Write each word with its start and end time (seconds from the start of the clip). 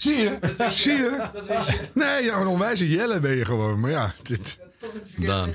Zie 0.00 0.16
je? 0.16 0.38
Zie 0.70 0.92
je? 0.92 1.28
Nee, 1.94 2.24
ja, 2.24 2.40
een 2.40 2.46
onwijze 2.46 2.88
jelle 2.88 3.20
ben 3.20 3.36
je 3.36 3.44
gewoon. 3.44 3.80
Maar 3.80 3.90
ja, 3.90 4.14
dit... 4.22 4.58
Dan. 5.16 5.54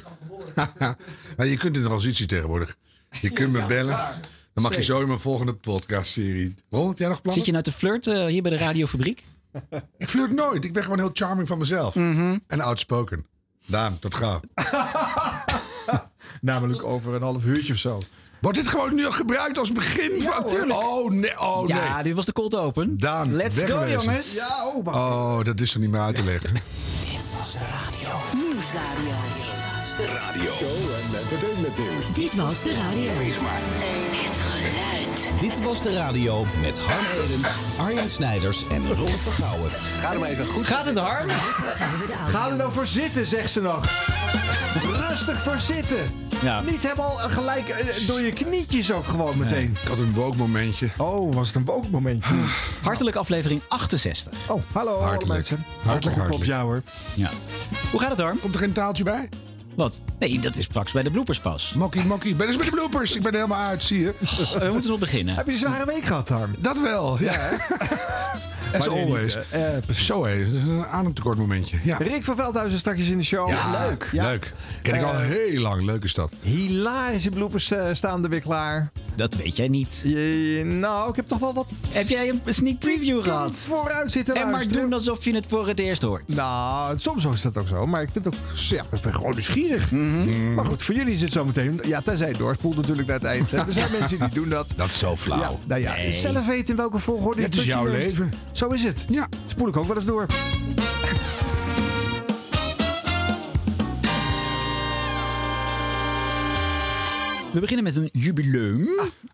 maar 1.38 1.48
je 1.48 1.58
kunt 1.58 1.76
in 1.76 1.84
transitie 1.84 2.26
tegenwoordig. 2.26 2.76
Je 3.22 3.30
kunt 3.30 3.52
me 3.52 3.66
bellen. 3.66 3.98
Dan 4.54 4.64
mag 4.64 4.76
je 4.76 4.84
zo 4.84 5.02
in 5.02 5.08
mijn 5.08 5.20
volgende 5.20 5.54
podcastserie. 5.54 6.56
Ron, 6.70 6.88
heb 6.88 6.98
jij 6.98 7.08
nog 7.08 7.22
plannen? 7.22 7.34
Zit 7.34 7.46
je 7.46 7.52
nou 7.52 7.64
te 7.64 7.72
flirten 7.72 8.28
hier 8.28 8.42
bij 8.42 8.52
de 8.52 8.58
radiofabriek? 8.58 9.24
Ik 9.98 10.10
flirt 10.10 10.32
nooit. 10.32 10.64
Ik 10.64 10.74
ben 10.74 10.84
gewoon 10.84 11.00
heel 11.00 11.12
charming 11.14 11.48
van 11.48 11.58
mezelf. 11.58 11.96
En 12.48 12.60
outspoken. 12.62 13.26
Daan, 13.66 13.98
dat 14.00 14.16
gaat. 14.16 14.44
Namelijk 16.42 16.84
over 16.84 17.14
een 17.14 17.22
half 17.22 17.46
uurtje 17.46 17.74
of 17.74 17.80
zo. 17.80 18.02
Wordt 18.46 18.60
dit 18.60 18.68
gewoon 18.68 18.96
nu 18.96 19.06
al 19.06 19.12
gebruikt 19.12 19.58
als 19.58 19.72
begin 19.72 20.22
van... 20.22 20.72
Oh 20.72 21.12
nee, 21.12 21.40
oh 21.40 21.68
nee. 21.68 21.78
Ja, 21.78 22.04
dit 22.04 22.16
was 22.16 22.26
de 22.26 22.32
cold 22.32 22.56
open. 22.56 22.98
Daan, 22.98 23.36
Let's 23.36 23.64
go, 23.64 23.88
jongens. 23.88 24.36
Ja, 24.36 24.66
oh, 24.66 24.86
wacht. 24.86 24.98
Oh, 24.98 25.44
dat 25.44 25.60
is 25.60 25.74
er 25.74 25.80
niet 25.80 25.90
meer 25.90 26.02
uit 26.02 26.16
te 26.16 26.24
leggen. 26.24 26.54
Nieuwsradio. 27.10 28.16
Show 30.50 30.70
en 30.70 31.20
entertainment 31.20 31.78
nieuws. 31.78 32.14
Dit 32.14 32.36
was 32.36 32.64
de 32.64 32.74
radio. 32.74 33.12
Dit 35.40 35.62
was 35.64 35.82
de 35.82 35.94
radio 35.94 36.46
met 36.62 36.80
Harm 36.80 37.06
Edens, 37.24 37.48
Arjen 37.78 38.10
Snijders 38.10 38.68
en 38.68 38.94
Rolf 38.94 39.22
Vergouwen. 39.22 39.70
Ga 39.98 40.14
er 40.14 40.20
maar 40.20 40.30
even 40.30 40.46
goed. 40.46 40.68
Gaat 40.68 40.86
het 40.86 40.98
Harm? 40.98 41.30
Ga 42.30 42.50
er 42.50 42.56
nou 42.56 42.72
voor 42.72 42.86
zitten, 42.88 43.26
zegt 43.26 43.52
ze 43.52 43.62
nog. 43.62 43.86
Rustig 45.10 45.42
voor 45.44 45.60
zitten. 45.60 46.12
Ja. 46.42 46.62
Niet 46.62 46.84
helemaal 46.84 47.12
gelijk 47.16 47.68
eh, 47.70 48.08
door 48.08 48.22
je 48.22 48.34
knietjes 48.34 48.92
ook 48.92 49.08
gewoon 49.08 49.38
meteen. 49.38 49.78
Ik 49.82 49.88
had 49.88 49.98
een 49.98 50.14
woke 50.14 50.38
momentje. 50.38 50.90
Oh, 50.98 51.34
was 51.34 51.48
het 51.48 51.56
een 51.56 51.66
woke 51.66 51.88
momentje? 51.90 52.34
Hartelijk 52.82 53.16
aflevering 53.16 53.62
68. 53.68 54.34
Oh, 54.50 54.62
hallo 54.74 54.92
alle 54.96 55.04
Hartelijk. 55.04 55.34
mensen. 55.34 55.66
Hartelijk, 55.84 56.16
Op 56.16 56.22
hartelijk. 56.22 56.50
jou 56.50 56.64
hoor. 56.64 56.82
Ja. 57.14 57.30
Hoe 57.92 58.00
gaat 58.00 58.10
het 58.10 58.20
Harm? 58.20 58.40
Komt 58.40 58.54
er 58.54 58.60
geen 58.60 58.72
taaltje 58.74 59.04
bij? 59.04 59.30
Wat? 59.76 60.02
Nee, 60.20 60.40
dat 60.40 60.56
is 60.56 60.66
straks 60.66 60.92
bij 60.92 61.04
de 61.04 61.12
bloopers 61.12 61.40
pas. 61.40 61.74
Mokkie, 61.74 62.06
mokkie. 62.06 62.36
Ben 62.36 62.48
eens 62.48 62.58
met 62.58 62.66
de 62.66 62.72
bloopers. 62.72 63.16
Ik 63.16 63.22
ben 63.22 63.32
er 63.32 63.38
helemaal 63.38 63.66
uit, 63.66 63.84
zie 63.84 64.00
je. 64.00 64.14
We 64.60 64.70
moeten 64.72 64.90
zo 64.90 64.98
beginnen. 64.98 65.36
Heb 65.36 65.46
je 65.46 65.52
een 65.52 65.58
zware 65.58 65.86
week 65.86 66.06
gehad, 66.06 66.30
Harm? 66.30 66.56
Dat 66.60 66.82
wel, 66.82 67.18
ja. 67.22 67.34
As 68.74 68.86
Wanneer 68.86 69.06
niet, 69.06 69.16
always. 69.16 69.38
eh, 69.52 69.78
eh. 69.78 69.84
Zo 69.90 70.26
hé, 70.26 70.38
dat 70.40 70.48
is 70.48 70.54
een 70.54 70.86
ademtekort 70.86 71.38
momentje. 71.38 71.78
Ja. 71.84 71.98
Rick 71.98 72.24
van 72.24 72.36
Veldhuizen 72.36 72.80
straks 72.80 73.02
in 73.02 73.18
de 73.18 73.24
show. 73.24 73.50
Ja, 73.50 73.86
leuk. 73.88 74.10
Leuk. 74.12 74.52
Ken 74.82 74.96
ik 74.96 75.02
al 75.04 75.14
Eh, 75.14 75.20
heel 75.20 75.62
lang. 75.62 75.82
Leuk 75.86 76.04
is 76.04 76.14
dat. 76.14 76.32
Hilarische 76.42 77.30
bloepers 77.30 77.72
eh, 77.72 77.84
staan 77.92 78.24
er 78.24 78.30
weer 78.30 78.40
klaar. 78.42 78.92
Dat 79.16 79.36
weet 79.36 79.58
jij 79.58 79.68
niet. 79.68 80.02
Je- 80.04 80.62
nou, 80.66 81.10
ik 81.10 81.16
heb 81.16 81.28
toch 81.28 81.40
wel 81.40 81.54
wat 81.54 81.72
Heb 81.90 82.08
jij 82.08 82.30
een 82.30 82.42
sneak 82.54 82.80
preview 82.80 83.24
gehad? 83.24 83.56
vooruit 83.56 84.12
zitten 84.12 84.36
En 84.36 84.50
maar 84.50 84.68
doen 84.68 84.94
alsof 84.94 85.24
je 85.26 85.34
het 85.36 85.46
voor 85.50 85.68
het 85.68 85.80
eerst 85.80 86.02
hoort. 86.02 86.36
Nou, 86.36 87.00
soms 87.00 87.26
is 87.26 87.42
dat 87.42 87.58
ook 87.58 87.68
zo. 87.68 87.86
Maar 87.88 88.02
ik 88.02 88.10
vind 88.12 88.26
het 88.26 88.36
ook... 88.36 88.42
Ja, 88.70 88.84
ik 88.92 89.02
ben 89.02 89.14
gewoon 89.14 89.32
nieuwsgierig. 89.32 89.92
Mhm. 89.92 90.54
Maar 90.54 90.66
goed, 90.66 90.82
voor 90.84 90.96
jullie 90.96 91.14
is 91.14 91.22
het 91.22 91.32
zo 91.32 91.46
meteen... 91.46 91.80
Ja, 91.88 92.02
tenzij 92.02 92.28
het 92.28 92.38
doorspoelt 92.38 92.76
natuurlijk 92.76 93.08
naar 93.08 93.18
het 93.20 93.28
eind. 93.28 93.52
hè. 93.52 93.58
Er 93.58 93.74
zijn 93.74 93.92
mensen 94.00 94.20
die 94.20 94.30
doen 94.30 94.50
dat. 94.50 94.68
Dat 94.76 94.88
is 94.88 95.00
zo 95.00 95.16
flauw. 95.16 95.40
Ja, 95.40 95.52
nou 95.68 95.82
ja, 95.82 95.96
Nee. 95.96 96.12
zelf 96.12 96.46
weten 96.46 96.68
in 96.70 96.76
welke 96.76 97.00
volgorde 97.00 97.42
Het 97.42 97.58
is 97.58 97.66
jouw 97.66 97.86
leven. 97.86 98.32
Zo 98.52 98.68
is 98.68 98.84
het. 98.84 99.06
Ja. 99.08 99.28
Spoel 99.48 99.68
ik 99.68 99.78
ook 99.78 99.88
wel 99.88 99.96
eens 99.96 100.06
door. 100.06 100.26
We 107.56 107.62
beginnen 107.62 107.84
met 107.84 107.96
een 107.96 108.10
jubileum. 108.12 108.88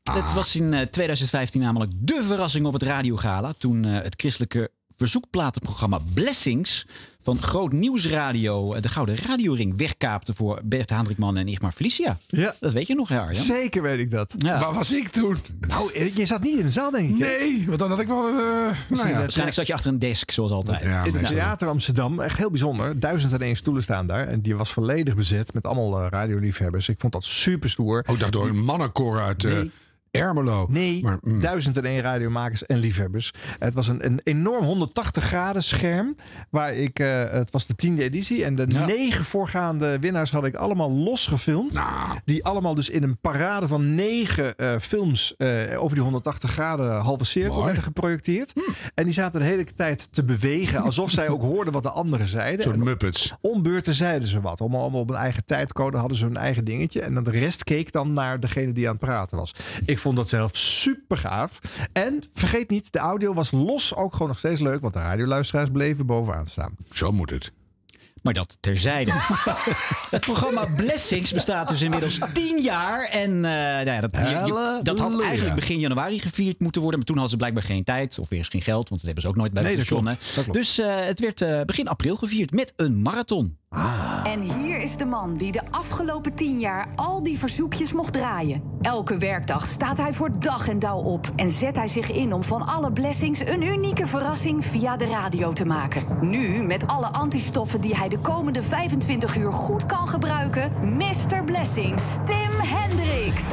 Ah. 0.03 0.16
Het 0.16 0.33
was 0.33 0.55
in 0.55 0.73
eh, 0.73 0.81
2015 0.81 1.61
namelijk 1.61 1.91
de 1.95 2.23
verrassing 2.23 2.66
op 2.66 2.73
het 2.73 2.83
radiogala. 2.83 3.53
Toen 3.53 3.86
eh, 3.86 4.02
het 4.03 4.13
christelijke 4.17 4.72
verzoekplatenprogramma 5.02 5.99
Blessings 6.13 6.85
van 7.21 7.41
Groot 7.41 7.71
Nieuwsradio 7.71 8.80
de 8.80 8.88
Gouden 8.89 9.16
Radioring 9.27 9.77
wegkaapte 9.77 10.33
voor 10.33 10.59
Bert 10.63 10.89
Hendrikman 10.89 11.38
en 11.38 11.47
Igmar 11.47 11.71
Felicia. 11.71 12.17
Ja. 12.27 12.55
Dat 12.59 12.71
weet 12.73 12.88
je 12.88 12.95
nog, 12.95 13.11
Arjan? 13.11 13.35
Zeker 13.44 13.81
weet 13.81 14.00
ik 14.00 14.11
dat. 14.11 14.34
Ja. 14.38 14.59
Waar 14.59 14.73
was 14.73 14.94
ik 14.94 15.07
toen? 15.07 15.38
Nou, 15.67 15.94
eh, 15.94 16.16
je 16.16 16.25
zat 16.25 16.41
niet 16.41 16.57
in 16.57 16.66
de 16.66 16.72
zaal, 16.72 16.91
denk 16.91 17.09
ik. 17.09 17.17
Nee, 17.17 17.63
want 17.67 17.79
dan 17.79 17.90
had 17.90 18.00
ik 18.00 18.07
wel... 18.07 18.28
eh 18.28 18.34
nou 18.34 19.09
ja. 19.09 19.17
Waarschijnlijk 19.17 19.53
zat 19.53 19.67
je 19.67 19.73
achter 19.73 19.90
een 19.91 20.00
desk, 20.00 20.31
zoals 20.31 20.51
altijd. 20.51 20.84
Ja, 20.84 21.03
In 21.03 21.16
het. 21.16 21.28
Theater 21.28 21.67
Amsterdam, 21.67 22.19
echt 22.19 22.38
heel 22.38 22.50
bijzonder. 22.50 23.00
Duizend 23.00 23.34
en 23.34 23.41
één 23.41 23.56
stoelen 23.56 23.84
staan 23.84 24.07
daar. 24.07 24.28
En 24.28 24.41
die 24.41 24.56
was 24.56 24.72
volledig 24.72 25.16
bezet 25.16 25.53
met 25.53 25.66
allemaal 25.66 26.00
eh, 26.01 26.07
radioliefhebbers. 26.09 26.90
Ik 26.90 27.00
vond 27.00 27.13
dat 27.13 27.23
super 27.23 27.69
stoer. 27.69 28.03
Ook 28.06 28.19
dacht 28.19 28.31
door 28.31 28.47
een 28.50 28.63
mannenkoor 28.63 29.19
uit 29.19 29.44
eh, 29.44 29.51
Nee. 29.53 29.72
Ermelo. 30.11 30.66
Nee, 30.69 31.01
Maar, 31.01 31.17
mm. 31.22 31.41
duizend 31.41 31.77
en 31.77 31.85
één 31.85 32.01
radiomakers 32.01 32.66
en 32.66 32.77
liefhebbers. 32.77 33.31
Het 33.59 33.73
was 33.73 33.88
een, 33.88 34.05
een 34.05 34.19
enorm 34.23 34.66
180 34.66 35.23
graden 35.23 35.63
scherm. 35.63 36.16
Waar 36.49 36.73
ik, 36.73 36.99
eh, 36.99 37.29
het 37.29 37.51
was 37.51 37.67
de 37.67 37.75
tiende 37.75 38.03
editie. 38.03 38.44
En 38.44 38.55
de 38.55 38.66
Ja. 38.67 38.85
negen 38.85 39.25
voorgaande 39.25 39.99
winnaars 39.99 40.31
had 40.31 40.45
ik 40.45 40.55
allemaal 40.55 40.91
los 40.91 41.27
gefilmd. 41.27 41.73
Nou. 41.73 42.19
Die 42.25 42.45
allemaal 42.45 42.75
dus 42.75 42.89
in 42.89 43.03
een 43.03 43.17
parade 43.19 43.67
van 43.67 43.95
negen 43.95 44.57
eh, 44.57 44.75
films 44.81 45.33
eh, 45.38 45.47
over 45.83 45.94
die 45.95 46.03
180 46.03 46.51
graden 46.51 46.99
halve 47.01 47.25
cirkel 47.25 47.53
Mooi. 47.53 47.66
werden 47.66 47.83
geprojecteerd. 47.83 48.53
En 48.93 49.03
die 49.03 49.13
zaten 49.13 49.39
de 49.39 49.45
hele 49.45 49.63
tijd 49.75 50.07
te 50.11 50.23
bewegen. 50.23 50.81
Alsof 50.81 51.11
zij 51.11 51.29
ook 51.29 51.41
hoorden 51.41 51.73
wat 51.73 51.83
de 51.83 51.89
anderen 51.89 52.28
zeiden. 52.28 52.57
Een 52.67 52.73
soort 52.73 52.85
Muppets. 52.85 53.35
om 53.41 53.61
beurten 53.63 53.93
zeiden 53.93 54.28
ze 54.29 54.41
wat. 54.41 54.59
Allemaal, 54.61 54.81
allemaal 54.81 55.01
op 55.01 55.09
een 55.09 55.16
eigen 55.16 55.45
tijdcode 55.45 55.97
hadden 55.97 56.17
ze 56.17 56.25
hun 56.25 56.38
eigen 56.38 56.63
dingetje. 56.66 57.01
En 57.01 57.13
dan 57.13 57.23
de 57.23 57.31
rest 57.31 57.63
keek 57.63 57.91
dan 57.91 58.13
naar 58.13 58.39
degene 58.39 58.72
die 58.72 58.85
aan 58.89 58.95
het 58.95 59.03
praten 59.05 59.38
was. 59.38 59.55
Ik 59.85 59.99
vond 60.01 60.16
dat 60.16 60.29
zelf 60.29 60.57
super 60.57 61.17
gaaf. 61.17 61.59
En 61.94 62.23
vergeet 62.34 62.69
niet, 62.69 62.88
de 62.94 63.00
audio 63.00 63.34
was 63.34 63.51
los 63.51 63.95
ook 63.95 64.12
gewoon 64.13 64.28
nog 64.28 64.38
steeds 64.38 64.59
leuk. 64.59 64.81
Want 64.81 64.94
de 64.94 65.00
radioluisteraars 65.00 65.69
bleven 65.69 66.06
bovenaan 66.06 66.47
staan. 66.47 66.75
Zo 66.91 67.12
moet 67.12 67.29
het. 67.29 67.51
Maar 68.22 68.34
dat 68.34 68.57
terzijde. 68.59 69.11
het 70.09 70.22
programma 70.22 70.66
Blessings 70.66 71.31
bestaat 71.34 71.67
dus 71.67 71.81
inmiddels 71.81 72.19
tien 72.34 72.61
jaar. 72.61 73.03
En 73.06 73.29
eh, 73.45 73.51
nou 73.51 73.85
ja, 73.85 74.00
dat, 74.01 74.16
je- 74.16 74.19
je- 74.45 74.79
dat 74.84 75.00
had 75.00 75.22
eigenlijk 75.22 75.56
begin 75.56 75.79
januari 75.79 76.19
gevierd 76.19 76.59
moeten 76.59 76.81
worden. 76.81 77.00
Maar 77.00 77.07
toen 77.07 77.17
hadden 77.17 77.31
ze 77.34 77.38
blijkbaar 77.38 77.63
geen 77.75 77.84
tijd. 77.84 78.19
Of 78.19 78.29
weer 78.29 78.45
geen 78.50 78.61
geld. 78.61 78.90
Want 78.90 79.01
dat 79.01 79.01
hebben 79.01 79.22
ze 79.23 79.29
ook 79.29 79.35
nooit 79.35 79.53
bij 79.53 79.63
Nee, 79.63 79.75
dat 79.75 79.85
station. 79.85 80.51
Dus 80.53 80.78
eh, 80.79 80.95
het 81.06 81.19
werd 81.19 81.41
eh, 81.41 81.61
begin 81.61 81.88
april 81.88 82.16
gevierd 82.16 82.51
met 82.51 82.73
een 82.75 83.01
marathon. 83.01 83.57
En 84.24 84.42
hier 84.42 84.82
is 84.82 84.98
de 84.98 85.06
man 85.06 85.36
die 85.36 85.52
de 85.52 85.62
afgelopen 85.72 86.34
tien 86.34 86.59
jaar 86.59 86.88
al 86.96 87.24
die 87.24 87.40
verzoekjes 87.40 87.94
mocht 87.94 88.14
draaien. 88.14 88.62
Elke 88.82 89.18
werkdag 89.18 89.66
staat 89.66 89.98
hij 89.98 90.14
voor 90.14 90.40
dag 90.40 90.68
en 90.68 90.80
dauw 90.80 90.98
op 90.98 91.32
en 91.36 91.50
zet 91.50 91.76
hij 91.76 91.88
zich 91.88 92.12
in 92.12 92.34
om 92.34 92.44
van 92.44 92.66
alle 92.66 92.92
blessings 92.92 93.40
een 93.40 93.64
unieke 93.64 94.08
verrassing 94.08 94.66
via 94.66 94.98
de 94.98 95.06
radio 95.06 95.54
te 95.54 95.66
maken. 95.66 96.04
Nu 96.20 96.64
met 96.64 96.88
alle 96.88 97.08
antistoffen 97.08 97.82
die 97.82 97.96
hij 97.96 98.09
de 98.09 98.20
komende 98.20 98.64
25 98.64 99.36
uur 99.36 99.52
goed 99.52 99.86
kan 99.86 100.08
gebruiken, 100.08 100.72
Mr. 100.82 101.44
Blessings, 101.46 102.03
Tim 102.26 102.59
Hendricks. 102.59 103.44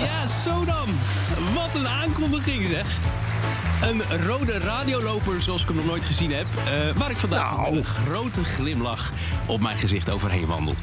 Ja, 0.00 0.26
zo 0.26 0.64
dan. 0.64 0.88
Wat 1.54 1.74
een 1.74 1.88
aankondiging 1.88 2.66
zeg. 2.66 3.00
Een 3.82 4.26
rode 4.26 4.58
radioloper 4.58 5.42
zoals 5.42 5.60
ik 5.62 5.66
hem 5.66 5.76
nog 5.76 5.86
nooit 5.86 6.04
gezien 6.04 6.32
heb. 6.32 6.46
eh, 6.66 6.96
waar 6.96 7.10
ik 7.10 7.16
vandaag 7.16 7.56
met 7.60 7.76
een 7.76 7.84
grote 7.84 8.44
glimlach 8.44 9.10
op 9.46 9.60
mijn 9.60 9.76
gezicht 9.78 10.10
overheen 10.10 10.46
wandel. 10.46 10.74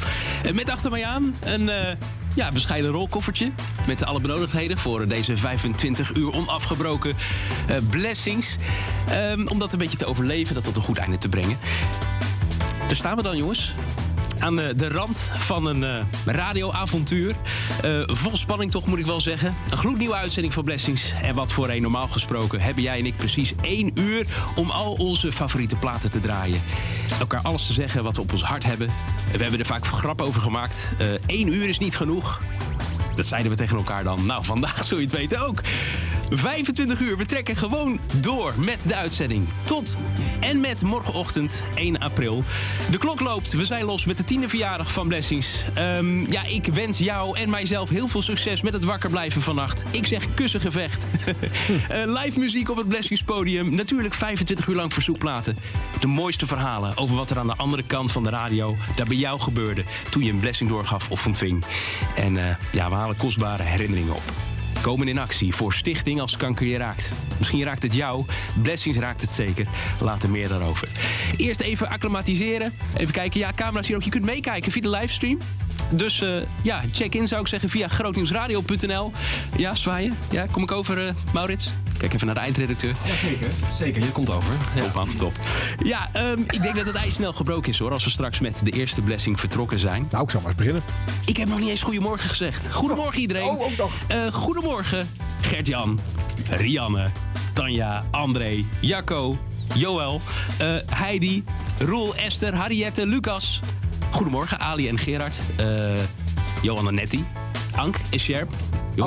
En 0.44 0.56
met 0.56 0.70
achter 0.70 0.92
mij 0.92 1.06
aan 1.06 1.36
een 1.44 1.70
eh, 1.70 1.96
ja, 2.34 2.52
bescheiden 2.52 2.92
rolkoffertje. 2.92 3.52
Met 3.88 4.06
alle 4.06 4.20
benodigdheden 4.22 4.78
voor 4.78 5.08
deze 5.08 5.38
25 5.38 6.16
uur 6.16 6.34
onafgebroken 6.34 7.16
eh, 7.68 7.76
blessings. 7.90 8.58
Ehm, 9.10 9.48
om 9.48 9.60
dat 9.60 9.74
een 9.74 9.80
beetje 9.80 9.98
te 9.98 10.06
overleven, 10.06 10.56
dat 10.56 10.64
tot 10.64 10.76
een 10.76 10.82
goed 10.82 10.98
einde 10.98 11.18
te 11.18 11.30
brengen. 11.30 11.58
Daar 12.88 12.96
staan 12.96 13.16
we 13.16 13.24
dan, 13.24 13.38
jongens. 13.38 13.74
Aan 14.40 14.56
de, 14.56 14.74
de 14.76 14.88
rand 14.88 15.32
van 15.34 15.66
een 15.66 15.84
eh, 15.84 16.06
radioavontuur. 16.26 17.36
Eh, 17.82 18.02
vol 18.06 18.38
spanning 18.38 18.72
toch, 18.72 18.86
moet 18.86 19.00
ik 19.00 19.06
wel 19.06 19.22
zeggen. 19.22 19.56
Een 19.70 19.78
gloednieuwe 19.78 20.16
uitzending 20.16 20.54
van 20.54 20.64
Blessings. 20.64 21.14
En 21.22 21.36
wat 21.36 21.52
voor 21.52 21.70
een 21.70 21.82
normaal 21.82 22.08
gesproken 22.08 22.62
hebben 22.62 22.84
jij 22.84 23.00
en 23.00 23.06
ik 23.06 23.16
precies 23.16 23.54
één 23.62 23.92
uur... 24.00 24.26
om 24.56 24.70
al 24.70 24.94
onze 24.94 25.32
favoriete 25.32 25.76
platen 25.76 26.12
te 26.12 26.20
draaien. 26.20 26.62
Elkaar 27.20 27.42
alles 27.42 27.68
te 27.68 27.74
zeggen 27.74 28.04
wat 28.04 28.16
we 28.16 28.22
op 28.22 28.32
ons 28.32 28.44
hart 28.44 28.64
hebben. 28.64 28.88
We 29.32 29.42
hebben 29.42 29.60
er 29.60 29.66
vaak 29.66 29.88
grap 29.88 30.22
over 30.22 30.42
gemaakt. 30.42 30.92
Eén 31.26 31.54
uur 31.54 31.68
is 31.68 31.80
niet 31.80 31.96
genoeg. 31.96 32.42
Dat 33.16 33.26
zeiden 33.26 33.52
we 33.52 33.58
tegen 33.58 33.78
elkaar 33.78 34.04
dan. 34.04 34.26
Nou, 34.26 34.46
vandaag 34.46 34.84
zul 34.84 34.98
je 34.98 35.04
het 35.04 35.14
weten 35.14 35.48
ook. 35.48 35.62
25 36.30 37.00
uur. 37.00 37.18
We 37.18 37.26
trekken 37.26 37.56
gewoon 37.56 38.00
door 38.16 38.54
met 38.58 38.88
de 38.88 38.96
uitzending. 38.96 39.48
Tot 39.64 39.96
en 40.40 40.60
met 40.60 40.82
morgenochtend 40.82 41.64
1 41.76 42.00
april. 42.00 42.44
De 42.92 42.98
klok 42.98 43.20
loopt. 43.20 43.52
We 43.52 43.66
zijn 43.66 43.86
los 43.86 44.06
met 44.06 44.18
de 44.18 44.24
tiende 44.24 44.50
verjaardag 44.50 44.92
van 44.92 45.08
Blessings. 45.08 45.64
Ehm, 45.74 46.32
ja, 46.32 46.44
ik 46.44 46.66
wens 46.66 46.98
jou 46.98 47.38
en 47.38 47.50
mijzelf 47.50 47.90
heel 47.90 48.08
veel 48.08 48.22
succes 48.22 48.62
met 48.62 48.74
het 48.74 48.84
wakker 48.84 49.10
blijven 49.10 49.42
vannacht. 49.42 49.84
Ik 49.92 50.06
zeg 50.06 50.34
kussengevecht. 50.34 51.06
Eh, 51.90 52.04
live 52.06 52.40
muziek 52.40 52.70
op 52.70 52.78
het 52.78 52.88
Blessings 52.88 53.24
podium. 53.24 53.76
Natuurlijk 53.76 54.14
25 54.14 54.68
uur 54.68 54.76
lang 54.76 54.94
verzoekplaten. 54.94 55.58
De 56.00 56.08
mooiste 56.08 56.46
verhalen 56.46 56.98
over 56.98 57.16
wat 57.16 57.30
er 57.30 57.40
aan 57.40 57.48
de 57.48 57.56
andere 57.56 57.84
kant 57.84 58.12
van 58.12 58.24
de 58.24 58.30
radio... 58.30 58.78
daar 58.96 59.06
bij 59.06 59.18
jou 59.18 59.40
gebeurde 59.40 59.84
toen 60.10 60.24
je 60.24 60.32
een 60.32 60.40
blessing 60.40 60.70
doorgaf 60.70 61.10
of 61.10 61.26
ontving. 61.26 61.64
En 62.16 62.38
eh, 62.38 62.56
ja, 62.72 62.90
we 62.90 62.96
halen 62.96 63.16
kostbare 63.16 63.64
herinneringen 63.64 64.14
op. 64.14 64.49
komen 64.82 65.08
in 65.08 65.18
actie 65.18 65.56
voor 65.56 65.74
Stichting 65.74 66.22
als 66.22 66.38
kanker 66.38 66.68
je 66.68 66.78
raakt. 66.78 67.12
Misschien 67.38 67.64
raakt 67.64 67.84
het 67.84 67.94
jou, 67.94 68.26
Blessings 68.62 69.00
raakt 69.00 69.22
het 69.22 69.30
zeker. 69.30 69.68
Later 70.02 70.30
meer 70.30 70.48
daarover. 70.48 70.88
Eerst 71.38 71.60
even 71.60 71.90
acclimatiseren. 71.90 72.74
Even 72.98 73.14
kijken, 73.14 73.40
ja, 73.40 73.52
camera's 73.56 73.88
hier 73.88 73.96
ook. 73.96 74.04
Je 74.04 74.10
kunt 74.10 74.26
meekijken 74.26 74.72
via 74.72 74.82
de 74.82 74.90
livestream. 74.90 75.38
Dus 75.92 76.22
eh, 76.22 76.36
ja, 76.62 76.84
check 76.92 77.16
in 77.16 77.28
zou 77.28 77.42
ik 77.42 77.48
zeggen 77.48 77.70
via 77.70 77.88
grootnieuwsradio.nl. 77.88 79.12
Ja, 79.58 79.76
zwaaien. 79.76 80.18
Ja, 80.32 80.46
kom 80.52 80.64
ik 80.64 80.72
over, 80.72 81.08
eh, 81.08 81.14
Maurits? 81.34 81.72
Kijk 82.00 82.14
even 82.14 82.26
naar 82.26 82.36
de 82.36 82.42
eindredacteur. 82.42 82.96
Zeker, 83.22 83.50
zeker. 83.72 84.02
Je 84.02 84.12
komt 84.12 84.30
over. 84.30 84.54
Top 84.78 84.94
man, 84.94 85.16
top. 85.16 85.34
Ja, 85.84 86.10
ehm, 86.14 86.40
ik 86.40 86.62
denk 86.62 86.76
dat 86.76 86.86
het 86.86 86.96
ijs 86.96 87.14
snel 87.14 87.34
gebroken 87.34 87.70
is 87.70 87.80
hoor. 87.80 87.92
Als 87.92 88.04
we 88.04 88.10
straks 88.10 88.40
met 88.40 88.62
de 88.64 88.72
eerste 88.72 89.02
blessing 89.02 89.40
vertrokken 89.40 89.80
zijn. 89.80 90.06
Nou, 90.12 90.24
ik 90.24 90.30
zal 90.30 90.40
maar 90.40 90.50
eens 90.50 90.60
beginnen. 90.60 90.84
Ik 91.26 91.38
heb 91.38 91.48
nog 91.48 91.60
niet 91.60 91.70
eens 91.70 91.82
goedemorgen 91.82 92.30
gezegd. 92.30 92.74
Goedemorgen 92.74 93.20
iedereen. 93.20 93.44
Oh, 93.44 93.62
ook 93.62 93.78
nog. 93.78 93.92
Eh, 94.08 94.34
goedemorgen 94.34 94.69
Gert-Jan, 95.42 96.00
Rianne, 96.50 97.12
Tanja, 97.54 98.04
André, 98.12 98.66
Jacco, 98.82 99.38
Joël, 99.76 100.20
eh, 100.60 100.82
Heidi, 100.90 101.44
Roel, 101.80 102.14
Esther, 102.16 102.54
Harriette, 102.54 103.06
Lucas. 103.06 103.60
Goedemorgen 104.12 104.60
Ali 104.60 104.88
en 104.88 104.98
Gerard. 104.98 105.34
eh 105.58 106.00
Johanna 106.62 106.92
Netti, 106.92 107.24
Ank 107.76 107.96
en 108.10 108.20
Sjerp. 108.20 108.54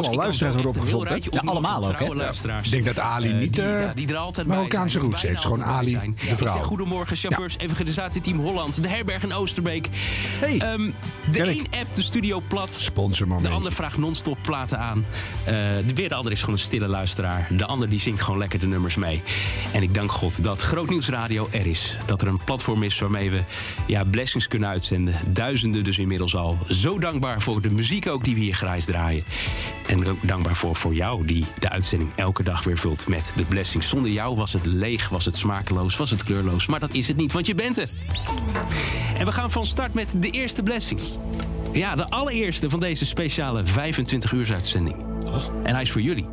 Kan 0.00 0.14
luisteraars 0.14 0.54
heel 0.54 0.66
opgezocht, 0.66 1.08
hè? 1.08 1.14
Ja, 1.14 1.40
allemaal 1.44 1.88
ook, 1.88 1.98
hè? 1.98 2.58
Ik 2.62 2.70
denk 2.70 2.84
dat 2.84 2.98
Ali 2.98 3.28
Eh, 3.28 3.38
niet 3.38 3.54
die, 3.54 3.64
eh, 3.64 4.38
er 4.38 4.46
Marokkaanse 4.46 4.98
roots 4.98 5.22
heeft. 5.22 5.40
Gewoon 5.40 5.64
Ali, 5.64 5.92
de 5.92 6.06
Ik 6.06 6.14
zeg 6.18 6.38
vrouw. 6.38 6.58
Goedemorgen, 6.62 7.16
chauffeurs, 7.16 7.56
evangelisatieteam 7.58 8.38
Holland, 8.38 8.82
de 8.82 8.88
herberg 8.88 9.22
in 9.22 9.32
Oosterbeek. 9.32 9.88
Hey, 10.40 10.58
Ehm, 10.58 10.90
de 11.32 11.40
een 11.40 11.66
app 11.80 11.94
de 11.94 12.02
studio 12.02 12.42
plat. 12.48 12.72
De 12.72 12.80
Sponsormoment. 12.80 13.54
ander 13.54 13.72
vraagt 13.72 13.96
non-stop 13.98 14.38
platen 14.42 14.78
aan. 14.78 15.04
Eh, 15.44 15.54
de 15.86 15.94
weer 15.94 16.08
de 16.08 16.14
ander 16.14 16.32
is 16.32 16.40
gewoon 16.40 16.54
een 16.54 16.60
stille 16.60 16.88
luisteraar. 16.88 17.48
De 17.50 17.66
ander 17.66 17.88
die 17.88 18.00
zingt 18.00 18.20
gewoon 18.20 18.38
lekker 18.38 18.58
de 18.58 18.66
nummers 18.66 18.94
mee. 18.94 19.22
En 19.72 19.82
ik 19.82 19.94
dank 19.94 20.12
God 20.12 20.42
dat 20.42 20.60
Groot 20.60 20.90
Nieuws 20.90 21.08
Radio 21.08 21.48
er 21.50 21.66
is. 21.66 21.96
Dat 22.06 22.22
er 22.22 22.28
een 22.28 22.44
platform 22.44 22.82
is 22.82 22.98
waarmee 22.98 23.30
we 23.30 23.42
ja, 23.86 24.04
blessings 24.04 24.48
kunnen 24.48 24.68
uitzenden. 24.68 25.14
Duizenden 25.26 25.84
dus 25.84 25.98
inmiddels 25.98 26.36
al. 26.36 26.58
Zo 26.68 26.98
dankbaar 26.98 27.40
voor 27.42 27.60
de 27.60 27.70
muziek 27.70 28.08
ook 28.08 28.24
die 28.24 28.34
we 28.34 28.40
hier 28.40 28.54
grijs 28.54 28.84
draaien. 28.84 29.24
En 29.86 30.06
ook 30.06 30.28
dankbaar 30.28 30.56
voor, 30.56 30.76
voor 30.76 30.94
jou 30.94 31.26
die 31.26 31.44
de 31.58 31.68
uitzending 31.68 32.10
elke 32.16 32.42
dag 32.42 32.64
weer 32.64 32.78
vult 32.78 33.08
met 33.08 33.32
de 33.36 33.44
blessings. 33.44 33.88
Zonder 33.88 34.10
jou 34.10 34.36
was 34.36 34.52
het 34.52 34.66
leeg, 34.66 35.08
was 35.08 35.24
het 35.24 35.36
smakeloos, 35.36 35.96
was 35.96 36.10
het 36.10 36.24
kleurloos. 36.24 36.66
Maar 36.66 36.80
dat 36.80 36.92
is 36.92 37.08
het 37.08 37.16
niet, 37.16 37.32
want 37.32 37.46
je 37.46 37.54
bent 37.54 37.78
er. 37.78 37.88
En 39.18 39.24
we 39.24 39.32
gaan 39.32 39.50
van 39.50 39.66
start 39.66 39.94
met 39.94 40.14
de 40.16 40.30
eerste 40.30 40.62
blessing. 40.62 41.00
Ja, 41.72 41.94
de 41.94 42.08
allereerste 42.08 42.70
van 42.70 42.80
deze 42.80 43.06
speciale 43.06 43.66
25 43.66 44.32
uur 44.32 44.52
uitzending. 44.52 44.96
En 45.62 45.72
hij 45.72 45.82
is 45.82 45.90
voor 45.90 46.00
jullie. 46.00 46.26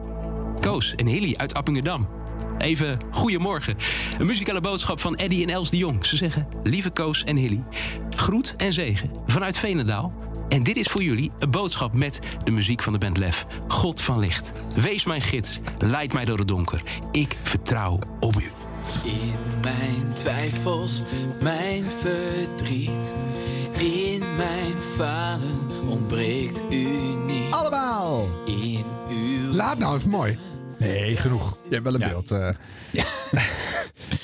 Koos 0.59 0.95
en 0.95 1.05
Hilly 1.05 1.33
uit 1.37 1.53
Appingedam. 1.53 2.09
Even 2.57 2.97
goedemorgen. 3.11 3.75
Een 4.19 4.25
muzikale 4.25 4.61
boodschap 4.61 4.99
van 4.99 5.15
Eddy 5.15 5.41
en 5.41 5.49
Els 5.49 5.69
de 5.69 5.77
Jong. 5.77 6.05
Ze 6.05 6.15
zeggen, 6.15 6.47
lieve 6.63 6.89
Koos 6.89 7.23
en 7.23 7.35
Hilly, 7.35 7.63
groet 8.15 8.53
en 8.57 8.73
zegen 8.73 9.11
vanuit 9.25 9.57
Venendaal. 9.57 10.13
En 10.49 10.63
dit 10.63 10.75
is 10.77 10.87
voor 10.87 11.03
jullie 11.03 11.31
een 11.39 11.51
boodschap 11.51 11.93
met 11.93 12.19
de 12.43 12.51
muziek 12.51 12.81
van 12.81 12.93
de 12.93 12.99
band 12.99 13.17
Lef. 13.17 13.45
God 13.67 14.01
van 14.01 14.19
licht, 14.19 14.51
wees 14.75 15.05
mijn 15.05 15.21
gids, 15.21 15.59
leid 15.79 16.13
mij 16.13 16.25
door 16.25 16.37
het 16.37 16.47
donker. 16.47 16.81
Ik 17.11 17.35
vertrouw 17.43 17.99
op 18.19 18.35
u. 18.41 18.51
In 19.03 19.33
mijn 19.61 20.13
twijfels, 20.13 21.01
mijn 21.41 21.83
verdriet, 21.99 23.13
in 23.77 24.35
mijn 24.35 24.73
falen 24.95 25.87
ontbreekt 25.87 26.63
u 26.69 26.87
niet. 27.25 27.51
Allemaal! 27.53 28.27
In 28.45 28.85
uw 29.09 29.51
Laat 29.53 29.77
nou 29.77 29.97
even 29.97 30.09
mooi. 30.09 30.37
nee, 30.79 31.17
genoeg. 31.17 31.57
Je 31.67 31.73
hebt 31.73 31.83
wel 31.83 31.93
een 31.93 32.09
beeld. 32.09 32.31
eh. 32.31 32.49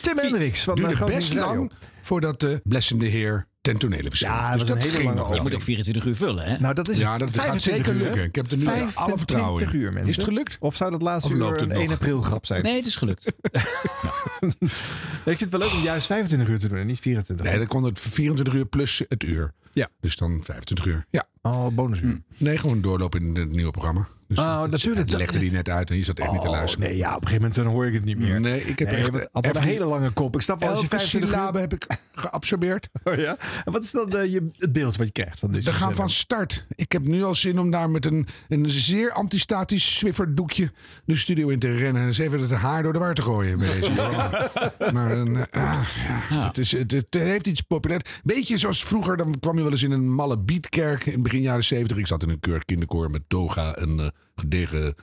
Tim 0.02 0.18
Hendricks 0.18 0.64
van 0.64 0.76
de 0.76 0.82
Duurde 0.82 1.06
best 1.06 1.34
lang 1.34 1.72
voordat 2.02 2.40
de 2.40 2.62
blessende 2.64 3.06
heer 3.06 3.48
ten 3.66 3.78
tonele. 3.78 4.10
Ja, 4.12 4.52
dus 4.52 4.62
was 4.62 4.70
een 4.70 4.76
dat 4.76 4.84
hele 4.84 4.96
ging 4.96 5.04
lange 5.10 5.20
nog 5.20 5.36
Je 5.36 5.42
moet 5.42 5.54
ook 5.54 5.62
24 5.62 6.06
uur 6.06 6.16
vullen, 6.16 6.46
hè? 6.46 6.58
Nou, 6.60 6.74
dat 6.74 6.90
is 6.90 6.98
Ja, 6.98 7.18
dat 7.18 7.30
gaat 7.30 7.44
25 7.44 7.86
zeker 7.86 8.04
lukken. 8.04 8.24
Ik 8.24 8.36
heb 8.36 8.52
er 8.52 8.58
nu 8.58 8.66
alle 8.94 9.18
vertrouwen 9.18 9.62
in. 9.62 9.68
25 9.68 9.74
uur, 9.74 9.94
mensen. 9.94 10.10
Is 10.10 10.16
het 10.16 10.26
gelukt? 10.26 10.58
Of 10.60 10.76
zou 10.76 10.92
dat 10.92 11.02
laatste 11.02 11.34
uur 11.34 11.42
een 11.46 11.70
het 11.70 11.78
1 11.78 11.84
nog? 11.84 11.92
april 11.92 12.22
grap 12.22 12.46
zijn? 12.46 12.64
Nee, 12.64 12.76
het 12.76 12.86
is 12.86 12.96
gelukt. 12.96 13.26
Ik 15.26 15.38
vind 15.38 15.40
het 15.40 15.50
wel 15.50 15.60
leuk 15.60 15.72
om 15.72 15.82
juist 15.84 16.06
25 16.06 16.48
uur 16.48 16.60
te 16.60 16.68
doen 16.68 16.78
en 16.78 16.88
niet 16.88 17.00
24. 17.00 17.46
Nee, 17.46 17.58
dan 17.58 17.68
kon 17.68 17.84
het 17.84 18.00
24 18.00 18.54
uur 18.54 18.66
plus 18.66 19.04
het 19.08 19.24
uur. 19.24 19.52
Ja. 19.74 19.90
Dus 20.02 20.16
dan 20.16 20.42
25 20.44 20.86
uur. 20.86 21.06
Ja. 21.10 21.28
Oh, 21.42 21.68
bonusuur. 21.68 22.20
Nee, 22.38 22.58
gewoon 22.58 22.82
doorlopen 22.82 23.22
in 23.22 23.36
het 23.36 23.52
nieuwe 23.52 23.72
programma. 23.72 24.08
Dus 24.28 24.38
Oh, 24.40 24.60
dat- 24.60 24.70
natuurlijk. 24.70 25.10
Dat 25.12 25.20
legde 25.20 25.40
die 25.40 25.52
net 25.52 25.70
uit 25.70 25.90
en 25.90 25.98
je 25.98 26.04
zat 26.04 26.20
echt 26.20 26.32
niet 26.32 26.42
te 26.42 26.48
Oh, 26.48 26.54
luisteren. 26.54 26.88
nee, 26.88 26.98
ja, 26.98 27.08
op 27.08 27.22
een 27.22 27.28
gegeven 27.28 27.42
moment 27.42 27.56
dan 27.56 27.66
hoor 27.74 27.86
ik 27.88 27.94
het 27.94 28.06
niet 28.06 28.18
meer. 28.18 28.42
Nee, 28.42 28.62
ik 28.66 28.80
heb 28.80 28.92
Nee, 28.92 28.98
echt 29.12 29.34
altijd 29.34 29.56
een 29.56 29.62
hele 29.64 29.86
lange 29.86 30.10
kop. 30.10 30.36
Ik 30.36 30.42
snap 30.42 30.60
wel 30.60 30.70
als 30.70 30.78
je 30.78 30.84
Elke 30.84 30.96
25 30.98 31.30
uur... 31.30 31.36
syllabe 31.36 31.60
heb 31.60 31.74
ik 31.74 31.88
geabsorbeerd. 32.24 32.88
Oh, 33.04 33.16
ja? 33.16 33.38
En 33.66 33.72
wat 33.72 33.84
is 33.84 33.92
dan 33.92 34.12
eh, 34.18 34.32
je, 34.32 34.44
het 34.58 34.72
beeld 34.74 34.96
wat 34.98 35.06
je 35.08 35.12
krijgt 35.12 35.40
van 35.40 35.52
deze 35.52 35.70
We 35.72 35.76
gaan 35.78 35.94
van 35.96 36.10
start. 36.10 36.66
Ik 36.76 36.92
heb 36.92 37.06
nu 37.06 37.24
al 37.24 37.36
zin 37.36 37.60
om 37.60 37.72
daar 37.72 37.90
met 37.90 38.06
een, 38.06 38.28
een 38.48 38.70
zeer 38.70 39.12
antistatisch 39.12 39.98
swifferdoekje 39.98 40.72
de 41.06 41.16
studio 41.16 41.48
in 41.48 41.60
te 41.60 41.72
rennen. 41.72 42.02
En 42.02 42.08
eens 42.08 42.18
even 42.18 42.40
het 42.40 42.52
haar 42.52 42.84
door 42.84 42.94
de 42.94 43.00
war 43.00 43.14
te 43.14 43.22
gooien 43.22 43.60
bij 43.60 43.74
deze. 43.80 43.92
Maar 44.94 45.12
een, 45.12 45.36
eh, 45.36 45.64
ah, 45.64 45.88
ja, 46.30 46.46
Het, 46.48 46.58
is, 46.58 46.72
het, 46.72 46.92
het 46.92 47.08
heeft 47.14 47.48
iets 47.48 47.62
populair. 47.62 48.02
Beetje 48.24 48.58
zoals 48.58 48.84
vroeger, 48.86 49.18
dan 49.18 49.40
kwam 49.40 49.56
je 49.58 49.62
wel 49.64 49.72
eens 49.72 49.84
in 49.84 49.92
een 49.92 50.12
malle 50.14 50.40
beatkerk 50.40 51.06
in 51.06 51.24
begin 51.24 51.42
jaren 51.42 51.64
70. 51.64 51.98
Ik 51.98 52.08
zat 52.08 52.24
in 52.24 52.30
een 52.30 52.40
keur 52.40 52.66
kinderkoor 52.66 53.12
met 53.12 53.22
toga 53.28 53.76
en 53.76 54.00
eh, 54.00 54.08
gedegen 54.36 54.96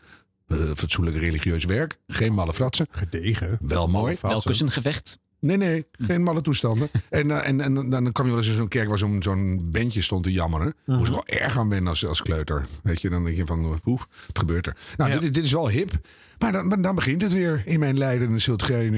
eh, 0.46 0.56
fatsoenlijk 0.74 1.16
religieus 1.16 1.64
werk. 1.64 1.98
Geen 2.06 2.32
malle 2.32 2.52
fratsen. 2.52 2.86
Gedegen. 2.90 3.58
Wel 3.60 3.88
mooi. 3.88 4.16
Wel 4.20 4.42
kussengevecht. 4.42 5.18
Nee, 5.40 5.56
nee, 5.56 5.86
geen 5.92 6.22
malle 6.22 6.40
toestanden. 6.40 6.88
en, 7.10 7.30
eh, 7.30 7.48
en, 7.48 7.60
en 7.60 7.90
dan 7.90 8.12
kwam 8.12 8.26
je 8.26 8.32
wel 8.32 8.40
eens 8.42 8.50
in 8.50 8.56
zo'n 8.56 8.68
kerk 8.68 8.88
waar 8.88 8.98
zo'n 8.98 9.22
zo'n 9.22 9.68
bandje 9.70 10.02
stond 10.02 10.24
te 10.24 10.32
jammeren. 10.32 10.74
Moest 10.86 11.06
ik 11.06 11.12
wel 11.12 11.26
erg 11.26 11.58
aan 11.58 11.68
wennen 11.68 11.88
als, 11.90 12.06
als 12.06 12.22
kleuter. 12.22 12.66
Weet 12.82 13.00
je, 13.00 13.10
dan 13.10 13.24
denk 13.24 13.36
je 13.36 13.46
van, 13.46 13.80
oeh, 13.84 14.00
het 14.26 14.38
gebeurt 14.38 14.66
er. 14.66 14.76
Nou, 14.96 15.10
Ja. 15.10 15.16
dit, 15.16 15.24
is- 15.24 15.32
dit 15.32 15.44
is 15.44 15.52
wel 15.52 15.68
hip. 15.68 15.90
Maar 16.38 16.52
dan, 16.52 16.66
maar 16.66 16.82
dan 16.82 16.94
begint 16.94 17.22
het 17.22 17.32
weer 17.32 17.62
in 17.66 17.78
mijn 17.78 17.98
lijden 17.98 18.28
en 18.30 18.40
ziltgeen. 18.40 18.92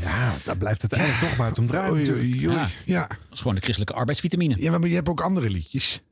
Ja, 0.00 0.34
daar 0.44 0.56
blijft 0.56 0.82
het 0.82 0.92
eigenlijk 0.92 1.28
toch 1.28 1.38
maar 1.38 1.48
het 1.48 1.58
om 1.58 1.66
draaien. 1.66 2.40
Ja. 2.40 2.68
Ja. 2.84 3.06
Dat 3.06 3.16
is 3.32 3.38
gewoon 3.38 3.54
de 3.54 3.60
christelijke 3.60 3.94
arbeidsvitamine. 3.94 4.56
ja, 4.58 4.78
maar 4.78 4.88
je 4.88 4.94
hebt 4.94 5.08
ook 5.08 5.20
andere 5.20 5.50
liedjes. 5.50 6.02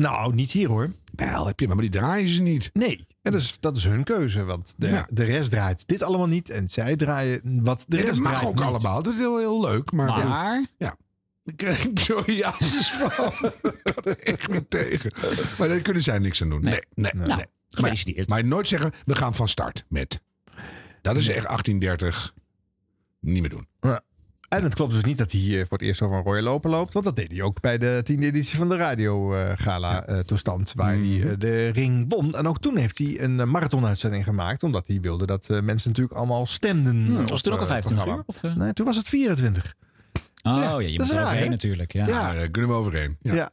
Nou, 0.00 0.34
niet 0.34 0.50
hier 0.52 0.68
hoor. 0.68 0.90
Wel, 1.12 1.46
heb 1.46 1.60
je, 1.60 1.68
maar 1.68 1.76
die 1.76 1.90
draaien 1.90 2.28
ze 2.28 2.40
niet. 2.42 2.70
Nee, 2.72 3.06
en 3.22 3.32
dat 3.32 3.40
is, 3.40 3.56
dat 3.60 3.76
is 3.76 3.84
hun 3.84 4.04
keuze. 4.04 4.44
Want 4.44 4.74
de, 4.76 4.88
Ja. 4.88 5.06
de 5.10 5.24
rest 5.24 5.50
draait 5.50 5.82
dit 5.86 6.02
allemaal 6.02 6.26
niet. 6.26 6.50
En 6.50 6.68
zij 6.68 6.96
draaien 6.96 7.40
wat 7.64 7.84
de 7.88 8.04
dat 8.04 8.16
mag 8.18 8.44
ook 8.46 8.54
niet. 8.54 8.64
allemaal. 8.64 9.02
Dat 9.02 9.12
is 9.12 9.18
heel, 9.18 9.38
heel 9.38 9.60
leuk. 9.60 9.92
Maar, 9.92 10.18
ja, 10.18 10.28
Maar 10.28 10.64
ja. 10.78 10.96
Daar 11.42 11.54
krijg 11.54 11.84
ik 11.84 11.94
psoriasis 11.94 12.90
van. 12.90 13.32
Ik 13.62 13.80
kan 13.94 14.04
er 14.04 14.18
echt 14.18 14.50
niet 14.50 14.70
tegen. 14.70 15.12
Maar 15.58 15.68
daar 15.68 15.80
kunnen 15.80 16.02
zij 16.02 16.18
niks 16.18 16.42
aan 16.42 16.48
doen. 16.48 16.62
Nee, 16.62 16.72
nee, 16.94 17.10
nee. 17.14 17.24
Nou, 17.26 17.28
Maar- 17.28 17.46
gefeliciteerd. 17.68 18.28
Maar 18.28 18.44
nooit 18.44 18.68
zeggen, 18.68 18.92
we 19.04 19.16
gaan 19.16 19.34
van 19.34 19.48
start 19.48 19.84
met. 19.88 20.20
Dat 21.02 21.16
is 21.16 21.28
echt 21.28 21.46
1830. 21.46 22.34
Niet 23.20 23.40
meer 23.40 23.50
doen. 23.50 23.66
En 24.50 24.62
het 24.62 24.74
klopt 24.74 24.92
dus 24.92 25.04
niet 25.04 25.18
dat 25.18 25.32
hij 25.32 25.40
eh, 25.40 25.56
voor 25.58 25.78
het 25.78 25.82
eerst 25.82 26.02
over 26.02 26.16
een 26.16 26.22
rode 26.22 26.42
loper 26.42 26.70
loopt. 26.70 26.92
Want 26.92 27.04
dat 27.04 27.16
deed 27.16 27.32
hij 27.32 27.42
ook 27.42 27.60
bij 27.60 27.78
de 27.78 28.00
tiende 28.04 28.26
editie 28.26 28.58
van 28.58 28.68
de 28.68 28.76
Radio 28.76 29.34
eh, 29.34 29.52
Gala 29.54 30.04
eh, 30.06 30.18
toestand. 30.18 30.72
Waar 30.76 30.94
Mhm. 30.96 31.04
hij 31.20 31.30
eh, 31.30 31.38
de 31.38 31.68
ring 31.68 32.04
won. 32.08 32.34
En 32.34 32.46
ook 32.46 32.58
toen 32.60 32.76
heeft 32.76 32.98
hij 32.98 33.20
een 33.20 33.50
marathonuitzending 33.50 34.24
gemaakt. 34.24 34.62
Omdat 34.62 34.86
hij 34.86 35.00
wilde 35.00 35.26
dat 35.26 35.50
eh, 35.50 35.60
mensen 35.60 35.88
natuurlijk 35.88 36.16
allemaal 36.16 36.46
stemden. 36.46 37.16
was 37.16 37.30
op, 37.30 37.38
toen 37.38 37.52
ook 37.52 37.58
al 37.58 37.64
eh, 37.64 37.70
15 37.70 37.94
programma. 37.96 38.22
uur? 38.28 38.50
Of? 38.50 38.56
Nee, 38.56 38.72
toen 38.72 38.86
was 38.86 38.96
het 38.96 39.08
24. 39.08 39.74
Oh 40.42 40.58
Ja, 40.58 40.70
ja, 40.70 40.78
je 40.78 40.98
moet 40.98 41.10
er 41.10 41.22
overheen 41.22 41.50
natuurlijk. 41.50 41.92
Ja. 41.92 42.06
Ja, 42.06 42.32
daar 42.32 42.48
kunnen 42.50 42.70
we 42.70 42.76
overheen. 42.76 43.16
Ja. 43.22 43.50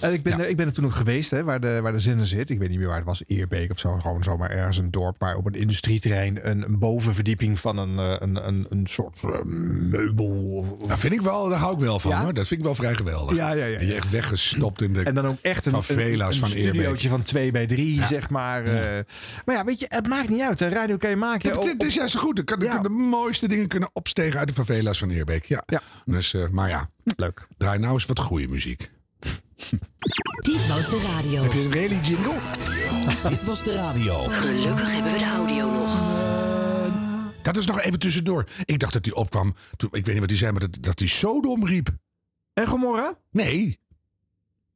En 0.00 0.12
ik 0.12 0.22
ben, 0.22 0.32
Ja. 0.36 0.42
er, 0.44 0.48
ik 0.48 0.56
ben 0.56 0.66
er 0.66 0.72
toen 0.72 0.84
ook 0.84 0.94
geweest, 0.94 1.30
hè, 1.30 1.44
waar, 1.44 1.60
de, 1.60 1.78
waar 1.82 1.92
de 1.92 2.00
zender 2.00 2.26
zit. 2.26 2.50
Ik 2.50 2.58
weet 2.58 2.68
niet 2.68 2.78
meer 2.78 2.86
waar 2.86 2.96
het 2.96 3.06
was, 3.06 3.22
Eerbeek 3.26 3.70
of 3.70 3.78
zo. 3.78 3.92
Gewoon 3.92 4.22
zomaar 4.22 4.50
ergens 4.50 4.78
een 4.78 4.90
dorp 4.90 5.18
waar 5.18 5.36
op 5.36 5.46
een 5.46 5.52
industrieterrein 5.54 6.48
een, 6.50 6.62
een 6.62 6.78
bovenverdieping 6.78 7.58
van 7.60 7.76
een, 7.78 7.98
eh, 7.98 8.14
een, 8.18 8.46
een, 8.48 8.66
een 8.70 8.86
soort 8.86 9.20
eh, 9.22 9.42
meubel. 9.44 10.46
Of, 10.46 10.88
Dat 10.88 10.98
vind 10.98 11.12
ik 11.12 11.20
wel, 11.22 11.48
daar 11.48 11.58
hou 11.58 11.74
ik 11.74 11.80
wel 11.80 11.98
van 12.00 12.10
Ja? 12.10 12.22
hoor. 12.22 12.34
Dat 12.34 12.46
vind 12.46 12.60
ik 12.60 12.66
wel 12.66 12.74
vrij 12.74 12.94
geweldig. 12.94 13.36
Ja, 13.36 13.52
ja, 13.52 13.64
ja, 13.64 13.78
Die 13.78 13.88
ja. 13.88 13.94
echt 13.94 14.10
weggestopt 14.10 14.82
in 14.82 14.92
de. 14.92 15.02
En 15.02 15.14
dan 15.14 15.26
ook 15.26 15.38
echt 15.42 15.66
een, 15.66 15.72
Van 15.72 15.82
een, 15.88 16.02
een, 16.02 16.08
Vela's 16.10 16.38
van 16.38 16.48
Eerbeek. 16.48 16.66
studiootje 16.74 17.08
van 17.08 17.22
2 17.22 17.50
bij 17.50 17.66
3, 17.66 18.04
zeg 18.04 18.30
maar. 18.30 18.64
eh. 18.64 18.98
Maar 19.44 19.54
ja, 19.54 19.64
weet 19.64 19.80
je, 19.80 19.86
het 19.88 20.06
maakt 20.08 20.28
niet 20.28 20.40
uit. 20.40 20.58
Hè. 20.58 20.68
Radio 20.68 20.96
kan 20.96 21.10
je 21.10 21.16
maken. 21.16 21.58
Op- 21.58 21.66
het, 21.66 21.82
is 21.82 21.94
juist 21.94 22.12
zo 22.12 22.20
goed. 22.20 22.44
Kan, 22.44 22.60
Ja. 22.60 22.72
kan 22.72 22.82
de 22.82 22.88
mooiste 22.88 23.48
dingen 23.48 23.68
kunnen 23.68 23.90
opstegen 23.92 24.38
uit 24.38 24.48
de 24.48 24.54
favela's 24.54 24.98
van 24.98 25.10
Eerbeek. 25.10 25.44
Ja. 25.44 25.62
Ja. 25.66 25.80
Dus, 26.04 26.34
eh, 26.34 26.48
maar 26.48 26.68
ja, 26.68 26.90
Leuk. 27.16 27.46
draai 27.58 27.78
nou 27.78 27.92
eens 27.92 28.06
wat 28.06 28.18
goede 28.18 28.48
muziek. 28.48 28.90
Dit 30.40 30.66
was 30.66 30.90
de 30.90 31.00
radio. 31.14 31.42
Heb 31.42 31.52
je 31.52 31.60
een 31.64 31.72
really 31.72 32.00
jingle? 32.00 32.38
Dit 33.28 33.44
was 33.44 33.62
de 33.62 33.74
radio. 33.74 34.24
Gelukkig 34.30 34.92
hebben 34.92 35.12
we 35.12 35.18
de 35.18 35.24
audio 35.24 35.70
nog. 35.70 36.02
Dat 37.42 37.56
is 37.56 37.66
nog 37.66 37.80
even 37.80 37.98
tussendoor. 37.98 38.44
Ik 38.64 38.78
dacht 38.78 38.92
dat 38.92 39.04
hij 39.04 39.14
opkwam. 39.14 39.54
Toen, 39.76 39.88
ik 39.92 40.04
weet 40.04 40.06
niet 40.14 40.18
wat 40.18 40.28
hij 40.28 40.38
zei, 40.38 40.52
maar 40.52 40.60
dat, 40.60 40.76
dat 40.80 40.98
hij 40.98 41.08
Sodom 41.08 41.66
riep. 41.66 41.88
En 42.52 42.66
Gomorra? 42.66 43.18
Nee. 43.30 43.78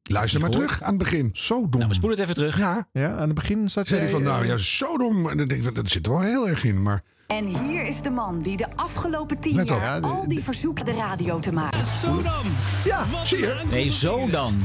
Luister 0.03 0.41
maar 0.41 0.51
terug 0.51 0.83
aan 0.83 0.89
het 0.89 0.99
begin. 0.99 1.31
Zo 1.33 1.61
dom. 1.61 1.71
Nou, 1.71 1.89
we 1.89 1.95
spoelen 1.95 2.19
het 2.19 2.29
even 2.29 2.43
terug. 2.43 2.59
Ja, 2.59 2.89
Ja, 2.93 3.17
aan 3.17 3.27
het 3.27 3.35
begin 3.35 3.69
zat 3.69 3.87
zei 3.87 4.01
jij... 4.01 4.09
hij 4.11 4.19
van, 4.19 4.23
nou 4.29 4.43
eh, 4.43 4.49
ja, 4.49 4.57
zo 4.57 4.97
dom. 4.97 5.29
En 5.29 5.37
dan 5.37 5.49
denk 5.49 5.65
ik, 5.65 5.75
dat 5.75 5.91
zit 5.91 6.07
er 6.07 6.13
wel 6.13 6.21
heel 6.21 6.49
erg 6.49 6.65
in. 6.65 6.83
Maar 6.83 7.03
En 7.29 7.47
hier 7.47 7.85
is 7.87 8.03
de 8.03 8.11
man 8.11 8.41
die 8.41 8.57
de 8.57 8.67
afgelopen 8.77 9.39
tien 9.41 9.55
Let 9.55 9.71
op. 9.71 9.77
jaar 9.79 9.95
Ja, 9.95 10.01
de- 10.01 10.07
al 10.07 10.29
die 10.29 10.43
verzoeken 10.45 10.85
de 10.85 10.93
radio 10.93 11.39
te 11.39 11.53
maken. 11.53 11.85
Zo 11.85 12.23
dan. 12.23 12.43
Ja, 12.85 13.05
zie 13.25 13.39
je? 13.39 13.63
Nee, 13.71 13.91
zo 13.91 14.31
dan. 14.31 14.63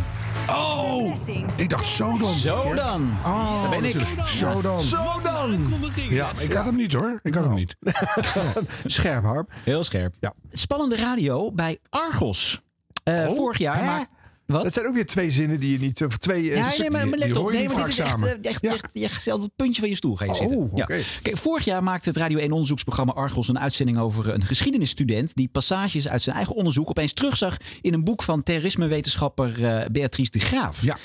Oh, 0.50 1.16
ik 1.58 1.70
dacht 1.70 1.88
zo 1.88 2.18
dan. 2.18 2.34
Zo 2.34 2.74
dan. 2.74 3.10
Oh, 3.26 3.62
Daar 3.62 3.70
ben 3.70 3.86
ik. 3.90 3.94
natuurlijk. 3.96 4.28
Zo 4.28 4.62
dan. 4.62 4.82
Zo 4.82 4.98
dan! 5.24 5.36
Aankondiging. 5.36 6.12
Ja, 6.12 6.30
ik 6.40 6.54
had 6.54 6.66
hem 6.66 6.76
niet 6.76 6.94
hoor. 6.94 7.20
Ik 7.24 7.34
had 7.34 7.44
hem 7.44 7.54
niet. 7.54 7.76
Scherp, 8.86 9.24
Harp. 9.24 9.52
Heel 9.64 9.84
scherp. 9.84 10.16
Ja. 10.20 10.34
Spannende 10.52 10.96
radio 10.96 11.52
bij 11.52 11.80
Argos. 11.90 12.62
Eh, 13.04 13.28
vorig 13.28 13.58
jaar 13.58 13.78
Hè? 13.78 13.86
maak- 13.86 14.10
Wat? 14.54 14.64
Dat 14.64 14.74
zijn 14.74 14.88
ook 14.88 14.94
weer 14.94 15.06
twee 15.06 15.32
zinnen 15.32 15.60
die 15.60 15.72
je 15.72 15.80
niet... 15.80 16.04
Of 16.04 16.18
twee, 16.18 16.52
eh, 16.52 16.56
Ja, 16.56 16.72
nee, 16.78 16.90
maar, 16.90 17.06
let 17.08 17.36
op. 17.36 17.52
Nee, 17.52 17.70
maar 17.70 17.78
dit 17.78 17.88
is 17.88 18.00
echt, 18.00 18.22
eh, 18.22 18.32
echt, 18.42 18.62
Ja. 18.94 19.04
echt, 19.04 19.32
op 19.32 19.42
het 19.42 19.56
puntje 19.56 19.82
van 19.82 19.90
je 19.90 19.96
stoel 19.96 20.16
gaan 20.16 20.28
je 20.28 20.34
Oh, 20.34 20.40
zitten. 20.40 21.04
Kijk, 21.22 21.38
vorig 21.38 21.66
jaar 21.66 21.84
maakte 21.84 22.10
het 22.10 22.18
Radio 22.18 22.38
1 22.38 22.52
onderzoeksprogramma 22.52 23.14
Argos 23.14 23.48
een 23.48 23.60
uitzending 23.60 23.98
over 23.98 24.34
een 24.34 24.46
geschiedenisstudent 24.46 25.36
die 25.36 25.48
passages 25.52 26.10
uit 26.10 26.22
zijn 26.22 26.36
eigen 26.36 26.56
onderzoek 26.56 26.90
opeens 26.90 27.14
terugzag 27.14 27.58
in 27.82 27.94
een 27.94 28.04
boek 28.04 28.24
van 28.24 28.44
terrorismewetenschapper 28.44 29.66
eh, 29.66 29.86
Beatrice 29.92 30.32
de 30.32 30.40
Graaf. 30.40 30.84
Ja. 30.84 30.98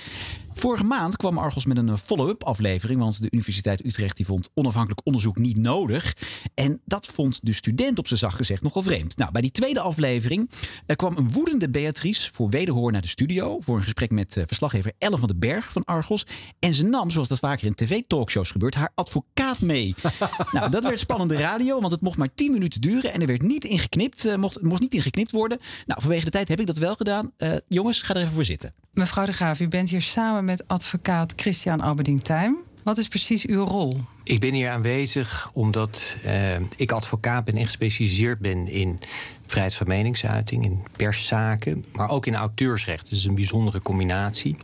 Vorige 0.59 0.85
maand 0.85 1.17
kwam 1.17 1.39
Argos 1.39 1.65
met 1.65 1.77
een 1.77 1.89
eh, 1.89 1.97
follow-up 1.97 2.45
aflevering, 2.45 3.01
want 3.01 3.23
de 3.23 3.29
Universiteit 3.31 3.85
Utrecht 3.85 4.17
die 4.17 4.27
vond 4.27 4.49
onafhankelijk 4.55 5.01
onderzoek 5.05 5.39
niet 5.39 5.57
nodig. 5.57 6.17
En 6.55 6.81
dat 6.85 7.07
vond 7.07 7.41
de 7.43 7.53
student 7.53 7.99
op 7.99 8.07
zijn 8.07 8.19
zacht 8.19 8.37
gezegd 8.37 8.63
nogal 8.63 8.83
vreemd. 8.83 9.17
Nou, 9.17 9.33
bij 9.33 9.41
die 9.41 9.51
tweede 9.51 9.81
aflevering 9.81 10.51
eh, 10.87 10.97
kwam 10.97 11.17
een 11.17 11.33
woedende 11.33 11.71
Beatrice 11.71 12.31
voor 12.33 12.49
wederhoor 12.49 12.93
naar 12.93 13.01
de 13.01 13.09
studio 13.09 13.61
voor 13.61 13.77
een 13.77 13.83
gesprek 13.83 14.11
met 14.11 14.37
eh, 14.37 14.45
verslaggever 14.47 14.93
Ellen 14.99 15.19
van 15.19 15.29
den 15.29 15.39
Berg 15.39 15.73
van 15.73 15.85
Argos. 15.85 16.27
En 16.59 16.75
ze 16.75 16.85
nam, 16.85 17.11
zoals 17.11 17.29
dat 17.29 17.39
vaker 17.39 17.67
in 17.67 17.75
tv-talkshows 17.75 18.51
gebeurt, 18.51 18.75
haar 18.75 18.93
advocaat 18.95 19.61
mee. 19.61 19.95
nou, 20.53 20.71
dat 20.71 20.83
werd 20.83 20.99
spannende 20.99 21.37
radio, 21.37 21.81
want 21.81 21.93
het 21.93 22.01
mocht 22.01 22.19
maar 22.19 22.35
10 22.35 22.53
minuten 22.53 22.81
duren 22.81 23.13
en 23.13 23.21
er 23.21 23.27
werd 23.27 23.43
niet 23.43 23.65
ingeknipt, 23.65 24.25
eh, 24.25 24.37
mocht, 24.37 24.63
mocht 24.63 24.81
niet 24.81 24.95
ingeknipt 24.95 25.31
worden. 25.31 25.59
Nou, 25.87 26.01
vanwege 26.01 26.25
de 26.25 26.31
tijd 26.31 26.49
heb 26.49 26.61
ik 26.61 26.67
dat 26.67 26.77
wel 26.77 26.95
gedaan. 26.95 27.33
Jongens, 27.69 28.03
ga 28.03 28.15
er 28.15 28.21
even 28.21 28.33
voor 28.33 28.45
zitten. 28.45 28.75
Mevrouw 28.99 29.25
de 29.25 29.33
Graaf, 29.33 29.61
u 29.61 29.69
bent 29.69 29.91
hier 29.91 30.03
samen 30.03 30.45
met 30.45 30.69
advocaat 30.69 31.33
Christian 31.37 31.81
Alberding-Tuim. 31.81 32.57
Wat 32.83 32.99
is 32.99 33.09
precies 33.09 33.47
uw 33.47 33.65
rol? 33.65 34.01
Ik 34.25 34.41
ben 34.41 34.53
hier 34.53 34.71
aanwezig 34.71 35.51
omdat 35.53 36.17
eh, 36.25 36.57
ik 36.77 36.93
advocaat 36.93 37.45
ben 37.45 37.57
en 37.57 37.65
gespecialiseerd 37.65 38.39
ben 38.39 38.69
in 38.69 39.01
vrijheid 39.47 39.75
van 39.75 39.87
meningsuiting, 39.89 40.65
in 40.65 40.83
perszaken, 40.97 41.85
maar 41.93 42.09
ook 42.09 42.27
in 42.27 42.35
auteursrecht. 42.35 43.11
Dat 43.11 43.19
is 43.19 43.25
een 43.25 43.35
bijzondere 43.35 43.83
combinatie. 43.83 44.57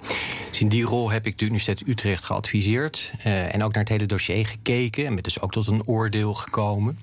Dus 0.49 0.61
in 0.61 0.69
die 0.69 0.85
rol 0.85 1.11
heb 1.11 1.27
ik 1.27 1.39
de 1.39 1.45
Universiteit 1.45 1.89
Utrecht 1.89 2.25
geadviseerd 2.25 3.13
eh, 3.23 3.55
en 3.55 3.63
ook 3.63 3.73
naar 3.73 3.83
het 3.83 3.93
hele 3.93 4.07
dossier 4.07 4.47
gekeken 4.47 5.07
en 5.07 5.15
ben 5.15 5.23
dus 5.23 5.41
ook 5.41 5.53
tot 5.53 5.67
een 5.67 5.87
oordeel 5.87 6.35
gekomen. 6.35 6.99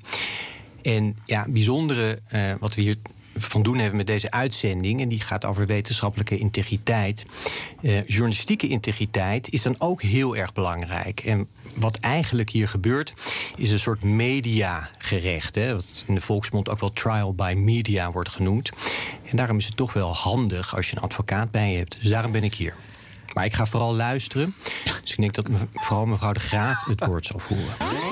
En 0.82 1.18
ja, 1.26 1.46
bijzondere 1.50 2.20
eh, 2.28 2.54
wat 2.60 2.76
we 2.76 2.82
hier 2.82 2.96
van 3.36 3.62
doen 3.62 3.78
hebben 3.78 3.98
met 3.98 4.08
deze 4.08 4.32
uitzending, 4.32 5.02
en 5.02 5.10
die 5.10 5.20
gaat 5.20 5.46
over 5.46 5.66
wetenschappelijke 5.66 6.38
integriteit. 6.38 7.26
Eh, 7.82 8.06
journalistieke 8.06 8.68
integriteit 8.68 9.50
is 9.50 9.62
dan 9.62 9.76
ook 9.78 10.02
heel 10.02 10.36
erg 10.36 10.54
belangrijk. 10.54 11.20
En 11.20 11.48
wat 11.76 11.98
eigenlijk 12.00 12.50
hier 12.50 12.68
gebeurt, 12.68 13.14
is 13.56 13.72
een 13.72 13.80
soort 13.80 14.04
mediagerecht. 14.04 15.56
Hè, 15.56 15.74
wat 15.74 16.04
in 16.08 16.16
de 16.16 16.22
volksmond 16.22 16.70
ook 16.70 16.80
wel 16.80 16.94
trial 16.94 17.34
by 17.34 17.54
media 17.58 18.12
wordt 18.12 18.30
genoemd. 18.30 18.72
En 19.30 19.38
daarom 19.38 19.58
is 19.58 19.66
het 19.66 19.78
toch 19.78 19.94
wel 19.94 20.16
handig 20.16 20.76
als 20.76 20.90
je 20.90 20.96
een 20.96 21.04
advocaat 21.04 21.52
bij 21.52 21.72
je 21.72 21.78
hebt. 21.78 21.98
Dus 22.02 22.10
daarom 22.10 22.32
ben 22.32 22.44
ik 22.44 22.54
hier. 22.54 22.76
Maar 23.34 23.46
ik 23.46 23.54
ga 23.54 23.66
vooral 23.66 23.96
luisteren. 23.96 24.56
Dus 25.02 25.12
ik 25.12 25.18
denk 25.18 25.34
dat 25.34 25.50
vooral 25.74 26.06
mevrouw 26.06 26.34
de 26.34 26.40
Graaf 26.40 26.86
het 26.86 27.06
woord 27.06 27.26
zal 27.26 27.40
voeren. 27.40 28.11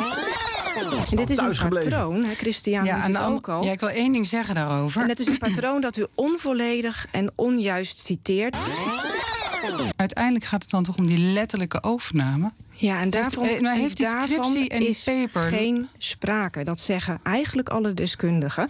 En 1.09 1.15
dit 1.15 1.29
is 1.29 1.37
een 1.37 1.69
patroon, 1.69 2.23
hè, 2.23 2.33
Christian 2.33 2.85
ja, 2.85 3.03
an- 3.03 3.17
ook 3.17 3.49
al. 3.49 3.63
ja, 3.63 3.71
ik 3.71 3.79
wil 3.79 3.89
één 3.89 4.11
ding 4.11 4.27
zeggen 4.27 4.55
daarover. 4.55 5.01
En 5.01 5.09
het 5.09 5.19
is 5.19 5.27
een 5.27 5.37
patroon 5.37 5.81
dat 5.81 5.97
u 5.97 6.05
onvolledig 6.15 7.07
en 7.11 7.31
onjuist 7.35 7.99
citeert. 7.99 8.55
Uiteindelijk 9.95 10.45
gaat 10.45 10.61
het 10.61 10.71
dan 10.71 10.83
toch 10.83 10.97
om 10.97 11.07
die 11.07 11.17
letterlijke 11.17 11.83
overname. 11.83 12.51
Ja, 12.71 12.99
en 12.99 13.09
daarvan, 13.09 13.45
eh, 13.45 13.59
maar 13.61 13.75
heeft 13.75 13.97
die 13.97 14.05
daarvan 14.05 14.27
scriptie 14.27 14.69
en 14.69 14.79
die 14.79 14.87
is 14.87 15.03
paper- 15.03 15.41
geen 15.49 15.89
sprake. 15.97 16.63
Dat 16.63 16.79
zeggen 16.79 17.19
eigenlijk 17.23 17.69
alle 17.69 17.93
deskundigen. 17.93 18.69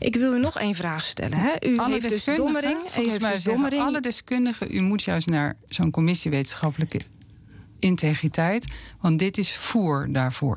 Ik 0.00 0.16
wil 0.16 0.34
u 0.34 0.38
nog 0.38 0.58
één 0.58 0.74
vraag 0.74 1.04
stellen. 1.04 1.38
Hè. 1.38 1.52
U 1.68 1.78
alle 1.78 1.90
heeft 1.92 2.02
dus 2.02 2.24
deskundigen, 2.24 2.44
dommering. 2.52 2.76
U 2.76 2.80
volgens 2.80 3.06
heeft 3.06 3.20
mij 3.20 3.32
dus 3.32 3.42
dommering. 3.44 3.82
alle 3.82 4.00
deskundigen... 4.00 4.74
u 4.74 4.80
moet 4.80 5.02
juist 5.02 5.26
naar 5.26 5.56
zo'n 5.68 5.90
commissie 5.90 6.30
wetenschappelijke 6.30 7.00
integriteit... 7.78 8.66
want 9.00 9.18
dit 9.18 9.38
is 9.38 9.56
voer 9.56 10.06
daarvoor. 10.12 10.56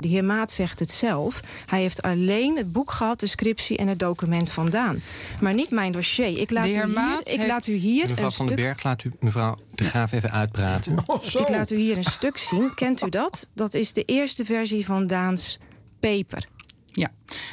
De 0.00 0.08
heer 0.08 0.24
Maat 0.24 0.52
zegt 0.52 0.78
het 0.78 0.90
zelf. 0.90 1.40
Hij 1.66 1.80
heeft 1.80 2.02
alleen 2.02 2.56
het 2.56 2.72
boek 2.72 2.90
gehad, 2.90 3.20
de 3.20 3.26
scriptie 3.26 3.76
en 3.76 3.86
het 3.88 3.98
document 3.98 4.52
vandaan. 4.52 5.00
Maar 5.40 5.54
niet 5.54 5.70
mijn 5.70 5.92
dossier. 5.92 6.38
Ik 6.38 6.50
laat, 6.50 6.64
De 6.64 6.68
heer 6.70 6.82
u, 6.84 6.86
hier, 6.86 6.94
Maat 6.94 7.28
ik 7.28 7.36
heeft- 7.36 7.48
laat 7.48 7.66
u 7.66 7.72
hier 7.74 8.06
Mevrouw 8.08 8.24
een 8.24 8.30
van 8.32 8.46
den 8.46 8.56
Berg, 8.56 8.82
laat 8.82 9.04
u 9.04 9.10
mevrouw 9.20 9.56
de 9.74 9.84
Graaf 9.84 10.12
even 10.12 10.30
uitpraten. 10.30 10.92
Ik 11.38 11.48
laat 11.48 11.70
u 11.70 11.76
hier 11.76 11.96
een 11.96 12.04
stuk 12.04 12.38
zien. 12.38 12.74
Kent 12.74 13.02
u 13.06 13.08
dat? 13.08 13.50
Dat 13.54 13.74
is 13.74 13.92
de 13.92 14.04
eerste 14.04 14.44
versie 14.44 14.84
van 14.84 15.06
Daans 15.06 15.58
paper. 16.00 16.48
Ja. 16.92 17.08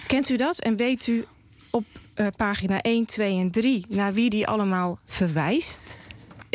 Kent 0.08 0.30
u 0.30 0.36
dat? 0.36 0.60
En 0.60 0.76
weet 0.76 1.08
u 1.08 1.26
op 1.72 1.86
eh, 2.14 2.28
pagina 2.36 2.82
1, 2.82 3.06
2 3.06 3.40
en 3.40 3.52
3 3.52 3.86
naar 3.90 4.14
wie 4.14 4.30
die 4.30 4.48
allemaal 4.48 5.00
verwijst? 5.06 5.98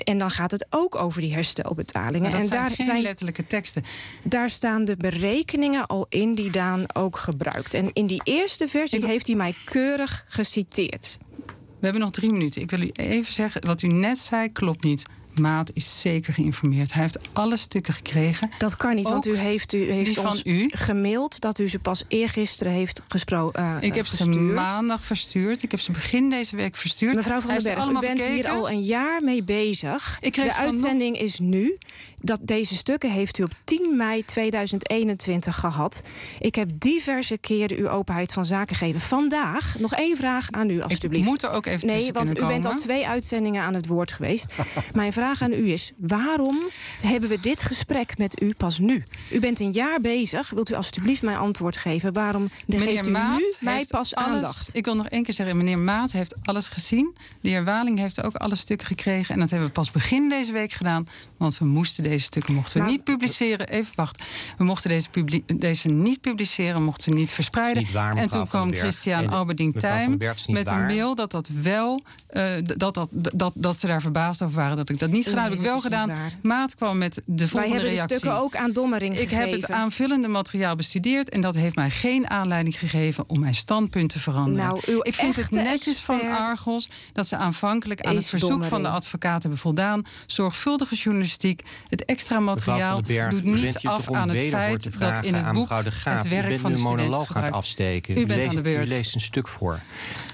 En 0.04 0.19
dan 0.19 0.30
gaat 0.30 0.50
het 0.50 0.66
ook 0.71 0.95
over 0.95 1.21
die 1.21 1.33
herstelbetalingen. 1.33 2.33
En 2.33 2.47
zijn 2.47 2.62
daar 2.62 2.71
geen 2.71 3.02
letterlijke 3.02 3.47
teksten. 3.47 3.85
Daar 4.23 4.50
staan 4.50 4.85
de 4.85 4.97
berekeningen 4.97 5.87
al 5.87 6.07
in 6.09 6.35
die 6.35 6.50
Daan 6.50 6.95
ook 6.95 7.16
gebruikt. 7.16 7.75
En 7.75 7.90
in 7.92 8.07
die 8.07 8.21
eerste 8.25 8.69
versie 8.69 9.07
heeft 9.07 9.26
hij 9.26 9.37
mij 9.37 9.54
keurig 9.64 10.25
geciteerd. 10.28 11.19
We 11.47 11.87
hebben 11.87 12.02
nog 12.02 12.11
drie 12.11 12.33
minuten. 12.33 12.62
Ik 12.62 12.71
wil 12.71 12.80
u 12.80 12.90
even 12.92 13.33
zeggen, 13.33 13.66
wat 13.66 13.83
u 13.83 13.87
net 13.87 14.19
zei 14.19 14.52
klopt 14.52 14.85
niet. 14.85 15.04
Maat 15.35 15.71
is 15.75 16.01
zeker 16.01 16.33
geïnformeerd. 16.33 16.93
Hij 16.93 17.03
heeft 17.03 17.19
alle 17.33 17.57
stukken 17.57 17.95
gekregen. 17.95 18.51
Dat 18.59 18.77
kan 18.77 18.95
niet, 18.95 19.09
want 19.09 19.27
u 19.27 19.37
heeft, 19.37 19.73
u 19.73 19.91
heeft 19.91 20.19
ons 20.19 20.43
u. 20.45 20.71
gemaild 20.75 21.41
dat 21.41 21.59
u 21.59 21.69
ze 21.69 21.79
pas 21.79 22.05
eergisteren 22.09 22.73
heeft 22.73 23.03
gesproken. 23.09 23.83
Ik 23.83 23.95
heb 23.95 24.07
ze 24.07 24.29
maandag 24.31 25.05
verstuurd. 25.05 25.63
Ik 25.63 25.71
heb 25.71 25.81
ze 25.81 25.93
begin 25.93 26.31
deze 26.31 26.57
week 26.57 26.77
verstuurd. 26.77 27.15
Mevrouw 27.15 27.41
van 27.41 27.51
den 27.51 27.61
ze 27.61 27.69
Berg, 27.69 27.91
u 27.91 27.99
bent 27.99 28.23
hier 28.23 28.49
al 28.49 28.71
een 28.71 28.83
jaar 28.83 29.23
mee 29.23 29.43
bezig. 29.43 30.19
Ik 30.21 30.33
kreeg 30.33 30.47
de 30.47 30.55
uitzending 30.55 31.19
is 31.19 31.39
nu. 31.39 31.79
Dat 32.23 32.41
deze 32.43 32.75
stukken 32.75 33.11
heeft 33.11 33.39
u 33.39 33.43
op 33.43 33.53
10 33.65 33.97
mei 33.97 34.25
2021 34.25 35.61
gehad. 35.61 36.03
Ik 36.39 36.55
heb 36.55 36.71
diverse 36.79 37.39
keren 37.39 37.77
uw 37.77 37.89
openheid 37.89 38.33
van 38.33 38.45
zaken 38.45 38.77
gegeven. 38.77 39.01
Vandaag 39.01 39.79
nog 39.79 39.95
één 39.95 40.17
vraag 40.17 40.51
aan 40.51 40.71
u, 40.71 40.83
alstublieft. 40.83 41.27
moet 41.27 41.43
er 41.43 41.51
ook 41.51 41.67
even 41.67 41.87
Nee, 41.87 42.13
want 42.13 42.39
u 42.39 42.47
bent 42.47 42.65
al 42.65 42.75
twee 42.75 43.07
uitzendingen 43.07 43.63
aan 43.63 43.75
het 43.75 43.87
woord 43.87 44.13
geweest. 44.13 44.47
Mijn 44.93 45.13
vraag 45.21 45.43
aan 45.43 45.53
u 45.53 45.73
is: 45.73 45.93
waarom 45.97 46.59
hebben 47.03 47.29
we 47.29 47.41
dit 47.41 47.62
gesprek 47.62 48.19
met 48.19 48.43
u 48.43 48.55
pas 48.55 48.79
nu? 48.79 49.05
U 49.31 49.41
bent 49.41 49.61
een 49.61 49.73
jaar 49.73 50.00
bezig. 50.00 50.50
Wilt 50.50 50.71
u 50.71 50.75
alstublieft 50.75 51.23
mijn 51.23 51.37
antwoord 51.37 51.77
geven? 51.77 52.12
Waarom 52.12 52.50
geeft 52.69 53.07
u 53.07 53.11
Maat 53.11 53.39
nu 53.39 53.55
mij 53.61 53.85
pas 53.89 54.15
alles, 54.15 54.35
aandacht? 54.35 54.75
Ik 54.75 54.85
wil 54.85 54.97
nog 54.97 55.09
één 55.09 55.23
keer 55.23 55.35
zeggen, 55.35 55.57
meneer 55.57 55.79
Maat 55.79 56.12
heeft 56.12 56.35
alles 56.43 56.69
gezien. 56.69 57.17
De 57.41 57.49
heer 57.49 57.65
Waling 57.65 57.99
heeft 57.99 58.23
ook 58.23 58.35
alle 58.35 58.55
stukken 58.55 58.87
gekregen. 58.87 59.35
En 59.35 59.41
dat 59.41 59.50
hebben 59.50 59.69
we 59.69 59.75
pas 59.75 59.91
begin 59.91 60.29
deze 60.29 60.53
week 60.53 60.73
gedaan. 60.73 61.07
Want 61.37 61.59
we 61.59 61.65
moesten 61.65 62.03
deze 62.03 62.25
stukken 62.25 62.55
mochten 62.55 62.73
we 62.77 62.83
Maar- 62.83 62.91
niet 62.91 63.05
publiceren. 63.05 63.69
Even 63.69 63.93
wacht. 63.95 64.23
We 64.59 64.65
mochten 64.65 64.91
deze, 64.91 65.11
publi- 65.11 65.45
deze 65.47 65.89
niet 65.89 66.21
publiceren, 66.21 66.83
mochten 66.83 67.12
ze 67.12 67.19
niet 67.19 67.33
verspreiden. 67.33 67.83
Niet 67.83 67.93
waar, 67.93 68.17
en 68.17 68.29
toen 68.29 68.49
kwam. 68.49 68.75
Christian 68.75 69.29
Alberding 69.29 69.75
niet 69.75 70.49
met 70.49 70.69
een 70.69 70.87
mail 70.87 71.15
dat 71.15 71.31
dat 71.31 71.49
wel 71.62 72.00
eh, 72.27 72.53
dat, 72.62 72.95
dat, 72.95 73.09
dat, 73.11 73.53
dat 73.55 73.79
ze 73.79 73.87
daar 73.87 74.00
verbaasd 74.00 74.43
over 74.43 74.57
waren 74.57 74.77
dat 74.77 74.89
ik 74.89 74.99
dat 74.99 75.10
niet 75.11 75.25
gedaan 75.29 75.43
Nee, 75.43 75.50
heb. 75.50 75.59
Ik 75.59 75.64
wel 75.67 75.81
gedaan. 75.81 76.11
Maat 76.43 76.75
kwam 76.75 76.99
met 76.99 77.14
de 77.14 77.23
Wij 77.37 77.47
volgende 77.47 77.75
hebben 77.75 77.88
de 77.90 77.95
reactie. 77.95 78.17
stukken 78.19 78.40
ook 78.40 78.57
aan 78.57 78.73
Dommering 78.73 79.19
Ik 79.19 79.31
heb 79.31 79.50
het 79.52 79.71
aanvullende 79.71 80.29
materiaal 80.29 80.76
bestudeerd 80.76 81.29
en 81.31 81.40
dat 81.40 81.55
heeft 81.55 81.75
mij 81.75 81.90
geen 81.90 82.31
aanleiding 82.31 82.79
gegeven 82.79 83.25
om 83.26 83.40
mijn 83.40 83.55
standpunt 83.55 84.11
te 84.11 84.19
veranderen. 84.19 84.67
Nou, 84.69 84.81
uw 84.87 84.99
ik 85.02 85.14
vind 85.14 85.37
het 85.37 85.50
netjes 85.50 85.99
van 85.99 86.21
Argos 86.21 86.88
dat 87.12 87.26
ze 87.26 87.37
aanvankelijk 87.37 88.00
aan 88.00 88.14
het 88.14 88.26
verzoek 88.26 88.64
van 88.64 88.83
de 88.83 88.88
advocaat 88.88 89.43
hebben 89.43 89.61
voldaan. 89.61 90.02
Zorgvuldige 90.26 90.95
journalistiek. 90.95 91.62
Het 91.88 92.05
extra 92.05 92.38
materiaal 92.40 93.00
Berg, 93.07 93.31
doet 93.31 93.40
u 93.40 93.45
bent 93.45 93.62
niet 93.62 93.79
hier 93.81 93.90
af 93.90 94.12
aan 94.12 94.29
het 94.29 94.43
feit 94.43 94.81
te 94.81 94.90
dat 94.99 95.25
in 95.25 95.35
het 95.35 95.45
aan 95.45 95.55
boek 95.55 95.69
de 95.69 95.75
het 95.75 96.29
werk 96.29 96.49
bent 96.49 96.61
van 96.61 96.73
de 96.73 96.79
student 96.79 96.99
monoloog 96.99 97.26
gebruikt. 97.26 97.55
afsteken. 97.55 98.12
U 98.19 98.26
bent 98.26 98.29
leest, 98.29 98.49
aan 98.49 98.55
de 98.55 98.61
beurt. 98.61 98.87
U 98.87 98.88
leest 98.88 99.14
een 99.14 99.21
stuk 99.21 99.49
voor. 99.49 99.81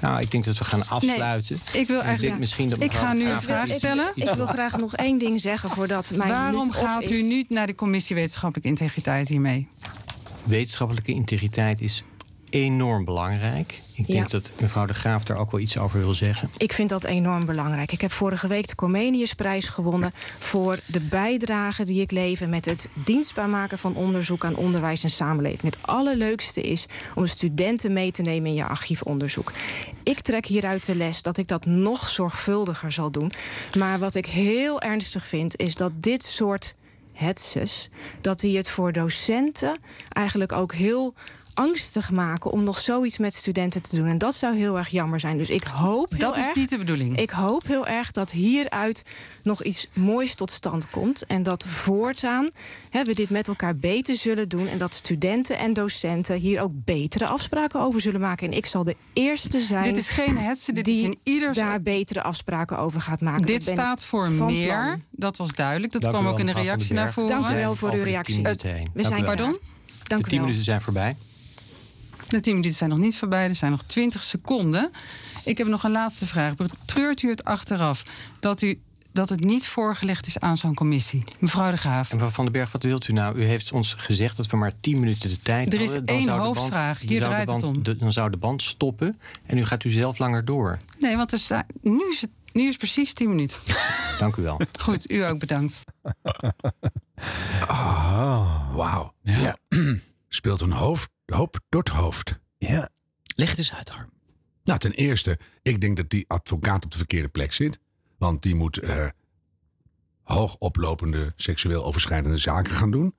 Nou, 0.01 0.21
ik 0.21 0.31
denk 0.31 0.45
dat 0.45 0.59
we 0.59 0.65
gaan 0.65 0.89
afsluiten. 0.89 1.59
Nee, 1.73 1.81
ik 1.83 1.87
wil 1.89 1.97
En 1.99 2.03
eigenlijk- 2.03 2.29
denk 2.29 2.39
misschien 2.39 2.69
dat 2.69 2.83
ik 2.83 2.93
ga 2.93 3.13
nu 3.13 3.25
de 3.25 3.31
een 3.31 3.41
vraag 3.41 3.69
stellen. 3.69 4.07
Ik 4.15 4.31
wil 4.37 4.47
graag 4.47 4.66
nog 4.77 4.95
één 4.97 5.19
ding 5.19 5.41
zeggen 5.41 5.71
voordat 5.71 6.11
mijn 6.15 6.31
Waarom 6.31 6.71
gaat 6.71 7.03
is. 7.03 7.11
u 7.11 7.23
niet 7.23 7.51
naar 7.51 7.67
de 7.67 7.75
commissie 7.75 8.17
wetenschappelijke 8.17 8.69
integriteit 8.69 9.29
hiermee? 9.29 9.69
Wetenschappelijke 10.45 11.13
integriteit 11.13 11.81
is 11.81 12.05
enorm 12.65 13.05
belangrijk. 13.05 13.81
Ik 13.95 14.07
denk 14.07 14.23
Ja. 14.23 14.29
dat 14.39 14.53
mevrouw 14.61 14.87
de 14.87 14.95
Graaf 14.95 15.25
daar 15.25 15.37
ook 15.39 15.51
wel 15.51 15.61
iets 15.61 15.79
over 15.79 15.99
wil 15.99 16.15
zeggen. 16.15 16.51
Ik 16.57 16.73
vind 16.73 16.89
dat 16.89 17.05
enorm 17.05 17.45
belangrijk. 17.45 17.93
Ik 17.93 18.01
heb 18.01 18.13
vorige 18.13 18.47
week 18.47 18.69
de 18.69 18.75
Comeniusprijs 18.75 19.69
gewonnen 19.69 20.13
voor 20.39 20.79
de 20.87 21.01
bijdrage 21.01 21.85
die 21.85 22.01
ik 22.01 22.11
lever 22.11 22.49
met 22.49 22.65
het 22.65 22.89
dienstbaar 22.93 23.49
maken 23.49 23.79
van 23.79 23.95
onderzoek 23.97 24.45
aan 24.45 24.57
onderwijs 24.57 25.03
en 25.03 25.11
samenleving. 25.11 25.63
Het 25.75 25.87
allerleukste 25.87 26.61
is 26.61 26.87
om 27.15 27.27
studenten 27.27 27.93
mee 27.93 28.11
te 28.11 28.23
nemen 28.23 28.49
in 28.49 28.55
je 28.55 28.65
archiefonderzoek. 28.67 29.53
Ik 30.03 30.21
trek 30.21 30.47
hieruit 30.47 30.87
de 30.87 30.95
les 30.95 31.23
dat 31.23 31.37
ik 31.37 31.49
dat 31.49 31.65
nog 31.67 32.09
zorgvuldiger 32.09 32.93
zal 32.93 33.11
doen. 33.11 33.31
Maar 33.79 33.99
wat 33.99 34.15
ik 34.15 34.27
heel 34.27 34.81
ernstig 34.81 35.27
vind 35.27 35.57
is 35.57 35.75
dat 35.75 35.93
dit 35.95 36.25
soort 36.25 36.75
hetses, 37.13 37.91
dat 38.21 38.41
die 38.41 38.57
het 38.57 38.71
voor 38.71 38.93
docenten 38.93 39.79
eigenlijk 40.09 40.53
ook 40.53 40.75
heel 40.75 41.15
angstig 41.57 42.11
maken 42.11 42.51
om 42.51 42.65
nog 42.65 42.79
zoiets 42.79 43.19
met 43.19 43.35
studenten 43.35 43.83
te 43.83 43.97
doen. 43.97 44.07
En 44.07 44.19
dat 44.19 44.35
zou 44.35 44.57
heel 44.57 44.79
erg 44.79 44.89
jammer 44.89 45.21
zijn. 45.21 45.39
Dus 45.39 45.51
ik 45.51 45.65
hoop 45.65 46.11
heel 46.11 46.19
Dat 46.19 46.37
is 46.37 46.51
niet 46.55 46.71
de 46.71 46.79
bedoeling. 46.79 47.19
Ik 47.19 47.31
hoop 47.31 47.67
heel 47.67 47.87
erg 47.87 48.11
dat 48.11 48.31
hieruit 48.31 49.05
nog 49.43 49.63
iets 49.63 49.89
moois 49.93 50.35
tot 50.35 50.51
stand 50.51 50.91
komt. 50.91 51.27
En 51.27 51.43
dat 51.43 51.65
voortaan 51.65 52.49
hè, 52.91 53.05
we 53.05 53.15
dit 53.15 53.31
met 53.31 53.49
elkaar 53.49 53.77
beter 53.77 54.15
zullen 54.15 54.49
doen. 54.49 54.67
En 54.67 54.79
dat 54.79 54.95
studenten 54.95 55.59
en 55.59 55.73
docenten 55.73 56.37
hier 56.37 56.61
ook 56.61 56.73
betere 56.75 57.27
afspraken 57.27 57.81
over 57.81 58.01
zullen 58.01 58.21
maken. 58.21 58.47
En 58.47 58.57
ik 58.57 58.67
zal 58.67 58.85
de 58.85 58.97
eerste 59.13 59.61
zijn. 59.61 59.85
Dit 59.85 59.97
is 59.97 60.09
geen 60.09 60.39
hetsen, 60.39 60.75
dit 60.75 60.85
die 60.85 60.97
is 60.97 61.03
in 61.03 61.19
ieder 61.23 61.55
daar 61.55 61.83
betere 61.83 62.23
afspraken 62.23 62.79
over 62.79 63.01
gaat 63.01 63.21
maken. 63.21 63.47
Dit 63.47 63.63
staat 63.63 64.05
voor 64.05 64.31
meer. 64.31 64.67
plan. 64.67 65.03
Dat 65.11 65.37
was 65.37 65.53
duidelijk. 65.53 65.93
Dat 65.93 66.03
Dank 66.03 66.15
kwam 66.15 66.27
ook 66.27 66.39
in 66.39 66.47
de 66.47 66.53
reactie 66.53 66.95
naar 66.95 67.13
voren. 67.13 67.41
Dank 67.41 67.55
u 67.55 67.55
wel 67.55 67.75
voor 67.75 67.93
uw 67.93 68.03
reactie. 68.03 68.43
We 68.43 68.43
Dank 68.43 68.61
zijn 68.95 69.21
u 69.21 69.25
wel. 69.25 69.25
Pardon? 69.25 69.59
Dank 70.03 70.21
de 70.21 70.27
u 70.27 70.31
tien 70.31 70.39
wel. 70.39 70.47
minuten 70.47 70.65
zijn 70.65 70.81
voorbij. 70.81 71.17
De 72.29 72.41
10 72.41 72.55
minuten 72.55 72.77
zijn 72.77 72.91
nog 72.91 72.99
niet 72.99 73.17
voorbij, 73.19 73.49
er 73.49 73.55
zijn 73.55 73.71
nog 73.71 73.83
20 73.83 74.23
seconden. 74.23 74.91
Ik 75.45 75.59
heb 75.59 75.67
nog 75.67 75.83
een 75.85 75.91
laatste 75.91 76.27
vraag. 76.27 76.57
Betreurt 76.57 77.23
u 77.23 77.29
het 77.29 77.45
achteraf 77.45 78.03
dat, 78.41 78.63
u, 78.63 78.81
dat 79.13 79.29
het 79.29 79.41
niet 79.45 79.67
voorgelegd 79.67 80.27
is 80.27 80.39
aan 80.39 80.57
zo'n 80.57 80.75
commissie? 80.75 81.25
Mevrouw 81.39 81.71
de 81.71 81.77
Graaf. 81.77 82.09
En 82.11 82.15
mevrouw 82.17 82.33
Van 82.35 82.45
den 82.45 82.53
Berg, 82.53 82.73
wat 82.73 82.83
wilt 82.83 83.09
u 83.09 83.13
nou? 83.13 83.37
U 83.39 83.45
heeft 83.45 83.73
ons 83.73 83.95
gezegd 83.99 84.37
dat 84.37 84.47
we 84.47 84.57
maar 84.57 84.73
10 84.81 85.01
minuten 85.01 85.29
de 85.29 85.39
tijd 85.39 85.73
Er 85.73 85.81
is 85.81 85.87
hadden. 85.87 86.05
Dan 86.05 86.15
één 86.15 86.25
zou 86.25 86.39
de 86.41 86.47
hoofdvraag. 86.47 86.99
band- 86.99 87.11
Hier 87.11 87.21
draait 87.21 87.51
het 87.51 87.61
band- 87.61 87.77
om. 87.77 87.83
de- 87.83 87.97
dan 87.97 88.13
zou 88.13 88.31
de 88.31 88.37
band 88.37 88.63
stoppen 88.63 89.21
en 89.47 89.57
nu 89.57 89.65
gaat 89.65 89.85
u 89.85 89.91
zelf 89.91 90.19
langer 90.19 90.45
door. 90.45 90.79
Nee, 90.99 91.17
want 91.17 91.33
er 91.33 91.65
nu, 91.81 92.09
is 92.11 92.21
het, 92.21 92.31
nu 92.53 92.69
is 92.69 92.77
precies 92.77 93.13
10 93.15 93.29
minuten. 93.29 93.59
Dank 94.19 94.37
u 94.37 94.43
wel. 94.43 94.61
Goed, 94.81 95.11
u 95.11 95.25
ook 95.25 95.39
bedankt. 95.39 95.83
Wauw. 98.73 99.13
Ja. 99.23 99.57
Speelt 100.29 100.61
een 100.61 100.73
hoofd, 100.73 101.11
hoop 101.27 101.61
door 101.69 101.81
het 101.83 101.93
hoofd. 101.93 102.39
Ja. 102.59 102.89
Leg 103.35 103.49
het 103.49 103.59
eens 103.59 103.75
uit, 103.75 103.89
Harm. 103.89 104.11
Nou, 104.65 104.79
ten 104.79 104.93
eerste, 104.93 105.39
ik 105.63 105.81
denk 105.81 105.97
dat 105.97 106.11
die 106.11 106.25
advocaat 106.29 106.85
op 106.85 106.91
de 106.91 106.97
verkeerde 106.97 107.29
plek 107.29 107.53
zit. 107.53 107.79
Want 108.19 108.43
die 108.43 108.55
moet 108.55 108.79
eh 108.79 109.07
hoog 110.23 110.57
oplopende 110.57 111.33
seksueel 111.37 111.85
overschrijdende 111.85 112.39
zaken 112.39 112.75
gaan 112.75 112.91
doen. 112.91 113.15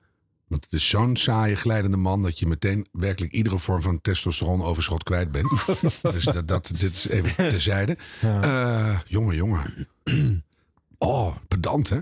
Want 0.46 0.64
het 0.64 0.72
is 0.72 0.88
zo'n 0.88 1.16
saaie, 1.16 1.56
glijdende 1.56 1.96
man 1.96 2.22
dat 2.22 2.38
je 2.38 2.46
meteen 2.46 2.86
werkelijk 2.92 3.32
iedere 3.32 3.58
vorm 3.58 3.82
van 3.82 4.00
testosteronoverschot 4.00 5.02
kwijt 5.02 5.30
bent. 5.30 5.66
dus 6.12 6.24
dat, 6.24 6.48
dat, 6.48 6.70
dit 6.78 6.94
is 6.94 7.08
even 7.08 7.34
terzijde. 7.36 7.98
Eh 8.20 8.98
jongen, 9.06 9.36
jongen. 9.36 9.88
Oh, 10.98 11.36
pedant, 11.48 11.88
hè? 11.88 11.98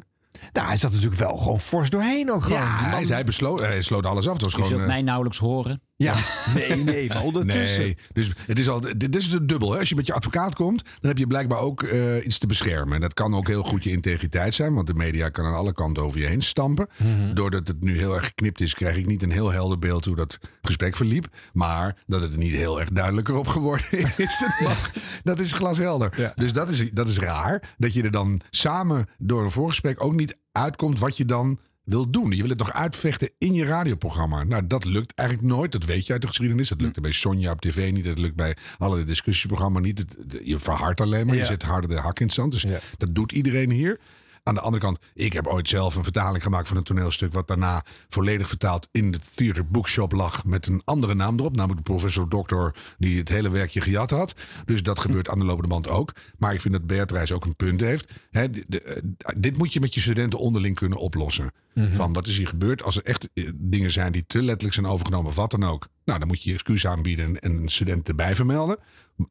Nou, 0.53 0.67
hij 0.67 0.77
zat 0.77 0.93
natuurlijk 0.93 1.21
wel 1.21 1.37
gewoon 1.37 1.61
fors 1.61 1.91
doorheen 1.91 2.33
ook 2.33 2.43
gewoon. 2.43 2.59
Ja, 2.59 2.67
hij, 2.69 3.05
hij, 3.05 3.25
besloot, 3.25 3.61
hij 3.61 3.83
sloot 3.83 4.07
alles 4.07 4.27
af. 4.27 4.33
Het 4.33 4.43
was 4.43 4.51
Je 4.51 4.57
gewoon, 4.57 4.71
zult 4.71 4.83
eh, 4.83 4.87
mij 4.87 5.03
nauwelijks 5.03 5.39
horen. 5.39 5.83
Ja, 5.99 6.17
nee, 6.55 6.85
nee, 6.85 7.09
maar 7.09 7.23
ondertussen. 7.23 7.81
Nee, 7.81 7.97
dus 8.13 8.31
het 8.47 8.59
is 8.59 8.69
al, 8.69 8.81
dit 8.97 9.17
is 9.17 9.27
het 9.27 9.49
dubbel. 9.49 9.73
Hè? 9.73 9.79
Als 9.79 9.89
je 9.89 9.95
met 9.95 10.07
je 10.07 10.13
advocaat 10.13 10.55
komt, 10.55 10.83
dan 10.85 11.09
heb 11.09 11.19
je 11.19 11.27
blijkbaar 11.27 11.59
ook 11.59 11.83
eh, 11.83 12.27
iets 12.27 12.39
te 12.39 12.47
beschermen. 12.47 12.95
En 12.95 13.01
dat 13.01 13.15
kan 13.15 13.35
ook 13.35 13.47
heel 13.47 13.63
goed 13.63 13.85
je 13.85 13.91
integriteit 13.91 14.55
zijn, 14.55 14.75
want 14.75 14.87
de 14.87 14.95
media 14.95 15.29
kan 15.29 15.45
aan 15.45 15.55
alle 15.55 15.73
kanten 15.73 16.03
over 16.03 16.21
je 16.21 16.27
heen 16.27 16.43
stampen. 16.43 16.89
Doordat 17.35 17.69
het 17.69 17.83
nu 17.83 17.99
heel 17.99 18.15
erg 18.15 18.25
geknipt 18.25 18.61
is, 18.61 18.75
krijg 18.75 18.97
ik 18.97 19.07
niet 19.07 19.23
een 19.23 19.31
heel 19.31 19.53
helder 19.53 19.79
beeld 19.79 20.05
hoe 20.05 20.17
dat 20.17 20.39
gesprek 20.63 20.97
verliep. 20.97 21.27
Maar 21.53 21.97
dat 22.07 22.23
het 22.23 22.33
er 22.33 22.39
niet 22.39 22.55
heel 22.55 22.81
erg 22.81 22.89
duidelijker 22.89 23.37
op 23.37 23.47
geworden 23.47 23.87
is, 24.17 24.39
dat, 24.41 24.61
mag, 24.63 24.91
dat 25.23 25.39
is 25.39 25.53
glashelder. 25.53 26.33
Dus 26.37 26.53
dat 26.53 26.71
is, 26.71 26.91
dat 26.93 27.09
is 27.09 27.19
raar, 27.19 27.75
dat 27.77 27.93
je 27.93 28.03
er 28.03 28.11
dan 28.11 28.41
samen 28.51 29.07
door 29.19 29.45
een 29.45 29.51
voorgesprek 29.51 30.05
ook 30.05 30.15
niet 30.15 30.39
uitkomt 30.53 30.99
wat 30.99 31.17
je 31.17 31.25
dan 31.25 31.59
wil 31.87 32.11
doen. 32.11 32.31
Je 32.31 32.41
wil 32.41 32.51
het 32.51 32.59
nog 32.59 32.73
uitvechten 32.73 33.31
in 33.39 33.55
je 33.55 33.65
radioprogramma. 33.65 34.43
Nou, 34.43 34.67
dat 34.67 34.85
lukt 34.85 35.15
eigenlijk 35.15 35.49
nooit. 35.49 35.73
Dat 35.73 35.85
weet 35.85 36.07
je 36.07 36.13
uit 36.13 36.23
de 36.23 36.29
geschiedenis. 36.29 36.69
Dat 36.69 36.81
lukte 36.81 37.01
bij 37.01 37.13
Sonja 37.13 37.53
op 37.53 37.61
tv 37.61 37.93
niet. 37.93 38.05
Dat 38.05 38.19
lukt 38.19 38.37
bij 38.37 38.57
alle 38.79 39.05
discussieprogramma's 39.05 39.83
niet. 39.83 40.05
Je 40.43 40.59
verhardt 40.59 41.01
alleen 41.01 41.27
maar. 41.27 41.37
Je 41.37 41.45
zet 41.45 41.63
harder 41.63 41.91
de 41.91 41.97
hak 41.97 42.21
in 42.21 42.27
het 42.27 42.35
zand. 42.35 42.53
Dus 42.53 42.67
dat 42.97 43.15
doet 43.15 43.33
iedereen 43.33 43.71
hier. 43.71 43.99
Aan 44.47 44.55
de 44.55 44.61
andere 44.61 44.83
kant, 44.83 44.99
ik 45.15 45.33
heb 45.33 45.47
ooit 45.47 45.69
zelf 45.69 45.95
een 45.95 46.03
vertaling 46.03 46.43
gemaakt 46.43 46.69
van 46.69 46.77
een 46.77 46.83
toneelstuk. 46.83 47.33
wat 47.33 47.49
daarna 47.49 47.85
volledig 48.09 48.49
vertaald 48.49 48.89
in 48.93 49.11
de 49.11 49.19
Theater 49.35 49.67
Bookshop 49.69 50.13
lag. 50.13 50.45
met 50.45 50.67
een 50.67 50.83
andere 50.85 51.15
naam 51.15 51.39
erop. 51.39 51.57
Namelijk 51.57 51.85
de 51.87 51.93
professor 51.93 52.29
dokter 52.29 52.75
die 52.99 53.19
het 53.19 53.29
hele 53.29 53.49
werkje 53.51 53.81
gejat 53.81 54.11
had. 54.11 54.35
Dus 54.65 54.83
dat 54.83 54.99
gebeurt 55.01 55.29
aan 55.29 55.39
de 55.39 55.45
lopende 55.45 55.69
band 55.69 55.89
ook. 55.89 56.13
Maar 56.39 56.55
ik 56.55 56.61
vind 56.61 56.75
dat 56.75 56.87
Beatrice 56.87 57.35
ook 57.35 57.45
een 57.45 57.57
punt 57.57 57.81
heeft. 57.81 58.13
Hè, 58.31 58.51
de- 58.51 58.65
de- 58.69 58.83
eh, 58.83 59.03
dit 59.37 59.59
moet 59.59 59.73
je 59.73 59.81
met 59.81 59.95
je 59.95 60.01
studenten 60.01 60.39
onderling 60.39 60.75
kunnen 60.77 60.99
oplossen. 60.99 61.51
Van 61.95 62.13
wat 62.13 62.27
is 62.27 62.37
hier 62.37 62.49
gebeurd? 62.49 62.83
Als 62.83 62.97
er 62.97 63.05
echt 63.05 63.29
eh, 63.35 63.51
dingen 63.55 63.91
zijn 63.91 64.13
die 64.13 64.27
te 64.27 64.43
letterlijk 64.43 64.75
zijn 64.75 64.87
overgenomen, 64.87 65.35
wat 65.35 65.51
dan 65.51 65.65
ook. 65.65 65.89
Nou, 66.05 66.19
dan 66.19 66.29
moet 66.29 66.43
je 66.43 66.49
je 66.49 66.55
excuus 66.55 66.87
aanbieden 66.87 67.27
en, 67.27 67.39
en 67.39 67.53
een 67.63 67.69
student 67.69 68.09
erbij 68.09 68.35
vermelden. 68.35 68.79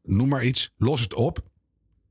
Noem 0.04 0.28
maar 0.28 0.46
iets, 0.46 0.72
los 0.78 1.02
het 1.02 1.14
op. 1.14 1.40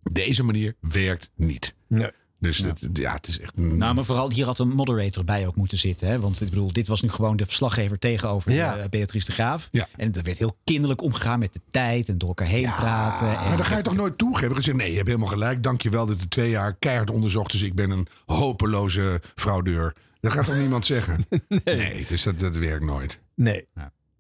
Deze 0.03 0.43
manier 0.43 0.77
werkt 0.81 1.31
niet. 1.37 1.75
Nee. 1.89 2.11
Dus 2.45 2.59
Het, 2.59 2.89
ja, 2.93 3.13
het 3.15 3.29
is 3.29 3.41
echt. 3.41 3.57
Nou, 3.57 3.95
maar 3.95 4.05
vooral 4.05 4.31
hier 4.31 4.45
had 4.45 4.59
een 4.59 4.69
moderator 4.69 5.25
bij 5.25 5.47
ook 5.47 5.57
moeten 5.57 5.79
zitten. 5.79 6.09
Hè? 6.09 6.21
Want 6.21 6.41
ik 6.41 6.49
bedoel, 6.51 6.73
dit 6.73 6.87
was 6.87 7.03
nu 7.03 7.09
gewoon 7.09 7.37
de 7.37 7.45
verslaggever 7.45 7.99
tegenover 7.99 8.53
Ja. 8.53 8.77
eh, 8.77 8.89
Beatrice 8.89 9.27
de 9.27 9.33
Graaf. 9.33 9.69
Ja. 9.71 9.89
En 9.97 10.13
er 10.13 10.23
werd 10.23 10.39
heel 10.39 10.57
kinderlijk 10.65 11.03
omgegaan 11.03 11.39
met 11.39 11.53
de 11.53 11.61
tijd 11.71 12.09
en 12.09 12.19
door 12.19 12.29
elkaar 12.29 12.47
heen 12.47 12.75
praten. 12.77 13.29
En 13.29 13.49
Maar 13.49 13.57
dan 13.57 13.67
ga 13.67 13.77
je 13.77 13.83
toch 13.83 13.95
nooit 13.97 14.19
toegeven? 14.19 14.57
Gezegd, 14.57 14.77
nee, 14.77 14.91
je 14.91 14.97
hebt 14.97 15.07
helemaal 15.09 15.29
gelijk. 15.29 15.63
Dankjewel 15.63 16.07
dat 16.07 16.21
het 16.21 16.31
twee 16.31 16.51
jaar 16.51 16.75
keihard 16.79 17.11
onderzocht. 17.11 17.53
Dus 17.53 17.63
ik 17.63 17.75
ben 17.75 17.91
een 17.91 18.07
hopeloze 18.27 19.21
fraudeur. 19.35 19.95
Dat 20.21 20.33
gaat 20.33 20.47
toch 20.47 20.57
niemand 20.57 20.87
zeggen? 20.87 21.27
Nee, 21.65 22.05
dus 22.07 22.23
dat, 22.23 22.39
dat 22.39 22.57
werkt 22.57 22.85
nooit. 22.85 23.21
Nee. 23.35 23.67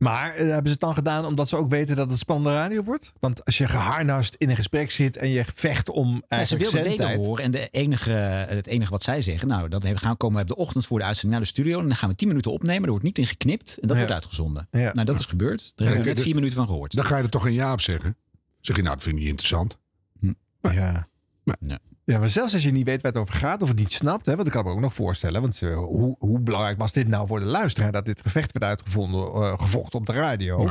Maar 0.04 0.30
eh, 0.34 0.36
hebben 0.46 0.64
ze 0.64 0.70
het 0.70 0.80
dan 0.80 0.94
gedaan 0.94 1.24
omdat 1.24 1.48
ze 1.48 1.56
ook 1.56 1.68
weten 1.68 1.96
dat 1.96 2.10
het 2.10 2.18
spannende 2.18 2.58
radio 2.58 2.82
wordt? 2.82 3.12
Want 3.20 3.44
als 3.44 3.58
je 3.58 3.68
geharnast 3.68 4.34
in 4.38 4.50
een 4.50 4.56
gesprek 4.56 4.90
zit 4.90 5.16
en 5.16 5.28
je 5.28 5.44
vecht 5.54 5.90
om 5.90 6.24
Ja, 6.28 6.44
ze 6.44 6.56
wilden 6.56 6.82
zendtijd... 6.82 7.08
wederhoren. 7.08 7.44
En 7.44 7.50
de 7.50 7.68
enige, 7.68 8.10
het 8.48 8.66
enige 8.66 8.90
wat 8.90 9.02
zij 9.02 9.22
zeggen, 9.22 9.48
nou, 9.48 9.68
dat 9.68 9.82
hebben- 9.82 10.00
gaan 10.02 10.16
komen 10.16 10.36
we 10.36 10.42
op 10.42 10.48
de 10.48 10.56
ochtend 10.56 10.86
voor 10.86 10.98
de 10.98 11.04
uitzending 11.04 11.32
naar 11.34 11.42
de 11.42 11.52
studio. 11.52 11.78
En 11.80 11.86
dan 11.86 11.96
gaan 11.96 12.08
we 12.08 12.14
tien 12.14 12.28
minuten 12.28 12.52
opnemen. 12.52 12.82
Er 12.82 12.88
wordt 12.90 13.04
niet 13.04 13.18
in 13.18 13.26
geknipt. 13.26 13.70
En 13.78 13.88
dat 13.88 13.90
Ja. 13.90 13.96
wordt 13.96 14.12
uitgezonden. 14.12 14.68
Ja. 14.70 14.92
Nou, 14.92 15.06
dat 15.06 15.18
is 15.18 15.26
gebeurd. 15.26 15.72
Daar 15.74 15.86
hebben 15.88 16.06
we 16.06 16.12
net 16.14 16.22
vier 16.22 16.34
minuten 16.34 16.56
van 16.56 16.66
gehoord. 16.66 16.94
Dan 16.96 17.04
ga 17.04 17.16
je 17.16 17.22
er 17.22 17.30
toch 17.30 17.44
een 17.46 17.52
ja 17.52 17.72
op 17.72 17.80
zeggen. 17.80 18.16
Zeg 18.60 18.76
je, 18.76 18.82
nou, 18.82 18.94
dat 18.94 19.04
vind 19.04 19.14
ik 19.14 19.20
niet 19.20 19.30
interessant. 19.30 19.78
Ja. 20.60 21.06
Ja. 21.60 21.78
Ja, 22.06 22.18
maar 22.18 22.28
zelfs 22.28 22.52
als 22.52 22.62
je 22.62 22.72
niet 22.72 22.86
weet 22.86 23.02
waar 23.02 23.12
het 23.12 23.20
over 23.20 23.34
gaat 23.34 23.62
of 23.62 23.68
het 23.68 23.78
niet 23.78 23.92
snapt, 23.92 24.26
hè, 24.26 24.34
want 24.34 24.46
ik 24.46 24.52
kan 24.52 24.64
me 24.64 24.70
ook 24.70 24.80
nog 24.80 24.94
voorstellen, 24.94 25.40
want 25.40 25.62
eh, 25.62 25.76
hoe, 25.76 26.16
hoe 26.18 26.40
belangrijk 26.40 26.78
was 26.78 26.92
dit 26.92 27.08
nou 27.08 27.26
voor 27.26 27.40
de 27.40 27.46
luisteraar 27.46 27.92
dat 27.92 28.04
dit 28.04 28.20
gevecht 28.20 28.52
werd 28.52 28.64
uitgevonden, 28.64 29.26
eh, 29.26 29.58
gevochten 29.58 29.98
op 29.98 30.06
de 30.06 30.12
radio? 30.12 30.70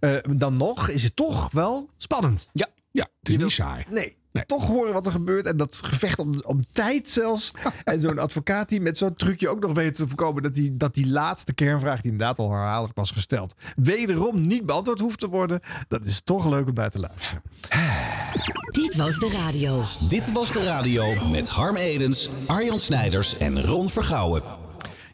Eh, 0.00 0.14
dan 0.36 0.56
nog 0.56 0.88
is 0.88 1.02
het 1.02 1.16
toch 1.16 1.50
wel 1.52 1.88
spannend. 1.96 2.48
Ja, 2.52 2.68
ja 2.90 3.08
het 3.18 3.28
is 3.28 3.36
niet 3.36 3.50
saai. 3.50 3.84
Nee. 3.90 4.16
Toch 4.46 4.66
horen 4.66 4.92
wat 4.92 5.06
er 5.06 5.12
gebeurt 5.12 5.46
en 5.46 5.56
dat 5.56 5.78
gevecht 5.82 6.18
om, 6.18 6.40
om 6.44 6.60
tijd 6.72 7.08
zelfs. 7.08 7.52
en 7.84 8.00
zo'n 8.00 8.18
advocaat 8.18 8.68
die 8.68 8.80
met 8.80 8.98
zo'n 8.98 9.14
trucje 9.14 9.48
ook 9.48 9.60
nog 9.60 9.72
weet 9.72 9.94
te 9.94 10.08
voorkomen 10.08 10.42
dat 10.42 10.54
die, 10.54 10.76
dat 10.76 10.94
die 10.94 11.08
laatste 11.08 11.54
kernvraag, 11.54 12.00
die 12.00 12.10
inderdaad 12.10 12.38
al 12.38 12.50
herhaaldelijk 12.50 12.98
was 12.98 13.10
gesteld, 13.10 13.54
wederom 13.76 14.46
niet 14.46 14.66
beantwoord 14.66 15.00
hoeft 15.00 15.18
te 15.18 15.28
worden. 15.28 15.60
Dat 15.88 16.04
is 16.04 16.20
toch 16.20 16.46
leuk 16.46 16.68
om 16.68 16.74
bij 16.74 16.90
te 16.90 16.98
luisteren. 16.98 17.42
Dit 18.70 18.96
was 18.96 19.18
de 19.18 19.30
radio. 19.30 19.82
Dit 20.08 20.32
was 20.32 20.52
de 20.52 20.64
radio 20.64 21.28
met 21.28 21.48
Harm 21.48 21.76
Edens, 21.76 22.30
Arjan 22.46 22.80
Snijders 22.80 23.38
en 23.38 23.62
Ron 23.62 23.88
Vergouwen. 23.88 24.42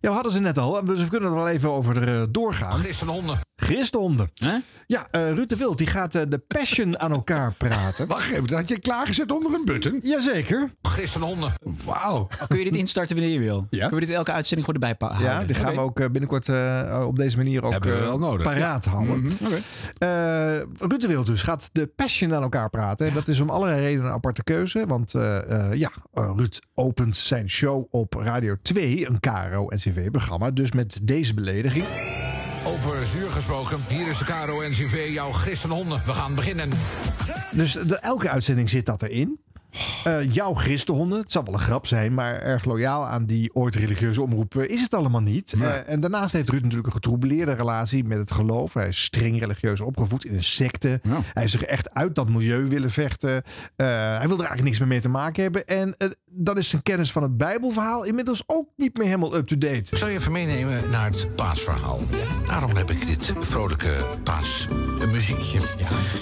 Ja, 0.01 0.09
we 0.09 0.15
hadden 0.15 0.33
ze 0.33 0.41
net 0.41 0.59
al, 0.59 0.85
dus 0.85 1.01
we 1.03 1.09
kunnen 1.09 1.29
er 1.29 1.35
wel 1.35 1.49
even 1.49 1.71
over 1.73 2.09
eh, 2.09 2.23
doorgaan. 2.31 2.79
Christenhonden. 2.79 3.39
Christenhonden. 3.57 4.31
Ja, 4.87 5.07
eh 5.11 5.31
Ruud 5.33 5.49
de 5.49 5.57
Wild 5.57 5.79
die 5.79 5.87
gaat 5.87 6.15
eh, 6.15 6.23
de 6.29 6.39
passion 6.39 6.99
aan 7.01 7.13
elkaar 7.13 7.53
praten. 7.53 8.07
Wacht 8.07 8.31
even, 8.31 8.47
dat 8.47 8.59
had 8.59 8.69
je 8.69 8.79
klaargezet 8.79 9.33
onder 9.33 9.55
een 9.55 9.65
button? 9.65 10.01
Jazeker. 10.03 10.71
Christenhonden. 10.83 11.53
Wauw. 11.85 12.29
Kun 12.49 12.59
je 12.59 12.65
dit 12.65 12.77
instarten 12.77 13.17
wanneer 13.17 13.33
je 13.35 13.47
wil? 13.47 13.67
Ja. 13.71 13.79
Kunnen 13.87 14.01
we 14.01 14.07
dit 14.07 14.15
elke 14.15 14.33
uitzending 14.33 14.67
gewoon 14.69 14.83
erbij 14.91 15.09
houden? 15.09 15.31
Ja, 15.33 15.45
die 15.45 15.57
gaan 15.57 15.75
we 15.75 15.81
ook 15.81 15.97
binnenkort 16.13 16.49
eh, 16.49 17.05
op 17.07 17.17
deze 17.17 17.37
manier 17.37 17.65
ook 17.65 17.73
Hebben 17.73 17.91
we 17.99 18.05
wel 18.05 18.19
nodig. 18.19 18.43
paraat 18.47 18.85
Ja. 18.85 18.91
houden. 18.91 19.33
Oké. 19.45 19.55
Eh, 19.99 20.63
Ruud 20.89 21.01
de 21.01 21.07
Wild 21.09 21.27
dus 21.27 21.43
gaat 21.43 21.69
de 21.73 21.87
passion 21.87 22.35
aan 22.35 22.43
elkaar 22.43 22.71
praten. 22.71 23.07
En 23.07 23.15
dat 23.15 23.29
is 23.29 23.41
om 23.41 23.51
allerlei 23.51 23.81
redenen 23.81 24.07
een 24.07 24.13
aparte 24.13 24.43
keuze. 24.43 24.85
Want 24.87 25.15
eh, 25.15 25.71
eh, 25.71 25.79
ja, 25.79 25.91
Ruud 26.13 26.59
opent 26.75 27.17
zijn 27.17 27.51
show 27.51 27.87
op 27.91 28.15
Radio 28.15 28.57
2, 28.63 29.09
een 29.09 29.21
KRO-NCV-programma. 29.93 30.51
Dus 30.51 30.73
met 30.73 30.99
deze 31.03 31.35
belediging. 31.35 31.85
Over 32.67 33.07
zuur 33.07 33.31
gesproken, 33.31 33.79
hier 33.89 34.09
is 34.09 34.19
de 34.19 34.25
KRO-NCV, 34.25 35.09
jouw 35.13 35.31
christenhonden. 35.33 36.03
We 36.07 36.13
gaan 36.13 36.35
beginnen. 36.35 36.71
Dus 37.51 37.73
de, 37.73 37.99
elke 37.99 38.29
uitzending 38.29 38.71
zit 38.71 38.87
dat 38.87 39.03
erin. 39.03 39.39
Eh, 40.05 40.33
jouw 40.33 40.55
christenhonden, 40.55 41.21
het 41.21 41.33
zal 41.33 41.45
wel 41.45 41.55
een 41.55 41.61
grap 41.61 41.87
zijn, 41.87 42.15
maar 42.15 42.35
erg 42.35 42.65
loyaal 42.65 43.07
aan 43.07 43.25
die 43.25 43.55
ooit 43.55 43.75
religieuze 43.75 44.23
omroep 44.23 44.57
eh, 44.57 44.69
is 44.71 44.81
het 44.81 44.95
allemaal 44.95 45.21
niet. 45.21 45.53
Eh, 45.53 45.89
en 45.89 46.01
daarnaast 46.01 46.33
heeft 46.33 46.49
Ruud 46.49 46.61
natuurlijk 46.63 46.87
een 46.87 46.93
getroubleerde 46.93 47.53
relatie 47.53 48.05
met 48.05 48.19
het 48.19 48.31
geloof. 48.31 48.75
Hij 48.75 48.89
is 48.89 49.03
streng 49.03 49.41
religieus 49.41 49.81
opgevoed 49.81 50.25
in 50.25 50.35
een 50.35 50.45
secte. 50.45 51.01
Hij 51.33 51.45
is 51.45 51.51
zich 51.51 51.63
echt 51.63 51.95
uit 51.95 52.15
dat 52.15 52.29
milieu 52.29 52.67
willen 52.67 52.91
vechten. 52.91 53.43
Eh, 53.77 53.87
hij 53.87 54.27
wil 54.27 54.37
er 54.37 54.47
eigenlijk 54.47 54.63
niks 54.63 54.79
meer 54.79 54.89
mee 54.89 55.01
te 55.01 55.09
maken 55.09 55.43
hebben. 55.43 55.67
En 55.67 55.97
dan 56.31 56.59
is 56.59 56.69
zijn 56.69 56.83
kennis 56.83 57.13
van 57.13 57.23
het 57.23 57.37
Bijbelverhaal 57.37 58.05
inmiddels 58.05 58.43
ook 58.47 58.69
niet 58.77 58.97
meer 58.97 59.07
helemaal 59.07 59.37
up-to-date. 59.37 59.75
Ik 59.75 59.97
zal 59.97 60.09
je 60.09 60.19
even 60.19 60.33
meenemen 60.33 60.91
naar 60.91 61.11
het 61.11 61.35
paasverhaal. 61.35 62.01
Daarom 62.47 62.77
heb 62.77 62.91
ik 62.91 63.07
dit 63.07 63.33
vrolijke 63.39 63.93
paasmuziekje. 64.23 65.59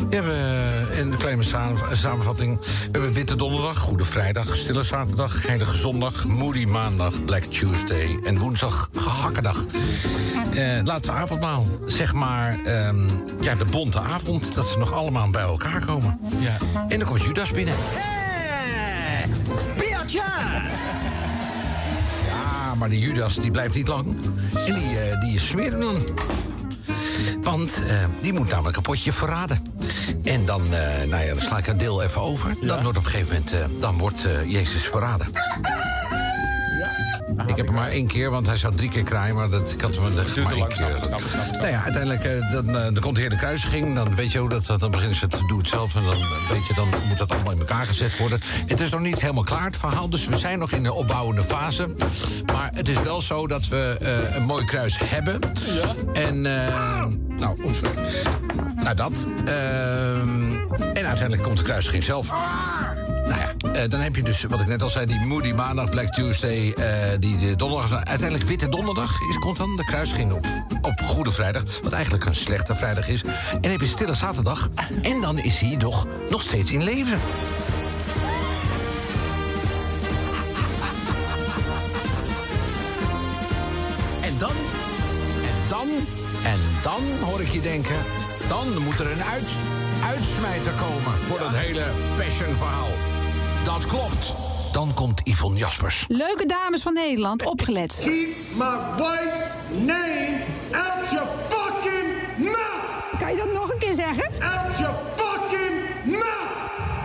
We 0.08 0.14
hebben 0.14 0.96
in 0.98 1.10
de 1.10 1.16
kleine 1.16 1.42
samen- 1.42 1.96
samenvatting... 1.96 2.58
We 2.60 2.88
hebben 2.90 3.12
Witte 3.12 3.36
Donderdag, 3.46 3.78
Goede 3.78 4.04
Vrijdag, 4.04 4.56
Stille 4.56 4.84
Zaterdag... 4.84 5.46
Heilige 5.46 5.76
Zondag, 5.76 6.26
Moody 6.26 6.64
Maandag, 6.64 7.24
Black 7.24 7.42
Tuesday... 7.42 8.18
en 8.24 8.38
woensdag 8.38 8.88
Gehakkendag. 8.94 9.64
Eh 10.54 10.78
laatste 10.84 11.12
avondmaal. 11.12 11.66
Zeg 11.84 12.12
maar 12.12 12.58
ehm, 12.64 13.08
ja, 13.40 13.54
de 13.54 13.64
bonte 13.64 14.00
avond, 14.00 14.54
dat 14.54 14.66
ze 14.66 14.78
nog 14.78 14.92
allemaal 14.92 15.30
bij 15.30 15.42
elkaar 15.42 15.84
komen. 15.84 16.20
Ja. 16.38 16.56
En 16.88 16.98
dan 16.98 17.08
komt 17.08 17.22
Judas 17.22 17.50
binnen. 17.50 17.74
Beertje! 19.76 20.22
Ja, 22.26 22.74
maar 22.74 22.88
die 22.88 23.00
Judas 23.00 23.34
die 23.34 23.50
blijft 23.50 23.74
niet 23.74 23.88
lang. 23.88 24.16
En 24.66 24.74
die, 24.74 24.98
eh 24.98 25.20
die 25.20 25.40
smeert 25.40 25.72
hem 25.72 25.80
dan. 25.80 25.96
Want 27.42 27.82
eh, 27.88 28.04
die 28.20 28.32
moet 28.32 28.48
namelijk 28.48 28.76
een 28.76 28.82
potje 28.82 29.12
verraden. 29.12 29.75
En 30.22 30.46
dan, 30.46 30.74
eh, 30.74 31.08
nou 31.08 31.24
ja, 31.24 31.34
dan 31.34 31.42
sla 31.42 31.58
ik 31.58 31.66
een 31.66 31.78
deel 31.78 32.02
even 32.02 32.20
over. 32.20 32.54
Dan 32.60 32.82
wordt 32.82 32.98
op 32.98 33.04
een 33.04 33.10
gegeven 33.10 33.34
moment, 33.34 33.52
eh, 33.52 33.80
dan 33.80 33.98
wordt 33.98 34.24
eh, 34.24 34.50
Jezus 34.50 34.82
verraden. 34.82 35.26
Ik 37.46 37.56
heb 37.56 37.66
hem 37.66 37.74
maar 37.74 37.90
één 37.90 38.06
keer, 38.06 38.30
want 38.30 38.46
hij 38.46 38.56
zou 38.56 38.74
drie 38.74 38.90
keer 38.90 39.02
kraaien, 39.02 39.34
maar 39.34 39.50
dat, 39.50 39.72
ik 39.72 39.80
had 39.80 39.94
hem 39.94 40.02
maar 40.02 40.12
één 40.52 40.68
keer. 40.68 40.98
Nou 41.52 41.68
ja, 41.68 41.82
uiteindelijk 41.82 42.24
eh, 42.24 42.52
dan, 42.52 42.72
dan 42.72 43.00
komt 43.00 43.16
de 43.16 43.22
hele 43.22 43.36
kruisiging. 43.36 43.94
Dan 43.94 44.14
weet 44.14 44.32
je 44.32 44.38
hoe 44.38 44.48
dat, 44.48 44.66
dan 44.78 44.90
beginnen 44.90 45.16
ze 45.16 45.26
te 45.26 45.46
doen 45.46 45.58
het 45.58 45.68
zelf. 45.68 45.94
En 45.94 46.02
dan, 46.02 46.18
weet 46.50 46.66
je, 46.66 46.74
dan 46.74 46.88
moet 47.08 47.18
dat 47.18 47.32
allemaal 47.32 47.52
in 47.52 47.58
elkaar 47.58 47.86
gezet 47.86 48.18
worden. 48.18 48.40
Het 48.66 48.80
is 48.80 48.90
nog 48.90 49.00
niet 49.00 49.20
helemaal 49.20 49.44
klaar, 49.44 49.64
het 49.64 49.76
verhaal. 49.76 50.10
Dus 50.10 50.26
we 50.26 50.38
zijn 50.38 50.58
nog 50.58 50.72
in 50.72 50.82
de 50.82 50.92
opbouwende 50.92 51.42
fase. 51.42 51.88
Maar 52.46 52.70
het 52.74 52.88
is 52.88 53.02
wel 53.02 53.22
zo 53.22 53.46
dat 53.46 53.68
we 53.68 53.96
eh, 54.00 54.36
een 54.36 54.44
mooi 54.44 54.64
kruis 54.64 54.98
hebben. 55.04 55.40
Ja. 55.66 55.94
En, 56.12 56.46
eh, 56.46 57.04
nou, 57.38 57.64
oh, 57.64 57.72
sorry. 57.72 58.45
Nou, 58.86 58.98
dat. 58.98 59.26
Ehm, 59.44 60.50
en 60.94 61.06
uiteindelijk 61.06 61.42
komt 61.42 61.56
de 61.56 61.62
kruisiging 61.62 62.04
zelf. 62.04 62.28
Nou 63.26 63.40
ja, 63.40 63.70
eh, 63.72 63.90
dan 63.90 64.00
heb 64.00 64.16
je 64.16 64.22
dus, 64.22 64.42
wat 64.42 64.60
ik 64.60 64.66
net 64.66 64.82
al 64.82 64.90
zei, 64.90 65.06
die 65.06 65.20
Moody 65.20 65.52
Maandag, 65.52 65.90
Black 65.90 66.12
Tuesday, 66.12 66.72
eh, 66.72 67.18
die 67.20 67.38
de 67.38 67.56
donderdag. 67.56 68.04
Uiteindelijk 68.04 68.48
Witte 68.48 68.68
Donderdag 68.68 69.20
is, 69.30 69.38
komt 69.38 69.56
dan 69.56 69.76
de 69.76 69.84
kruising 69.84 70.32
op, 70.32 70.46
op 70.80 71.00
Goede 71.00 71.32
Vrijdag, 71.32 71.62
wat 71.82 71.92
eigenlijk 71.92 72.24
een 72.24 72.34
slechte 72.34 72.74
vrijdag 72.76 73.08
is. 73.08 73.24
En 73.60 73.70
heb 73.70 73.80
je 73.80 73.86
Stille 73.86 74.14
Zaterdag, 74.14 74.68
en 75.02 75.20
dan 75.20 75.38
is 75.38 75.58
hij 75.58 75.76
toch 75.76 76.06
nog 76.30 76.42
steeds 76.42 76.70
in 76.70 76.82
leven. 76.82 77.18
En 84.20 84.38
dan, 84.38 84.52
en 85.44 85.68
dan, 85.68 85.88
en 86.44 86.60
dan 86.82 87.02
hoor 87.24 87.40
ik 87.40 87.48
je 87.48 87.60
denken, 87.60 87.96
dan 88.48 88.82
moet 88.82 88.98
er 88.98 89.10
een 89.10 89.22
uit, 89.24 89.48
uitsmijter 90.04 90.72
komen 90.72 91.12
voor 91.18 91.38
dat 91.38 91.50
hele 91.52 91.84
passion-verhaal. 92.16 92.88
Dat 93.64 93.86
klopt. 93.86 94.34
Dan 94.72 94.94
komt 94.94 95.20
Yvonne 95.24 95.58
Jaspers. 95.58 96.04
Leuke 96.08 96.46
dames 96.46 96.82
van 96.82 96.94
Nederland, 96.94 97.44
opgelet. 97.44 98.00
Keep 98.04 98.28
my 98.54 98.78
wife's 98.96 99.50
name 99.70 100.38
out 100.72 101.10
your 101.10 101.28
fucking 101.48 102.08
mouth! 102.36 103.18
Kan 103.18 103.30
je 103.30 103.36
dat 103.36 103.52
nog 103.52 103.72
een 103.72 103.78
keer 103.78 103.94
zeggen? 103.94 104.24
Out 104.42 104.78
your 104.78 104.94
fucking 105.14 105.74
mouth! 106.04 106.56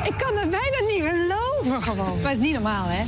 Ik 0.04 0.13
kan 0.17 0.38
het 0.38 0.49
bijna 0.49 0.80
niet 0.88 1.04
geloven 1.04 1.82
gewoon. 1.84 2.21
Maar 2.21 2.30
het 2.32 2.39
is 2.39 2.45
niet 2.45 2.54
normaal, 2.54 2.86
hè? 2.88 3.04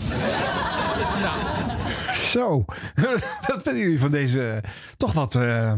Zo, 2.13 2.65
wat 3.47 3.61
vinden 3.63 3.77
jullie 3.83 3.99
van 3.99 4.11
deze 4.11 4.63
toch 4.97 5.13
wat 5.13 5.35
eh, 5.35 5.73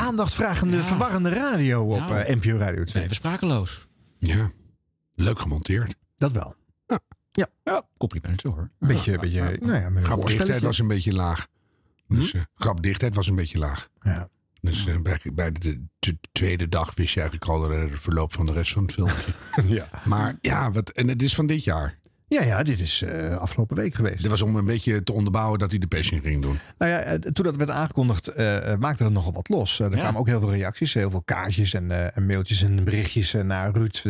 aandachtvragende, 0.00 0.84
verwarrende 0.84 1.28
radio 1.28 1.82
op 1.82 1.98
Nou, 1.98 2.16
eh, 2.16 2.36
NPO 2.36 2.56
Radio 2.56 2.84
2? 2.84 3.02
Even 3.02 3.14
sprakeloos. 3.14 3.88
Ja, 4.18 4.50
leuk 5.14 5.38
gemonteerd. 5.38 5.94
Dat 6.18 6.32
wel. 6.32 6.54
Ja. 7.64 7.82
Complimenten 7.96 8.50
hoor. 8.50 8.70
Beetje, 8.78 9.18
beetje, 9.18 9.58
nou 9.60 9.94
ja, 9.94 10.00
Grapdichtheid 10.02 10.62
was 10.62 10.78
een 10.78 10.88
beetje 10.88 11.12
laag. 11.12 11.46
Dus 12.08 12.34
eh, 12.34 12.42
grapdichtheid 12.54 13.14
was 13.14 13.26
een 13.26 13.34
beetje 13.34 13.58
laag. 13.58 13.88
Ja. 14.00 14.28
Dus 14.60 14.86
eh, 14.86 15.00
bij, 15.00 15.20
bij 15.34 15.52
de, 15.52 15.84
de 15.98 16.18
tweede 16.32 16.68
dag 16.68 16.94
wist 16.94 17.14
je 17.14 17.20
eigenlijk 17.20 17.50
al 17.50 17.60
de 17.60 17.88
verloop 17.92 18.32
van 18.32 18.46
de 18.46 18.52
rest 18.52 18.72
van 18.72 18.82
het 18.82 18.92
filmpje. 18.92 19.32
ja. 19.74 19.88
Maar 20.04 20.38
ja, 20.40 20.70
wat, 20.70 20.88
en 20.90 21.08
het 21.08 21.22
is 21.22 21.34
van 21.34 21.46
dit 21.46 21.64
jaar. 21.64 21.98
Ja, 22.28 22.42
ja, 22.42 22.62
dit 22.62 22.80
is 22.80 23.02
eh, 23.02 23.36
afgelopen 23.36 23.76
week 23.76 23.94
geweest. 23.94 24.22
Dit 24.22 24.30
was 24.30 24.42
om 24.42 24.56
een 24.56 24.64
beetje 24.64 25.02
te 25.02 25.12
onderbouwen 25.12 25.58
dat 25.58 25.70
hij 25.70 25.78
de 25.78 25.86
passion 25.86 26.20
ging 26.20 26.42
doen. 26.42 26.58
Nou 26.78 26.90
ja, 26.90 26.98
eh, 27.00 27.14
toen 27.18 27.44
dat 27.44 27.56
werd 27.56 27.70
aangekondigd, 27.70 28.28
eh, 28.28 28.74
maakte 28.78 29.04
er 29.04 29.12
nogal 29.12 29.32
wat 29.32 29.48
los. 29.48 29.78
Er 29.80 29.90
Ja. 29.90 29.96
kwamen 29.98 30.20
ook 30.20 30.26
heel 30.26 30.40
veel 30.40 30.52
reacties, 30.52 30.94
heel 30.94 31.10
veel 31.10 31.22
kaartjes 31.22 31.74
en, 31.74 32.14
en 32.14 32.26
mailtjes 32.26 32.62
en 32.62 32.84
berichtjes 32.84 33.32
naar 33.32 33.70
Ruud. 33.72 34.02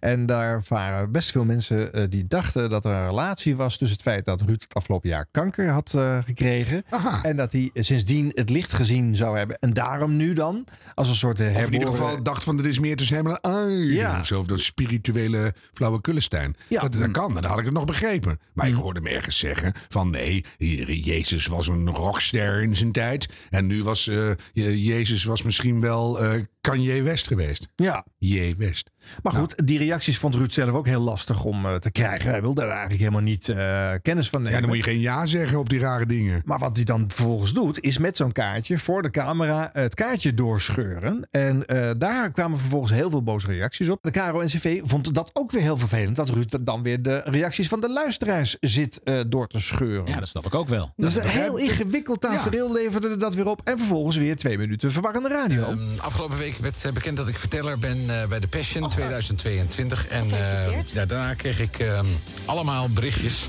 en 0.00 0.26
daar 0.26 0.62
waren 0.68 1.12
best 1.12 1.30
veel 1.30 1.44
mensen 1.44 2.10
die 2.10 2.26
dachten 2.26 2.70
dat 2.70 2.84
er 2.84 2.90
een 2.90 3.06
relatie 3.06 3.56
was 3.56 3.76
tussen 3.76 3.96
het 3.96 4.06
feit 4.06 4.24
dat 4.24 4.40
Ruud 4.40 4.62
het 4.62 4.74
afgelopen 4.74 5.08
jaar 5.08 5.26
kanker 5.30 5.68
had 5.70 5.94
gekregen. 6.24 6.84
En 7.22 7.36
dat 7.36 7.52
hij 7.52 7.70
sindsdien 7.74 8.30
het 8.34 8.50
licht 8.50 8.72
gezien 8.72 9.16
zou 9.16 9.38
hebben. 9.38 9.58
En 9.58 9.72
daarom 9.72 10.16
nu 10.16 10.32
dan, 10.32 10.64
als 10.94 11.08
een 11.08 11.14
soort 11.14 11.40
Of 11.40 11.46
in 11.46 11.52
ieder 11.52 11.70
herboren- 11.70 11.88
geval 11.96 12.22
dacht 12.22 12.44
van 12.44 12.58
er 12.58 12.66
is 12.66 12.78
meer 12.78 12.96
tussen 12.96 13.16
hem 13.16 13.26
en. 13.36 13.70
Ja. 13.86 14.18
Of 14.18 14.26
zo, 14.26 14.38
of 14.38 14.46
dat 14.46 14.60
spirituele 14.60 15.54
flauwe 15.72 16.00
kullestein. 16.00 16.54
Ja. 16.68 16.80
Dat, 16.80 16.92
dat 16.92 17.10
kan, 17.10 17.32
maar 17.32 17.42
dat 17.42 17.49
had 17.50 17.58
ik 17.58 17.64
het 17.64 17.74
nog 17.74 17.84
begrepen. 17.84 18.38
Maar 18.54 18.68
ik 18.68 18.74
hoorde 18.74 19.00
hem 19.00 19.16
ergens 19.16 19.38
zeggen 19.38 19.72
van 19.88 20.10
nee, 20.10 20.44
hier, 20.58 20.90
Jezus 20.92 21.46
was 21.46 21.66
een 21.68 21.90
rockster 21.90 22.62
in 22.62 22.76
zijn 22.76 22.92
tijd. 22.92 23.28
En 23.50 23.66
nu 23.66 23.82
was 23.82 24.06
eh, 24.06 24.30
Je- 24.52 24.82
Jezus 24.84 25.24
was 25.24 25.42
misschien 25.42 25.80
wel 25.80 26.20
eh 26.20 26.40
Kanye 26.60 27.02
West 27.02 27.26
geweest. 27.26 27.68
Ja. 27.76 28.06
J. 28.18 28.54
West. 28.58 28.90
Maar 29.22 29.32
goed, 29.32 29.66
die 29.66 29.78
reacties 29.78 30.18
vond 30.18 30.34
Ruud 30.34 30.52
zelf 30.52 30.70
ook 30.70 30.86
heel 30.86 31.00
lastig 31.00 31.44
om 31.44 31.66
eh, 31.66 31.74
te 31.74 31.90
krijgen. 31.90 32.30
Hij 32.30 32.40
wilde 32.40 32.62
er 32.62 32.68
eigenlijk 32.68 32.98
helemaal 32.98 33.20
niet 33.20 33.48
eh, 33.48 33.90
kennis 34.02 34.28
van 34.28 34.42
nemen. 34.42 34.54
Ja, 34.54 34.60
dan 34.60 34.68
moet 34.68 34.84
je 34.84 34.90
geen 34.90 35.00
ja 35.00 35.26
zeggen 35.26 35.58
op 35.58 35.68
die 35.68 35.80
rare 35.80 36.06
dingen. 36.06 36.42
Maar 36.44 36.58
wat 36.58 36.76
hij 36.76 36.84
dan 36.84 37.04
vervolgens 37.06 37.52
doet, 37.52 37.80
is 37.80 37.98
met 37.98 38.16
zo'n 38.16 38.32
kaartje 38.32 38.78
voor 38.78 39.02
de 39.02 39.10
camera 39.10 39.70
het 39.72 39.94
kaartje 39.94 40.34
doorscheuren. 40.34 41.28
En 41.30 41.66
eh, 41.66 41.90
daar 41.98 42.30
kwamen 42.32 42.58
vervolgens 42.58 42.92
heel 42.92 43.10
veel 43.10 43.22
boze 43.22 43.46
reacties 43.46 43.88
op. 43.88 44.02
De 44.02 44.10
KRO-NCV 44.10 44.80
vond 44.84 45.14
dat 45.14 45.30
ook 45.32 45.50
weer 45.50 45.62
heel 45.62 45.78
vervelend. 45.78 46.16
Dat 46.16 46.28
Ruud 46.28 46.58
dan 46.60 46.82
weer 46.82 47.02
de 47.02 47.22
reacties 47.24 47.68
van 47.68 47.80
de 47.80 47.90
luisteraars 47.90 48.56
zit 48.60 49.00
eh, 49.04 49.20
door 49.28 49.46
te 49.46 49.60
scheuren. 49.60 50.06
Ja, 50.06 50.18
dat 50.18 50.28
snap 50.28 50.46
ik 50.46 50.54
ook 50.54 50.68
wel. 50.68 50.92
Dus 50.96 51.14
een 51.14 51.22
heel 51.22 51.56
ingewikkeld 51.56 52.20
tafereel 52.20 52.72
leverde 52.72 53.16
dat 53.16 53.34
weer 53.34 53.48
op. 53.48 53.60
En 53.64 53.78
vervolgens 53.78 54.16
weer 54.16 54.36
twee 54.36 54.58
minuten 54.58 54.92
verwarrende 54.92 55.28
radio. 55.28 55.64
Ehm, 55.64 55.78
afgelopen 55.96 56.38
week 56.38 56.56
werd 56.56 56.76
bekend 56.94 57.16
dat 57.16 57.28
ik 57.28 57.38
verteller 57.38 57.78
ben 57.78 58.20
eh, 58.20 58.26
bij 58.26 58.40
de 58.40 58.48
Passion 58.48 58.89
2022. 58.90 60.06
En 60.06 60.30
eh, 60.30 60.84
ja, 60.92 61.06
daarna 61.06 61.34
kreeg 61.34 61.60
ik 61.60 61.78
ehm, 61.78 62.06
allemaal 62.44 62.88
berichtjes. 62.88 63.48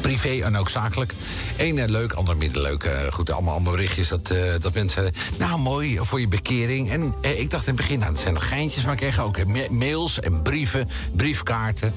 Privé 0.00 0.44
en 0.44 0.56
ook 0.56 0.68
zakelijk. 0.68 1.12
Eén 1.56 1.78
eh, 1.78 1.88
leuk, 1.88 2.12
ander 2.12 2.36
minder 2.36 2.62
leuk. 2.62 2.84
Eh, 2.84 3.12
goed, 3.12 3.30
allemaal, 3.30 3.54
allemaal 3.54 3.72
berichtjes 3.72 4.08
dat, 4.08 4.32
dat 4.60 4.74
mensen. 4.74 5.12
Nou, 5.38 5.58
mooi 5.58 5.98
voor 6.02 6.20
je 6.20 6.28
bekering. 6.28 6.90
En 6.90 7.14
ik 7.20 7.50
dacht 7.50 7.66
in 7.66 7.72
het 7.74 7.82
begin, 7.82 7.98
nou, 7.98 8.12
dat 8.12 8.20
zijn 8.20 8.34
nog 8.34 8.48
geintjes. 8.48 8.84
Maar 8.84 8.92
ik 8.92 8.98
kreeg 8.98 9.20
ook 9.20 9.46
ma- 9.46 9.70
mails 9.70 10.20
en 10.20 10.42
brieven, 10.42 10.88
briefkaarten. 11.12 11.94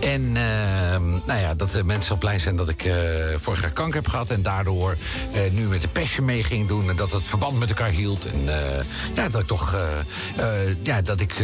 En 0.00 0.36
ehm, 0.36 1.08
nou 1.10 1.40
ja, 1.40 1.54
dat 1.54 1.70
de 1.70 1.84
mensen 1.84 2.14
op 2.14 2.20
blij 2.20 2.38
zijn 2.38 2.56
dat 2.56 2.68
ik 2.68 2.92
vorig 3.36 3.60
jaar 3.60 3.70
kanker 3.70 3.94
heb 3.94 4.08
gehad. 4.08 4.30
En 4.30 4.42
daardoor 4.42 4.96
nu 5.52 5.66
met 5.66 5.82
de 5.82 5.88
passion 5.88 6.24
mee 6.24 6.44
ging 6.44 6.68
doen. 6.68 6.90
En 6.90 6.96
dat 6.96 7.12
het 7.12 7.22
verband 7.24 7.58
met 7.58 7.68
elkaar 7.68 7.90
hield. 7.90 8.26
En 8.26 8.42
ja, 9.14 9.28
dat 9.28 9.40
ik 9.40 9.46
toch... 9.46 9.76
ja, 10.82 11.02
dat, 11.02 11.20
ik, 11.20 11.34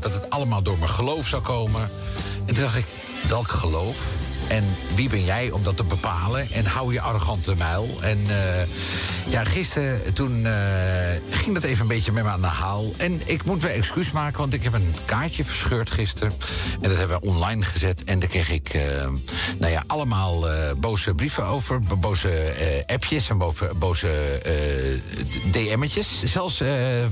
dat 0.00 0.12
het 0.12 0.30
allemaal 0.30 0.62
door 0.62 0.78
mijn 0.78 0.90
geloof 0.90 1.26
zou 1.26 1.42
komen. 1.42 1.90
En 2.46 2.54
toen 2.54 2.62
dacht 2.64 2.76
ik, 2.76 2.86
welk 3.28 3.50
geloof? 3.50 3.96
En 4.50 4.64
wie 4.94 5.08
ben 5.08 5.24
jij 5.24 5.50
om 5.50 5.62
dat 5.62 5.76
te 5.76 5.82
bepalen? 5.84 6.48
En 6.52 6.64
hou 6.64 6.92
je 6.92 7.00
arrogante 7.00 7.54
muil. 7.54 7.98
En 8.00 8.18
eh, 8.28 8.66
ja, 9.28 9.44
gisteren 9.44 10.12
toen 10.12 10.46
eh, 10.46 10.52
ging 11.30 11.54
dat 11.54 11.62
even 11.64 11.80
een 11.82 11.86
beetje 11.88 12.12
met 12.12 12.24
me 12.24 12.30
aan 12.30 12.40
de 12.40 12.46
haal. 12.46 12.92
En 12.96 13.20
ik 13.24 13.44
moet 13.44 13.62
weer 13.62 13.70
excuus 13.70 14.10
maken, 14.10 14.38
want 14.38 14.52
ik 14.54 14.62
heb 14.62 14.72
een 14.72 14.94
kaartje 15.04 15.44
verscheurd 15.44 15.90
gisteren. 15.90 16.32
En 16.80 16.88
dat 16.88 16.98
hebben 16.98 17.20
we 17.20 17.26
online 17.28 17.64
gezet. 17.64 18.04
En 18.04 18.18
daar 18.18 18.28
kreeg 18.28 18.50
ik 18.50 18.68
eh, 18.68 18.82
nou 19.58 19.72
ja, 19.72 19.84
allemaal 19.86 20.44
boze 20.76 21.14
brieven 21.14 21.44
over. 21.46 21.80
bo- 21.80 21.96
Boze 21.96 22.54
appjes 22.86 23.28
en 23.28 23.38
boze 23.78 24.08
eh, 24.08 24.52
DM'tjes. 25.52 26.22
Zelfs 26.24 26.62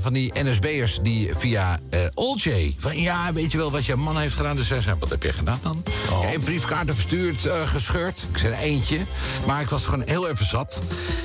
van 0.01 0.13
die 0.13 0.31
NSB'ers 0.43 0.99
die 1.01 1.31
via 1.37 1.79
Oljay... 2.13 2.75
van 2.79 2.97
ja, 2.97 3.33
weet 3.33 3.51
je 3.51 3.57
wel 3.57 3.71
wat 3.71 3.85
je 3.85 3.95
man 3.95 4.17
heeft 4.19 4.35
gedaan? 4.35 4.55
Dus 4.55 4.67
zij 4.67 4.81
zei, 4.81 4.95
wat 4.99 5.09
heb 5.09 5.23
je 5.23 5.33
gedaan 5.33 5.59
dan? 5.63 5.83
Ja, 6.21 6.33
een 6.33 6.39
briefkaarten 6.43 6.95
verstuurd, 6.95 7.28
eh, 7.37 7.67
gescheurd. 7.67 8.27
Ik 8.31 8.37
zei 8.37 8.53
eentje. 8.53 8.99
Maar 9.45 9.61
ik 9.61 9.69
was 9.69 9.85
gewoon 9.85 10.03
heel 10.05 10.27
even 10.27 10.47
zat. 10.47 10.81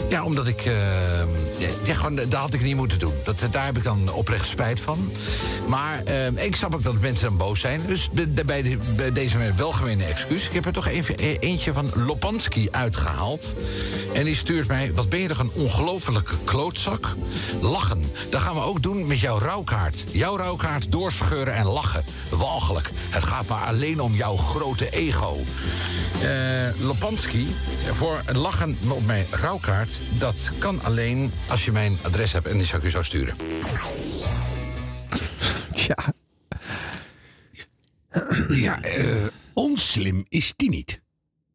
Ja, 0.08 0.24
omdat 0.24 0.46
ik... 0.46 0.60
eh, 0.64 0.74
ja, 1.84 1.94
gewoon, 1.94 2.14
dat 2.14 2.32
had 2.32 2.54
ik 2.54 2.62
niet 2.62 2.76
moeten 2.76 2.98
doen. 2.98 3.12
Dat, 3.24 3.42
daar 3.50 3.64
heb 3.64 3.76
ik 3.76 3.84
dan 3.84 4.12
oprecht 4.12 4.48
spijt 4.48 4.80
van. 4.80 5.12
Maar 5.68 6.02
eh, 6.04 6.44
ik 6.44 6.56
snap 6.56 6.74
ook 6.74 6.82
dat 6.82 7.00
mensen 7.00 7.24
dan 7.28 7.36
boos 7.36 7.60
zijn. 7.60 7.80
Dus 7.86 8.08
de, 8.12 8.44
bij, 8.44 8.62
de- 8.62 8.78
bij 8.96 9.12
deze 9.12 9.52
welgemeende 9.56 10.04
excuus. 10.04 10.46
Ik 10.46 10.52
heb 10.52 10.66
er 10.66 10.72
toch 10.72 10.86
even 10.86 11.14
e- 11.18 11.36
eentje 11.40 11.72
van 11.72 11.90
Lopansky 11.94 12.68
uitgehaald. 12.70 13.54
En 14.14 14.24
die 14.24 14.36
stuurt 14.36 14.68
mij... 14.68 14.92
Wat 14.94 15.08
ben 15.08 15.20
je 15.20 15.28
toch 15.28 15.38
een 15.38 15.50
ongelofelijke 15.54 16.34
klootzak? 16.44 17.06
Lachen. 17.60 18.12
Dat 18.30 18.40
gaan 18.40 18.54
we 18.54 18.60
ook 18.60 18.82
doen 18.82 19.06
met 19.06 19.20
jouw 19.20 19.38
rouwkaart. 19.38 20.04
Jouw 20.10 20.36
rouwkaart 20.36 20.92
doorscheuren 20.92 21.54
en 21.54 21.66
lachen. 21.66 22.04
Walgelijk. 22.30 22.90
Het 23.10 23.24
gaat 23.24 23.46
maar 23.48 23.64
alleen 23.66 24.00
om 24.00 24.14
jouw 24.14 24.36
grote 24.36 24.90
ego. 24.90 25.42
Eh 26.22 26.80
Lopansky, 26.80 27.46
voor 27.92 28.20
het 28.24 28.36
lachen 28.36 28.76
op 28.88 29.06
mijn 29.06 29.26
rouwkaart... 29.30 30.00
dat 30.18 30.50
kan 30.58 30.82
alleen 30.82 31.32
als 31.48 31.64
je 31.64 31.72
mijn 31.72 31.98
adres 32.02 32.32
hebt. 32.32 32.46
En 32.46 32.56
die 32.56 32.66
zou 32.66 32.78
ik 32.78 32.84
je 32.84 32.90
zo 32.90 33.02
sturen. 33.02 33.34
Ja. 35.74 35.96
Ja, 38.48 38.80
eh, 38.80 39.26
onslim 39.54 40.24
is 40.28 40.52
die 40.56 40.68
niet. 40.68 41.02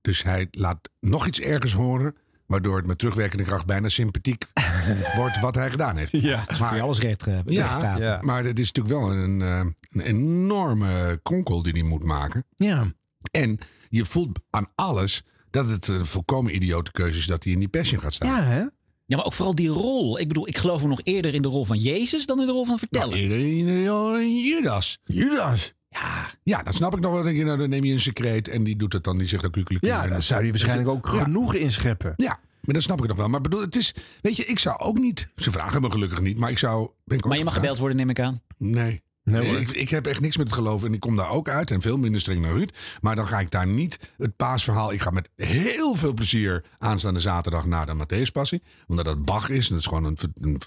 Dus 0.01 0.23
hij 0.23 0.47
laat 0.51 0.89
nog 0.99 1.27
iets 1.27 1.39
ergens 1.39 1.73
horen... 1.73 2.15
waardoor 2.45 2.77
het 2.77 2.87
met 2.87 2.97
terugwerkende 2.97 3.43
kracht 3.43 3.65
bijna 3.65 3.89
sympathiek 3.89 4.45
wordt 5.17 5.39
wat 5.39 5.55
hij 5.55 5.69
gedaan 5.69 5.97
heeft. 5.97 6.11
Ja, 6.11 6.43
dus 6.47 6.57
kun 6.57 6.75
je 6.75 6.81
alles 6.81 6.99
recht, 6.99 7.27
eh, 7.27 7.39
ja, 7.45 7.97
ja, 7.97 8.19
maar 8.21 8.43
het 8.43 8.59
is 8.59 8.71
natuurlijk 8.71 9.01
wel 9.01 9.13
een, 9.13 9.41
eh, 9.41 9.59
een 9.89 10.01
enorme 10.01 11.19
konkel 11.23 11.63
die 11.63 11.73
hij 11.73 11.83
moet 11.83 12.03
maken. 12.03 12.43
Ja. 12.55 12.93
En 13.31 13.59
je 13.89 14.05
voelt 14.05 14.39
aan 14.49 14.67
alles 14.75 15.21
dat 15.49 15.67
het 15.69 15.87
een 15.87 16.05
volkomen 16.05 16.55
idiote 16.55 16.91
keuze 16.91 17.19
is 17.19 17.25
dat 17.25 17.43
hij 17.43 17.53
in 17.53 17.59
die 17.59 17.67
passion 17.67 17.99
gaat 18.01 18.13
staan. 18.13 18.35
Ja, 18.35 18.43
hè? 18.43 18.63
Ja, 19.05 19.15
maar 19.15 19.25
ook 19.25 19.33
vooral 19.33 19.55
die 19.55 19.67
rol. 19.69 20.19
Ik 20.19 20.27
bedoel, 20.27 20.47
ik 20.47 20.57
geloof 20.57 20.79
hem 20.79 20.89
nog 20.89 20.99
eerder 21.03 21.33
in 21.33 21.41
de 21.41 21.47
rol 21.47 21.65
van 21.65 21.77
Jezus 21.77 22.25
dan 22.25 22.39
in 22.39 22.45
de 22.45 22.51
rol 22.51 22.65
van 22.65 22.77
vertellen. 22.79 23.09
Nou, 23.09 23.21
eerder 23.21 23.57
in 23.57 23.65
de 23.65 23.87
rol 23.87 24.11
van 24.11 24.43
Judas. 24.43 24.99
Judas. 25.03 25.73
Ja. 25.89 26.29
Ja, 26.43 26.63
dat 26.63 26.75
snap 26.75 26.93
ik 26.93 26.99
nog 26.99 27.11
wel. 27.13 27.23
Dan 27.23 27.35
je, 27.35 27.43
nou, 27.43 27.57
dan 27.57 27.69
neem 27.69 27.83
je 27.83 27.93
een 27.93 27.99
secreet 27.99 28.47
en 28.47 28.63
die 28.63 28.75
doet 28.75 28.93
het 28.93 29.03
dan. 29.03 29.17
Die 29.17 29.27
zegt 29.27 29.45
ook. 29.45 29.55
Ja, 29.79 30.07
daar 30.07 30.23
zou 30.23 30.41
hij 30.41 30.49
waarschijnlijk 30.49 30.89
ook 30.89 31.09
Ja. 31.13 31.21
genoeg 31.23 31.53
inscheppen. 31.53 32.13
Ja, 32.15 32.39
maar 32.61 32.73
dat 32.73 32.83
snap 32.83 33.01
ik 33.01 33.07
nog 33.07 33.17
wel. 33.17 33.27
Maar 33.29 33.41
bedoel, 33.41 33.61
het 33.61 33.75
is, 33.75 33.93
weet 34.21 34.35
je, 34.35 34.45
ik 34.45 34.59
zou 34.59 34.79
ook 34.79 34.97
niet. 34.97 35.27
Ze 35.35 35.51
vragen 35.51 35.81
me 35.81 35.91
gelukkig 35.91 36.21
niet, 36.21 36.37
maar 36.37 36.49
ik 36.51 36.57
zou. 36.57 36.89
Ben 37.05 37.17
ik 37.17 37.23
ook 37.23 37.29
Maar 37.29 37.37
je 37.39 37.43
mag 37.45 37.53
gebeld 37.53 37.77
worden, 37.77 37.97
neem 37.97 38.09
ik 38.09 38.19
aan. 38.19 38.39
Nee. 38.57 39.01
Nee, 39.23 39.65
ik, 39.65 39.89
heb 39.89 40.05
echt 40.05 40.21
niks 40.21 40.37
met 40.37 40.47
het 40.47 40.55
geloof 40.55 40.83
en 40.83 40.93
ik 40.93 40.99
kom 40.99 41.15
daar 41.15 41.29
ook 41.29 41.49
uit 41.49 41.71
en 41.71 41.81
veel 41.81 41.97
minder 41.97 42.21
streng 42.21 42.41
naar 42.41 42.51
Ruud. 42.51 42.77
Maar 43.01 43.15
dan 43.15 43.27
ga 43.27 43.39
ik 43.39 43.51
daar 43.51 43.67
niet 43.67 44.13
het 44.17 44.35
paasverhaal. 44.35 44.93
Ik 44.93 45.01
ga 45.01 45.09
met 45.09 45.29
heel 45.35 45.95
veel 45.95 46.13
plezier 46.13 46.65
aanstaande 46.77 47.19
zaterdag 47.19 47.65
naar 47.65 47.85
de 47.85 47.93
Matthäuspassie. 47.93 48.63
Omdat 48.87 49.05
dat 49.05 49.25
Bach 49.25 49.49
is 49.49 49.65
en 49.65 49.69
dat 49.69 49.79
is 49.79 49.85
gewoon 49.85 50.03
een 50.05 50.57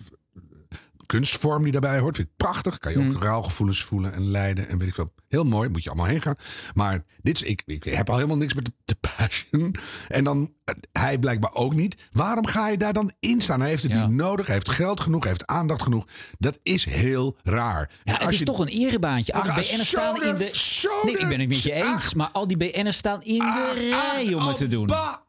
kunstvorm 1.16 1.62
die 1.62 1.72
daarbij 1.72 1.98
hoort. 1.98 2.16
Vind 2.16 2.28
ik 2.28 2.36
prachtig. 2.36 2.78
Kan 2.78 2.92
je 2.92 2.98
Mm. 2.98 3.14
ook 3.16 3.22
rouwgevoelens 3.22 3.82
voelen 3.84 4.12
en 4.12 4.30
lijden 4.30 4.68
en 4.68 4.78
weet 4.78 4.88
ik 4.88 4.94
veel. 4.94 5.10
Heel 5.28 5.44
mooi, 5.44 5.68
moet 5.68 5.82
je 5.82 5.88
allemaal 5.88 6.06
heen 6.06 6.20
gaan. 6.22 6.34
Maar 6.74 7.04
dit 7.22 7.34
is, 7.34 7.42
ik, 7.48 7.62
ik 7.66 7.84
heb 7.84 8.08
al 8.10 8.14
helemaal 8.16 8.36
niks 8.36 8.54
met 8.54 8.64
de, 8.64 8.72
de 8.84 8.96
passion. 9.16 9.74
En 10.08 10.24
dan 10.24 10.52
eh, 10.64 10.74
hij 10.92 11.18
blijkbaar 11.18 11.52
ook 11.54 11.74
niet. 11.74 11.96
Waarom 12.12 12.46
ga 12.46 12.68
je 12.68 12.76
daar 12.76 12.92
dan 12.92 13.12
in 13.20 13.40
staan? 13.40 13.60
Hij 13.60 13.68
heeft 13.68 13.82
het 13.82 13.92
Ja. 13.92 14.06
niet 14.06 14.16
nodig. 14.16 14.46
Hij 14.46 14.54
heeft 14.54 14.68
geld 14.70 15.00
genoeg. 15.00 15.20
Hij 15.22 15.30
heeft 15.32 15.46
aandacht 15.46 15.82
genoeg. 15.82 16.04
Dat 16.38 16.58
is 16.62 16.84
heel 16.84 17.36
raar. 17.42 17.90
Ja, 18.04 18.16
het 18.18 18.32
is 18.32 18.38
je- 18.38 18.44
toch 18.44 18.58
een 18.58 18.68
erebaantje. 18.68 19.32
Al 19.32 19.42
die 19.42 19.50
Ja, 19.50 19.56
BN'ers 19.60 19.88
staan 19.88 20.22
in 20.22 20.34
de- 20.34 21.00
Nee, 21.04 21.16
ik 21.18 21.28
ben 21.28 21.40
het 21.40 21.48
met 21.48 21.62
je 21.62 21.72
eens. 21.72 22.14
Maar 22.14 22.28
al 22.32 22.46
die 22.46 22.56
BN'ers 22.56 22.96
staan 22.96 23.22
in 23.22 23.38
de 23.38 23.72
rij 24.16 24.34
om 24.34 24.46
het 24.46 24.56
te 24.56 24.66
doen. 24.66 24.86
Ba-. 24.86 25.20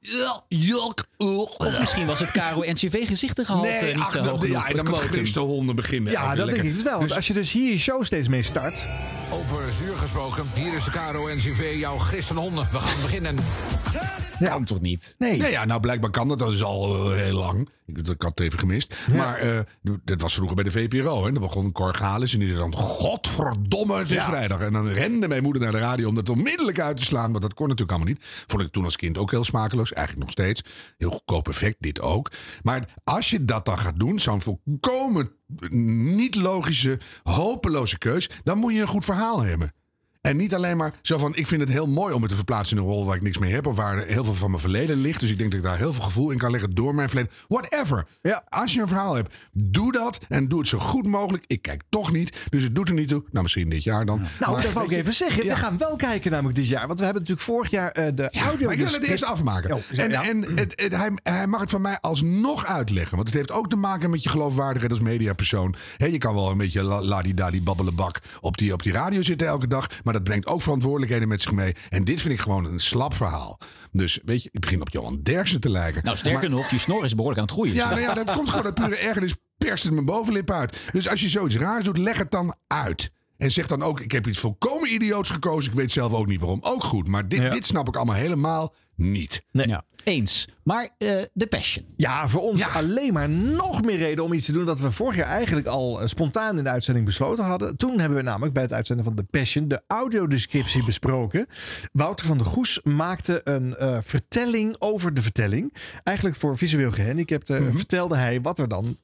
Of 1.58 1.80
misschien 1.80 2.06
was 2.06 2.20
het 2.20 2.32
Caro 2.32 2.60
NCV 2.66 3.08
gezichtengehalte 3.08 3.68
Nee, 3.84 3.94
niet 3.94 4.04
ach, 4.04 4.12
zo 4.12 4.18
dat- 4.22 4.28
hoog 4.30 4.40
genoeg. 4.40 4.56
ja, 4.56 4.68
en 4.70 4.76
dan 4.76 4.86
de 4.86 4.92
met 4.92 5.00
christenhonden 5.00 5.76
beginnen. 5.76 6.12
Ja, 6.12 6.36
dat 6.36 6.48
denk 6.48 6.62
ik 6.64 6.74
dus 6.74 6.84
wel. 6.84 6.94
Want 6.98 7.08
Dus- 7.08 7.16
als 7.16 7.28
je 7.28 7.34
dus 7.34 7.52
hier 7.52 7.72
je 7.72 7.80
show 7.80 8.04
steeds 8.04 8.28
mee 8.28 8.44
start. 8.44 8.86
Over 9.32 9.72
zuur 9.74 9.98
gesproken. 9.98 10.44
Hier 10.54 10.74
is 10.74 10.84
de 10.84 10.92
KRO-NCV, 10.92 11.74
jouw 11.76 11.98
christenhonden. 11.98 12.68
We 12.72 12.80
gaan 12.80 13.02
beginnen. 13.02 13.36
Kan 14.50 14.64
toch 14.66 14.82
niet? 14.82 15.16
Nee. 15.18 15.38
Nee, 15.38 15.52
ja, 15.52 15.66
nou 15.66 15.80
blijkbaar 15.80 16.10
kan 16.10 16.28
dat. 16.28 16.40
Dat 16.40 16.54
is 16.54 16.64
al 16.64 17.12
eh, 17.12 17.18
heel 17.18 17.38
lang. 17.38 17.70
Ik, 17.86 17.98
ik 17.98 18.22
had 18.22 18.30
het 18.30 18.40
even 18.40 18.60
gemist. 18.60 18.96
Maar 19.14 19.38
eh, 19.38 19.60
dat 20.04 20.22
was 20.22 20.34
vroeger 20.34 20.56
bij 20.56 20.64
de 20.64 20.72
VPRO. 20.72 21.26
En 21.26 21.34
dan 21.34 21.44
begon 21.44 21.72
Cor 21.72 21.96
Galis 21.96 22.34
en 22.34 22.40
die 22.40 22.48
zei 22.48 22.60
dan... 22.60 22.76
Godverdomme, 22.76 23.98
het 23.98 24.08
is 24.10 24.14
Ja. 24.16 24.26
vrijdag. 24.26 24.60
En 24.60 24.74
dan 24.74 24.88
rende 24.88 25.28
mijn 25.28 25.44
moeder 25.44 25.62
naar 25.62 25.72
de 25.72 25.78
radio 25.78 26.08
om 26.10 26.16
dat 26.16 26.30
onmiddellijk 26.30 26.80
uit 26.80 26.98
te 26.98 27.04
slaan. 27.04 27.30
Want 27.32 27.42
dat 27.44 27.54
kon 27.54 27.68
natuurlijk 27.68 27.98
allemaal 27.98 28.14
niet. 28.14 28.26
Vond 28.48 28.64
ik 28.64 28.72
toen 28.72 28.84
als 28.84 28.96
kind 28.96 29.18
ook 29.18 29.32
heel 29.32 29.44
smakeloos. 29.44 29.94
Eigenlijk 29.94 30.26
nog 30.26 30.36
steeds. 30.36 30.62
Heel 30.98 31.12
goedkoop 31.12 31.48
effect, 31.48 31.76
dit 31.80 32.02
ook. 32.02 32.32
Maar 32.64 32.88
als 33.04 33.30
je 33.30 33.46
dat 33.46 33.66
dan 33.66 33.80
gaat 33.80 34.00
doen, 34.00 34.20
zo'n 34.20 34.42
volkomen 34.42 35.32
niet 35.70 36.36
logische, 36.36 37.00
hopeloze 37.24 37.98
keus... 37.98 38.30
dan 38.44 38.58
moet 38.58 38.74
je 38.74 38.82
een 38.82 38.88
goed 38.88 39.06
verhaal 39.06 39.42
hebben. 39.42 39.74
En 40.24 40.38
niet 40.38 40.56
alleen 40.56 40.78
maar 40.78 40.94
zo 41.02 41.18
van, 41.18 41.36
ik 41.36 41.48
vind 41.48 41.62
het 41.62 41.70
heel 41.70 41.88
mooi 41.88 42.14
om 42.14 42.22
me 42.22 42.28
te 42.28 42.36
verplaatsen 42.36 42.78
in 42.78 42.84
een 42.84 42.90
rol 42.90 43.06
waar 43.06 43.16
ik 43.16 43.22
niks 43.22 43.38
mee 43.38 43.52
heb. 43.54 43.66
Of 43.68 43.76
waar 43.76 43.98
heel 43.98 44.24
veel 44.24 44.34
van 44.34 44.50
mijn 44.50 44.62
verleden 44.62 44.98
ligt. 44.98 45.20
Dus 45.20 45.30
ik 45.30 45.38
denk 45.38 45.50
dat 45.52 45.60
ik 45.60 45.66
daar 45.66 45.78
heel 45.78 45.94
veel 45.94 46.04
gevoel 46.04 46.32
in 46.32 46.38
kan 46.38 46.52
leggen 46.52 46.74
door 46.76 46.96
mijn 46.96 47.08
verleden. 47.10 47.32
Whatever. 47.48 48.06
Ja. 48.22 48.44
Als 48.50 48.74
je 48.74 48.82
een 48.82 48.88
verhaal 48.88 49.16
hebt, 49.16 49.36
doe 49.54 49.92
dat. 49.92 50.20
En 50.30 50.48
doe 50.48 50.60
het 50.60 50.68
zo 50.68 50.80
goed 50.80 51.08
mogelijk. 51.08 51.44
Ik 51.48 51.62
kijk 51.62 51.82
toch 51.90 52.12
niet. 52.12 52.38
Dus 52.50 52.64
het 52.64 52.76
doet 52.76 52.88
er 52.88 52.94
niet 52.94 53.08
toe. 53.08 53.24
Nou, 53.32 53.44
misschien 53.44 53.70
dit 53.70 53.84
jaar 53.84 54.06
dan. 54.06 54.22
Nou, 54.40 54.52
Maar, 54.54 54.62
dat 54.62 54.72
wou 54.74 54.86
ik 54.86 54.92
even 54.98 55.14
zeggen. 55.14 55.46
ja. 55.46 55.54
We 55.54 55.60
gaan 55.60 55.78
wel 55.78 55.96
kijken 55.96 56.32
namelijk 56.32 56.56
dit 56.58 56.68
jaar. 56.68 56.88
Want 56.88 57.00
we 57.00 57.06
hebben 57.06 57.22
natuurlijk 57.22 57.48
vorig 57.50 57.72
jaar 57.72 57.92
eh, 57.92 58.06
de 58.16 58.30
audio... 58.32 58.66
Maar 58.66 58.74
ik 58.76 58.80
wil 58.84 58.94
het 58.94 59.04
eerst 59.08 59.24
afmaken. 59.26 59.76
Oh, 59.76 59.82
en 59.98 60.12
en 60.12 60.42
het, 60.56 60.74
het- 60.82 60.96
hij, 60.96 61.10
hij 61.24 61.48
mag 61.48 61.60
het 61.62 61.70
van 61.70 61.82
mij 61.82 61.98
alsnog 62.02 62.66
uitleggen. 62.66 63.16
Want 63.16 63.28
het 63.28 63.38
heeft 63.38 63.52
ook 63.52 63.70
te 63.70 63.76
maken 63.76 64.10
met 64.10 64.24
je 64.24 64.30
geloofwaardigheid 64.30 64.92
als 64.94 65.02
mediapersoon. 65.02 65.76
Hè, 65.98 66.06
je 66.06 66.18
kan 66.18 66.34
wel 66.36 66.52
een 66.52 66.58
beetje 66.58 66.84
la- 66.84 67.02
ladidadi 67.02 67.62
babbelebak 67.64 68.20
op 68.40 68.58
die, 68.58 68.74
op 68.74 68.84
die 68.84 68.92
radio 68.94 69.22
zitten 69.22 69.48
elke 69.48 69.68
dag. 69.68 69.88
Maar 70.04 70.13
dat 70.14 70.24
brengt 70.24 70.48
ook 70.48 70.62
verantwoordelijkheden 70.62 71.28
met 71.28 71.42
zich 71.42 71.52
mee. 71.52 71.76
En 71.90 72.04
dit 72.04 72.22
vind 72.22 72.34
ik 72.34 72.40
gewoon 72.40 72.66
een 72.66 72.80
slap 72.80 73.14
verhaal. 73.14 73.60
Dus 73.92 74.20
weet 74.26 74.44
je, 74.44 74.50
ik 74.52 74.60
begin 74.60 74.82
op 74.82 74.90
Johan 74.90 75.20
Derksen 75.24 75.60
te 75.60 75.70
lijken. 75.70 76.04
Nou, 76.04 76.18
sterker 76.18 76.50
Maar- 76.50 76.60
nog, 76.60 76.68
die 76.70 76.80
snor 76.80 77.04
is 77.06 77.16
behoorlijk 77.16 77.40
aan 77.40 77.46
het 77.46 77.54
groeien. 77.56 77.74
ja, 77.76 77.90
nou 77.90 78.02
ja, 78.02 78.14
dat 78.14 78.32
komt 78.32 78.50
gewoon 78.50 78.66
uit 78.66 78.74
pure 78.74 78.96
ergernis. 78.98 79.36
Perst 79.58 79.84
het 79.84 79.94
mijn 79.94 80.06
bovenlip 80.06 80.52
uit. 80.52 80.78
Dus 80.92 81.10
als 81.10 81.22
je 81.22 81.30
zoiets 81.30 81.56
raars 81.56 81.84
doet, 81.84 81.98
leg 81.98 82.18
het 82.18 82.32
dan 82.32 82.56
uit. 82.68 83.12
En 83.38 83.52
zeg 83.52 83.68
dan 83.68 83.82
ook, 83.84 84.00
ik 84.00 84.12
heb 84.12 84.28
iets 84.28 84.40
volkomen 84.40 84.94
idioots 84.94 85.30
gekozen. 85.30 85.72
Ik 85.72 85.78
weet 85.78 85.92
zelf 85.92 86.14
ook 86.14 86.28
niet 86.28 86.40
waarom. 86.40 86.60
Ook 86.62 86.84
goed. 86.84 87.08
Maar 87.08 87.28
dit, 87.28 87.40
Ja. 87.40 87.50
dit 87.50 87.66
snap 87.66 87.88
ik 87.88 87.96
allemaal 87.96 88.16
helemaal 88.16 88.74
niet. 88.96 89.44
Nee. 89.52 89.68
Ja, 89.68 89.84
eens. 90.04 90.48
Maar 90.64 90.90
eh, 90.98 91.22
de 91.34 91.48
Passion. 91.48 91.86
Ja, 91.98 92.28
voor 92.30 92.42
ons 92.42 92.60
Ja. 92.60 92.68
alleen 92.68 93.14
maar 93.14 93.30
nog 93.30 93.82
meer 93.82 93.98
reden 93.98 94.24
om 94.24 94.34
iets 94.34 94.46
te 94.46 94.52
doen 94.52 94.66
dat 94.66 94.80
we 94.80 94.92
vorig 94.92 95.16
jaar 95.16 95.28
eigenlijk 95.28 95.68
al 95.68 96.02
eh, 96.02 96.08
spontaan 96.08 96.58
in 96.58 96.64
de 96.64 96.70
uitzending 96.70 97.06
besloten 97.06 97.44
hadden. 97.44 97.78
Toen 97.78 98.00
hebben 98.00 98.18
we 98.18 98.24
namelijk 98.24 98.54
bij 98.54 98.64
het 98.64 98.74
uitzenden 98.74 99.06
van 99.06 99.16
The 99.16 99.24
Passion 99.24 99.68
de 99.68 99.82
audiodescriptie 99.88 100.86
besproken. 100.86 101.48
Wouter 101.92 102.26
van 102.26 102.38
der 102.38 102.48
Goes 102.48 102.80
maakte 102.84 103.42
een 103.44 103.76
eh, 103.76 103.98
vertelling 104.02 104.76
over 104.80 105.14
de 105.14 105.22
vertelling. 105.22 105.74
Eigenlijk 106.04 106.38
voor 106.38 106.58
visueel 106.58 106.92
gehandicapten 106.92 107.64
Mhm. 107.64 107.76
vertelde 107.76 108.16
hij 108.16 108.42
wat 108.42 108.60
er 108.60 108.68
dan 108.68 108.98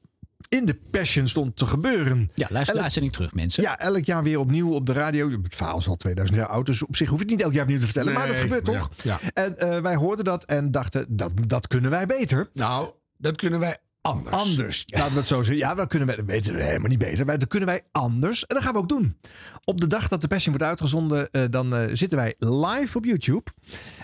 in 0.50 0.64
de 0.64 0.78
Passion 0.90 1.28
stond 1.28 1.56
te 1.56 1.66
gebeuren. 1.66 2.30
Ja, 2.34 2.46
luister 2.50 2.74
de 2.74 2.82
uitzending 2.82 3.12
terug, 3.12 3.34
mensen. 3.34 3.62
Ja, 3.62 3.78
elk 3.78 4.04
jaar 4.04 4.22
weer 4.22 4.38
opnieuw 4.38 4.72
op 4.72 4.86
de 4.86 4.92
radio. 4.92 5.30
Het 5.30 5.54
verhaal 5.54 5.78
is 5.78 5.88
al 5.88 5.96
2000 5.96 6.38
jaar 6.38 6.48
oud, 6.48 6.66
dus 6.66 6.82
op 6.82 6.96
zich 6.96 7.08
hoef 7.08 7.18
je 7.18 7.24
het 7.24 7.32
niet 7.32 7.42
elk 7.42 7.52
jaar 7.52 7.62
opnieuw 7.62 7.78
te 7.78 7.84
vertellen. 7.84 8.12
maar 8.12 8.26
dat 8.26 8.36
gebeurt 8.36 8.66
ja, 8.66 8.72
toch? 8.72 8.90
ja. 9.02 9.18
En 9.32 9.58
eh, 9.58 9.80
wij 9.80 9.94
hoorden 9.94 10.24
dat 10.24 10.44
en 10.44 10.70
dachten, 10.70 11.06
dat, 11.08 11.32
dat 11.46 11.66
kunnen 11.66 11.90
wij 11.90 12.06
beter. 12.06 12.50
Nou, 12.52 12.90
dat 13.16 13.36
kunnen 13.36 13.60
wij 13.60 13.76
anders. 14.02 14.36
Anders. 14.36 14.84
Laten 14.86 15.12
we 15.12 15.18
het 15.18 15.26
zo 15.28 15.36
zeggen. 15.42 15.56
Ja, 15.56 15.74
dat 15.74 15.88
kunnen 15.88 16.08
wij, 16.08 16.16
dat 16.16 16.24
weten 16.24 16.54
we 16.54 16.62
helemaal 16.62 16.88
niet 16.88 16.98
beter. 16.98 17.26
Wij, 17.26 17.36
dat 17.38 17.48
kunnen 17.48 17.68
wij 17.68 17.82
anders. 17.92 18.46
En 18.46 18.54
dat 18.54 18.64
gaan 18.64 18.72
we 18.72 18.78
ook 18.78 18.88
doen. 18.88 19.16
Op 19.64 19.80
de 19.80 19.86
dag 19.86 20.08
dat 20.08 20.20
de 20.20 20.28
Passion 20.28 20.54
wordt 20.56 20.68
uitgezonden, 20.68 21.30
eh, 21.30 21.42
dan 21.50 21.74
eh, 21.76 21.84
zitten 21.92 22.18
wij 22.18 22.34
live 22.38 22.96
op 22.98 23.04
YouTube. 23.04 23.42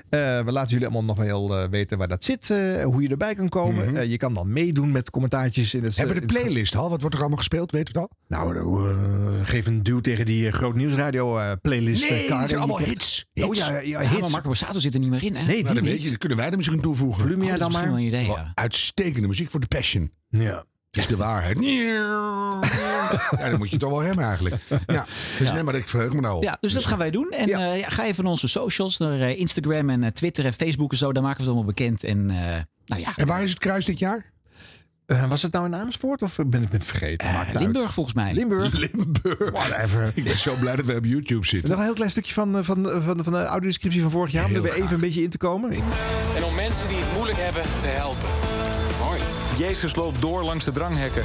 Eh, 0.08 0.40
we 0.40 0.52
laten 0.52 0.70
jullie 0.70 0.84
allemaal 0.86 1.04
nog 1.04 1.16
wel 1.26 1.56
eh, 1.58 1.68
weten 1.70 1.98
waar 1.98 2.08
dat 2.08 2.24
zit. 2.24 2.50
eh, 2.50 2.84
hoe 2.84 3.02
je 3.02 3.08
erbij 3.08 3.34
kan 3.34 3.48
komen. 3.48 3.96
Eh, 3.96 4.10
je 4.10 4.16
kan 4.16 4.32
dan 4.34 4.52
meedoen 4.52 4.90
met 4.92 5.10
commentaartjes 5.10 5.74
in 5.74 5.82
het. 5.82 5.90
Mhm. 5.90 5.98
Hebben 5.98 6.20
we 6.20 6.26
de 6.26 6.32
playlist 6.40 6.76
al? 6.76 6.90
Wat 6.90 7.00
wordt 7.00 7.14
er 7.14 7.20
allemaal 7.20 7.38
gespeeld? 7.38 7.70
Weet 7.72 7.88
je 7.88 7.98
het 7.98 8.02
al? 8.02 8.10
Nou, 8.28 8.56
eh, 8.56 8.96
geef 9.46 9.66
een 9.66 9.82
duw 9.82 10.00
tegen 10.00 10.26
die 10.26 10.46
eh, 10.46 10.52
Groot 10.52 10.74
Nieuwsradio 10.74 11.38
eh, 11.38 11.52
playlist. 11.62 12.10
Nee, 12.10 12.26
eh, 12.26 12.38
het 12.40 12.48
zijn 12.48 12.60
allemaal 12.60 12.78
hits. 12.80 13.26
Oh 13.34 13.54
ja, 13.54 13.70
ja, 13.70 13.80
Ja, 13.80 14.00
hits. 14.00 14.20
maar 14.20 14.30
Marco 14.30 14.46
Borsato 14.48 14.78
zit 14.78 14.94
er 14.94 15.00
niet 15.00 15.10
meer 15.10 15.24
in, 15.24 15.34
hè? 15.36 15.42
Nee, 15.44 15.54
die 15.54 15.62
Nou, 15.62 15.74
dan 15.74 15.82
niet. 15.84 15.92
weet 15.92 16.02
je, 16.02 16.08
dan 16.08 16.18
kunnen 16.18 16.38
wij 16.38 16.50
er 16.50 16.56
misschien 16.56 16.80
toevoegen. 16.80 17.22
Volumia 17.22 17.52
Oh, 17.52 17.58
dat 17.58 17.68
is 17.68 17.74
dan 17.74 17.90
maar. 17.90 18.00
idee, 18.00 18.26
ja. 18.26 18.50
Uitstekende 18.54 19.28
muziek 19.28 19.50
voor 19.50 19.60
de 19.60 19.66
passion. 19.66 19.84
Ja. 20.28 20.64
Het 20.90 21.04
is 21.04 21.06
de 21.06 21.16
waarheid. 21.16 21.58
Ja, 23.38 23.50
dat 23.50 23.58
moet 23.58 23.70
je 23.70 23.76
toch 23.76 23.90
wel 23.90 23.98
hebben 24.00 24.24
eigenlijk. 24.24 24.54
Ja, 24.86 25.06
dus 25.38 25.52
nee, 25.52 25.62
maar 25.62 25.74
ik 25.74 25.88
verheug 25.88 26.12
me 26.12 26.20
nou 26.20 26.36
op. 26.36 26.42
Ja, 26.42 26.56
dus 26.60 26.72
dat 26.72 26.84
gaan 26.84 26.98
wij 26.98 27.10
doen. 27.10 27.30
En 27.30 27.48
Ja. 27.48 27.58
eh, 27.72 27.78
ja, 27.78 27.88
ga 27.88 28.04
even 28.04 28.22
naar 28.22 28.32
onze 28.32 28.48
socials, 28.48 28.98
naar 28.98 29.20
eh, 29.20 29.38
Instagram 29.38 29.90
en 29.90 30.02
eh, 30.04 30.10
Twitter 30.10 30.44
en 30.44 30.52
Facebook 30.52 30.90
en 30.92 30.96
zo. 30.98 31.12
Daar 31.12 31.22
maken 31.22 31.38
we 31.38 31.42
het 31.44 31.52
allemaal 31.54 31.74
bekend. 31.74 32.04
En 32.04 32.30
eh, 32.30 32.36
nou 32.86 33.00
ja, 33.00 33.12
En 33.16 33.26
waar 33.26 33.42
is 33.42 33.50
het 33.50 33.58
kruis 33.58 33.84
dit 33.84 33.98
jaar? 33.98 34.32
Eh, 35.06 35.28
was 35.28 35.42
het 35.42 35.52
nou 35.52 35.66
in 35.66 35.74
Amersfoort 35.74 36.22
of 36.22 36.38
ben 36.46 36.62
ik 36.62 36.72
het 36.72 36.84
vergeten? 36.84 37.32
Maakt 37.32 37.46
het 37.46 37.56
uit. 37.56 37.64
Limburg 37.64 37.92
volgens 37.94 38.14
mij. 38.14 38.34
Limburg. 38.34 38.72
Limburg. 38.72 39.50
Whatever. 39.50 40.12
Ik 40.14 40.24
ben 40.24 40.38
zo 40.38 40.54
blij 40.54 40.76
dat 40.76 40.84
we 40.84 40.96
op 40.96 41.04
YouTube 41.04 41.46
zitten. 41.46 41.70
Nog 41.70 41.78
een 41.78 41.84
heel 41.84 41.94
klein 41.94 42.10
stukje 42.10 42.34
van, 42.34 42.64
van, 42.64 43.02
van, 43.02 43.24
van 43.24 43.32
de 43.32 43.44
audiodescriptie 43.44 44.02
van 44.02 44.10
vorig 44.10 44.32
jaar. 44.32 44.44
Om 44.44 44.54
er 44.54 44.62
weer 44.62 44.74
even 44.74 44.94
een 44.94 45.00
beetje 45.00 45.22
in 45.22 45.30
te 45.30 45.38
komen. 45.38 45.70
En 46.36 46.44
om 46.44 46.54
mensen 46.54 46.88
die 46.88 46.96
het 46.98 47.12
moeilijk 47.14 47.38
hebben 47.38 47.62
te 47.62 47.86
helpen. 47.86 48.28
Jezus 49.56 49.94
loopt 49.94 50.20
door 50.20 50.42
langs 50.42 50.64
de 50.64 50.72
dranghekken. 50.72 51.24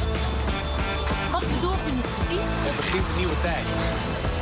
Wat 1.32 1.42
bedoelt 1.42 1.80
u 1.88 1.92
nu 1.92 2.02
precies? 2.02 2.48
Er 2.68 2.76
begint 2.76 3.08
een 3.08 3.18
nieuwe 3.18 3.42
tijd. 3.42 3.66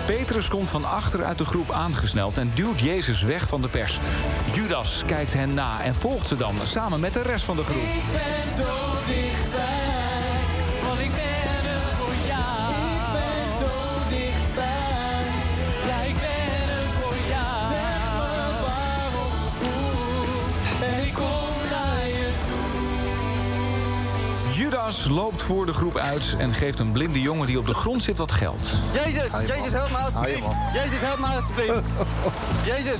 Petrus 0.06 0.48
komt 0.48 0.70
van 0.70 0.86
achter 0.86 1.24
uit 1.24 1.38
de 1.38 1.46
groep 1.46 1.72
aangesneld 1.72 2.38
en 2.38 2.52
duwt 2.56 2.80
Jezus 2.80 3.22
weg 3.22 3.48
van 3.48 3.62
de 3.62 3.68
pers. 3.68 4.00
Judas 4.54 5.04
kijkt 5.06 5.34
hen 5.34 5.54
na 5.54 5.82
en 5.82 5.96
volgt 5.96 6.28
ze 6.28 6.38
dan 6.38 6.56
samen 6.64 7.00
met 7.00 7.14
de 7.14 7.22
rest 7.22 7.44
van 7.46 7.56
de 7.56 7.64
groep. 7.64 7.84
Ik 7.84 8.04
ben 8.12 9.29
Loopt 24.98 25.42
voor 25.42 25.66
de 25.66 25.74
groep 25.74 25.98
uit 25.98 26.36
en 26.38 26.54
geeft 26.54 26.80
een 26.80 26.92
blinde 26.92 27.22
jongen 27.22 27.48
die 27.48 27.58
op 27.60 27.66
de 27.66 27.74
grond 27.74 28.04
zit 28.04 28.18
wat 28.18 28.32
geld. 28.32 28.70
Jezus, 28.94 29.32
Jezus, 29.48 29.72
help 29.72 29.90
me 29.92 29.98
alsjeblieft. 29.98 30.56
Jezus, 30.74 31.00
help 31.10 31.20
me 31.20 31.26
alsjeblieft. 31.26 31.88
Jezus. 32.66 33.00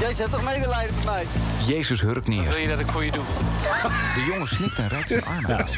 Jezus, 0.00 0.18
heb 0.18 0.30
toch 0.30 0.44
medelijden 0.44 0.94
met 0.94 1.04
mij? 1.04 1.26
Jezus 1.66 2.00
hurkt 2.00 2.28
neer. 2.28 2.48
Wil 2.48 2.56
je 2.56 2.68
dat 2.68 2.78
ik 2.78 2.86
voor 2.86 3.04
je 3.04 3.10
doe? 3.10 3.22
De 4.14 4.24
jongen 4.32 4.48
snikt 4.48 4.78
en 4.78 4.88
reikt 4.88 5.08
zijn 5.08 5.24
armen 5.24 5.56
uit. 5.56 5.70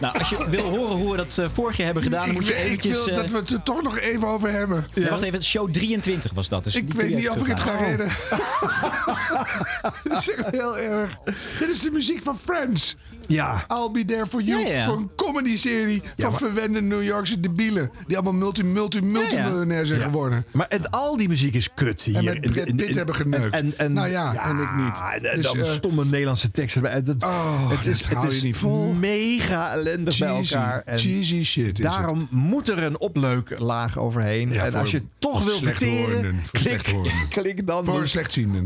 Nou, 0.00 0.18
als 0.18 0.28
je 0.28 0.46
wil 0.50 0.62
horen 0.62 0.96
hoe 0.96 1.10
we 1.10 1.16
dat 1.16 1.38
eh, 1.38 1.46
vorig 1.52 1.76
jaar 1.76 1.86
hebben 1.86 2.02
gedaan, 2.02 2.24
dan 2.24 2.34
moet 2.34 2.46
je 2.46 2.52
weet- 2.52 2.60
ik 2.60 2.66
eventjes... 2.66 3.04
wil 3.04 3.14
eh, 3.14 3.20
dat 3.22 3.30
we 3.30 3.36
het 3.38 3.50
er 3.50 3.62
toch 3.62 3.82
nog 3.82 3.98
even 3.98 4.28
over 4.28 4.50
hebben. 4.50 4.86
ja, 4.94 5.08
wacht 5.08 5.22
even, 5.22 5.42
show 5.42 5.70
23 5.72 6.30
was 6.34 6.48
dat. 6.48 6.64
Dus 6.64 6.74
Ik 6.74 6.92
weet 6.92 7.14
niet 7.14 7.30
of 7.30 7.36
ik 7.36 7.46
het 7.46 7.60
ga 7.60 7.74
redden. 7.76 8.08
Dit 10.04 10.12
is 10.18 10.30
echt 10.30 10.50
heel 10.50 10.78
erg. 10.78 11.18
Dit 11.58 11.68
is 11.68 11.80
de 11.80 11.90
muziek 11.90 12.22
van 12.22 12.38
Friends. 12.44 12.96
Ja. 13.26 13.66
I'll 13.68 13.90
be 13.92 14.04
there 14.04 14.26
for 14.26 14.42
you. 14.42 14.60
Ja, 14.66 14.72
ja. 14.74 14.84
Voor 14.84 14.96
een 14.96 15.10
comedy-serie 15.16 16.02
van 16.16 16.30
maar- 16.30 16.38
verwende 16.38 16.80
New 16.82 17.02
Yorkse 17.02 17.40
debielen. 17.40 17.90
Die 18.06 18.16
allemaal 18.16 18.32
multi, 18.32 18.62
multi, 18.62 19.00
multimiljonair 19.00 19.86
zijn 19.86 20.00
geworden. 20.00 20.44
Maar 20.50 20.66
en 20.68 20.90
al 20.90 21.16
die 21.16 21.28
muziek 21.28 21.54
is 21.54 21.68
kut 21.74 22.02
hier. 22.02 22.16
En 22.16 22.24
met 22.24 22.34
in 22.34 22.50
Brad 22.52 22.66
in 22.66 22.76
Pitt 22.76 22.88
in- 22.90 22.96
hebben 22.96 23.14
geneukt. 23.14 23.54
En, 23.54 23.72
en, 23.76 23.92
Nou 23.92 24.08
ja, 24.08 24.48
en 24.50 24.58
ik 24.58 24.74
niet. 24.76 25.22
En 25.22 25.36
Dus, 25.36 25.46
dan 25.46 25.58
eh, 25.58 25.70
stomme 25.72 26.04
Nederlandse 26.04 26.50
teksten 26.50 26.84
erbij. 26.84 27.02
Dat, 27.02 27.22
Oh, 27.22 27.70
het 27.70 27.86
is, 27.86 28.04
het 28.06 28.22
is 28.32 28.42
niet 28.42 28.56
vol. 28.56 28.92
mega 28.92 29.72
ellendig 29.72 30.18
bij 30.18 30.28
Cheesy. 30.28 30.54
elkaar. 30.54 30.82
En 30.84 30.98
Cheesy 30.98 31.44
shit 31.44 31.78
is 31.78 31.84
daarom 31.84 32.28
moet 32.30 32.68
er 32.68 32.82
een 32.82 33.00
opleuklaag 33.00 33.98
overheen. 33.98 34.52
En 34.52 34.74
als 34.74 34.90
je 34.90 35.02
toch 35.18 35.44
wil 35.44 35.56
verteren, 35.58 36.42
klik, 36.50 36.94
klik 37.30 37.66
dan 37.66 37.84
Voor 37.84 38.02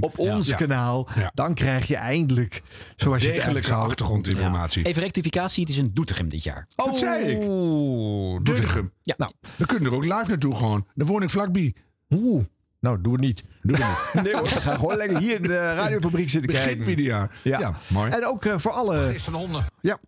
op 0.00 0.18
ons 0.18 0.54
kanaal. 0.54 1.08
Dan 1.34 1.54
krijg 1.54 1.86
je 1.86 1.96
eindelijk, 1.96 2.62
zoals 2.96 3.20
je 3.22 3.26
het 3.28 3.36
eigenlijk 3.36 3.66
Degelijke 3.66 4.02
zou... 4.04 4.49
Even 4.82 5.02
rectificatie, 5.02 5.60
het 5.62 5.70
is 5.72 5.76
in 5.78 5.90
Doetinchem 5.94 6.28
dit 6.28 6.42
jaar. 6.42 6.66
Dat 6.74 6.96
zei 6.96 7.24
ik. 7.24 7.42
Oeh, 7.48 8.40
Doetinchem. 8.42 8.92
Ja. 9.02 9.14
Nou, 9.18 9.32
We 9.56 9.66
kunnen 9.66 9.88
er 9.90 9.94
ook 9.96 10.04
live 10.04 10.24
naartoe 10.28 10.54
gewoon. 10.54 10.86
Dan 10.94 11.06
woon 11.06 11.22
ik 11.22 11.30
vlakbij. 11.30 11.74
oeh. 12.10 12.44
Nou, 12.80 13.00
doe 13.00 13.12
het 13.12 13.20
niet. 13.20 13.44
Doe 13.60 13.76
het 13.76 13.86
niet. 14.14 14.24
Nee 14.24 14.32
hoor, 14.34 14.42
we 14.42 14.48
gaan 14.48 14.74
gewoon 14.74 14.96
lekker 14.96 15.18
hier 15.18 15.34
in 15.34 15.42
de 15.42 15.74
radiofabriek 15.74 16.30
zitten 16.30 16.50
Begin 16.52 16.76
kijken. 16.76 16.90
het 16.90 16.98
jaar. 17.04 17.30
Ja, 17.42 17.74
mooi. 17.86 18.10
En 18.10 18.26
ook 18.26 18.44
eh, 18.44 18.54
voor 18.58 18.70
alle... 18.72 19.14
Is 19.14 19.22
van 19.22 19.34
honden. 19.34 19.64
Ja, 19.80 19.98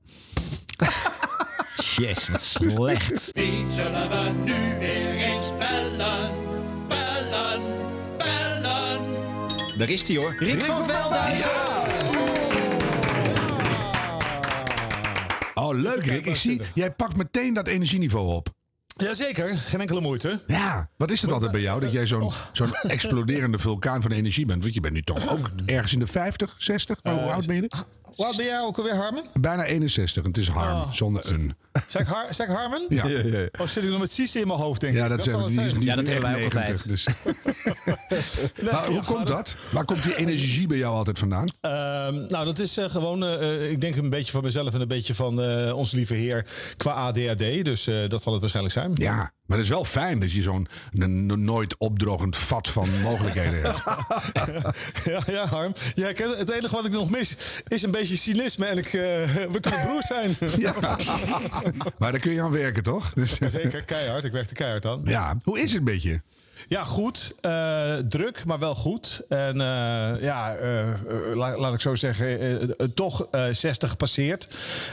Yes, 1.96 2.28
wat 2.28 2.40
slecht. 2.40 3.30
Wie 3.32 3.64
zullen 3.70 4.08
we 4.10 4.30
nu 4.44 4.78
weer 4.78 5.14
eens 5.14 5.52
bellen? 5.58 6.30
Bellen, 6.88 7.62
bellen. 8.18 9.78
Daar 9.78 9.88
is 9.88 10.08
hij 10.08 10.16
hoor. 10.16 10.34
Rick, 10.38 10.62
van 10.62 10.84
Veldhuizen. 10.86 11.50
Oh, 15.62 15.74
leuk 15.74 16.04
Rick. 16.04 16.26
Ik 16.26 16.36
zie, 16.36 16.60
jij 16.74 16.92
pakt 16.92 17.16
meteen 17.16 17.54
dat 17.54 17.68
energieniveau 17.68 18.26
op. 18.26 18.48
Jazeker, 18.96 19.56
geen 19.56 19.80
enkele 19.80 20.00
moeite. 20.00 20.42
Ja, 20.46 20.90
wat 20.96 21.10
is 21.10 21.22
het 21.22 21.32
altijd 21.32 21.50
bij 21.50 21.60
jou 21.60 21.80
dat 21.80 21.92
jij 21.92 22.06
zo'n 22.06 22.32
zo'n 22.52 22.72
exploderende 22.74 23.58
vulkaan 23.58 24.02
van 24.02 24.10
energie 24.12 24.46
bent? 24.46 24.62
Want 24.62 24.74
je 24.74 24.80
bent 24.80 24.94
nu 24.94 25.02
toch 25.02 25.32
ook 25.32 25.50
ergens 25.66 25.92
in 25.92 25.98
de 25.98 26.06
50, 26.06 26.54
60? 26.58 27.02
Maar 27.02 27.14
hoe 27.14 27.32
oud 27.32 27.46
ben 27.46 27.56
je? 27.56 27.70
Hoe 28.16 28.24
oud 28.26 28.36
ben 28.36 28.46
jij 28.46 28.60
ook 28.60 28.76
alweer, 28.78 28.94
Harmen? 28.96 29.24
Bijna 29.40 29.64
61. 29.64 30.24
Het 30.24 30.36
is 30.36 30.48
harm, 30.48 30.76
Oh. 30.80 30.92
zonder 30.92 31.32
een. 31.32 31.54
Zeg, 31.86 32.08
Har 32.08 32.34
zeg 32.34 32.46
Harmen? 32.46 32.86
Ja. 32.88 33.04
Of 33.60 33.70
zit 33.70 33.84
ik 33.84 33.90
nog 33.90 33.98
met 34.00 34.10
Sies 34.12 34.36
in 34.36 34.46
mijn 34.46 34.58
hoofd, 34.58 34.80
denk 34.80 34.92
ik? 34.92 34.98
Ja, 34.98 35.08
dat, 35.08 35.22
zijn, 35.22 35.46
die, 35.46 35.60
is- 35.60 35.72
die 35.74 35.84
Ja, 35.84 35.94
dat 35.96 36.06
hebben 36.06 36.30
wij 36.32 36.44
echt 36.44 36.56
ook 36.56 36.64
90. 36.64 36.86
Dus. 36.86 37.06
Nee, 38.62 38.72
Maar 38.72 38.86
hoe 38.86 38.94
ja, 38.94 39.02
komt 39.06 39.26
dat? 39.26 39.56
Waar 39.70 39.84
komt 39.84 40.02
die 40.02 40.16
energie 40.16 40.66
bij 40.66 40.78
jou 40.78 40.94
altijd 40.94 41.18
vandaan? 41.18 41.48
Ehm, 41.60 42.26
nou, 42.28 42.44
dat 42.44 42.58
is 42.58 42.76
eh, 42.76 42.90
gewoon, 42.90 43.24
eh, 43.24 43.70
ik 43.70 43.80
denk 43.80 43.96
een 43.96 44.10
beetje 44.10 44.32
van 44.32 44.42
mezelf 44.42 44.74
en 44.74 44.80
een 44.80 44.88
beetje 44.88 45.14
van 45.14 45.42
eh 45.42 45.76
onze 45.76 45.96
lieve 45.96 46.14
heer 46.14 46.46
qua 46.76 46.92
ADHD. 46.92 47.64
Dus 47.64 47.86
eh, 47.86 48.08
dat 48.08 48.22
zal 48.22 48.32
het 48.32 48.40
waarschijnlijk 48.40 48.74
zijn. 48.74 48.90
Ja, 48.94 49.32
maar 49.52 49.60
het 49.60 49.70
is 49.70 49.76
wel 49.76 49.84
fijn 49.84 50.20
dat 50.20 50.32
je 50.32 50.42
zo'n 50.42 50.68
nooit 51.44 51.76
opdrogend 51.76 52.36
vat 52.36 52.68
van 52.68 53.00
mogelijkheden 53.00 53.62
hebt. 53.62 53.82
ja, 55.04 55.22
ja, 55.26 55.46
Harm. 55.46 55.74
Ja, 55.94 56.06
het 56.06 56.50
enige 56.50 56.76
wat 56.76 56.84
ik 56.84 56.92
nog 56.92 57.10
mis 57.10 57.36
is 57.68 57.82
een 57.82 57.90
beetje 57.90 58.16
cynisme 58.16 58.66
en 58.66 58.78
ik, 58.78 58.84
eh, 58.84 58.92
we 58.92 59.58
kunnen 59.60 59.80
broers 59.80 60.06
zijn. 60.06 60.36
Ja. 60.58 60.74
Maar 61.98 62.12
daar 62.12 62.20
kun 62.20 62.32
je 62.32 62.42
aan 62.42 62.50
werken, 62.50 62.82
toch? 62.82 63.12
Dus, 63.12 63.38
Zeker, 63.50 63.84
keihard. 63.84 64.24
Ik 64.24 64.32
werkte 64.32 64.54
keihard 64.54 64.86
aan. 64.86 65.00
ja, 65.04 65.36
hoe 65.42 65.60
is 65.60 65.72
het 65.72 65.84
met 65.84 66.02
je? 66.02 66.20
Ja, 66.68 66.84
goed. 66.84 67.34
Eh, 67.40 67.94
druk, 68.08 68.44
maar 68.44 68.58
wel 68.58 68.74
goed. 68.74 69.22
En 69.28 69.60
eh, 69.60 70.22
ja, 70.22 70.54
eh, 70.54 70.88
la- 71.34 71.58
laat 71.58 71.74
ik 71.74 71.80
zo 71.80 71.94
zeggen, 71.94 72.74
toch 72.94 73.26
eh 73.30 73.44
60 73.52 73.90
gepasseerd. 73.90 74.48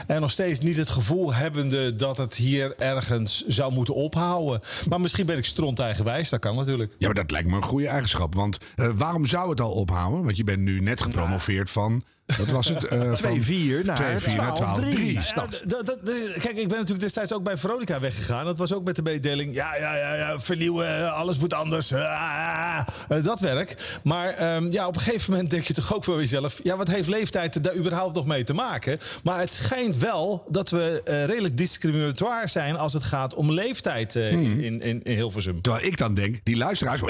En 0.06 0.20
nog 0.20 0.30
steeds 0.30 0.60
niet 0.60 0.76
het 0.76 0.90
gevoel 0.90 1.34
hebbende 1.34 1.96
dat 1.96 2.16
het 2.16 2.34
hier 2.36 2.74
ergens 2.78 3.46
zou 3.46 3.72
moeten 3.72 3.94
ophouden. 3.94 4.60
Maar 4.88 5.00
misschien 5.00 5.26
ben 5.26 5.36
ik 5.38 5.44
stronteigenwijs, 5.44 6.28
dat 6.28 6.40
kan 6.40 6.56
natuurlijk. 6.56 6.92
Ja, 6.98 7.06
maar 7.06 7.14
dat 7.16 7.30
lijkt 7.30 7.48
me 7.48 7.56
een 7.56 7.62
goede 7.62 7.88
eigenschap. 7.88 8.34
Want 8.34 8.58
waarom 8.94 9.26
zou 9.26 9.50
het 9.50 9.60
al 9.60 9.70
ophouden? 9.72 10.24
Want 10.24 10.36
je 10.36 10.44
bent 10.44 10.58
nu 10.60 10.80
net 10.80 11.00
gepromoveerd 11.02 11.70
van... 11.70 12.02
Wat 12.38 12.50
was 12.50 12.68
het? 12.68 12.84
Eh, 12.88 12.98
van 13.14 13.16
2-4 13.40 13.84
naar 13.84 13.96
2-4 13.96 14.36
naar 14.36 14.54
12-3. 14.54 15.12
Ja, 15.12 15.46
d- 15.46 15.62
d- 15.68 15.86
dat 15.86 15.98
is- 16.08 16.42
kijk, 16.42 16.56
ik 16.56 16.68
ben 16.68 16.76
natuurlijk 16.76 17.00
destijds 17.00 17.32
ook 17.32 17.42
bij 17.42 17.56
Veronica 17.56 18.00
weggegaan. 18.00 18.44
Dat 18.44 18.58
was 18.58 18.72
ook 18.72 18.84
met 18.84 18.96
de 18.96 19.02
mededeling. 19.02 19.54
Ja, 19.54 19.76
ja, 19.76 19.96
ja, 19.96 20.14
ja 20.14 20.38
vernieuwen, 20.38 21.12
alles 21.14 21.38
moet 21.38 21.54
anders. 21.54 21.92
Ah, 21.92 22.80
eh, 23.08 23.24
dat 23.24 23.40
werk. 23.40 23.98
Maar 24.02 24.28
ehm, 24.30 24.70
ja, 24.72 24.86
op 24.86 24.94
een 24.94 25.00
gegeven 25.00 25.30
moment 25.32 25.50
denk 25.50 25.64
je 25.64 25.74
toch 25.74 25.94
ook 25.94 26.04
voor 26.04 26.18
jezelf. 26.18 26.60
Ja, 26.62 26.76
wat 26.76 26.88
heeft 26.88 27.08
leeftijd 27.08 27.62
daar 27.64 27.74
überhaupt 27.76 28.14
nog 28.14 28.26
mee 28.26 28.44
te 28.44 28.54
maken? 28.54 29.00
Maar 29.22 29.38
het 29.38 29.52
schijnt 29.52 29.96
wel 29.96 30.44
dat 30.48 30.70
we 30.70 31.00
eh, 31.04 31.24
redelijk 31.24 31.56
discriminatoire 31.56 32.46
zijn 32.48 32.76
als 32.76 32.92
het 32.92 33.02
gaat 33.02 33.34
om 33.34 33.52
leeftijd 33.52 34.16
eh, 34.16 34.32
in, 34.32 34.60
in, 34.60 34.80
in, 34.82 35.02
in 35.02 35.14
Hilversum. 35.16 35.60
Terwijl 35.62 35.84
ik 35.86 35.96
dan 35.96 36.14
denk, 36.14 36.36
die 36.42 36.56
luisteraars, 36.56 37.00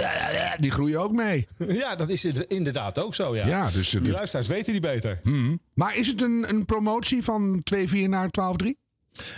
die 0.59 0.71
groeien 0.71 1.01
ook 1.01 1.13
mee. 1.13 1.47
Ja, 1.69 1.97
dat 1.97 2.09
is 2.09 2.25
inderdaad 2.49 2.99
ook 2.99 3.15
zo. 3.15 3.37
Ja, 3.37 3.47
Ja, 3.47 3.71
dus, 3.73 3.95
eh, 3.95 4.03
die 4.03 4.11
luisteraars 4.13 4.47
weten 4.47 4.73
die 4.73 4.81
beter. 4.81 5.10
Mhm. 5.23 5.57
Maar 5.75 5.97
is 5.97 6.07
het 6.07 6.23
een, 6.23 6.45
een 6.49 6.65
promotie 6.65 7.23
van 7.25 7.63
2-4 7.75 8.09
naar 8.09 8.29
12-3? 8.65 8.67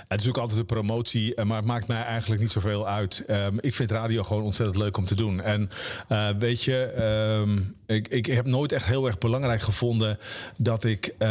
Het 0.09 0.21
is 0.21 0.29
ook 0.29 0.39
altijd 0.39 0.59
een 0.59 0.67
promotie, 0.67 1.35
eh, 1.35 1.45
maar 1.45 1.57
het 1.57 1.67
maakt 1.67 1.87
mij 1.87 2.03
eigenlijk 2.03 2.41
niet 2.41 2.51
zoveel 2.51 2.89
uit. 2.89 3.25
Ehm, 3.27 3.57
ik 3.61 3.75
vind 3.75 3.91
radio 3.91 4.23
gewoon 4.23 4.43
ontzettend 4.43 4.79
leuk 4.79 4.97
om 4.97 5.05
te 5.05 5.15
doen. 5.15 5.41
En 5.41 5.71
eh, 6.09 6.29
weet 6.39 6.63
je, 6.63 6.83
ehm, 6.83 7.59
ik, 7.87 8.09
ik 8.09 8.27
heb 8.27 8.47
nooit 8.47 8.73
echt 8.73 8.85
heel 8.87 9.07
erg 9.07 9.19
belangrijk 9.19 9.61
gevonden 9.61 10.19
dat 10.59 10.85
ik 10.85 11.15
eh, 11.19 11.29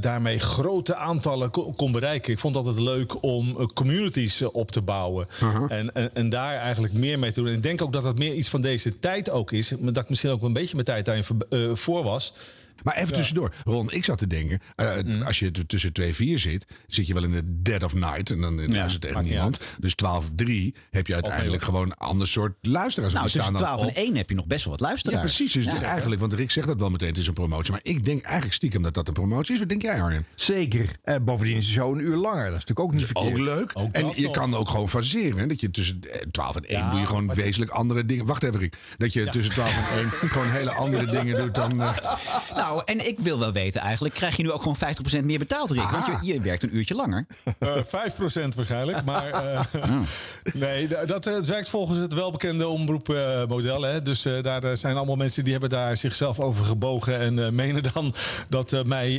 daarmee 0.00 0.38
grote 0.38 0.94
aantallen 0.96 1.50
ko- 1.50 1.70
kon 1.76 1.92
bereiken. 1.92 2.32
Ik 2.32 2.38
vond 2.38 2.54
het 2.54 2.66
altijd 2.66 2.84
leuk 2.84 3.22
om 3.22 3.72
communities 3.74 4.42
op 4.42 4.70
te 4.70 4.82
bouwen. 4.82 5.26
en, 5.68 5.94
en, 5.94 6.14
en 6.14 6.28
daar 6.28 6.54
eigenlijk 6.56 6.94
meer 6.94 7.18
mee 7.18 7.32
te 7.32 7.40
doen. 7.40 7.48
En 7.48 7.56
ik 7.56 7.62
denk 7.62 7.82
ook 7.82 7.92
dat 7.92 8.02
dat 8.02 8.18
meer 8.18 8.34
iets 8.34 8.48
van 8.48 8.60
deze 8.60 8.98
tijd 8.98 9.30
ook 9.30 9.52
is. 9.52 9.72
Dat 9.78 9.96
ik 9.96 10.08
misschien 10.08 10.30
ook 10.30 10.42
een 10.42 10.52
beetje 10.52 10.74
mijn 10.74 10.86
tijd 10.86 11.04
daarin 11.04 11.24
voor 11.76 12.02
was. 12.02 12.34
Maar 12.82 12.94
even 12.96 13.08
Ja. 13.08 13.14
tussendoor. 13.14 13.54
Ron, 13.64 13.90
ik 13.90 14.04
zat 14.04 14.18
te 14.18 14.26
denken. 14.26 14.58
eh, 14.76 14.88
Mm. 15.04 15.22
Als 15.22 15.38
je 15.38 15.50
tussen 15.66 15.92
2 15.92 16.08
en 16.08 16.14
4 16.14 16.38
zit, 16.38 16.64
zit 16.86 17.06
je 17.06 17.14
wel 17.14 17.22
in 17.24 17.30
de 17.30 17.42
dead 17.62 17.82
of 17.82 17.94
night. 17.94 18.30
En 18.30 18.40
dan 18.40 18.66
luistert 18.72 19.00
tegen 19.00 19.16
maakt 19.16 19.26
niet 19.26 19.34
niemand. 19.34 19.60
Dus 19.78 19.94
12 19.94 20.24
3 20.34 20.74
heb 20.90 21.06
je 21.06 21.14
uiteindelijk 21.14 21.62
gewoon 21.62 21.84
een 21.84 21.94
ander 21.94 22.28
soort 22.28 22.52
luisteraars. 22.62 23.12
Nou, 23.12 23.24
tussen 23.24 23.42
staan 23.42 23.52
dan 23.54 23.62
12 23.62 23.80
en 23.82 23.88
op. 23.88 23.94
1 23.96 24.16
heb 24.16 24.28
je 24.28 24.34
nog 24.36 24.46
best 24.46 24.64
wel 24.64 24.72
wat 24.72 24.80
Ja, 24.82 24.86
luisteraars. 24.86 25.20
precies. 25.24 25.52
Dus 25.52 25.64
het 25.64 25.74
is 25.74 25.80
eigenlijk, 25.80 26.20
want 26.20 26.32
Rick 26.32 26.50
zegt 26.50 26.66
dat 26.66 26.80
wel 26.80 26.90
meteen, 26.90 27.08
het 27.08 27.18
is 27.18 27.26
een 27.26 27.34
promotie. 27.34 27.70
Maar 27.72 27.80
ik 27.82 28.04
denk 28.04 28.22
eigenlijk 28.22 28.54
stiekem 28.54 28.82
dat 28.82 28.94
dat 28.94 29.08
een 29.08 29.14
promotie 29.14 29.52
is. 29.54 29.60
Wat 29.60 29.68
denk 29.68 29.82
jij, 29.82 30.00
Arjen? 30.02 30.26
Zeker. 30.34 30.90
En 31.04 31.24
bovendien 31.24 31.56
is 31.56 31.66
de 31.66 31.72
show 31.72 31.94
een 31.94 32.00
uur 32.04 32.16
langer. 32.16 32.44
Dat 32.50 32.58
is 32.58 32.64
natuurlijk 32.64 32.80
ook 32.80 32.92
niet 32.92 33.04
verkeerd. 33.06 33.30
Ook 33.32 33.38
leuk. 33.38 33.72
en 33.92 34.12
je 34.14 34.30
kan 34.30 34.54
ook 34.54 34.68
gewoon 34.68 34.88
faseren. 34.88 35.38
Hè? 35.38 35.46
Dat 35.46 35.60
je 35.60 35.70
tussen 35.70 36.00
eh, 36.10 36.20
12 36.30 36.56
en 36.56 36.64
1 36.64 36.78
Ja, 36.78 36.90
doe 36.90 37.00
je 37.00 37.06
gewoon 37.06 37.34
wezenlijk 37.34 37.70
andere 37.70 38.04
dingen. 38.06 38.26
Wacht 38.26 38.42
even, 38.42 38.58
Rick. 38.60 38.76
Dat 38.98 39.12
je 39.12 39.24
tussen 39.24 39.52
12 39.54 39.76
en 39.92 39.98
1 39.98 40.10
gewoon 40.30 40.50
hele 40.50 40.70
andere 40.72 41.06
dingen 41.06 41.36
doet 41.36 41.54
dan. 41.54 41.80
eh, 41.82 41.96
Nou, 42.54 42.69
en 42.78 43.06
ik 43.08 43.20
wil 43.20 43.38
wel 43.38 43.52
weten 43.52 43.80
eigenlijk, 43.80 44.14
krijg 44.14 44.36
je 44.36 44.42
nu 44.42 44.50
ook 44.50 44.62
gewoon 44.62 44.76
50% 45.20 45.24
meer 45.24 45.38
betaald, 45.38 45.70
Rick? 45.70 45.90
Want 45.90 46.06
je, 46.06 46.32
je 46.32 46.40
werkt 46.40 46.62
een 46.62 46.76
uurtje 46.76 46.94
langer. 46.94 47.26
Eh 47.58 47.76
5% 47.76 48.48
waarschijnlijk. 48.56 49.04
Maar 49.04 49.28
eh, 49.30 49.60
nee, 50.54 50.86
d- 50.86 51.08
dat 51.08 51.26
eh, 51.26 51.38
werkt 51.40 51.68
volgens 51.68 51.98
het 51.98 52.12
welbekende 52.12 52.68
omroepmodel. 52.68 53.82
hè. 53.82 54.02
dus 54.02 54.22
daar 54.42 54.76
zijn 54.76 54.96
allemaal 54.96 55.16
mensen 55.16 55.42
die 55.42 55.52
hebben 55.52 55.70
daar 55.70 55.96
zichzelf 55.96 56.40
over 56.40 56.64
gebogen. 56.64 57.18
En 57.18 57.54
menen 57.54 57.82
dan 57.92 58.14
dat 58.48 58.86
mij 58.86 59.18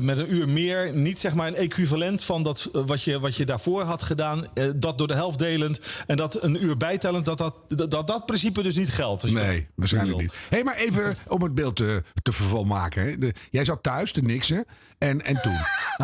met 0.00 0.18
een 0.18 0.34
uur 0.34 0.48
meer 0.48 0.92
niet 0.94 1.20
zeg 1.20 1.34
maar 1.34 1.46
een 1.46 1.54
equivalent 1.56 2.24
van 2.24 2.42
dat, 2.42 2.68
wat, 2.72 3.02
je, 3.02 3.20
wat 3.20 3.36
je 3.36 3.46
daarvoor 3.46 3.82
had 3.82 4.02
gedaan. 4.02 4.46
dat 4.76 4.98
door 4.98 5.08
de 5.08 5.14
helft 5.14 5.38
delend 5.38 5.80
en 6.06 6.16
dat 6.16 6.42
een 6.42 6.64
uur 6.64 6.76
bijtellend. 6.76 7.24
Dat 7.24 7.38
dat, 7.38 7.54
dat, 7.68 7.90
dat, 7.90 8.06
dat 8.06 8.26
principe 8.26 8.62
dus 8.62 8.76
niet 8.76 8.90
geldt. 8.90 9.22
Nee, 9.32 9.56
dat 9.56 9.64
waarschijnlijk 9.74 10.20
niet. 10.20 10.32
Hé, 10.32 10.36
hey, 10.48 10.64
maar 10.64 10.76
even 10.76 11.16
om 11.28 11.42
het 11.42 11.54
beeld 11.54 11.76
te, 11.76 12.02
te 12.22 12.32
vervolmaken. 12.68 13.02
Hè. 13.02 13.18
De- 13.18 13.34
jij 13.50 13.64
zat 13.64 13.82
thuis 13.82 14.12
te 14.12 14.20
niksen. 14.20 14.64
En, 14.98 15.24
en 15.24 15.42
toen? 15.42 15.58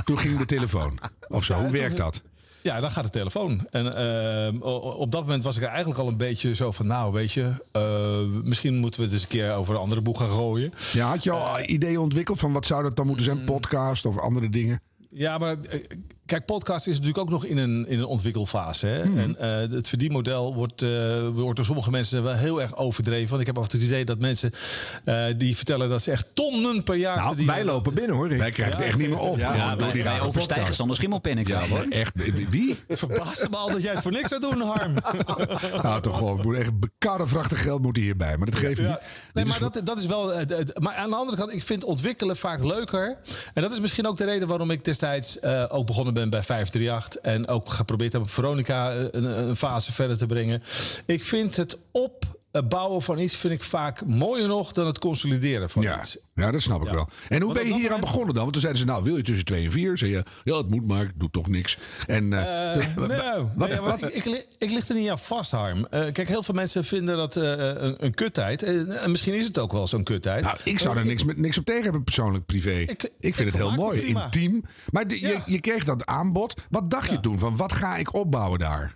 toen 0.04 0.18
ging 0.18 0.38
de 0.38 0.44
telefoon. 0.44 0.98
Of 1.28 1.44
zo. 1.44 1.60
Hoe 1.60 1.70
werkt 1.70 1.96
dat? 1.96 2.22
Ja, 2.62 2.80
dan 2.80 2.90
gaat 2.90 3.04
de 3.04 3.10
telefoon. 3.10 3.66
En 3.70 3.94
ehm, 3.96 4.56
op 4.62 5.10
dat 5.10 5.20
moment 5.20 5.42
was 5.42 5.56
ik 5.56 5.62
er 5.62 5.68
eigenlijk 5.68 5.98
al 6.00 6.08
een 6.08 6.16
beetje 6.16 6.54
zo 6.54 6.72
van... 6.72 6.86
nou, 6.86 7.12
weet 7.12 7.32
je, 7.32 7.52
eh, 7.72 8.42
misschien 8.42 8.76
moeten 8.76 9.00
we 9.00 9.06
het 9.06 9.14
eens 9.14 9.22
een 9.22 9.28
keer 9.28 9.54
over 9.54 9.74
een 9.74 9.80
andere 9.80 10.00
boek 10.00 10.18
gaan 10.18 10.30
gooien. 10.30 10.72
Ja, 10.92 11.08
had 11.08 11.22
je 11.24 11.30
al 11.30 11.60
ideeën 11.60 11.98
ontwikkeld 11.98 12.38
van 12.38 12.52
wat 12.52 12.66
zou 12.66 12.82
dat 12.82 12.96
dan 12.96 13.06
moeten 13.06 13.24
zijn? 13.24 13.44
Podcast 13.44 14.04
of 14.04 14.18
andere 14.18 14.50
dingen? 14.50 14.80
Ja, 15.10 15.38
maar 15.38 15.56
eh, 15.60 15.80
kijk, 16.26 16.44
podcast 16.46 16.86
is 16.86 16.92
natuurlijk 16.92 17.18
ook 17.18 17.30
nog 17.30 17.44
in 17.44 17.56
een, 17.58 17.86
in 17.88 17.98
een 17.98 18.04
ontwikkelfase. 18.04 18.86
Hè? 18.86 19.04
Mhm. 19.04 19.18
En 19.18 19.38
eh, 19.38 19.70
het 19.76 19.88
verdienmodel 19.88 20.54
wordt, 20.54 20.82
eh, 20.82 21.28
wordt 21.28 21.56
door 21.56 21.64
sommige 21.64 21.90
mensen 21.90 22.22
wel 22.22 22.32
heel 22.34 22.60
erg 22.62 22.76
overdreven. 22.76 23.28
Want 23.28 23.40
ik 23.40 23.46
heb 23.46 23.58
af 23.58 23.64
en 23.64 23.70
toe 23.70 23.80
het 23.80 23.88
idee 23.88 24.04
dat 24.04 24.18
mensen 24.18 24.50
eh, 25.04 25.24
die 25.36 25.56
vertellen 25.56 25.88
dat 25.88 26.02
ze 26.02 26.10
echt 26.10 26.28
tonnen 26.34 26.82
per 26.82 26.94
jaar 26.96 27.16
Nou, 27.16 27.26
verdienen. 27.28 27.54
wij 27.54 27.64
lopen 27.64 27.94
binnen 27.94 28.16
hoor. 28.16 28.28
Wij 28.28 28.50
krijgen 28.50 28.76
het 28.76 28.84
echt 28.84 28.98
niet 28.98 29.08
meer 29.08 29.18
op. 29.18 29.38
Ja, 29.38 29.54
Ja, 29.54 29.70
door 29.70 29.78
wij, 29.78 29.92
die 29.92 30.02
wij 30.04 30.20
overstijgen. 30.20 30.74
Sander 30.74 30.96
Schimmelpenninck 30.96 31.48
Ja, 31.48 31.58
wel, 31.58 31.68
hoor. 31.68 31.86
echt. 31.90 32.12
Wie? 32.50 32.76
Het 32.88 32.98
verbaast 32.98 33.48
me 33.50 33.56
al 33.56 33.70
dat 33.70 33.82
jij 33.82 33.92
het 33.92 34.02
voor 34.02 34.12
niks 34.12 34.28
zou 34.28 34.40
doen, 34.40 34.60
Harm. 34.60 34.94
Nou, 35.82 36.00
toch 36.00 36.16
gewoon. 36.16 36.36
Het 36.36 36.44
moet 36.46 36.56
echt 36.56 36.78
bekarrenvrachtig 36.80 37.62
geld 37.62 37.82
moeten 37.82 38.02
hierbij. 38.02 38.36
Maar 38.36 38.46
dat 38.50 38.58
geeft 38.58 38.80
Ja. 38.80 38.88
niet. 38.88 38.98
Nee, 39.32 39.44
Dit 39.44 39.54
is 39.54 39.60
maar 39.60 39.70
dat, 39.72 39.86
dat 39.86 39.98
is 39.98 40.06
wel. 40.06 40.26
maar 40.74 40.94
aan 40.94 41.10
de 41.10 41.16
andere 41.16 41.36
kant, 41.36 41.52
ik 41.52 41.62
vind 41.62 41.84
ontwikkelen 41.84 42.36
vaak 42.36 42.64
leuker. 42.64 43.18
En 43.54 43.62
dat 43.62 43.72
is 43.72 43.80
misschien 43.80 44.06
ook 44.06 44.16
de 44.16 44.24
reden 44.24 44.48
waarom 44.48 44.70
ik 44.70 44.84
destijds 44.84 45.38
eh, 45.40 45.64
ook 45.68 45.86
begonnen 45.86 46.13
ben 46.14 46.30
bij 46.30 46.42
538. 46.42 47.20
En 47.22 47.48
ook 47.48 47.70
geprobeerd 47.70 48.12
heb 48.12 48.30
Veronica 48.30 48.92
eh, 48.92 49.06
een, 49.10 49.56
fase 49.56 49.92
verder 49.92 50.18
te 50.18 50.26
brengen. 50.26 50.62
Ik 51.06 51.24
vind 51.24 51.56
het 51.56 51.78
opbouwen 52.54 53.02
van 53.02 53.18
iets 53.18 53.36
vind 53.36 53.52
ik 53.52 53.62
vaak 53.62 54.06
mooier 54.06 54.46
nog 54.48 54.72
dan 54.72 54.86
het 54.86 54.98
consolideren 54.98 55.70
van 55.70 55.82
Ja, 55.82 55.98
iets. 56.00 56.16
ja, 56.34 56.50
dat 56.50 56.60
snap 56.60 56.82
ik 56.82 56.90
wel. 56.92 57.08
En 57.28 57.42
hoe 57.42 57.54
Want 57.54 57.64
ben 57.66 57.74
je 57.74 57.80
hier 57.80 57.92
aan 57.92 58.00
begonnen 58.00 58.34
dan? 58.34 58.42
Want 58.42 58.52
toen 58.52 58.60
zeiden 58.60 58.80
ze, 58.82 58.86
nou, 58.88 59.04
wil 59.04 59.16
je 59.16 59.22
tussen 59.22 59.44
2 59.44 59.64
en 59.64 59.70
4? 59.70 59.98
Zei 59.98 60.10
je, 60.10 60.22
ja, 60.44 60.56
het 60.56 60.70
moet 60.70 60.86
maar, 60.86 61.02
ik 61.02 61.12
doe 61.14 61.30
toch 61.30 61.48
niks. 61.48 61.78
En, 62.06 62.32
eh, 62.32 62.70
Eh, 62.74 62.96
nee, 63.56 63.80
wat, 63.80 64.02
ik, 64.02 64.08
ik, 64.20 64.24
li- 64.24 64.44
ik 64.58 64.70
lig 64.70 64.88
er 64.88 64.94
niet 64.94 65.10
aan 65.10 65.18
vast, 65.18 65.50
Harm. 65.50 65.86
Eh, 65.90 66.00
kijk, 66.12 66.28
heel 66.28 66.42
veel 66.42 66.54
mensen 66.54 66.84
vinden 66.84 67.16
dat 67.16 67.36
een, 67.36 68.04
een 68.04 68.14
kuttijd. 68.14 68.62
En 68.62 69.10
misschien 69.10 69.34
is 69.34 69.44
het 69.46 69.58
ook 69.58 69.72
wel 69.72 69.86
zo'n 69.86 70.02
kuttijd. 70.04 70.44
nou, 70.44 70.56
ik 70.64 70.78
zou 70.78 70.96
er 70.96 71.06
niks, 71.06 71.24
met, 71.24 71.36
niks 71.38 71.58
op 71.58 71.64
tegen 71.64 71.82
hebben, 71.82 72.04
persoonlijk 72.04 72.46
privé. 72.46 72.84
Ik, 73.18 73.34
vind 73.34 73.48
het 73.48 73.54
heel 73.54 73.70
mooi, 73.70 74.00
intiem. 74.00 74.64
Maar 74.90 75.06
de- 75.08 75.20
je, 75.20 75.38
je 75.46 75.60
kreeg 75.60 75.84
dat 75.84 76.06
aanbod. 76.06 76.60
Wat 76.70 76.90
dacht 76.90 77.10
je 77.10 77.20
toen? 77.20 77.38
Van 77.38 77.56
wat 77.56 77.72
ga 77.72 77.96
ik 77.96 78.14
opbouwen 78.14 78.58
daar? 78.58 78.94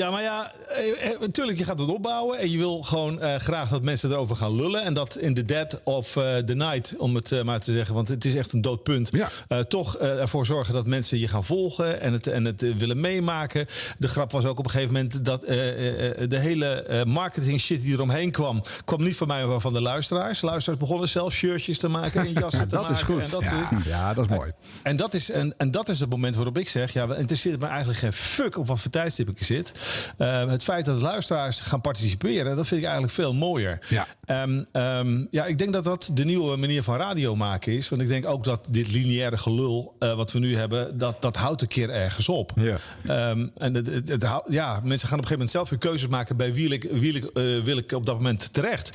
Ja, 0.00 0.10
maar 0.10 0.22
ja, 0.22 0.52
eh, 0.68 1.10
eh, 1.12 1.20
natuurlijk, 1.20 1.58
je 1.58 1.64
gaat 1.64 1.78
het 1.78 1.88
opbouwen. 1.88 2.38
En 2.38 2.50
je 2.50 2.58
wil 2.58 2.82
gewoon 2.82 3.20
eh, 3.20 3.34
graag 3.36 3.68
dat 3.68 3.82
mensen 3.82 4.10
erover 4.10 4.36
gaan 4.36 4.54
lullen. 4.56 4.82
En 4.82 4.94
dat 4.94 5.16
in 5.18 5.34
the 5.34 5.44
dead 5.44 5.80
of 5.84 6.12
the 6.46 6.54
night, 6.54 6.94
om 6.98 7.14
het 7.14 7.44
maar 7.44 7.60
te 7.60 7.72
zeggen. 7.72 7.94
Want 7.94 8.08
het 8.08 8.24
is 8.24 8.34
echt 8.34 8.52
een 8.52 8.60
dood 8.60 8.82
punt. 8.82 9.10
eh, 9.48 9.58
toch 9.58 9.96
ervoor 9.98 10.46
zorgen 10.46 10.74
dat 10.74 10.86
mensen 10.86 11.18
je 11.18 11.28
gaan 11.28 11.44
volgen. 11.44 12.00
En 12.00 12.12
het, 12.12 12.26
en 12.26 12.44
het 12.44 12.76
willen 12.76 13.00
meemaken. 13.00 13.66
De 13.98 14.08
grap 14.08 14.32
was 14.32 14.44
ook 14.44 14.58
op 14.58 14.64
een 14.64 14.70
gegeven 14.70 14.92
moment 14.94 15.24
dat 15.24 15.40
de 15.40 16.38
hele 16.40 17.02
marketing 17.06 17.60
shit 17.60 17.82
die 17.82 17.92
eromheen 17.92 18.30
kwam. 18.30 18.62
kwam 18.84 19.02
niet 19.02 19.16
van 19.16 19.26
mij, 19.26 19.46
maar 19.46 19.60
van 19.60 19.72
de 19.72 19.80
luisteraars. 19.82 20.40
Luisteraars 20.40 20.78
begonnen 20.80 21.08
zelf 21.08 21.32
shirtjes 21.32 21.78
te 21.78 21.88
maken 21.88 22.20
en 22.26 22.32
jassen 22.32 22.60
te 22.68 22.74
Dat 22.74 22.80
maken. 22.80 22.96
is 22.96 23.02
goed. 23.02 23.20
En 23.22 23.30
dat 23.30 23.42
Ja, 23.42 23.48
soort- 23.70 23.84
ja, 23.94 24.14
dat 24.14 24.24
is 24.30 24.36
mooi. 24.36 24.52
en 24.82 24.96
dat, 24.96 25.14
is, 25.14 25.30
en, 25.30 25.54
en 25.56 25.70
dat 25.70 25.88
is 25.88 26.00
het 26.00 26.10
moment 26.10 26.34
waarop 26.34 26.58
ik 26.58 26.68
zeg: 26.68 26.92
ja, 26.92 27.08
het 27.08 27.18
interesseert 27.18 27.60
me 27.60 27.66
eigenlijk 27.66 27.98
geen 27.98 28.12
fuck 28.12 28.56
op 28.58 28.66
wat 28.66 28.80
voor 28.80 28.90
tijdstip 28.90 29.28
ik 29.28 29.42
zit. 29.42 29.72
Eh, 30.16 30.46
het 30.46 30.62
feit 30.62 30.84
dat 30.84 31.00
luisteraars 31.00 31.60
gaan 31.60 31.80
participeren, 31.80 32.56
dat 32.56 32.66
vind 32.66 32.80
ik 32.80 32.86
eigenlijk 32.86 33.14
veel 33.14 33.34
mooier. 33.34 33.78
Ja. 33.88 34.06
Ehm, 34.24 34.62
ehm, 34.72 35.24
ja, 35.30 35.46
ik 35.46 35.58
denk 35.58 35.72
dat 35.72 35.84
dat 35.84 36.10
de 36.12 36.24
nieuwe 36.24 36.56
manier 36.56 36.82
van 36.82 36.96
radio 36.96 37.36
maken 37.36 37.72
is. 37.72 37.88
Want 37.88 38.02
ik 38.02 38.08
denk 38.08 38.26
ook 38.26 38.44
dat 38.44 38.66
dit 38.70 38.90
lineaire 38.90 39.36
gelul 39.36 39.94
eh, 39.98 40.14
wat 40.14 40.32
we 40.32 40.38
nu 40.38 40.56
hebben, 40.56 40.98
dat, 40.98 41.22
dat 41.22 41.36
houdt 41.36 41.62
een 41.62 41.68
keer 41.68 41.90
ergens 41.90 42.28
op. 42.28 42.52
Ja. 42.54 42.76
Ehm, 43.06 43.46
en 43.56 43.74
het, 43.74 44.08
het, 44.08 44.42
ja, 44.48 44.80
mensen 44.82 45.08
gaan 45.08 45.18
op 45.18 45.24
een 45.24 45.28
gegeven 45.28 45.30
moment 45.30 45.50
zelf 45.50 45.68
weer 45.68 45.78
keuzes 45.78 46.08
maken 46.08 46.36
bij 46.36 46.52
wie 46.52 46.72
ik, 46.72 46.82
wie 46.90 47.14
ik, 47.14 47.24
eh, 47.24 47.62
wil 47.62 47.76
ik 47.76 47.92
op 47.92 48.06
dat 48.06 48.16
moment 48.16 48.52
terecht. 48.52 48.92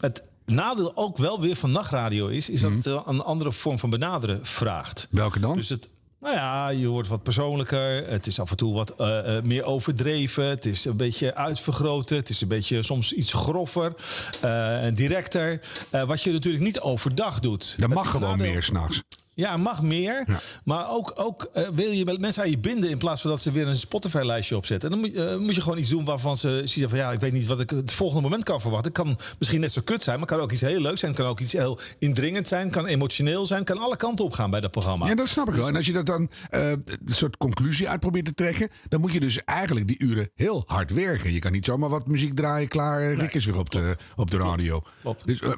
Het 0.00 0.22
nadeel 0.46 0.96
ook 0.96 1.18
wel 1.18 1.40
weer 1.40 1.56
van 1.56 1.72
nachtradio 1.72 2.26
is, 2.26 2.50
is 2.50 2.60
dat 2.60 2.72
het 2.72 2.86
een 2.86 3.22
andere 3.22 3.52
vorm 3.52 3.78
van 3.78 3.90
benaderen 3.90 4.40
vraagt. 4.42 5.08
Welke 5.10 5.40
dan? 5.40 5.56
Dus 5.56 5.68
het, 5.68 5.88
nou 6.22 6.34
ja, 6.34 6.68
je 6.68 6.86
wordt 6.86 7.08
wat 7.08 7.22
persoonlijker. 7.22 8.08
Het 8.08 8.26
is 8.26 8.40
af 8.40 8.50
en 8.50 8.56
toe 8.56 8.74
wat 8.74 8.94
eh, 8.96 9.36
eh, 9.36 9.44
meer 9.44 9.64
overdreven. 9.64 10.44
Het 10.44 10.64
is 10.64 10.84
een 10.84 10.96
beetje 10.96 11.34
uitvergroten. 11.34 12.16
Het 12.16 12.28
is 12.28 12.40
een 12.40 12.48
beetje 12.48 12.82
soms 12.82 13.12
iets 13.12 13.32
groffer 13.32 13.94
eh, 14.40 14.84
en 14.84 14.94
directer. 14.94 15.60
Wat 16.06 16.22
je 16.22 16.32
natuurlijk 16.32 16.64
niet 16.64 16.80
overdag 16.80 17.40
doet. 17.40 17.74
Dat 17.78 17.88
mag 17.88 18.10
gewoon 18.10 18.38
meer 18.38 18.62
s'nachts. 18.62 19.02
Ja, 19.34 19.56
mag 19.56 19.82
meer. 19.82 20.24
Maar 20.64 20.90
ook, 20.90 21.12
ook 21.14 21.48
eh, 21.52 21.68
wil 21.74 21.90
je 21.90 22.16
mensen 22.20 22.42
aan 22.42 22.50
je 22.50 22.58
binden 22.58 22.90
in 22.90 22.98
plaats 22.98 23.20
van 23.20 23.30
dat 23.30 23.40
ze 23.40 23.50
weer 23.50 23.66
een 23.68 23.76
Spotify-lijstje 23.76 24.56
opzetten. 24.56 24.90
En 24.90 25.00
dan 25.00 25.10
moet, 25.10 25.16
je- 25.18 25.24
eh, 25.26 25.36
moet 25.38 25.54
je 25.54 25.60
gewoon 25.60 25.78
iets 25.78 25.88
doen 25.88 26.04
waarvan 26.04 26.36
ze 26.36 26.60
zien 26.64 26.88
van 26.88 26.98
ja, 26.98 27.12
ik 27.12 27.20
weet 27.20 27.32
niet 27.32 27.46
wat 27.46 27.60
ik 27.60 27.70
het 27.70 27.92
volgende 27.92 28.22
moment 28.22 28.44
kan 28.44 28.60
verwachten. 28.60 28.92
Het 28.92 29.02
kan 29.02 29.18
misschien 29.38 29.60
net 29.60 29.72
zo 29.72 29.80
kut 29.84 30.02
zijn, 30.02 30.18
maar 30.18 30.26
het 30.28 30.36
kan 30.36 30.44
ook 30.46 30.52
iets 30.52 30.60
heel 30.60 30.80
leuks 30.80 31.00
zijn. 31.00 31.12
Het 31.12 31.20
kan 31.20 31.30
ook 31.30 31.40
iets 31.40 31.52
heel 31.52 31.78
indringend 31.98 32.48
zijn, 32.48 32.70
kan 32.70 32.86
emotioneel 32.86 33.46
zijn, 33.46 33.64
kan 33.64 33.78
alle 33.78 33.96
kanten 33.96 34.24
op 34.24 34.32
gaan 34.32 34.50
bij 34.50 34.60
dat 34.60 34.70
programma. 34.70 35.06
Ja, 35.08 35.14
dat 35.14 35.28
snap 35.28 35.48
ik 35.48 35.54
wel. 35.54 35.68
En 35.68 35.76
als 35.76 35.86
je 35.86 35.92
dat 35.92 36.06
dan 36.06 36.30
eh, 36.50 36.70
een 36.70 36.84
soort 37.04 37.36
conclusie 37.36 37.88
uit 37.88 38.00
probeert 38.00 38.24
te 38.24 38.34
trekken, 38.34 38.68
dan 38.88 39.00
moet 39.00 39.12
je 39.12 39.20
dus 39.20 39.38
eigenlijk 39.44 39.88
die 39.88 39.98
uren 40.02 40.30
heel 40.34 40.62
hard 40.66 40.90
werken. 40.92 41.32
Je 41.32 41.38
kan 41.38 41.52
niet 41.52 41.64
zomaar 41.64 41.88
wat 41.88 42.06
muziek 42.06 42.34
draaien, 42.34 42.68
klaar, 42.68 43.00
eh, 43.02 43.16
Rick 43.18 43.34
is 43.34 43.44
weer 43.46 43.58
op 43.58 43.70
de, 43.70 43.96
op 44.16 44.30
de 44.30 44.36
radio. 44.36 44.82
Dus, 45.24 45.40
wa- 45.40 45.56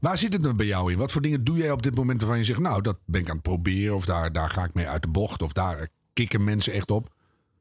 waar 0.00 0.18
zit 0.18 0.32
het 0.32 0.42
dan 0.42 0.56
bij 0.56 0.66
jou 0.66 0.92
in? 0.92 0.98
Wat 0.98 1.12
voor 1.12 1.22
dingen 1.22 1.44
doe 1.44 1.56
jij 1.56 1.70
op 1.70 1.82
dit 1.82 1.94
moment 1.94 2.20
waarvan 2.20 2.38
je 2.38 2.44
zegt, 2.44 2.58
nou, 2.58 2.82
dat 2.82 2.96
ben 3.16 3.24
ik 3.24 3.30
aan 3.30 3.40
het 3.42 3.52
proberen, 3.54 3.94
of 3.94 4.04
daar, 4.04 4.32
daar 4.32 4.50
ga 4.50 4.64
ik 4.64 4.74
mee 4.74 4.88
uit 4.88 5.02
de 5.02 5.08
bocht, 5.08 5.42
of 5.42 5.52
daar 5.52 5.88
kikken 6.12 6.44
mensen 6.44 6.72
echt 6.72 6.90
op? 6.90 7.06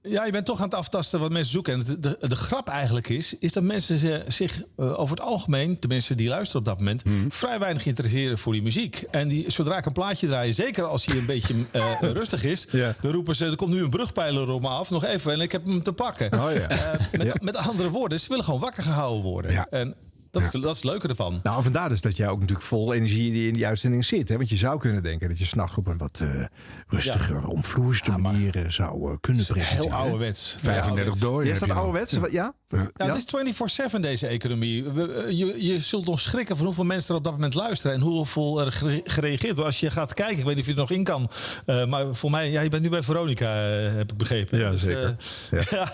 Ja, 0.02 0.26
je 0.26 0.32
bent 0.32 0.46
toch 0.46 0.58
aan 0.60 0.66
het 0.66 0.74
aftasten 0.74 1.20
wat 1.20 1.32
mensen 1.32 1.52
zoeken. 1.52 1.74
En 1.74 1.84
de, 1.84 2.00
de, 2.00 2.18
de 2.28 2.36
grap 2.36 2.68
eigenlijk 2.68 3.10
is, 3.10 3.34
is 3.40 3.52
dat 3.52 3.64
mensen 3.64 3.98
ze- 3.98 4.24
zich 4.28 4.62
eh, 4.78 5.00
over 5.00 5.16
het 5.18 5.26
algemeen, 5.26 5.80
tenminste 5.80 6.16
die 6.16 6.28
luisteren 6.28 6.60
op 6.62 6.66
dat 6.68 6.78
moment, 6.78 7.02
vrij 7.30 7.60
weinig 7.60 7.86
interesseren 7.86 8.38
voor 8.38 8.54
die 8.54 8.62
muziek. 8.62 9.04
En 9.12 9.28
die, 9.28 9.52
zodra 9.52 9.78
ik 9.78 9.86
een 9.86 9.92
plaatje 9.94 10.28
draai, 10.28 10.54
zeker 10.54 10.84
als 10.84 11.06
hij 11.06 11.18
een 11.18 11.26
beetje 11.26 11.56
eh, 11.72 11.92
rustig 12.20 12.44
is, 12.44 12.68
dan 13.02 13.12
roepen 13.12 13.36
ze, 13.36 13.46
er 13.46 13.56
komt 13.56 13.74
nu 13.74 13.84
een 13.84 13.90
brugpijler 13.90 14.50
op 14.50 14.62
me 14.62 14.68
af, 14.68 14.90
nog 14.90 15.06
even 15.06 15.32
en 15.34 15.40
ik 15.42 15.52
heb 15.52 15.66
hem 15.66 15.84
te 15.84 15.94
pakken. 15.94 16.34
Oh. 16.34 16.56
Eh, 16.56 17.00
met, 17.12 17.42
met 17.42 17.56
andere 17.56 17.90
woorden, 17.90 18.20
ze 18.20 18.30
willen 18.30 18.44
gewoon 18.44 18.60
wakker 18.60 18.84
gehouden 18.84 19.24
worden. 19.24 19.70
En 19.70 19.96
Dat, 20.44 20.54
is, 20.54 20.62
dat 20.62 20.72
is 20.72 20.82
het 20.82 20.84
leuke 20.84 21.08
ervan. 21.08 21.40
Nou, 21.44 21.64
vandaar 21.64 21.90
dus 21.90 22.02
dat 22.02 22.18
jij 22.18 22.28
ook 22.28 22.40
natuurlijk 22.40 22.68
vol 22.68 22.94
energie 22.94 23.28
in 23.28 23.34
die, 23.34 23.48
in 23.48 23.54
die 23.54 23.68
uitzending 23.68 24.06
zit. 24.06 24.30
Hè? 24.30 24.38
Want 24.38 24.50
je 24.50 24.58
zou 24.58 24.80
kunnen 24.80 25.04
denken 25.04 25.30
dat 25.30 25.38
je 25.40 25.46
s'nachts 25.46 25.78
op 25.78 25.88
een 25.88 25.98
wat 25.98 26.20
eh, 26.22 26.28
rustiger, 26.88 27.48
omvloerste 27.48 28.12
manier 28.18 28.56
eh, 28.56 28.70
zou 28.70 29.12
eh, 29.12 29.18
kunnen 29.22 29.46
presenteren. 29.46 29.84
Heel 29.90 29.98
ouderwets. 29.98 30.56
35 30.60 31.16
dooien. 31.18 31.48
Ja, 31.48 31.54
heb 31.54 31.62
is 31.62 31.68
dat 31.68 31.78
ouderwets? 31.78 32.12
Ja? 32.14 32.28
ja? 32.32 32.54
Ja, 32.96 33.06
het 33.06 33.16
is 33.16 33.92
24-7 33.96 34.00
deze 34.00 34.28
economie. 34.28 34.84
Je, 35.36 35.56
je 35.66 35.80
zult 35.80 36.06
nog 36.06 36.20
schrikken 36.20 36.58
van 36.58 36.66
hoeveel 36.66 36.84
mensen 36.84 37.10
er 37.10 37.16
op 37.16 37.24
dat 37.24 37.34
moment 37.34 37.54
luisteren 37.54 37.96
en 37.96 38.02
hoeveel 38.04 38.62
er 38.62 38.72
gere- 38.72 39.02
gereageerd 39.04 39.52
wordt. 39.54 39.66
Als 39.66 39.80
je 39.80 39.90
gaat 39.92 40.14
kijken, 40.14 40.38
ik 40.38 40.46
weet 40.46 40.56
niet 40.56 40.64
of 40.64 40.66
je 40.70 40.76
er 40.76 40.80
nog 40.80 40.92
in 40.92 41.04
kan, 41.04 41.30
eh, 41.66 41.86
maar 41.86 42.16
voor 42.16 42.30
mij, 42.32 42.52
ja, 42.52 42.62
je 42.62 42.70
bent 42.70 42.84
nu 42.84 42.90
bij 42.90 43.04
Veronica, 43.04 43.50
heb 43.96 44.12
ik 44.12 44.18
begrepen. 44.18 44.60
Ja, 44.60 44.70
Dus, 44.70 44.82
zeker. 44.84 45.16
eh, 45.52 45.62
Ja. 45.62 45.78
ja. 45.78 45.94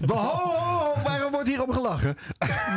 Behalve, 0.06 1.02
waarom 1.04 1.32
wordt 1.32 1.48
hierom 1.48 1.72
gelachen? 1.72 2.16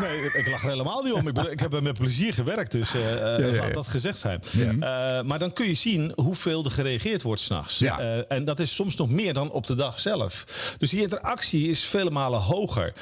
Nee, 0.02 0.26
ik 0.34 0.48
lach 0.52 0.64
er 0.64 0.70
helemaal 0.70 1.04
niet 1.04 1.14
om. 1.14 1.28
Ik, 1.28 1.34
ben- 1.34 1.52
ik 1.52 1.60
heb 1.60 1.74
er 1.74 1.84
met 1.84 1.98
plezier 1.98 2.34
gewerkt, 2.34 2.72
dus 2.72 2.92
ja, 2.92 3.00
ja. 3.38 3.56
laat 3.62 3.74
dat 3.74 3.88
gezegd 3.88 4.18
zijn. 4.18 4.42
Eh, 4.80 5.22
maar 5.22 5.40
dan 5.40 5.54
kun 5.54 5.68
je 5.68 5.74
zien 5.74 6.12
hoeveel 6.16 6.64
er 6.66 6.72
gereageerd 6.72 7.22
wordt 7.22 7.42
s'nachts. 7.42 7.82
Eh, 7.82 8.32
en 8.32 8.46
dat 8.46 8.60
is 8.60 8.76
soms 8.76 8.96
nog 8.96 9.10
meer 9.10 9.34
dan 9.34 9.52
op 9.52 9.68
de 9.68 9.76
dag 9.76 10.00
zelf. 10.00 10.46
Dus 10.78 10.90
die 10.90 11.02
interactie 11.02 11.70
is 11.70 11.84
vele 11.84 12.10
malen 12.10 12.40
hoger. 12.40 12.94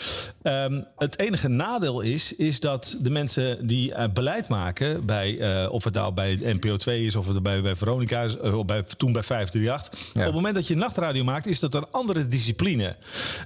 Ehm, 0.41 0.81
het 0.97 1.19
enige 1.19 1.47
nadeel 1.47 2.01
is, 2.01 2.35
is 2.35 2.59
dat 2.59 2.97
de 3.01 3.09
mensen 3.09 3.67
die 3.67 4.09
beleid 4.09 4.47
maken, 4.47 5.05
bij, 5.05 5.67
of 5.67 5.83
het 5.83 5.93
nou 5.93 6.13
bij 6.13 6.39
NPO 6.43 6.77
2 6.77 7.05
is 7.05 7.15
of 7.15 7.27
het 7.27 7.43
bij, 7.43 7.61
bij 7.61 7.75
Veronica 7.75 8.21
is, 8.21 8.37
of 8.39 8.65
bij, 8.65 8.83
toen 8.97 9.11
bij 9.11 9.23
538. 9.23 9.99
Op 10.13 10.21
het 10.23 10.33
moment 10.33 10.55
dat 10.55 10.67
je 10.67 10.75
nachtradio 10.75 11.23
maakt, 11.23 11.45
is 11.45 11.59
dat 11.59 11.73
een 11.73 11.85
andere 11.91 12.27
discipline. 12.27 12.95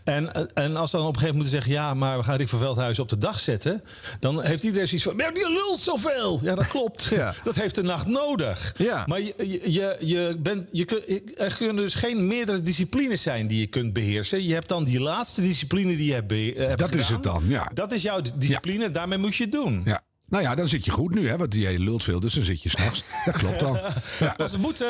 En, 0.03 0.53
en 0.53 0.75
als 0.75 0.91
dan 0.91 1.01
op 1.01 1.07
een 1.07 1.19
gegeven 1.19 1.35
moment 1.35 1.35
moeten 1.35 1.51
zeggen, 1.51 1.71
ja, 1.71 1.93
maar 1.93 2.17
we 2.17 2.23
gaan 2.23 2.37
Rick 2.37 2.49
van 2.49 2.59
Op 2.99 3.09
de 3.09 3.17
dag 3.17 3.39
zetten, 3.39 3.83
dan 4.19 4.43
heeft 4.43 4.63
iedereen 4.63 4.87
zoiets 4.87 5.05
van, 5.05 5.33
die 5.33 5.49
lult 5.49 5.79
zoveel. 5.79 6.39
Ja, 6.43 6.55
dat 6.55 6.67
klopt. 6.67 7.03
Ja. 7.13 7.33
Dat 7.43 7.55
heeft 7.55 7.75
de 7.75 7.83
nacht 7.83 8.07
nodig. 8.07 8.73
Ja. 8.77 9.03
Maar 9.07 9.21
je, 9.21 9.33
je, 9.37 9.71
je, 9.71 9.97
je 9.99 10.37
bent, 10.39 10.69
je 10.71 10.85
kun, 10.85 11.01
er 11.37 11.55
kunnen 11.57 11.75
dus 11.75 11.95
geen 11.95 12.27
meerdere 12.27 12.61
disciplines 12.61 13.21
zijn 13.21 13.47
die 13.47 13.59
je 13.59 13.67
kunt 13.67 13.93
beheersen. 13.93 14.43
Je 14.43 14.53
hebt 14.53 14.67
dan 14.67 14.83
die 14.83 14.99
laatste 14.99 15.41
discipline 15.41 15.95
die 15.95 16.05
je 16.05 16.13
hebt, 16.13 16.31
eh, 16.31 16.67
hebt 16.67 16.79
Dat 16.79 16.93
is 16.93 17.09
het 17.09 17.23
dan, 17.23 17.43
ja. 17.47 17.71
Dat 17.73 17.91
is 17.91 18.01
jouw 18.01 18.21
discipline, 18.35 18.91
daarmee 18.91 19.17
moet 19.17 19.35
je 19.35 19.43
het 19.43 19.51
doen. 19.51 19.81
Ja. 19.85 20.01
Nou 20.33 20.45
ja, 20.45 20.55
dan 20.55 20.67
zit 20.67 20.85
je 20.85 20.91
goed 20.91 21.13
nu, 21.13 21.27
hè? 21.27 21.37
Want 21.37 21.53
jij 21.53 21.79
lult 21.79 22.03
veel, 22.03 22.19
dus 22.19 22.33
dan 22.33 22.43
zit 22.43 22.63
je 22.63 22.69
s'nachts. 22.69 23.03
Dat 23.25 23.37
klopt 23.37 23.59
dan. 23.59 23.79
Ja. 24.19 24.35
Als 24.37 24.51
het 24.51 24.61
moet, 24.61 24.81
eh, 24.81 24.87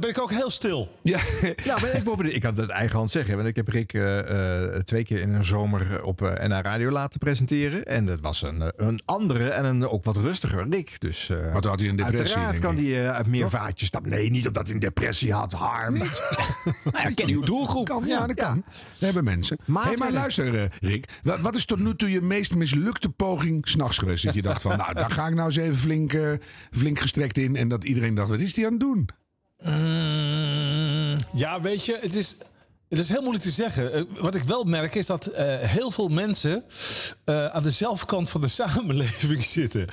ben 0.00 0.10
ik 0.10 0.20
ook 0.20 0.30
heel 0.30 0.50
stil. 0.50 0.88
Ja. 1.02 1.18
Ja, 1.64 1.78
maar 1.80 1.94
ik, 1.94 2.04
bovendien, 2.04 2.34
ik 2.34 2.42
had 2.42 2.56
het 2.56 2.70
eigen 2.70 2.96
hand 2.96 3.10
zeggen. 3.10 3.36
Want 3.36 3.48
ik 3.48 3.56
heb 3.56 3.68
Rick 3.68 3.92
eh, 3.92 4.64
eh, 4.64 4.82
twee 4.82 5.04
keer 5.04 5.20
in 5.20 5.34
een 5.34 5.44
zomer 5.44 6.04
op 6.04 6.22
eh 6.22 6.48
NH 6.48 6.60
Radio 6.60 6.90
laten 6.90 7.18
presenteren. 7.18 7.84
En 7.84 8.06
dat 8.06 8.20
was 8.20 8.42
een, 8.42 8.72
een 8.76 9.00
andere 9.04 9.48
en 9.48 9.64
een 9.64 9.88
ook 9.88 10.04
wat 10.04 10.16
rustiger 10.16 10.66
Rick. 10.70 11.00
Dus, 11.00 11.28
eh, 11.28 11.52
Wat 11.52 11.64
had 11.64 11.80
hij 11.80 11.88
een 11.88 11.96
depressie, 11.96 12.36
Uiteraard 12.36 12.76
kan 12.76 12.84
hij 12.84 13.10
uit 13.10 13.26
meer 13.26 13.50
vaatjes 13.50 13.88
stappen. 13.88 14.10
Nee, 14.10 14.30
niet 14.30 14.46
omdat 14.46 14.64
hij 14.64 14.74
een 14.74 14.80
depressie 14.80 15.32
had, 15.32 15.52
harm. 15.52 15.98
Nou 15.98 16.10
ja, 17.02 17.10
ken 17.14 17.28
uw 17.28 17.42
doelgroep. 17.42 17.88
Kan, 17.88 18.04
ja, 18.06 18.26
dat 18.26 18.36
kan. 18.36 18.64
Dat 18.64 18.98
hebben 18.98 19.24
mensen. 19.24 19.58
Hé, 19.64 19.72
Maatwerk. 19.72 19.98
maar 19.98 20.12
luister, 20.12 20.68
Rick. 20.80 21.08
Wat, 21.22 21.40
wat 21.40 21.54
is 21.54 21.64
tot 21.64 21.78
nu 21.78 21.94
toe 21.94 22.10
je 22.10 22.20
meest 22.20 22.54
mislukte 22.54 23.08
poging 23.08 23.68
s'nachts 23.68 23.98
geweest? 23.98 24.24
Dat 24.24 24.34
je 24.34 24.42
dacht 24.42 24.64
van, 24.68 24.76
nou, 24.78 24.94
daar 24.94 25.10
ga 25.10 25.26
ik 25.26 25.34
nou 25.34 25.46
eens 25.46 25.56
even 25.56 25.76
flink, 25.76 26.12
eh, 26.12 26.30
flink 26.70 26.98
gestrekt 26.98 27.38
in. 27.38 27.56
En 27.56 27.68
dat 27.68 27.84
iedereen 27.84 28.14
dacht, 28.14 28.28
wat 28.28 28.40
is 28.40 28.52
die 28.54 28.64
aan 28.66 28.70
het 28.72 28.80
doen? 28.80 29.08
Mm, 29.62 31.16
ja, 31.34 31.60
weet 31.60 31.84
je, 31.84 31.98
het 32.00 32.16
is, 32.16 32.36
het 32.88 32.98
is 32.98 33.08
heel 33.08 33.20
moeilijk 33.20 33.44
te 33.44 33.50
zeggen. 33.50 33.92
Eh, 33.92 34.02
wat 34.20 34.34
ik 34.34 34.42
wel 34.44 34.64
merk 34.64 34.94
is 34.94 35.06
dat 35.06 35.26
eh, 35.26 35.58
heel 35.58 35.90
veel 35.90 36.08
mensen 36.08 36.64
eh, 37.24 37.46
aan 37.46 37.62
de 37.62 37.70
zelfkant 37.70 38.28
van 38.28 38.40
de 38.40 38.48
samenleving 38.60 39.44
zitten. 39.44 39.86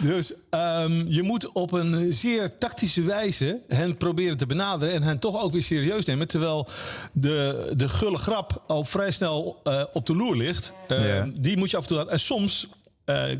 Dus 0.00 0.32
ehm, 0.50 1.04
je 1.06 1.22
moet 1.22 1.52
op 1.52 1.72
een 1.72 2.12
zeer 2.12 2.58
tactische 2.58 3.02
wijze 3.02 3.60
hen 3.68 3.96
proberen 3.96 4.36
te 4.36 4.46
benaderen 4.46 4.94
en 4.94 5.02
hen 5.02 5.18
toch 5.18 5.42
ook 5.42 5.52
weer 5.52 5.62
serieus 5.62 6.04
nemen. 6.04 6.28
Terwijl 6.28 6.68
de, 7.12 7.72
de 7.76 7.88
gulle 7.88 8.18
grap 8.18 8.62
al 8.66 8.84
vrij 8.84 9.10
snel 9.10 9.60
eh, 9.64 9.84
op 9.92 10.06
de 10.06 10.16
loer 10.16 10.36
ligt. 10.36 10.72
Eh, 10.88 11.16
Ja. 11.16 11.28
Die 11.38 11.56
moet 11.56 11.70
je 11.70 11.76
af 11.76 11.82
en 11.82 11.88
toe 11.88 11.96
laten. 11.96 12.12
En 12.12 12.20
soms 12.20 12.66
eh, 12.68 12.72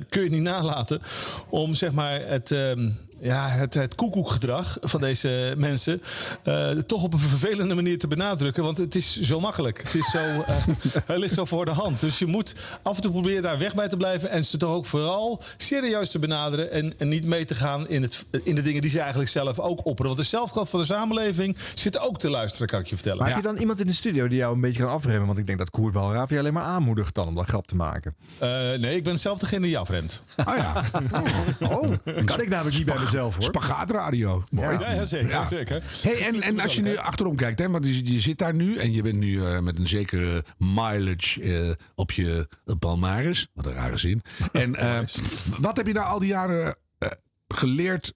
kun 0.09 0.21
je 0.21 0.21
het 0.21 0.31
niet 0.31 0.43
nalaten 0.43 1.01
om 1.49 1.75
zeg 1.75 1.93
maar 1.93 2.21
het, 2.27 2.51
ehm, 2.51 2.91
ja, 3.21 3.49
het, 3.49 3.75
het 3.75 3.95
koekoekgedrag 3.95 4.77
van 4.81 5.01
deze 5.01 5.55
mensen 5.57 6.03
eh, 6.43 6.71
toch 6.71 7.03
op 7.03 7.13
een 7.13 7.19
vervelende 7.19 7.75
manier 7.75 7.99
te 7.99 8.07
benadrukken. 8.07 8.63
Want 8.63 8.79
het 8.79 8.95
is 8.95 9.21
zo 9.21 9.41
makkelijk. 9.41 9.83
Het, 9.83 9.95
is 9.95 10.11
zo, 10.11 10.19
eh, 10.19 10.57
het 11.07 11.19
ligt 11.19 11.35
zo 11.35 11.45
voor 11.45 11.65
de 11.65 11.71
hand. 11.71 12.01
Dus 12.01 12.19
je 12.19 12.27
moet 12.27 12.55
af 12.83 12.97
en 12.97 13.03
toe 13.03 13.11
proberen 13.11 13.43
daar 13.43 13.59
weg 13.59 13.75
bij 13.75 13.89
te 13.89 13.97
blijven. 13.97 14.31
En 14.31 14.45
ze 14.45 14.57
toch 14.57 14.73
ook 14.73 14.87
vooral 14.87 15.43
serieus 15.57 16.11
te 16.11 16.19
benaderen. 16.19 16.73
En, 16.73 16.95
en 16.99 17.09
niet 17.09 17.27
mee 17.27 17.45
te 17.45 17.55
gaan 17.55 17.89
in, 17.89 18.03
het, 18.03 18.25
in 18.45 18.55
de 18.55 18.63
dingen 18.63 18.81
die 18.81 18.91
ze 18.91 19.01
eigenlijk 19.01 19.31
zelf 19.31 19.59
ook 19.59 19.87
opperen. 19.87 20.13
Want 20.13 20.23
de 20.23 20.29
zelfkant 20.29 20.69
van 20.69 20.81
de 20.81 20.87
samenleving 20.87 21.57
zit 21.75 21.99
ook 21.99 22.19
te 22.19 22.31
luisteren, 22.31 22.69
kan 22.69 22.81
ik 22.81 22.87
je 22.87 22.95
vertellen. 22.95 23.19
Maar 23.19 23.29
heb 23.29 23.37
je 23.37 23.43
dan 23.43 23.57
iemand 23.57 23.81
in 23.81 23.87
de 23.87 23.93
studio 23.93 24.29
die 24.29 24.39
jou 24.39 24.55
een 24.55 24.61
beetje 24.61 24.83
kan 24.83 24.93
afremmen? 24.93 25.27
Want 25.27 25.39
ik 25.39 25.47
denk 25.47 25.59
dat 25.59 25.71
Koert 25.71 25.95
wel 25.95 26.13
Ravi 26.13 26.39
alleen 26.39 26.53
maar 26.53 26.63
aanmoedigt 26.63 27.15
dan 27.15 27.27
om 27.27 27.35
dat 27.35 27.49
grap 27.49 27.67
te 27.67 27.77
maken. 27.77 28.15
Eh, 28.39 28.49
nee, 28.49 28.97
ik 28.97 29.05
ben 29.05 29.19
zelf 29.19 29.39
degene 29.39 29.67
die 29.67 29.79
afremt. 29.79 30.23
Ah 30.37 30.57
ja. 30.57 30.85
Oh, 31.61 31.91
kan 32.25 32.41
ik 32.41 32.49
namelijk 32.49 32.77
niet 32.77 32.87
bij 32.87 32.97
mezelf 33.13 33.35
hoor. 33.35 33.45
Spagaatradio. 33.45 34.45
Mooi. 34.51 34.79
Ja, 34.79 34.93
ja, 34.93 35.05
zeker. 35.05 35.29
Ja. 35.29 35.49
zeker. 35.49 35.83
Hey, 36.03 36.27
en, 36.27 36.43
en 36.43 36.61
als 36.61 36.75
je 36.75 36.83
nu 36.83 36.97
achterom 36.97 37.37
kijkt, 37.37 37.59
hè, 37.59 37.71
want 37.71 37.85
je, 37.85 38.13
je 38.13 38.21
zit 38.21 38.39
daar 38.39 38.55
nu 38.55 38.77
en 38.77 38.93
je 38.93 39.03
bent 39.03 39.17
nu 39.17 39.45
eh, 39.45 39.59
met 39.59 39.79
een 39.79 39.89
zekere 39.89 40.45
mileage 40.59 41.43
eh, 41.43 41.85
op 41.95 42.13
je 42.13 42.49
palmaris. 42.79 43.49
Wat 43.55 43.67
een 43.67 43.73
rare 43.73 43.97
zin. 43.97 44.23
En 44.53 44.75
eh, 44.75 44.99
wat 45.59 45.77
heb 45.77 45.87
je 45.87 45.93
nou 45.93 46.07
al 46.07 46.19
die 46.19 46.29
jaren 46.29 46.77
eh, 46.99 47.09
geleerd, 47.49 48.13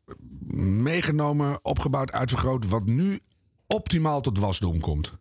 meegenomen, 0.57 1.65
opgebouwd, 1.65 2.13
uitvergroot, 2.13 2.69
wat 2.69 2.87
nu 2.87 3.21
optimaal 3.67 4.21
tot 4.21 4.39
wasdom 4.39 4.81
komt? 4.81 5.13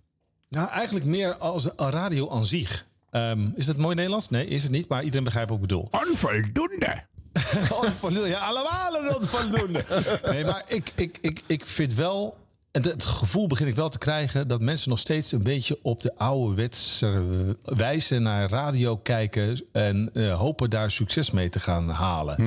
Nou, 0.49 0.69
eigenlijk 0.69 1.05
meer 1.05 1.35
als 1.35 1.69
een 1.75 1.89
radio 1.89 2.29
aan 2.29 2.45
zich. 2.45 2.85
Ehm, 3.09 3.49
is 3.55 3.65
dat 3.65 3.77
mooi 3.77 3.95
Nederlands? 3.95 4.29
Nee, 4.29 4.47
is 4.47 4.63
het 4.63 4.71
niet. 4.71 4.87
Maar 4.87 5.03
iedereen 5.03 5.23
begrijpt 5.23 5.49
wat 5.49 5.57
ik 5.57 5.67
bedoel. 5.67 5.89
Onvoldoende. 6.09 7.03
Onvoldoende. 7.85 8.29
Ja, 8.29 8.39
allemaal 8.39 8.95
een 8.95 9.15
onvoldoende. 9.15 9.83
Nee, 10.25 10.45
maar 10.45 10.63
ik, 10.67 10.91
ik, 10.95 11.17
ik, 11.21 11.41
ik 11.47 11.65
vind 11.65 11.93
wel... 11.93 12.39
En 12.71 12.83
het 12.83 13.03
gevoel 13.03 13.47
begin 13.47 13.67
ik 13.67 13.75
wel 13.75 13.89
te 13.89 13.97
krijgen 13.97 14.47
dat 14.47 14.61
mensen 14.61 14.89
nog 14.89 14.99
steeds 14.99 15.31
een 15.31 15.43
beetje 15.43 15.79
op 15.81 16.01
de 16.01 16.13
ouderwetse 16.17 17.23
wijze 17.63 18.19
naar 18.19 18.49
radio 18.49 18.97
kijken 18.97 19.61
en 19.71 20.09
eh, 20.13 20.37
hopen 20.37 20.69
daar 20.69 20.91
succes 20.91 21.31
mee 21.31 21.49
te 21.49 21.59
gaan 21.59 21.89
halen. 21.89 22.37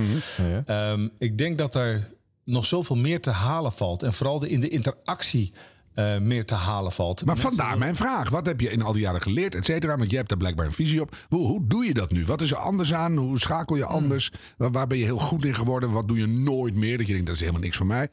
Ehm, 0.67 1.09
ik 1.19 1.39
denk 1.39 1.59
dat 1.59 1.75
er 1.75 2.11
nog 2.45 2.67
zoveel 2.67 2.97
meer 2.97 3.21
te 3.21 3.31
halen 3.31 3.73
valt 3.73 4.03
en 4.03 4.13
vooral 4.13 4.39
de, 4.39 4.49
in 4.49 4.61
de 4.61 4.69
interactie 4.69 5.53
eh, 5.95 6.19
meer 6.19 6.45
te 6.45 6.55
halen 6.55 6.93
valt. 6.93 7.25
Maar 7.25 7.35
Mensen 7.35 7.57
vandaar 7.57 7.79
mijn 7.79 7.95
vraag. 7.95 8.31
Wat 8.31 8.47
heb 8.47 8.61
je 8.61 8.71
in 8.71 8.83
al 8.83 8.93
die 8.93 9.03
jaren 9.03 9.23
geleerd, 9.23 9.55
et 9.55 9.65
cetera? 9.65 9.97
Want 9.97 10.11
je 10.11 10.17
hebt 10.17 10.29
daar 10.29 10.39
blijkbaar 10.39 10.67
een 10.67 10.73
visie 10.73 11.01
op. 11.01 11.17
Hoe, 11.29 11.47
hoe 11.47 11.67
doe 11.67 11.85
je 11.85 11.95
dat 11.95 12.11
nu? 12.11 12.25
Wat 12.25 12.41
is 12.41 12.51
er 12.51 12.57
anders 12.57 12.95
aan? 12.95 13.17
Hoe 13.17 13.39
schakel 13.39 13.77
je 13.77 13.85
anders? 13.85 14.31
Waar, 14.57 14.71
waar 14.71 14.87
ben 14.87 14.99
je 14.99 15.05
heel 15.05 15.19
goed 15.19 15.45
in 15.45 15.55
geworden? 15.55 15.91
Wat 15.91 16.09
doe 16.09 16.19
je 16.19 16.27
nooit 16.27 16.75
meer? 16.75 16.97
Dat 16.99 17.07
je 17.07 17.13
denkt, 17.13 17.27
dat 17.27 17.35
is 17.35 17.41
helemaal 17.41 17.63
niks 17.63 17.77
voor 17.77 17.87
mij. 17.87 18.09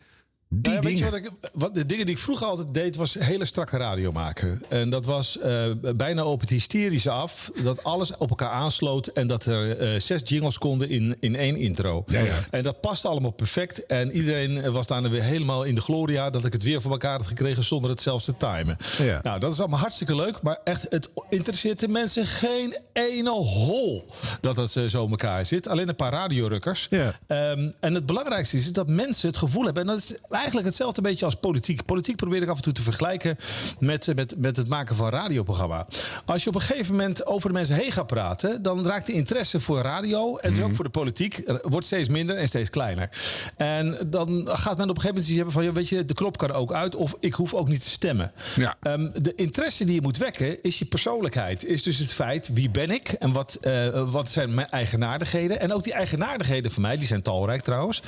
Die 0.54 0.62
Nou 0.62 0.76
ja, 0.76 0.82
weet 0.82 0.97
je 0.97 1.04
dingen. 1.04 1.32
wat 1.32 1.34
ik, 1.43 1.49
wat, 1.54 1.74
de 1.74 1.86
dingen 1.86 2.06
die 2.06 2.16
ik 2.16 2.22
vroeger 2.22 2.47
altijd 2.47 2.74
deed, 2.74 2.95
was 2.95 3.14
hele 3.14 3.45
strakke 3.45 3.78
radio 3.78 4.12
maken. 4.12 4.64
En 4.70 4.89
dat 4.89 5.06
was 5.06 5.39
eh, 5.39 5.66
bijna 5.95 6.26
op 6.26 6.41
het 6.41 6.49
hysterische 6.49 7.10
af. 7.10 7.52
Dat 7.64 7.84
alles 7.84 8.18
op 8.18 8.30
elkaar 8.30 8.49
aansloot. 8.49 9.08
En 9.08 9.28
dat 9.28 9.45
er 9.45 9.78
eh, 9.78 9.99
zes 9.99 10.22
jingles 10.24 10.58
konden 10.58 10.89
in, 10.89 11.16
in 11.20 11.36
één 11.36 11.56
intro. 11.56 12.06
En 12.49 12.64
dat 12.64 12.82
paste 12.82 13.08
allemaal 13.08 13.32
perfect. 13.32 13.86
En 13.86 14.12
iedereen 14.12 14.72
was 14.72 14.88
daarna 14.88 15.10
weer 15.10 15.24
helemaal 15.24 15.64
in 15.64 15.76
de 15.76 15.82
gloria. 15.82 16.30
Dat 16.30 16.45
ik 16.45 16.54
het 16.54 16.64
weer 16.64 16.82
voor 16.82 16.91
elkaar 16.91 17.18
had 17.18 17.28
gekregen 17.28 17.64
zonder 17.64 17.89
het 17.89 18.02
zelfs 18.02 18.26
te 18.26 18.38
timen. 18.38 18.78
Ja. 18.97 19.20
Nou, 19.24 19.39
dat 19.39 19.54
is 19.54 19.60
allemaal 19.60 19.80
hartstikke 19.80 20.16
leuk. 20.16 20.41
Maar 20.41 20.60
echt, 20.64 20.86
het 20.89 21.10
interesseert 21.30 21.80
de 21.80 21.88
mensen 21.88 22.26
geen 22.26 22.78
ene 22.93 23.30
hol 23.30 24.06
dat 24.41 24.56
het 24.56 24.76
eh, 24.76 24.86
zo 24.86 25.04
in 25.04 25.10
elkaar 25.10 25.45
zit. 25.45 25.68
Alleen 25.68 25.89
een 25.89 25.95
paar 25.95 26.12
radiorukkers. 26.12 26.88
Ja. 26.89 27.14
Ehm, 27.28 27.72
en 27.80 27.93
het 27.93 28.06
belangrijkste 28.06 28.58
is 28.58 28.72
dat 28.72 28.88
mensen 28.88 29.28
het 29.28 29.38
gevoel 29.38 29.64
hebben. 29.64 29.82
En 29.84 29.88
dat 29.89 29.97
is 29.97 30.16
eigenlijk 30.42 30.68
hetzelfde 30.68 31.02
beetje 31.02 31.26
als 31.26 31.36
politiek. 31.36 31.86
Politiek 31.86 32.16
probeer 32.16 32.42
ik 32.42 32.50
af 32.50 32.56
en 32.56 32.62
toe 32.62 32.74
te 32.74 32.82
vergelijken 32.82 33.38
met, 33.80 34.08
eh, 34.08 34.16
met, 34.16 34.36
met 34.38 34.56
het 34.56 34.68
maken 34.68 34.96
van 34.96 35.06
een 35.06 35.12
radioprogramma. 35.12 35.88
Als 36.26 36.44
je 36.44 36.50
op 36.50 36.56
een 36.56 36.62
gegeven 36.62 36.96
moment 36.96 37.26
over 37.26 37.48
de 37.48 37.54
mensen 37.54 37.76
heen 37.76 37.92
gaat 37.92 38.08
praten, 38.08 38.62
dan 38.62 38.86
raakt 38.86 39.06
de 39.06 39.14
interesse 39.14 39.60
voor 39.60 39.82
radio 39.82 40.38
en 40.38 40.54
dus 40.54 40.64
ook 40.64 40.76
voor 40.76 40.84
de 40.84 40.92
politiek 40.92 41.38
eh, 41.38 41.56
wordt 41.62 41.86
steeds 41.86 42.08
minder 42.08 42.36
en 42.36 42.48
steeds 42.48 42.70
kleiner. 42.70 43.10
En 43.56 43.98
dan 44.10 44.48
gaat 44.52 44.78
men 44.78 44.89
op 44.89 44.96
een 44.96 45.02
gegeven 45.02 45.08
moment 45.08 45.26
iets 45.26 45.36
hebben 45.36 45.54
van, 45.54 45.64
ja, 45.64 45.72
weet 45.72 45.89
je, 45.89 46.06
de 46.06 46.14
knop 46.14 46.38
kan 46.38 46.50
er 46.50 46.56
ook 46.56 46.74
uit 46.74 46.96
of 46.96 47.16
ik 47.20 47.34
hoef 47.34 47.54
ook 47.54 47.68
niet 47.68 47.84
te 47.84 47.89
stemmen. 47.89 48.32
Ja. 48.56 48.76
Ehm, 48.82 49.10
de 49.22 49.36
interesse 49.36 49.86
die 49.86 49.96
je 49.96 50.02
moet 50.02 50.18
wekken 50.18 50.64
is 50.64 50.80
je 50.80 50.86
persoonlijkheid. 50.86 51.66
Is 51.66 51.84
dus 51.84 51.98
het 51.98 52.14
feit 52.14 52.50
wie 52.54 52.70
ben 52.70 52.92
ik 52.92 53.10
en 53.10 53.32
wat, 53.32 53.58
eh, 53.62 54.12
wat 54.12 54.32
zijn 54.32 54.54
mijn 54.54 54.70
eigenaardigheden. 54.70 55.60
En 55.60 55.74
ook 55.74 55.84
die 55.84 55.94
eigenaardigheden 55.94 56.72
van 56.72 56.82
mij, 56.82 56.98
die 56.98 57.08
zijn 57.08 57.22
talrijk 57.22 57.62
trouwens. 57.62 58.02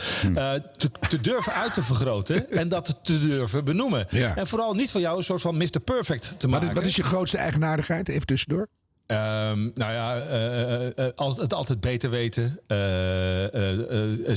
te, 0.78 0.92
te 1.10 1.22
durven 1.22 1.54
uit 1.54 1.74
te 1.74 1.84
vergroten 1.84 2.22
en 2.49 2.67
dat 2.67 2.99
te 3.03 3.19
durven 3.28 3.65
benoemen. 3.65 4.05
Ja. 4.09 4.36
En 4.36 4.47
vooral 4.47 4.74
niet 4.74 4.91
van 4.91 5.01
jou 5.01 5.17
een 5.17 5.24
soort 5.24 5.41
van 5.41 5.57
Mr. 5.57 5.80
Perfect 5.84 6.24
te 6.24 6.34
Wat 6.39 6.49
maken. 6.49 6.67
is, 6.69 6.74
wat 6.76 6.86
is 6.86 6.95
je 6.95 7.03
grootste 7.03 7.38
eigenaardigheid? 7.38 8.09
Even 8.09 8.26
tussendoor. 8.28 8.67
Ehm, 9.05 9.61
nou 9.74 9.91
ja, 9.93 10.15
eh, 10.17 10.88
eh, 10.88 11.07
eh, 11.15 11.38
het 11.38 11.53
altijd 11.53 11.80
beter 11.80 12.09
weten. 12.09 12.59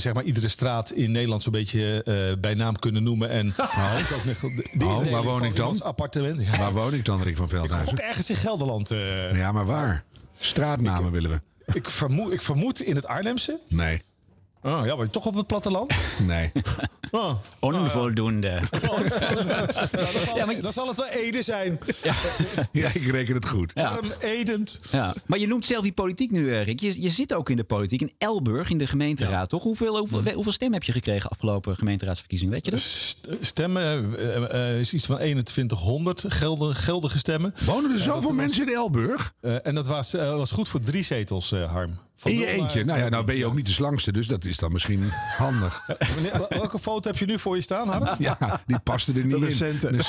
Zeg 0.01 0.15
maar 0.15 0.23
iedere 0.25 0.49
straat 0.49 0.91
in 0.91 1.11
Nederland 1.11 1.43
zo'n 1.43 1.53
beetje 1.53 2.37
bij 2.41 2.55
naam 2.55 2.79
kunnen 2.79 3.03
noemen. 3.03 3.29
En 3.29 3.47
ook 3.59 4.13
ook 4.15 4.25
nog 4.25 4.43
Oh, 4.83 5.11
waar 5.11 5.23
woon 5.23 5.45
ik 5.45 5.57
dan? 5.57 5.83
appartement. 5.83 6.41
Ja. 6.41 6.59
Waar 6.59 6.73
woon 6.73 6.95
ik 6.95 7.05
dan, 7.05 7.23
Rick 7.23 7.37
van 7.37 7.45
Ook 7.45 7.51
Veldhuizen? 7.51 7.99
ergens 7.99 8.31
in 8.31 8.37
Gelderland. 8.37 8.89
Ja, 9.33 9.53
maar 9.53 9.67
waar? 9.67 10.05
Straatnamen 10.39 11.13
willen 11.13 11.31
we. 11.31 11.41
ik, 11.73 11.91
vermoed, 11.91 12.33
ik 12.33 12.43
vermoed 12.43 12.81
in 12.83 12.95
het 12.95 13.07
Arnhemse. 13.07 13.61
Nee. 13.69 14.03
Oh, 14.67 14.87
ja, 14.87 14.97
maar 14.97 15.11
toch 15.11 15.27
op 15.27 15.35
het 15.35 15.47
platteland? 15.47 15.93
Nee. 16.27 16.53
Oh. 17.11 17.33
Onvoldoende. 17.61 18.61
Ja, 20.35 20.45
maar 20.47 20.61
dan 20.61 20.73
zal 20.73 20.89
het 20.89 20.97
wel 20.97 21.07
Ede 21.07 21.43
zijn. 21.43 21.79
Ja, 22.73 22.89
ik 22.95 23.07
reken 23.07 23.35
het 23.35 23.47
goed. 23.49 23.75
Arm 23.75 24.07
Edend. 24.21 24.81
Ja. 24.93 25.15
Maar 25.27 25.39
je 25.39 25.47
noemt 25.47 25.65
zelf 25.65 25.83
die 25.83 25.93
politiek 25.93 26.31
nu, 26.31 26.53
eh, 26.55 26.65
Rick. 26.65 26.81
Je, 26.81 27.03
je 27.03 27.11
zit 27.11 27.35
ook 27.35 27.51
in 27.51 27.57
de 27.57 27.65
politiek. 27.65 28.01
In 28.01 28.13
Elburg, 28.19 28.71
in 28.71 28.79
de 28.79 28.87
gemeenteraad, 28.87 29.49
toch? 29.49 29.63
Hoeveel, 29.63 29.99
hoeveel, 29.99 30.33
hoeveel 30.33 30.53
stemmen 30.53 30.79
heb 30.79 30.87
je 30.87 30.93
gekregen 30.93 31.31
afgelopen 31.31 31.77
gemeenteraadsverkiezingen? 31.77 32.53
Weet 32.55 32.65
je 32.65 32.71
dat? 32.71 32.81
Stemmen 33.47 34.17
eh, 34.19 34.71
eh, 34.71 34.79
is 34.81 34.93
iets 34.95 35.07
van 35.07 35.17
2100 35.17 36.25
geldige, 36.29 36.75
geldige 36.81 37.19
stemmen. 37.19 37.55
Wonen 37.65 37.91
er 37.91 37.97
Eh, 37.97 38.03
zoveel 38.03 38.29
was- 38.29 38.37
mensen 38.37 38.67
in 38.69 38.75
Elburg? 38.75 39.33
Eh, 39.41 39.67
en 39.67 39.75
dat 39.75 39.87
was, 39.87 40.15
eh, 40.15 40.37
was 40.37 40.51
goed 40.51 40.69
voor 40.69 40.81
drie 40.81 41.03
zetels, 41.03 41.53
eh, 41.53 41.71
Harm. 41.73 41.99
Van 42.19 42.31
In 42.31 42.39
je 42.39 42.47
eentje. 42.47 42.85
Nou 42.85 42.99
ja, 42.99 43.09
nou 43.09 43.25
ben 43.25 43.37
je 43.37 43.47
ook 43.47 43.55
niet 43.55 43.67
de 43.67 43.73
slangste, 43.73 44.13
dus 44.13 44.27
dat 44.27 44.45
is 44.45 44.57
dan 44.57 44.73
misschien 44.73 45.11
handig. 45.39 45.83
Meneer, 46.17 46.47
welke 46.49 46.79
foto 46.79 47.09
heb 47.11 47.19
je 47.19 47.27
nu 47.27 47.39
voor 47.39 47.57
je 47.57 47.63
staan, 47.63 47.89
Harm? 47.89 48.07
Ja, 48.19 48.61
die 48.67 48.79
paste 48.79 49.13
er 49.13 49.25
niet 49.27 49.37
in. 49.37 49.45
recente. 49.45 49.93
Dus, 49.93 50.09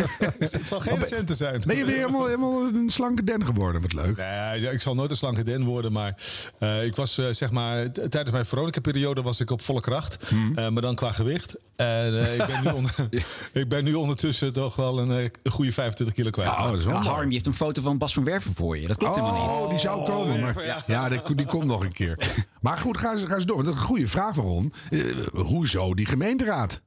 het 0.52 0.60
zal 0.66 0.80
geen 0.80 0.98
recente 0.98 1.34
zijn. 1.34 1.62
ben 1.66 1.76
je 1.76 1.84
weer 1.84 1.96
helemaal, 1.96 2.24
helemaal 2.26 2.66
een 2.66 2.88
slanke 2.90 3.24
den 3.24 3.44
geworden? 3.44 3.80
Wat 3.80 3.92
leuk. 3.92 4.16
Nee, 4.16 4.60
ja, 4.60 4.70
ik 4.70 4.80
zal 4.80 4.94
nooit 4.94 5.10
een 5.10 5.16
slanke 5.16 5.42
den 5.42 5.64
worden, 5.64 5.92
maar 5.92 6.14
eh, 6.58 6.84
ik 6.84 6.96
was 6.96 7.18
eh, 7.18 7.26
zeg 7.30 7.50
maar 7.50 7.92
tijdens 7.92 8.30
mijn 8.30 8.46
Veronica-periode 8.46 9.22
was 9.22 9.40
ik 9.40 9.50
op 9.50 9.62
volle 9.62 9.80
kracht, 9.80 10.16
Hmm. 10.28 10.58
eh, 10.58 10.68
maar 10.68 10.82
dan 10.82 10.94
qua 10.94 11.12
gewicht. 11.12 11.56
En 11.76 12.20
eh, 12.26 12.32
ik, 12.34 12.46
ben 12.46 12.62
nu 12.64 12.70
onder- 12.78 13.08
ik 13.52 13.68
ben 13.68 13.84
nu 13.84 13.94
ondertussen 13.94 14.52
toch 14.52 14.76
wel 14.76 14.98
een, 14.98 15.10
eh, 15.18 15.28
een 15.42 15.50
goede 15.52 15.72
25 15.72 16.16
kilo 16.16 16.30
kwijt. 16.30 16.50
Oh, 16.50 16.70
dat 16.70 16.78
is 16.78 16.84
wel 16.84 16.94
Ja, 16.94 17.00
mooi. 17.00 17.14
Harm, 17.14 17.28
je 17.28 17.34
hebt 17.34 17.46
een 17.46 17.54
foto 17.54 17.82
van 17.82 17.98
Bas 17.98 18.14
van 18.14 18.24
Werven 18.24 18.54
voor 18.54 18.78
je. 18.78 18.86
Dat 18.86 18.96
klopt 18.96 19.14
helemaal 19.14 19.46
niet. 19.46 19.56
Oh, 19.56 19.68
die 19.68 19.78
zou 19.78 20.04
komen. 20.10 20.40
Maar, 20.40 20.82
ja, 20.86 21.08
die, 21.08 21.43
die 21.44 21.58
komt 21.58 21.70
nog 21.70 21.84
een 21.84 21.92
keer. 21.92 22.44
Maar 22.60 22.78
goed, 22.78 22.98
ga 22.98 23.12
eens, 23.12 23.22
ga 23.22 23.34
eens 23.34 23.46
door. 23.46 23.64
Dat 23.64 23.74
is 23.74 23.80
een 23.80 23.86
goede 23.86 24.08
vraag 24.08 24.34
van 24.34 24.44
Ron. 24.44 24.72
Eh, 24.90 25.00
hoezo 25.32 25.94
die 25.94 26.06
gemeenteraad? 26.06 26.82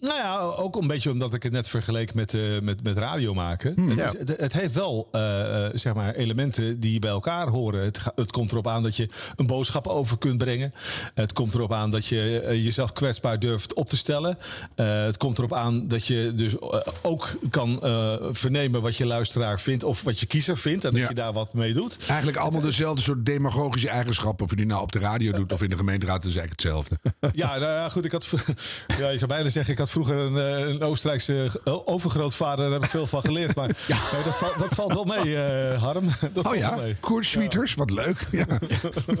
Nou 0.00 0.14
ja, 0.18 0.38
ook 0.40 0.76
een 0.76 0.86
beetje 0.86 1.10
omdat 1.10 1.34
ik 1.34 1.42
het 1.42 1.52
net 1.52 1.68
vergeleek 1.68 2.14
met, 2.14 2.34
eh, 2.34 2.40
met, 2.62 2.82
met 2.82 2.96
radio 2.96 3.34
maken. 3.34 3.72
Hmm. 3.74 3.88
het, 3.88 3.98
Ja. 3.98 4.04
is- 4.04 4.14
het, 4.18 4.40
het 4.40 4.52
heeft 4.52 4.74
wel 4.74 5.08
eh, 5.12 5.64
eh, 5.66 5.70
zeg 5.74 5.94
maar 5.94 6.14
elementen 6.14 6.80
die 6.80 6.98
bij 6.98 7.10
elkaar 7.10 7.48
horen. 7.48 7.84
Het, 7.84 8.00
het 8.14 8.30
komt 8.32 8.50
erop 8.50 8.66
aan 8.68 8.82
dat 8.82 8.96
je 8.96 9.08
een 9.36 9.46
boodschap 9.46 9.86
over 9.86 10.18
kunt 10.18 10.38
brengen. 10.38 10.74
Het 11.14 11.32
komt 11.32 11.54
erop 11.54 11.72
aan 11.72 11.90
dat 11.90 12.06
je 12.06 12.42
jezelf 12.62 12.92
kwetsbaar 12.92 13.38
durft 13.38 13.74
op 13.74 13.88
te 13.88 13.96
stellen. 13.96 14.38
Het 14.74 15.16
komt 15.16 15.38
erop 15.38 15.54
aan 15.54 15.88
dat 15.88 16.06
je 16.06 16.32
dus 16.34 16.54
ook 17.02 17.38
kan 17.50 17.78
vernemen 18.32 18.82
wat 18.82 18.96
je 18.96 19.06
luisteraar 19.06 19.60
vindt 19.60 19.84
of 19.84 20.02
wat 20.02 20.20
je 20.20 20.26
kiezer 20.26 20.58
vindt. 20.58 20.84
En 20.84 20.90
dat 20.90 21.00
Ja. 21.00 21.08
je 21.08 21.14
daar 21.14 21.32
wat 21.32 21.54
mee 21.54 21.72
doet. 21.72 21.98
Eigenlijk 22.08 22.38
allemaal 22.38 22.60
dezelfde 22.60 23.02
soort 23.02 23.26
demagogische 23.26 23.88
eigenschappen. 23.88 24.44
Of 24.44 24.50
je 24.50 24.56
die 24.56 24.66
nou 24.66 24.82
op 24.82 24.92
de 24.92 24.98
radio 24.98 25.32
doet 25.32 25.52
of 25.52 25.62
in 25.62 25.68
de 25.68 25.76
gemeenteraad, 25.76 26.24
is 26.24 26.36
eigenlijk 26.36 26.62
hetzelfde. 26.62 26.98
Ja, 27.32 27.48
nou 27.48 27.60
ja, 27.72 27.88
goed. 27.88 28.04
Ik 28.04 28.12
had, 28.12 28.26
ja, 28.98 29.08
je 29.08 29.18
zou 29.18 29.30
bijna 29.30 29.48
zeggen, 29.48 29.72
ik 29.72 29.78
had 29.78 29.89
vroeger 29.90 30.16
een, 30.16 30.36
eh, 30.36 30.68
een 30.68 30.82
Oostenrijkse 30.82 31.60
eh, 31.64 31.76
overgrootvader. 31.88 32.64
Daar 32.64 32.72
heb 32.72 32.84
ik 32.84 32.90
veel 32.90 33.06
van 33.06 33.20
geleerd. 33.20 33.54
Maar 33.54 33.66
nee, 34.12 34.22
dat, 34.24 34.36
val- 34.36 34.58
dat 34.58 34.74
valt 34.74 34.92
wel 34.92 35.04
mee, 35.04 35.36
eh, 35.42 35.82
Harm. 35.82 36.04
Dat 36.32 36.36
Oh 36.36 36.42
valt 36.42 36.56
ja. 36.58 36.76
Koert 37.00 37.24
Sweeters, 37.24 37.74
wat 37.74 37.90
leuk. 37.90 38.26
Ja. 38.30 38.46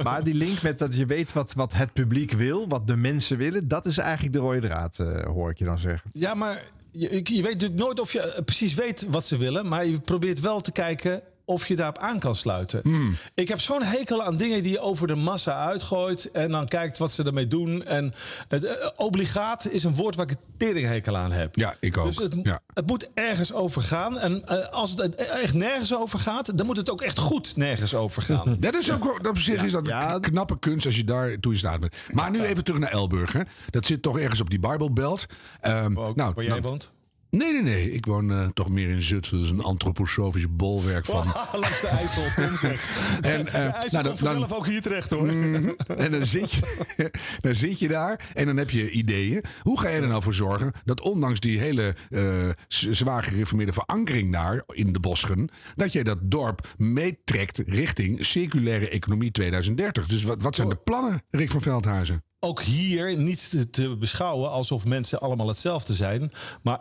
Maar 0.02 0.24
die 0.24 0.34
link 0.34 0.62
met 0.62 0.78
dat 0.78 0.96
je 0.96 1.06
weet 1.06 1.32
wat, 1.32 1.52
wat 1.52 1.72
het 1.72 1.92
publiek 1.92 2.32
wil, 2.32 2.68
wat 2.68 2.86
de 2.86 2.96
mensen 2.96 3.36
willen, 3.36 3.68
dat 3.68 3.86
is 3.86 3.98
eigenlijk 3.98 4.32
de 4.32 4.38
rode 4.38 4.60
draad, 4.60 4.98
eh, 4.98 5.24
hoor 5.24 5.50
ik 5.50 5.58
je 5.58 5.64
dan 5.64 5.78
zeggen. 5.78 6.10
Ja, 6.12 6.34
maar 6.34 6.62
je, 6.90 7.20
je 7.24 7.42
weet 7.42 7.52
natuurlijk 7.52 7.80
nooit 7.80 8.00
of 8.00 8.12
je 8.12 8.42
precies 8.44 8.74
weet 8.74 9.06
wat 9.10 9.26
ze 9.26 9.36
willen. 9.36 9.68
Maar 9.68 9.86
je 9.86 10.00
probeert 10.00 10.40
wel 10.40 10.60
te 10.60 10.72
kijken 10.72 11.22
of 11.50 11.66
je 11.66 11.76
daarop 11.76 11.98
aan 11.98 12.18
kan 12.18 12.34
sluiten. 12.34 12.80
Hmm. 12.82 13.16
Ik 13.34 13.48
heb 13.48 13.60
zo'n 13.60 13.82
hekel 13.82 14.22
aan 14.22 14.36
dingen 14.36 14.62
die 14.62 14.72
je 14.72 14.80
over 14.80 15.06
de 15.06 15.14
massa 15.14 15.66
uitgooit. 15.66 16.30
En 16.30 16.50
dan 16.50 16.66
kijkt 16.66 16.98
wat 16.98 17.12
ze 17.12 17.22
ermee 17.24 17.46
doen. 17.46 17.84
En 17.84 18.12
het, 18.48 18.64
eh, 18.64 18.88
obligaat 18.96 19.68
is 19.70 19.84
een 19.84 19.94
woord 19.94 20.14
waar 20.14 20.24
ik 20.30 20.30
een 20.30 20.56
teringhekel 20.56 21.16
aan 21.16 21.32
heb. 21.32 21.56
Ja, 21.56 21.74
ik 21.80 21.96
ook. 21.96 22.06
Dus 22.06 22.16
het, 22.18 22.34
Ja. 22.42 22.60
het 22.74 22.86
moet 22.86 23.08
ergens 23.14 23.52
over 23.52 23.82
gaan. 23.82 24.18
En 24.18 24.44
eh, 24.46 24.68
als 24.68 24.90
het 24.90 25.14
echt 25.14 25.54
nergens 25.54 25.94
over 25.94 26.18
gaat, 26.18 26.56
dan 26.58 26.66
moet 26.66 26.76
het 26.76 26.90
ook 26.90 27.02
echt 27.02 27.18
goed 27.18 27.56
nergens 27.56 27.94
over 27.94 28.22
gaan. 28.22 28.56
Dat 28.60 28.74
is 28.74 28.92
ook, 28.92 29.04
wel- 29.04 29.30
op 29.30 29.38
zich 29.38 29.62
is 29.64 29.72
dat 29.72 29.88
een 29.88 30.20
knappe 30.20 30.58
kunst 30.58 30.86
als 30.86 30.96
je 30.96 31.04
daar 31.04 31.38
toe 31.38 31.52
in 31.52 31.58
staat 31.58 31.80
bent. 31.80 31.94
Maar 32.12 32.30
nu 32.30 32.42
even 32.42 32.64
terug 32.64 32.80
naar 32.80 32.90
Elburg. 32.90 33.32
Hè. 33.32 33.40
Dat 33.70 33.86
zit 33.86 34.02
toch 34.02 34.18
ergens 34.18 34.40
op 34.40 34.50
die 34.50 34.58
Bijbelbelt. 34.58 35.26
Ehm, 35.60 35.92
nou, 35.92 36.14
waar 36.14 36.34
jij 36.44 36.48
nou- 36.48 36.60
woont? 36.62 36.90
Nee, 37.30 37.52
nee, 37.52 37.62
nee. 37.62 37.92
Ik 37.92 38.06
woon 38.06 38.30
eh, 38.32 38.46
toch 38.46 38.68
meer 38.68 38.88
in 38.88 39.02
Zutphen. 39.02 39.36
Dat 39.36 39.46
is 39.46 39.52
een 39.52 39.62
antroposofisch 39.62 40.56
bolwerk 40.56 41.04
van... 41.04 41.26
Langs 41.52 41.80
de 41.80 41.86
IJssel, 41.88 42.24
zeg. 42.58 42.90
En, 43.20 43.44
de 43.44 43.50
eh, 43.50 43.64
IJssel 43.64 43.90
nou, 43.90 43.90
dan- 43.90 44.02
komt 44.02 44.18
vanzelf 44.18 44.48
dan- 44.48 44.58
ook 44.58 44.66
hier 44.66 44.82
terecht 44.82 45.10
hoor. 45.10 45.26
Mhm. 45.26 45.70
En 45.96 46.10
dan 46.10 46.22
zit, 46.22 46.50
je, 46.52 47.10
dan 47.40 47.54
zit 47.54 47.78
je 47.78 47.88
daar 47.88 48.30
en 48.34 48.46
dan 48.46 48.56
heb 48.56 48.70
je 48.70 48.90
ideeën. 48.90 49.44
Hoe 49.62 49.80
ga 49.80 49.88
je 49.88 50.00
er 50.00 50.08
nou 50.08 50.22
voor 50.22 50.34
zorgen 50.34 50.72
dat 50.84 51.00
ondanks 51.00 51.40
die 51.40 51.58
hele 51.58 51.94
eh, 52.10 52.48
zwaar 52.68 53.22
gereformeerde 53.22 53.72
verankering 53.72 54.32
daar 54.32 54.62
in 54.66 54.92
de 54.92 55.00
Boschen, 55.00 55.48
dat 55.74 55.92
je 55.92 56.04
dat 56.04 56.18
dorp 56.22 56.74
meetrekt 56.76 57.62
richting 57.66 58.24
circulaire 58.24 58.88
economie 58.88 59.30
2030? 59.30 60.06
Dus 60.06 60.22
wat, 60.22 60.42
wat 60.42 60.54
zijn 60.54 60.68
de 60.68 60.76
plannen, 60.76 61.22
Rick 61.30 61.50
van 61.50 61.62
Veldhuizen? 61.62 62.22
ook 62.42 62.62
hier 62.62 63.16
niet 63.16 63.50
te, 63.50 63.70
te 63.70 63.96
beschouwen 63.96 64.50
alsof 64.50 64.84
mensen 64.84 65.20
allemaal 65.20 65.48
hetzelfde 65.48 65.94
zijn. 65.94 66.32
Maar 66.62 66.78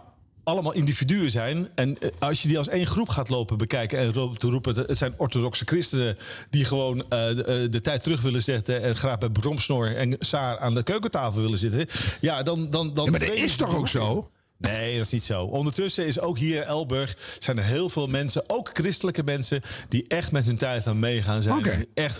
allemaal 0.49 0.73
individuen 0.73 1.31
zijn. 1.31 1.67
En 1.75 1.97
eh, 1.97 2.09
als 2.19 2.41
je 2.41 2.47
die 2.47 2.57
als 2.57 2.67
één 2.67 2.87
groep 2.87 3.09
gaat 3.09 3.29
lopen 3.29 3.57
bekijken 3.57 3.99
en 3.99 4.13
roepen... 4.39 4.75
het 4.75 4.97
zijn 4.97 5.13
orthodoxe 5.17 5.65
christenen 5.65 6.17
die 6.49 6.65
gewoon 6.65 6.99
eh, 6.99 7.07
de, 7.09 7.43
eh, 7.43 7.71
de 7.71 7.81
tijd 7.81 8.03
terug 8.03 8.21
willen 8.21 8.41
zetten... 8.41 8.81
en 8.81 8.95
graag 8.95 9.17
bij 9.17 9.29
Bromsnor 9.29 9.95
en 9.95 10.15
Saar 10.19 10.59
aan 10.59 10.75
de 10.75 10.83
keukentafel 10.83 11.41
willen 11.41 11.57
zitten... 11.57 11.87
ja, 12.21 12.43
dan... 12.43 12.69
dan, 12.69 12.93
dan 12.93 13.05
Ja, 13.05 13.11
maar 13.11 13.19
dat 13.19 13.35
is 13.35 13.55
toch 13.55 13.75
ook 13.75 13.87
zo? 13.87 14.29
Nee, 14.57 14.93
dat 14.97 15.05
is 15.05 15.11
niet 15.11 15.23
zo. 15.23 15.43
Ondertussen 15.43 16.05
is 16.05 16.19
ook 16.19 16.37
hier 16.37 16.55
in 16.55 16.63
Elburg 16.63 17.17
zijn 17.39 17.57
er 17.57 17.63
heel 17.63 17.89
veel 17.89 18.07
mensen, 18.07 18.43
ook 18.47 18.69
christelijke 18.73 19.23
mensen, 19.23 19.61
die 19.89 20.05
echt 20.07 20.31
met 20.31 20.45
hun 20.45 20.57
tijd 20.57 20.87
aan 20.87 20.99
meegaan 20.99 21.41
zijn. 21.41 21.63
Die 21.63 21.87
echt, 21.93 22.19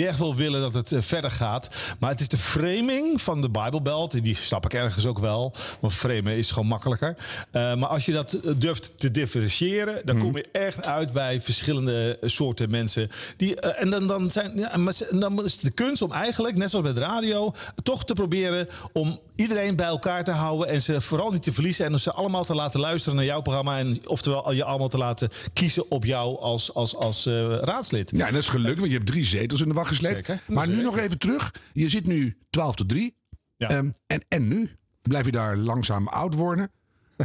die 0.00 0.08
echt 0.08 0.18
wel 0.18 0.34
willen 0.34 0.60
dat 0.60 0.74
het 0.74 0.92
eh, 0.92 1.00
verder 1.02 1.30
gaat. 1.30 1.68
Maar 1.98 2.10
het 2.10 2.20
is 2.20 2.28
de 2.28 2.38
framing 2.38 3.20
van 3.22 3.40
de 3.40 3.50
Bijbelbelt. 3.50 4.14
en 4.14 4.20
Die 4.20 4.34
snap 4.34 4.64
ik 4.64 4.74
ergens 4.74 5.06
ook 5.06 5.18
wel. 5.18 5.54
Want 5.80 5.92
framen 5.92 6.36
is 6.36 6.50
gewoon 6.50 6.68
makkelijker. 6.68 7.16
Eh, 7.50 7.74
maar 7.74 7.88
als 7.88 8.06
je 8.06 8.12
dat 8.12 8.32
eh, 8.32 8.52
durft 8.56 8.98
te 8.98 9.10
differentiëren, 9.10 10.06
dan 10.06 10.18
kom 10.18 10.36
je 10.36 10.48
echt 10.52 10.86
uit 10.86 11.12
bij 11.12 11.40
verschillende 11.40 12.18
soorten 12.22 12.70
mensen. 12.70 13.10
Die, 13.36 13.60
en 13.60 13.90
dan, 13.90 14.06
dan, 14.06 14.30
zijn, 14.30 14.56
ja, 14.56 14.76
maar 14.76 14.94
dan 15.10 15.44
is 15.44 15.52
het 15.52 15.62
de 15.62 15.70
kunst 15.70 16.02
om 16.02 16.12
eigenlijk, 16.12 16.56
net 16.56 16.70
zoals 16.70 16.84
bij 16.84 16.94
de 16.94 17.00
radio, 17.00 17.54
toch 17.82 18.04
te 18.04 18.12
proberen 18.12 18.68
om 18.92 19.20
iedereen 19.40 19.76
bij 19.76 19.86
elkaar 19.86 20.24
te 20.24 20.30
houden 20.30 20.68
en 20.68 20.82
ze 20.82 21.00
vooral 21.00 21.30
niet 21.30 21.42
te 21.42 21.52
verliezen 21.52 21.84
en 21.86 21.92
om 21.92 21.98
ze 21.98 22.12
allemaal 22.12 22.44
te 22.44 22.54
laten 22.54 22.80
luisteren 22.80 23.16
naar 23.16 23.24
jouw 23.24 23.40
programma 23.40 23.78
en 23.78 24.08
oftewel 24.08 24.52
je 24.52 24.64
allemaal 24.64 24.88
te 24.88 24.98
laten 24.98 25.28
kiezen 25.52 25.90
op 25.90 26.04
jou 26.04 26.38
als, 26.40 26.74
als, 26.74 26.96
als 26.96 27.26
eh, 27.26 27.58
raadslid. 27.60 28.10
Ja, 28.16 28.26
en 28.26 28.32
dat 28.32 28.42
is 28.42 28.48
gelukt, 28.48 28.78
want 28.78 28.90
je 28.90 28.96
hebt 28.96 29.10
drie 29.10 29.24
zetels 29.24 29.60
in 29.60 29.68
de 29.68 29.74
wacht 29.74 29.88
gesleept. 29.88 30.28
Maar 30.46 30.66
nu 30.66 30.74
Zeker. 30.74 30.90
nog 30.90 30.98
even 30.98 31.18
terug. 31.18 31.54
Je 31.72 31.88
zit 31.88 32.06
nu 32.06 32.36
12 32.50 32.74
tot 32.74 32.88
3. 32.88 33.14
Ehm, 33.58 33.90
en, 34.06 34.24
en 34.28 34.48
nu? 34.48 34.70
Blijf 35.02 35.24
je 35.24 35.32
daar 35.32 35.56
langzaam 35.56 36.08
oud 36.08 36.34
worden? 36.34 36.70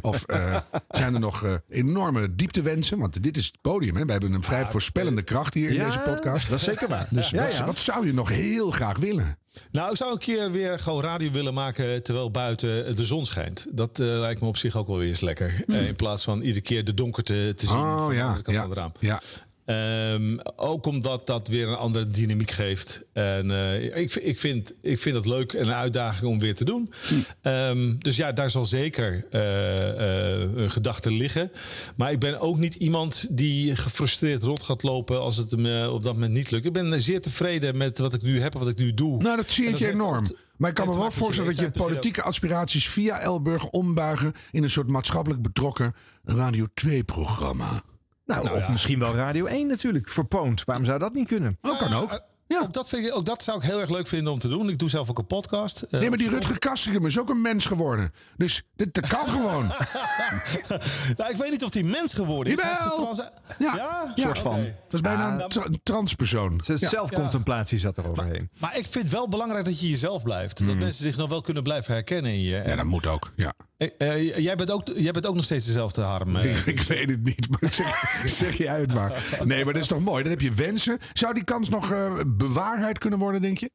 Of 0.01 0.23
eh, 0.23 0.57
zijn 0.99 1.13
er 1.13 1.19
nog 1.19 1.43
eh, 1.43 1.53
enorme 1.69 2.35
dieptewensen? 2.35 2.97
Want 2.99 3.23
dit 3.23 3.37
is 3.37 3.45
het 3.45 3.57
podium. 3.61 3.95
Hè? 3.95 4.05
We 4.05 4.11
hebben 4.11 4.33
een 4.33 4.43
vrij 4.43 4.65
voorspellende 4.65 5.21
kracht 5.21 5.53
hier 5.53 5.69
in 5.69 5.75
Ja, 5.75 5.85
deze 5.85 5.99
podcast. 5.99 6.49
dat 6.49 6.59
is 6.59 6.65
zeker 6.65 6.87
waar. 6.87 7.07
Dus 7.11 7.29
Ja, 7.29 7.43
wat, 7.43 7.57
ja. 7.57 7.65
wat 7.65 7.79
zou 7.79 8.05
je 8.05 8.13
nog 8.13 8.29
heel 8.29 8.71
graag 8.71 8.97
willen? 8.97 9.37
Nou, 9.71 9.91
ik 9.91 9.97
zou 9.97 10.11
een 10.11 10.17
keer 10.17 10.51
weer 10.51 10.79
gewoon 10.79 11.03
radio 11.03 11.31
willen 11.31 11.53
maken 11.53 12.03
terwijl 12.03 12.31
buiten 12.31 12.95
de 12.95 13.05
zon 13.05 13.25
schijnt. 13.25 13.67
Dat 13.69 13.99
eh, 13.99 14.07
lijkt 14.07 14.41
me 14.41 14.47
op 14.47 14.57
zich 14.57 14.75
ook 14.77 14.87
wel 14.87 14.97
weer 14.97 15.07
eens 15.07 15.21
lekker. 15.21 15.63
Eh, 15.67 15.87
in 15.87 15.95
plaats 15.95 16.23
van 16.23 16.41
iedere 16.41 16.61
keer 16.61 16.83
de 16.83 16.93
donkerte 16.93 17.53
te 17.55 17.65
zien 17.65 17.75
Oh, 17.75 17.97
van 17.97 18.09
de 18.09 18.15
ja, 18.15 18.25
andere 18.25 18.43
kant 18.43 18.55
ja, 18.55 18.61
van 18.61 18.69
het 18.69 18.79
raam. 18.79 18.91
Ja. 18.99 19.21
Ehm, 19.65 20.37
ook 20.55 20.85
omdat 20.85 21.27
dat 21.27 21.47
weer 21.47 21.67
een 21.67 21.75
andere 21.75 22.07
dynamiek 22.07 22.51
geeft. 22.51 23.01
En 23.13 23.51
eh, 23.51 23.97
ik, 23.97 24.11
vind- 24.11 24.25
ik, 24.25 24.39
vind, 24.39 24.73
ik 24.81 24.99
vind 24.99 25.15
het 25.15 25.25
leuk 25.25 25.53
en 25.53 25.65
een 25.67 25.73
uitdaging 25.73 26.31
om 26.31 26.39
weer 26.39 26.55
te 26.55 26.65
doen. 26.65 26.93
Ehm, 27.41 27.95
dus 27.97 28.15
ja, 28.15 28.31
daar 28.31 28.49
zal 28.51 28.65
zeker 28.65 29.25
eh, 29.31 29.89
eh, 30.33 30.49
een 30.55 30.69
gedachte 30.71 31.11
liggen. 31.11 31.51
Maar 31.95 32.11
ik 32.11 32.19
ben 32.19 32.39
ook 32.39 32.57
niet 32.57 32.75
iemand 32.75 33.27
die 33.37 33.75
gefrustreerd 33.75 34.43
rond 34.43 34.63
gaat 34.63 34.83
lopen 34.83 35.19
als 35.21 35.37
het 35.37 35.53
eh, 35.53 35.93
op 35.93 36.03
dat 36.03 36.13
moment 36.13 36.33
niet 36.33 36.51
lukt. 36.51 36.65
Ik 36.65 36.73
ben 36.73 37.01
zeer 37.01 37.21
tevreden 37.21 37.77
met 37.77 37.97
wat 37.97 38.13
ik 38.13 38.21
nu 38.21 38.41
heb 38.41 38.53
en 38.53 38.59
wat 38.59 38.69
ik 38.69 38.77
nu 38.77 38.93
doe. 38.93 39.21
Nou, 39.21 39.35
dat 39.35 39.49
zie 39.49 39.65
ik 39.67 39.75
je 39.77 39.91
enorm. 39.91 40.25
ook- 40.25 40.37
Maar 40.57 40.69
ik 40.69 40.75
kan 40.75 40.87
me 40.87 40.97
wel 40.97 41.11
voorstellen 41.11 41.51
dat 41.55 41.59
je 41.65 41.71
dus 41.71 41.81
politieke 41.87 42.21
aspiraties 42.21 42.87
via 42.89 43.19
Elburg 43.19 43.65
ombuigen 43.69 44.33
in 44.51 44.63
een 44.63 44.69
soort 44.69 44.87
maatschappelijk 44.87 45.41
betrokken 45.41 45.93
Radio 46.23 46.65
2-programma. 46.85 47.83
Nou, 48.25 48.43
Nou 48.43 48.55
of 48.55 48.65
ja. 48.65 48.71
misschien 48.71 48.99
wel 48.99 49.15
Radio 49.15 49.45
1 49.45 49.67
natuurlijk. 49.67 50.09
Verpoond. 50.09 50.63
Waarom 50.63 50.85
zou 50.85 50.99
dat 50.99 51.13
niet 51.13 51.27
kunnen? 51.27 51.57
Dat 51.61 51.77
kan 51.77 51.93
ook. 51.93 52.21
Ja. 52.47 52.59
Ook, 52.61 52.73
dat 52.73 52.89
vind 52.89 53.05
ik, 53.05 53.15
ook 53.15 53.25
dat 53.25 53.43
zou 53.43 53.57
ik 53.57 53.63
heel 53.63 53.79
erg 53.79 53.89
leuk 53.89 54.07
vinden 54.07 54.33
om 54.33 54.39
te 54.39 54.47
doen. 54.47 54.69
Ik 54.69 54.77
doe 54.77 54.89
zelf 54.89 55.09
ook 55.09 55.17
een 55.17 55.25
podcast. 55.25 55.81
eh, 55.81 55.99
Nee, 55.99 56.09
maar 56.09 56.17
die 56.17 56.29
Rutger 56.29 56.59
Kastikum 56.59 57.05
is 57.05 57.19
ook 57.19 57.29
een 57.29 57.41
mens 57.41 57.65
geworden. 57.65 58.11
Dus 58.37 58.63
dit, 58.75 58.93
dat 58.93 59.07
kan 59.07 59.27
gewoon. 59.27 59.67
nou, 61.17 61.31
ik 61.31 61.37
weet 61.37 61.51
niet 61.51 61.63
of 61.63 61.73
hij 61.73 61.83
mens 61.83 62.13
geworden 62.13 62.53
is. 62.53 62.59
Is 62.59 62.65
Jawel. 62.65 62.95
trans- 62.95 63.17
Ja, 63.57 63.73
Ja? 63.75 64.11
soort 64.15 64.35
Ja, 64.35 64.41
van. 64.41 64.59
Dat 64.63 64.73
is 64.93 65.01
bijna 65.01 65.37
Ja, 65.37 65.43
een, 65.43 65.49
tra- 65.49 65.65
een 65.65 65.79
transpersoon. 65.83 66.61
Zijn 66.63 66.77
Ja. 66.81 66.89
zelfcontemplatie 66.89 67.77
zat 67.77 67.97
er 67.97 68.09
overheen. 68.09 68.49
Maar 68.59 68.77
ik 68.77 68.87
vind 68.87 69.03
het 69.03 69.13
wel 69.13 69.29
belangrijk 69.29 69.65
dat 69.65 69.79
je 69.81 69.89
jezelf 69.89 70.23
blijft. 70.23 70.57
Dat 70.67 70.75
mensen 70.75 71.03
zich 71.03 71.17
nog 71.17 71.29
wel 71.29 71.41
kunnen 71.41 71.63
blijven 71.63 71.93
herkennen 71.93 72.31
in 72.31 72.41
je. 72.41 72.57
Mm. 72.63 72.67
Ja, 72.69 72.75
dat 72.75 72.85
moet 72.85 73.07
ook. 73.07 73.31
Ja. 73.35 73.53
Eh, 73.97 74.13
eh, 74.13 74.37
jij, 74.37 74.55
bent 74.55 74.71
ook, 74.71 74.83
jij 74.95 75.11
bent 75.11 75.25
ook 75.25 75.35
nog 75.35 75.43
steeds 75.43 75.65
dezelfde 75.65 76.01
Harm. 76.01 76.35
eh. 76.35 76.67
Ik, 76.75 76.81
weet 76.81 77.09
het 77.09 77.23
niet, 77.23 77.47
maar 77.49 77.73
zeg, 77.73 78.21
zeg 78.25 78.57
jij 78.57 78.79
het 78.79 78.93
maar. 78.93 79.39
Nee, 79.43 79.63
maar 79.63 79.73
dat 79.73 79.81
is 79.81 79.87
toch 79.87 79.99
mooi. 79.99 80.21
Dan 80.21 80.31
heb 80.31 80.41
je 80.41 80.51
wensen. 80.51 80.99
Zou 81.13 81.33
die 81.33 81.43
kans 81.43 81.69
nog 81.69 81.91
eh, 81.91 82.13
bewaarheid 82.27 82.97
kunnen 82.97 83.19
worden, 83.19 83.41
denk 83.41 83.57
je? 83.57 83.69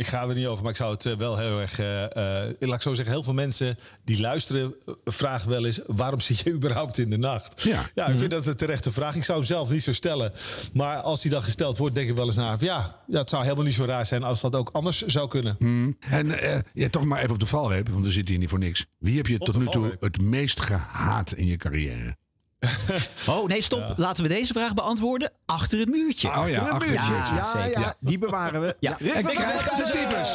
Ik 0.00 0.06
ga 0.06 0.28
er 0.28 0.34
niet 0.34 0.46
over, 0.46 0.62
maar 0.62 0.70
ik 0.70 0.76
zou 0.76 0.92
het 0.92 1.06
eh, 1.06 1.16
wel 1.16 1.36
heel 1.36 1.60
erg. 1.60 1.78
eh, 1.78 2.04
eh, 2.46 2.54
laat 2.58 2.76
ik 2.76 2.82
zo 2.82 2.94
zeggen, 2.94 3.14
heel 3.14 3.22
veel 3.22 3.32
mensen 3.32 3.78
die 4.04 4.20
luisteren 4.20 4.74
vragen 5.04 5.48
wel 5.50 5.64
eens: 5.64 5.80
waarom 5.86 6.20
zit 6.20 6.38
je 6.38 6.50
überhaupt 6.58 6.98
in 6.98 7.10
de 7.10 7.16
nacht? 7.16 7.62
Ja. 7.62 7.82
ja 7.94 8.06
ik 8.06 8.18
vind 8.18 8.30
dat 8.30 8.46
een 8.46 8.56
terechte 8.56 8.92
vraag. 8.92 9.14
Ik 9.14 9.24
zou 9.24 9.38
hem 9.38 9.46
zelf 9.46 9.70
niet 9.70 9.82
zo 9.82 9.92
stellen. 9.92 10.32
Maar 10.72 10.96
als 10.96 11.22
die 11.22 11.30
dan 11.30 11.42
gesteld 11.42 11.78
wordt, 11.78 11.94
denk 11.94 12.08
ik 12.08 12.16
wel 12.16 12.26
eens 12.26 12.36
naar: 12.36 12.56
ja, 12.60 13.02
het 13.10 13.30
zou 13.30 13.42
helemaal 13.42 13.64
niet 13.64 13.74
zo 13.74 13.84
raar 13.84 14.06
zijn 14.06 14.22
als 14.22 14.40
dat 14.40 14.54
ook 14.54 14.70
anders 14.72 15.02
zou 15.02 15.28
kunnen. 15.28 15.56
Hmm. 15.58 15.96
En 16.08 16.34
ja, 16.74 16.88
toch 16.88 17.04
maar 17.04 17.18
even 17.18 17.32
op 17.32 17.40
de 17.40 17.46
valreep, 17.46 17.88
want 17.88 18.04
we 18.04 18.10
zitten 18.10 18.30
hier 18.30 18.40
niet 18.40 18.50
voor 18.50 18.58
niks. 18.58 18.86
Wie 18.98 19.16
heb 19.16 19.26
je 19.26 19.38
Op 19.38 19.46
tot 19.46 19.58
nu 19.58 19.66
toe 19.66 19.96
het 19.98 20.20
meest 20.20 20.60
gehaat 20.60 21.32
in 21.32 21.46
je 21.46 21.56
carrière? 21.56 22.16
Oh, 23.26 23.46
nee, 23.48 23.62
stop. 23.62 23.92
Laten 23.96 24.22
we 24.22 24.28
deze 24.28 24.52
vraag 24.52 24.74
beantwoorden 24.74 25.32
achter 25.46 25.78
het 25.78 25.88
muurtje. 25.88 26.28
Oh 26.28 26.48
ja, 26.48 26.60
achter 26.60 26.88
het 26.88 26.98
Ja, 27.06 27.08
muurtje. 27.10 27.34
Ja, 27.34 27.50
zeker. 27.64 27.80
ja, 27.80 27.94
die 28.00 28.18
bewaren 28.18 28.60
we. 28.60 28.76
Ja. 28.80 28.96
Ja. 28.98 29.14
En 29.14 29.20
Ik 29.28 29.34
krijg 29.36 29.62
de 29.68 29.82
tyfus. 29.82 30.32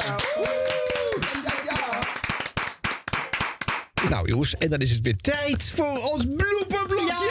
Nou 4.10 4.28
jongens, 4.28 4.56
en 4.58 4.70
dan 4.70 4.80
is 4.80 4.92
het 4.92 5.02
weer 5.02 5.16
tijd 5.18 5.72
voor 5.76 6.00
ons 6.12 6.26
blooperblokje. 6.36 7.30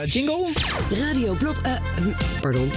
Eh, 0.00 0.04
jingle? 0.12 0.52
Radio 0.90 1.34
Blop... 1.34 1.56
eh, 1.62 1.72
hm, 1.96 2.10
pardon, 2.40 2.72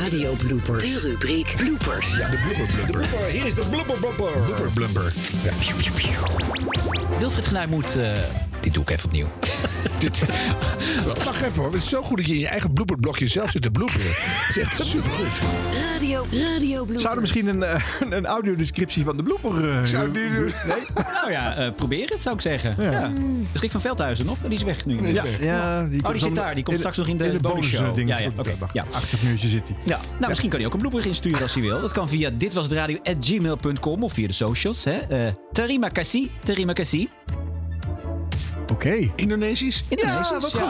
Radio 0.00 0.32
Bloopers. 0.32 0.84
De 0.84 0.98
rubriek 1.00 1.54
Bloopers. 1.56 2.16
Ja, 2.16 2.28
de 2.28 2.38
blooper 2.54 2.84
blumper. 2.90 3.24
Hier 3.24 3.44
is 3.46 3.54
de 3.54 3.64
blooper 3.70 3.96
blumper. 3.98 4.30
Blubber 4.44 4.70
blumper. 4.74 5.12
Ja. 5.42 5.52
Wilfried 7.18 7.46
Genuij 7.46 7.66
moet... 7.66 7.96
eh, 7.96 8.12
dit 8.60 8.74
doe 8.74 8.82
ik 8.82 8.90
even 8.90 9.04
opnieuw. 9.04 9.26
Wacht 11.24 11.42
even 11.42 11.54
hoor, 11.62 11.72
het 11.72 11.82
is 11.82 11.88
zo 11.88 12.02
goed 12.02 12.16
dat 12.16 12.26
je 12.26 12.32
in 12.34 12.38
je 12.40 12.48
eigen 12.48 12.72
blooperblokje 12.72 13.26
zelf 13.28 13.50
zit 13.50 13.62
te 13.62 13.70
bloeperen. 13.70 14.06
Het 14.10 14.56
is 14.56 14.62
echt 14.62 14.84
supergoed. 14.84 15.26
Radio, 15.92 16.26
Radio 16.30 16.74
Bloopers. 16.74 17.02
Zou 17.02 17.14
er 17.14 17.20
misschien 17.20 17.46
een, 17.48 17.62
eh, 17.62 17.82
een 18.10 18.26
audiodescriptie 18.26 19.04
van 19.04 19.16
de 19.16 19.22
blooper... 19.22 19.70
eh, 19.70 19.84
Zou 19.84 20.12
die 20.12 20.28
doen? 20.34 20.44
Nee? 20.66 21.04
nou 21.12 21.30
ja, 21.30 21.56
eh, 21.56 21.72
probeer 21.72 22.08
het 22.08 22.22
zou 22.22 22.34
ik 22.34 22.40
zeggen. 22.40 22.76
Ja. 22.78 23.10
Is 23.54 23.60
Rick 23.60 23.70
van 23.70 23.80
Veldhuizen 23.80 24.26
nog? 24.26 24.36
Die 24.42 24.50
is 24.58 24.62
weg 24.62 24.86
nu. 24.86 25.12
Ja, 25.12 25.24
ja, 25.40 25.82
die 25.82 26.04
oh, 26.04 26.10
die 26.10 26.20
zit 26.20 26.34
daar. 26.34 26.54
Die 26.54 26.64
komt 26.64 26.78
straks 26.78 26.96
nog 26.96 27.06
in 27.08 27.16
de, 27.16 27.38
bonusshow. 27.40 27.94
Ding, 27.94 28.08
Ja, 28.08 28.18
ja, 28.18 28.30
oké. 28.36 28.50
ja. 28.72 28.84
Achter 28.92 29.10
het 29.10 29.22
muurtje 29.22 29.48
zit 29.48 29.68
hij. 29.68 29.76
Ja. 29.84 30.00
Nou, 30.16 30.28
misschien 30.28 30.48
kan 30.50 30.58
hij 30.58 30.68
ook 30.68 30.74
een 30.74 30.80
blooper 30.80 31.06
insturen 31.06 31.42
als 31.42 31.54
hij 31.54 31.62
wil. 31.62 31.80
Dat 31.80 31.92
kan 31.92 32.08
via 32.08 32.30
ditwasderadio.gmail.com 32.30 34.02
of 34.02 34.12
via 34.12 34.26
de 34.26 34.32
socials. 34.32 34.84
Hè. 34.84 34.92
Eh, 34.96 35.32
terima 35.52 35.88
kasih, 35.88 36.28
terima 36.42 36.72
kasih. 36.72 37.08
Oké. 38.72 39.10
Indonesisch? 39.16 39.84
Indonesisch, 39.88 40.28
Ja, 40.28 40.38
wat 40.40 40.50
ja. 40.52 40.58
goed. 40.58 40.66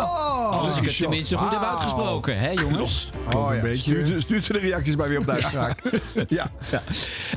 Oh, 0.00 0.60
Als 0.62 0.76
ik 0.76 0.84
het 0.84 0.96
tenminste 0.96 1.36
goed 1.36 1.50
heb 1.52 1.62
uitgesproken, 1.62 2.38
hè 2.38 2.50
jongens? 2.50 3.08
Oh, 3.34 3.48
een 3.50 3.56
ja. 3.56 3.62
beetje. 3.62 4.04
Stuurt, 4.04 4.22
stuurt 4.22 4.44
ze 4.44 4.52
de 4.52 4.58
reacties 4.58 4.94
bij 4.96 5.08
weer 5.08 5.18
op 5.18 5.24
de 5.24 5.30
uitspraak. 5.32 5.82
ja. 6.28 6.50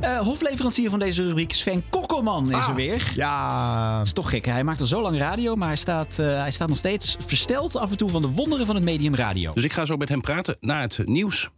Eh, 0.00 0.18
hofleverancier 0.18 0.90
van 0.90 0.98
deze 0.98 1.22
rubriek, 1.22 1.52
Sven 1.52 1.84
Kokkelman, 1.90 2.52
is 2.52 2.66
er 2.66 2.74
weer. 2.74 2.94
Ah, 3.08 3.14
Ja. 3.14 3.96
Dat 3.98 4.06
is 4.06 4.12
toch 4.12 4.30
gek. 4.30 4.44
hè? 4.44 4.52
Hij 4.52 4.64
maakt 4.64 4.80
al 4.80 4.86
zo 4.86 5.00
lang 5.02 5.18
radio, 5.18 5.54
maar 5.54 5.68
hij 5.68 5.76
staat, 5.76 6.18
eh, 6.18 6.26
hij 6.40 6.50
staat 6.50 6.68
nog 6.68 6.78
steeds 6.78 7.16
versteld 7.26 7.76
af 7.76 7.90
en 7.90 7.96
toe 7.96 8.10
van 8.10 8.22
de 8.22 8.28
wonderen 8.28 8.66
van 8.66 8.74
het 8.74 8.84
medium 8.84 9.14
radio. 9.14 9.52
Dus 9.52 9.64
ik 9.64 9.72
ga 9.72 9.84
zo 9.84 9.96
met 9.96 10.08
hem 10.08 10.20
praten 10.20 10.56
na 10.60 10.80
het 10.80 11.00
nieuws. 11.04 11.48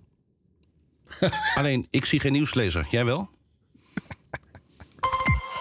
Alleen, 1.59 1.87
ik 1.91 2.05
zie 2.05 2.21
geen 2.21 2.33
nieuwslezer. 2.33 2.87
Jij 2.91 3.05
wel? 3.05 3.31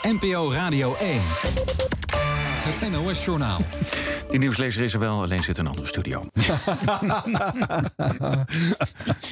NPO 0.20 0.52
Radio 0.52 0.96
1. 0.96 1.22
Het 2.80 2.92
NOS-journaal. 2.92 3.62
Die 4.30 4.40
nieuwslezer 4.40 4.84
is 4.84 4.94
er 4.94 5.00
wel, 5.00 5.22
alleen 5.22 5.44
zit 5.44 5.58
in 5.58 5.64
een 5.64 5.70
andere 5.70 5.88
studio. 5.88 6.28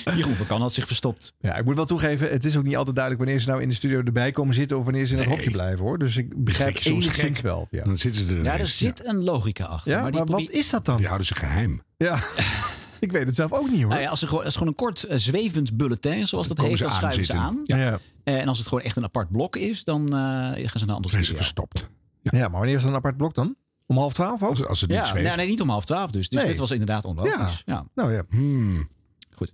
Jeroen 0.16 0.36
van 0.36 0.46
Kan 0.46 0.62
had 0.62 0.74
zich 0.74 0.88
verstopt. 0.88 1.34
Ja, 1.40 1.56
ik 1.56 1.66
moet 1.66 1.76
wel 1.76 1.86
toegeven, 1.86 2.30
het 2.30 2.46
is 2.46 2.58
ook 2.58 2.64
niet 2.64 2.76
altijd 2.78 2.96
duidelijk 2.96 3.26
wanneer 3.26 3.44
ze 3.44 3.50
nou 3.50 3.62
in 3.62 3.70
de 3.70 3.76
studio 3.76 4.02
erbij 4.04 4.32
komen 4.32 4.54
zitten 4.54 4.78
of 4.78 4.84
wanneer 4.84 5.06
ze 5.06 5.14
in 5.14 5.20
het 5.20 5.30
hokje 5.30 5.52
blijven 5.52 5.86
hoor. 5.86 5.98
Dus 6.00 6.18
ik 6.18 6.44
begrijp 6.44 6.78
enigszins 6.84 7.42
wel. 7.42 7.68
Ja, 7.72 7.84
Dan 7.84 7.98
zitten 7.98 8.28
ze 8.28 8.36
er 8.36 8.44
Ja, 8.44 8.50
er 8.50 8.54
ineens. 8.56 8.78
zit 8.78 9.06
een 9.06 9.24
logica 9.24 9.64
achter. 9.66 9.92
ja 9.92 10.02
maar 10.10 10.26
wat 10.26 10.50
is 10.50 10.70
dat 10.70 10.86
dan? 10.86 10.98
Die 10.98 11.06
houden 11.06 11.28
ze 11.28 11.36
geheim. 11.36 11.82
Ja, 11.98 12.20
ik 13.00 13.12
weet 13.12 13.26
het 13.26 13.36
zelf 13.36 13.52
ook 13.54 13.70
niet 13.70 13.82
hoor. 13.82 13.90
Nou 13.90 14.02
ja, 14.02 14.10
als, 14.10 14.22
er 14.22 14.28
gewoon, 14.28 14.44
als 14.46 14.54
gewoon 14.54 14.68
een 14.68 14.76
kort 14.76 15.04
eh, 15.04 15.18
zwevend 15.18 15.78
bulletin, 15.78 16.28
zoals 16.28 16.48
dat 16.48 16.58
heet, 16.58 16.78
dan 16.78 16.90
ze 16.90 16.96
schuiven 16.96 17.26
ze 17.26 17.34
aan. 17.34 17.60
ja. 17.64 18.00
Eh, 18.24 18.40
en 18.40 18.48
als 18.48 18.58
het 18.58 18.68
gewoon 18.68 18.84
echt 18.84 18.96
een 18.96 19.04
apart 19.04 19.32
blok 19.32 19.56
is, 19.56 19.84
dan 19.84 20.06
eh, 20.06 20.12
gaan 20.14 20.56
ze 20.56 20.56
naar 20.56 20.88
een 20.88 20.90
andere 20.90 21.14
Zijn 21.14 21.26
ze 21.26 21.34
studio. 21.34 21.36
verstopt. 21.36 21.90
Ja, 22.32 22.48
maar 22.48 22.58
wanneer 22.60 22.76
is 22.76 22.82
dat 22.82 22.90
een 22.92 22.98
apart 22.98 23.18
blok 23.18 23.34
dan? 23.36 23.56
Om 23.86 23.98
half 23.98 24.14
twaalf 24.14 24.44
ook? 24.44 24.50
Als, 24.50 24.66
als 24.66 24.82
het 24.82 24.90
niet 24.90 25.00
Ja, 25.00 25.06
zweeft. 25.06 25.28
nee, 25.28 25.36
nee, 25.36 25.48
niet 25.48 25.62
om 25.62 25.70
half 25.70 25.86
twaalf 25.86 26.12
dus. 26.12 26.30
Dus 26.30 26.40
Nee. 26.42 26.50
dit 26.50 26.60
was 26.60 26.72
inderdaad 26.72 27.06
onlogisch. 27.06 27.62
Ja. 27.66 27.86
Nou 27.96 28.14
ja. 28.14 28.24
Hmm. 28.30 28.88
Goed. 29.36 29.54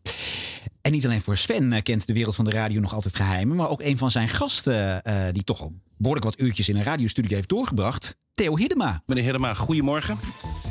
En 0.82 0.91
niet 0.91 1.05
alleen 1.05 1.21
voor 1.21 1.38
Sven 1.38 1.74
eh, 1.74 1.82
kent 1.82 2.07
de 2.07 2.13
wereld 2.13 2.36
van 2.36 2.45
de 2.45 2.51
radio 2.51 2.80
nog 2.80 2.93
altijd 2.93 3.15
geheimen, 3.15 3.55
maar 3.57 3.69
ook 3.69 3.82
een 3.82 3.97
van 3.97 4.11
zijn 4.11 4.30
gasten, 4.30 5.03
eh, 5.03 5.26
die 5.32 5.43
toch 5.43 5.61
al 5.61 5.74
behoorlijk 5.97 6.26
wat 6.26 6.39
uurtjes 6.41 6.69
in 6.69 6.76
een 6.76 6.84
radiostudio 6.84 7.36
heeft 7.36 7.49
doorgebracht, 7.49 8.17
Theo 8.34 8.57
Hiddema. 8.57 9.03
Meneer 9.05 9.24
Hedema, 9.24 9.53
goedemorgen. 9.53 10.17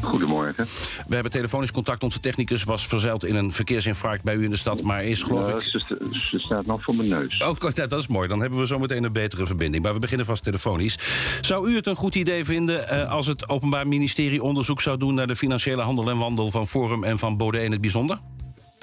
Goedemorgen. 0.02 0.64
We 1.06 1.14
hebben 1.14 1.32
telefonisch 1.32 1.70
contact. 1.70 2.02
Onze 2.02 2.20
technicus 2.20 2.64
was 2.64 2.86
verzeild 2.86 3.24
in 3.24 3.34
een 3.34 3.52
verkeersinfarct 3.52 4.22
bij 4.22 4.34
u 4.34 4.44
in 4.44 4.50
de 4.50 4.56
stad, 4.56 4.82
maar 4.82 5.04
is 5.04 5.22
geloof 5.22 5.46
Ja, 5.46 5.54
ik... 5.54 5.60
ze, 5.60 5.78
sta- 5.78 5.96
ze 6.20 6.38
staat 6.38 6.66
nog 6.66 6.82
voor 6.84 6.94
mijn 6.96 7.08
neus. 7.08 7.36
Oh, 7.44 7.58
nou, 7.60 7.72
dat 7.88 7.92
is 7.98 8.06
mooi. 8.06 8.28
Dan 8.28 8.40
hebben 8.40 8.58
we 8.58 8.66
zo 8.66 8.78
meteen 8.78 9.04
een 9.04 9.12
betere 9.12 9.46
verbinding. 9.46 9.82
Maar 9.82 9.92
we 9.92 9.98
beginnen 9.98 10.26
vast 10.26 10.42
telefonisch. 10.44 10.98
Zou 11.40 11.70
u 11.70 11.76
het 11.76 11.86
een 11.86 11.96
goed 11.96 12.14
idee 12.14 12.44
vinden 12.44 12.88
eh, 12.88 13.10
als 13.10 13.26
het 13.26 13.48
Openbaar 13.48 13.88
Ministerie 13.88 14.42
onderzoek 14.42 14.80
zou 14.80 14.96
doen 14.98 15.14
naar 15.14 15.26
de 15.26 15.36
financiële 15.36 15.82
handel 15.82 16.10
en 16.10 16.18
wandel 16.18 16.50
van 16.50 16.66
Forum 16.66 17.04
en 17.04 17.18
van 17.18 17.36
Bode 17.36 17.64
in 17.64 17.72
het 17.72 17.80
bijzonder? 17.80 18.18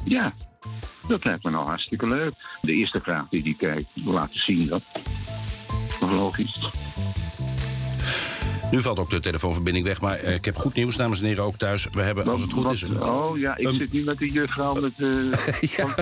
Ja, 0.03 0.33
dat 1.07 1.23
lijkt 1.25 1.43
me 1.43 1.51
nou 1.51 1.65
hartstikke 1.65 2.07
leuk. 2.07 2.33
De 2.61 2.73
eerste 2.73 2.99
vraag 3.03 3.29
die 3.29 3.43
die 3.43 3.55
kijkt, 3.55 3.85
laten 3.93 4.39
zien 4.39 4.67
dat. 4.67 4.81
Logisch. 5.99 6.59
Nu 8.71 8.81
valt 8.81 8.99
ook 8.99 9.09
de 9.09 9.19
telefoonverbinding 9.19 9.85
weg, 9.85 10.01
maar 10.01 10.15
eh, 10.17 10.33
ik 10.33 10.45
heb 10.45 10.55
goed 10.55 10.73
nieuws, 10.73 10.95
dames 10.95 11.19
en 11.19 11.25
heren, 11.25 11.43
ook 11.43 11.55
thuis. 11.55 11.87
We 11.91 12.01
hebben, 12.01 12.27
als 12.27 12.41
het 12.41 12.53
goed 12.53 12.63
Wat- 12.63 12.73
is... 12.73 12.83
Oh 12.83 13.37
ja, 13.37 13.57
ik 13.57 13.69
zit 13.71 13.91
nu 13.91 14.03
met 14.03 14.17
die 14.17 14.31
juffrouw 14.31 14.73
met... 14.73 14.93
eh, 14.97 15.09
van- 15.85 15.93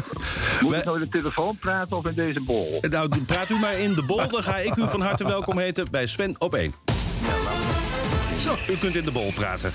Moet 0.61 0.74
ik 0.76 0.84
nou 0.86 0.99
in 0.99 1.09
de 1.09 1.18
telefoon 1.18 1.57
praten 1.57 1.97
of 1.97 2.07
in 2.07 2.13
deze 2.15 2.41
bol? 2.41 2.78
Nou, 2.89 3.09
praat 3.26 3.49
u 3.49 3.55
maar 3.59 3.80
in 3.80 3.93
de 3.93 4.03
bol. 4.03 4.28
Dan 4.28 4.43
ga 4.43 4.57
ik 4.57 4.76
u 4.76 4.88
van 4.88 5.01
harte 5.01 5.24
welkom 5.28 5.57
heten 5.57 5.88
bij 5.91 6.07
Sven 6.07 6.36
op 6.41 6.53
1. 6.53 6.74
Zo, 8.40 8.56
u 8.70 8.78
kunt 8.78 8.96
in 8.96 9.04
de 9.06 9.12
bol 9.12 9.32
praten. 9.32 9.72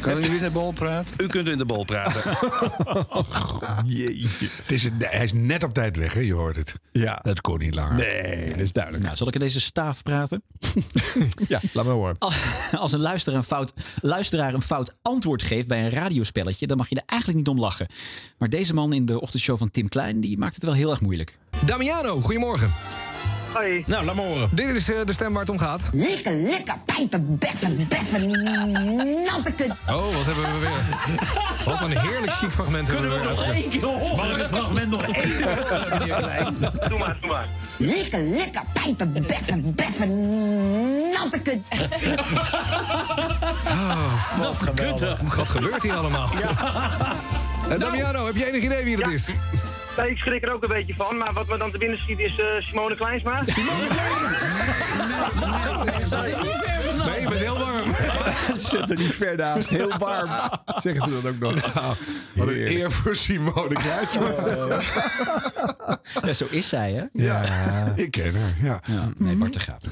Kan 0.00 0.18
ik 0.18 0.24
in 0.24 0.38
de 0.42 0.50
bol 0.50 0.72
praten? 0.72 1.14
U 1.18 1.26
kunt 1.26 1.48
in 1.48 1.58
de 1.58 1.64
bol 1.64 1.84
praten. 1.84 2.22
Jeetje. 3.96 4.48
Het 4.62 4.72
is 4.72 4.84
een- 4.84 4.92
hij 4.98 5.24
is 5.24 5.32
net 5.32 5.64
op 5.64 5.74
tijd 5.74 5.96
weg, 5.96 6.14
hè? 6.14 6.20
je 6.20 6.32
hoort 6.34 6.56
het. 6.56 6.74
Ja. 6.92 7.18
Dat 7.22 7.40
kon 7.40 7.58
niet 7.58 7.74
langer. 7.74 7.94
Nee, 7.94 8.48
dat 8.50 8.58
is 8.58 8.72
duidelijk. 8.72 9.04
Nou, 9.04 9.16
zal 9.16 9.28
ik 9.28 9.34
in 9.34 9.40
deze 9.40 9.60
staaf 9.60 10.02
praten? 10.02 10.42
Ja, 11.48 11.60
laat 11.72 11.84
me 11.84 11.90
horen. 11.92 12.16
Als 12.72 12.92
een 12.92 13.00
luisteraar 13.00 13.38
een, 13.38 13.44
fout, 13.44 13.72
luisteraar 14.00 14.54
een 14.54 14.62
fout 14.62 14.92
antwoord 15.02 15.42
geeft 15.42 15.68
bij 15.68 15.82
een 15.84 15.90
radiospelletje, 15.90 16.66
dan 16.66 16.76
mag 16.76 16.88
je 16.88 16.96
er 16.96 17.02
eigenlijk 17.06 17.38
niet 17.38 17.48
om 17.48 17.60
lachen. 17.60 17.86
Maar 18.38 18.48
deze 18.48 18.74
man 18.74 18.92
in 18.92 19.06
de 19.06 19.20
ochtendshow 19.20 19.58
van 19.58 19.70
Tim 19.70 19.88
Klein, 19.88 20.20
die 20.20 20.38
maakt 20.38 20.54
het 20.54 20.64
wel 20.64 20.72
heel 20.74 20.90
erg 20.90 21.00
moeilijk. 21.00 21.38
Damiano, 21.64 22.20
goedemorgen. 22.20 22.70
Hoi. 23.54 23.84
Nou, 23.86 24.04
laat 24.04 24.14
maar 24.14 24.24
horen. 24.24 24.48
Dit 24.52 24.68
is 24.68 24.90
eh, 24.90 24.96
de 25.04 25.12
stem 25.12 25.32
waar 25.32 25.40
het 25.40 25.50
om 25.50 25.58
gaat. 25.58 25.90
Lekker, 25.92 26.32
lekker 26.32 26.74
pijpen, 26.84 27.38
beffen, 27.38 27.86
beffen, 27.88 28.26
natte 29.24 29.52
kut. 29.56 29.70
Oh, 29.88 30.14
wat 30.14 30.24
hebben 30.26 30.52
we 30.52 30.58
weer? 30.58 30.70
Wat 31.64 31.80
een 31.80 31.98
heerlijk 31.98 32.32
chic 32.32 32.50
fragment 32.50 32.88
hebben 32.88 33.10
we 33.10 33.18
weer 33.18 33.28
uitgelegd. 33.28 33.68
keer 33.68 33.84
horen? 33.84 34.16
Mag 34.16 34.30
ik 34.30 34.36
het 34.36 34.50
fragment 34.50 34.90
nog 34.90 35.02
één 35.02 35.36
keer 35.36 35.58
horen, 35.58 35.98
meneer 35.98 36.16
Klein? 36.16 36.56
Doe 36.88 36.98
maar, 36.98 37.16
doe 37.20 37.30
maar. 37.30 37.46
Lekker, 37.76 38.20
lekker 38.20 38.62
pijpen, 38.72 39.12
beffen, 39.26 39.74
beffen, 39.74 40.10
natte 41.12 41.40
kut. 41.42 41.60
Oh, 43.66 44.38
wat 44.38 44.56
geweldig. 44.56 45.20
Wat 45.36 45.48
gebeurt 45.48 45.82
hier 45.82 45.94
allemaal? 45.94 46.28
Eh, 47.68 47.78
Damiano, 47.78 48.26
heb 48.26 48.36
je 48.36 48.46
enig 48.46 48.62
idee 48.62 48.84
wie 48.84 48.96
dat 48.96 49.10
is? 49.10 49.28
Nee, 49.96 50.10
ik 50.10 50.18
schrik 50.18 50.42
er 50.42 50.52
ook 50.52 50.62
een 50.62 50.68
beetje 50.68 50.94
van. 50.96 51.16
Maar 51.16 51.32
wat 51.32 51.48
me 51.48 51.58
dan 51.58 51.70
te 51.70 51.78
binnen 51.78 51.98
schiet 51.98 52.18
is 52.18 52.38
eh, 52.38 52.46
Simone 52.58 52.96
Kleinsma. 52.96 53.42
Simone 53.46 53.88
Nee, 57.06 57.20
ik 57.20 57.28
ben 57.28 57.38
heel 57.38 57.58
warm. 57.58 57.94
Zet 58.56 58.90
er 58.90 58.96
niet 58.96 59.14
ver 59.14 59.36
naast. 59.36 59.68
Heel 59.68 59.92
warm. 59.98 60.30
Zeggen 60.82 61.02
ze 61.02 61.20
dat 61.22 61.32
ook 61.32 61.38
nog. 61.38 61.72
Wat 62.34 62.48
een 62.48 62.68
eer 62.68 62.92
voor 62.92 63.16
Simone 63.16 63.74
Kleinsma. 63.74 64.30
Ja, 66.24 66.32
zo 66.32 66.46
is 66.50 66.68
zij, 66.68 66.92
hè? 66.92 67.04
Ja, 67.12 67.42
ik 67.96 68.10
ken 68.10 68.34
haar. 68.34 68.80
Ja. 68.86 69.10
nee, 69.16 69.36
Bart 69.36 69.52
de 69.52 69.58
Graaf. 69.58 69.82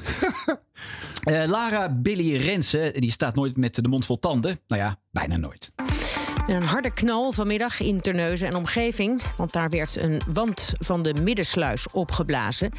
Eh, 1.23 1.43
Lara 1.45 1.89
Billy 1.89 2.37
Rensen, 2.37 2.93
die 2.93 3.11
staat 3.11 3.35
nooit 3.35 3.57
met 3.57 3.75
de 3.75 3.87
mond 3.87 4.05
vol 4.05 4.19
tanden. 4.19 4.59
Nou 4.67 4.81
ja, 4.81 4.97
bijna 5.11 5.37
nooit. 5.37 5.71
En 6.47 6.55
Een 6.55 6.63
harde 6.63 6.91
knal 6.91 7.31
vanmiddag 7.31 7.79
in 7.79 8.01
Terneuzen 8.01 8.47
en 8.47 8.55
omgeving. 8.55 9.21
Want 9.37 9.51
daar 9.51 9.69
werd 9.69 9.95
een 9.95 10.21
wand 10.33 10.73
van 10.79 11.03
de 11.03 11.13
middensluis 11.21 11.87
opgeblazen. 11.91 12.71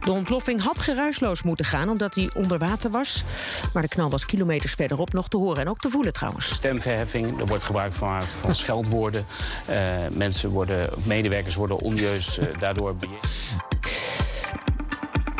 De 0.00 0.10
ontploffing 0.10 0.62
had 0.62 0.80
geruisloos 0.80 1.42
moeten 1.42 1.64
gaan 1.64 1.88
omdat 1.88 2.14
hij 2.14 2.30
onder 2.36 2.58
water 2.58 2.90
was. 2.90 3.24
Maar 3.72 3.82
de 3.82 3.88
knal 3.88 4.10
was 4.10 4.26
kilometers 4.26 4.72
verderop 4.72 5.12
nog 5.12 5.28
te 5.28 5.36
horen 5.36 5.60
en 5.60 5.68
ook 5.68 5.78
te 5.78 5.88
voelen 5.88 6.12
trouwens. 6.12 6.54
Stemverheffing, 6.54 7.40
er 7.40 7.46
wordt 7.46 7.64
gebruik 7.64 7.94
gemaakt 7.94 8.32
van 8.32 8.54
scheldwoorden. 8.54 9.26
Eh, 9.66 9.78
mensen 10.16 10.50
worden, 10.50 10.90
medewerkers 11.02 11.54
worden 11.54 11.78
onjuist 11.78 12.38
eh, 12.38 12.46
daardoor 12.60 12.96
bejegend. 12.96 13.56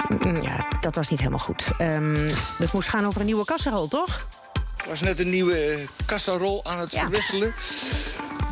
Mm, 0.08 0.42
Ja, 0.42 0.66
dat 0.80 0.94
was 0.94 1.10
niet 1.10 1.18
helemaal 1.18 1.38
goed. 1.38 1.70
Ehm 1.78 2.28
het 2.58 2.72
moest 2.72 2.88
gaan 2.88 3.06
over 3.06 3.20
een 3.20 3.26
nieuwe 3.26 3.44
kasserol, 3.44 3.88
toch? 3.88 4.26
Was 4.88 5.00
net 5.00 5.18
een 5.18 5.30
nieuwe 5.30 5.56
eh, 5.56 5.88
kassarol 6.06 6.64
aan 6.64 6.78
het 6.78 6.90
verwisselen. 6.96 7.54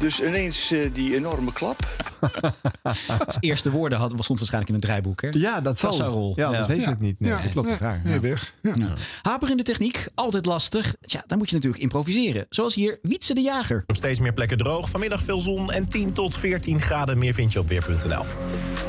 Dus 0.02 0.20
ineens 0.22 0.70
eh, 0.70 0.90
die 0.94 1.14
enorme 1.16 1.52
klap. 1.52 1.86
Als 3.26 3.36
eerste 3.40 3.70
woorden 3.70 3.98
had, 3.98 4.12
stond 4.18 4.38
waarschijnlijk 4.38 4.68
in 4.68 4.74
het 4.74 4.84
draaiboek, 4.84 5.22
hè? 5.22 5.28
Ja, 5.30 5.60
dat 5.60 5.78
zal. 5.78 5.90
Kassarol. 5.90 6.32
Ja, 6.36 6.50
dat 6.50 6.68
lees 6.68 6.86
ik 6.86 7.00
niet. 7.00 7.20
Nee, 7.20 7.30
Ja, 7.30 7.42
dat 7.42 7.50
klopt. 7.52 7.68
ja, 7.68 7.76
raar. 7.78 8.00
Nee, 8.04 8.14
ja. 8.14 8.20
weg. 8.20 8.54
Ja. 8.62 8.74
Haper 9.22 9.50
in 9.50 9.56
de 9.56 9.62
techniek, 9.62 10.06
altijd 10.14 10.46
lastig. 10.46 10.94
Tja, 11.00 11.24
dan 11.26 11.38
moet 11.38 11.48
je 11.48 11.54
natuurlijk 11.54 11.82
improviseren. 11.82 12.46
Zoals 12.48 12.74
hier 12.74 12.98
Wietse 13.02 13.34
de 13.34 13.40
Jager. 13.40 13.84
Op 13.86 13.96
steeds 13.96 14.20
meer 14.20 14.32
plekken 14.32 14.56
droog. 14.58 14.88
Vanmiddag 14.90 15.22
veel 15.22 15.40
zon 15.40 15.72
en 15.72 15.88
10 15.88 16.12
tot 16.12 16.36
14 16.36 16.80
graden. 16.80 17.18
Meer 17.18 17.34
vind 17.34 17.52
je 17.52 17.58
op 17.58 17.68
weer.nl. 17.68 18.24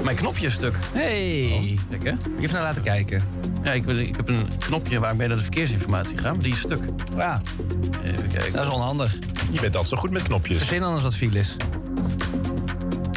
Mijn 0.04 0.16
knopje 0.16 0.46
is 0.46 0.54
stuk. 0.54 0.76
Hey. 0.94 1.78
Kijk 1.90 2.04
hè? 2.04 2.12
Moet 2.12 2.22
je 2.38 2.42
even 2.42 2.54
naar 2.54 2.64
laten 2.64 2.84
kijken. 2.84 3.24
Ja, 3.64 3.72
ik, 3.72 3.84
wil- 3.84 3.98
ik 3.98 4.16
heb 4.16 4.30
een 4.30 4.48
knopje 4.60 5.00
waar 5.00 5.12
ik 5.12 5.18
mee 5.18 5.28
naar 5.28 5.38
de 5.38 5.44
verkeersinformatie 5.44 6.18
ga, 6.18 6.32
maar 6.32 6.44
die 6.44 6.52
is 6.54 6.60
stuk. 6.60 6.80
Ja. 7.18 7.42
Even 8.04 8.28
kijken. 8.28 8.54
Dat 8.54 8.68
is 8.68 8.74
onhandig. 8.74 9.14
Je 9.52 9.60
bent 9.60 9.76
altijd 9.76 9.88
zo 9.88 9.98
goed 9.98 10.12
met 10.12 10.24
knopjes. 10.24 10.58
Verzin 10.58 10.84
wat 11.04 11.16
viel 11.16 11.36
is. 11.36 11.56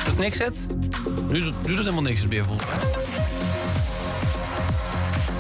Dat 0.05 0.19
niks 0.19 0.37
zet? 0.37 0.67
Nu 1.29 1.41
doet, 1.43 1.55
doet 1.65 1.79
helemaal 1.79 2.03
niks 2.03 2.21
het 2.21 2.29
beervol. 2.29 2.57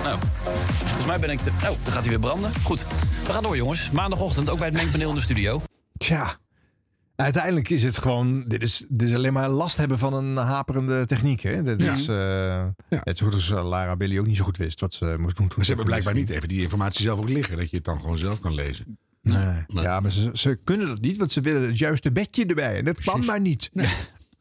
Nou, 0.02 0.18
volgens 0.44 1.06
mij 1.06 1.18
ben 1.18 1.30
ik... 1.30 1.44
De... 1.44 1.50
Oh, 1.50 1.60
dan 1.62 1.92
gaat 1.92 2.00
hij 2.00 2.08
weer 2.08 2.18
branden. 2.18 2.50
Goed, 2.62 2.86
we 3.24 3.32
gaan 3.32 3.42
door 3.42 3.56
jongens. 3.56 3.90
Maandagochtend, 3.90 4.50
ook 4.50 4.58
bij 4.58 4.66
het 4.66 4.76
mengpaneel 4.76 5.08
in 5.08 5.14
de 5.14 5.20
studio. 5.20 5.60
Tja. 5.98 6.36
Uiteindelijk 7.16 7.68
is 7.68 7.82
het 7.82 7.98
gewoon. 7.98 8.44
Dit 8.46 8.62
is, 8.62 8.84
dit 8.88 9.08
is 9.08 9.14
alleen 9.14 9.32
maar 9.32 9.48
last 9.48 9.76
hebben 9.76 9.98
van 9.98 10.14
een 10.14 10.36
haperende 10.36 11.06
techniek. 11.06 11.40
Hè? 11.40 11.62
Dat 11.62 11.80
Ja. 11.82 11.92
is. 11.92 12.08
eh 12.08 12.64
Net 13.04 13.18
zo 13.18 13.24
goed 13.24 13.34
als 13.34 13.50
eh, 13.50 13.68
Lara 13.68 13.96
Billy 13.96 14.18
ook 14.18 14.26
niet 14.26 14.36
zo 14.36 14.44
goed 14.44 14.56
wist 14.56 14.80
wat 14.80 14.94
ze 14.94 15.16
moest 15.18 15.36
doen. 15.36 15.48
toen 15.48 15.62
ze 15.62 15.68
hebben 15.68 15.86
blijkbaar 15.86 16.14
niet 16.14 16.30
even 16.30 16.48
die 16.48 16.62
informatie 16.62 17.02
zelf 17.02 17.18
ook 17.18 17.28
liggen. 17.28 17.56
Dat 17.56 17.70
je 17.70 17.76
het 17.76 17.84
dan 17.84 18.00
gewoon 18.00 18.18
zelf 18.18 18.40
kan 18.40 18.54
lezen. 18.54 18.98
Nee. 19.32 19.82
Ja, 19.82 20.00
maar 20.00 20.10
ze, 20.10 20.30
ze 20.32 20.58
kunnen 20.64 20.86
dat 20.86 21.00
niet, 21.00 21.16
want 21.16 21.32
ze 21.32 21.40
willen 21.40 21.62
het 21.66 21.78
juiste 21.78 22.12
bedje 22.12 22.46
erbij. 22.46 22.78
En 22.78 22.84
dat 22.84 23.04
kan 23.04 23.24
maar 23.24 23.40
niet. 23.40 23.70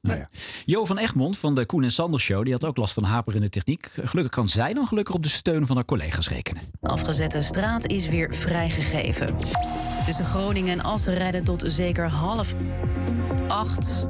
Nou 0.01 0.17
ja. 0.19 0.29
Jo 0.65 0.85
van 0.85 0.97
Egmond 0.97 1.37
van 1.37 1.55
de 1.55 1.65
Koen 1.65 1.83
en 1.83 1.91
Sander 1.91 2.19
Show... 2.19 2.43
die 2.43 2.53
had 2.53 2.65
ook 2.65 2.77
last 2.77 2.93
van 2.93 3.03
haperende 3.03 3.49
techniek. 3.49 3.89
Gelukkig 3.93 4.33
kan 4.33 4.49
zij 4.49 4.73
dan 4.73 4.87
gelukkig 4.87 5.15
op 5.15 5.23
de 5.23 5.29
steun 5.29 5.65
van 5.67 5.75
haar 5.75 5.85
collega's 5.85 6.29
rekenen. 6.29 6.61
Afgezette 6.81 7.41
straat 7.41 7.87
is 7.87 8.07
weer 8.07 8.35
vrijgegeven. 8.35 9.35
Tussen 10.05 10.25
Groningen 10.25 10.71
en 10.79 10.83
Assen 10.85 11.13
rijden 11.13 11.43
tot 11.43 11.63
zeker 11.67 12.07
half 12.09 12.55
acht. 13.47 14.07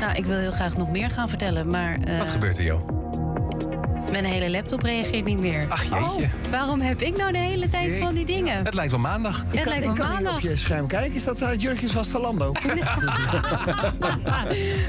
Nou, 0.00 0.14
ik 0.14 0.24
wil 0.24 0.36
heel 0.38 0.50
graag 0.52 0.76
nog 0.76 0.90
meer 0.90 1.10
gaan 1.10 1.28
vertellen, 1.28 1.68
maar... 1.68 1.98
eh, 2.00 2.18
Wat 2.18 2.28
gebeurt 2.28 2.58
er, 2.58 2.64
joh? 2.64 2.99
Mijn 4.10 4.24
hele 4.24 4.50
laptop 4.50 4.82
reageert 4.82 5.24
niet 5.24 5.38
meer. 5.38 5.66
Ach, 5.68 5.82
jeetje. 5.82 6.28
waarom 6.50 6.80
heb 6.80 7.00
ik 7.00 7.16
nou 7.16 7.32
de 7.32 7.38
hele 7.38 7.68
tijd 7.68 7.96
van 8.02 8.14
die 8.14 8.24
dingen? 8.24 8.64
Het 8.64 8.74
lijkt 8.74 8.90
wel 8.90 9.00
maandag. 9.00 9.44
Het 9.46 9.64
lijkt 9.64 9.68
wel 9.68 9.78
ik 9.78 9.84
kan 9.84 9.94
niet 9.94 10.14
maandag. 10.14 10.34
op 10.34 10.40
je 10.40 10.56
scherm 10.56 10.86
kijken. 10.86 11.14
Is 11.14 11.24
dat 11.24 11.42
uit 11.42 11.62
Jurkjes 11.62 11.92
van 11.92 12.04
Stalando? 12.04 12.52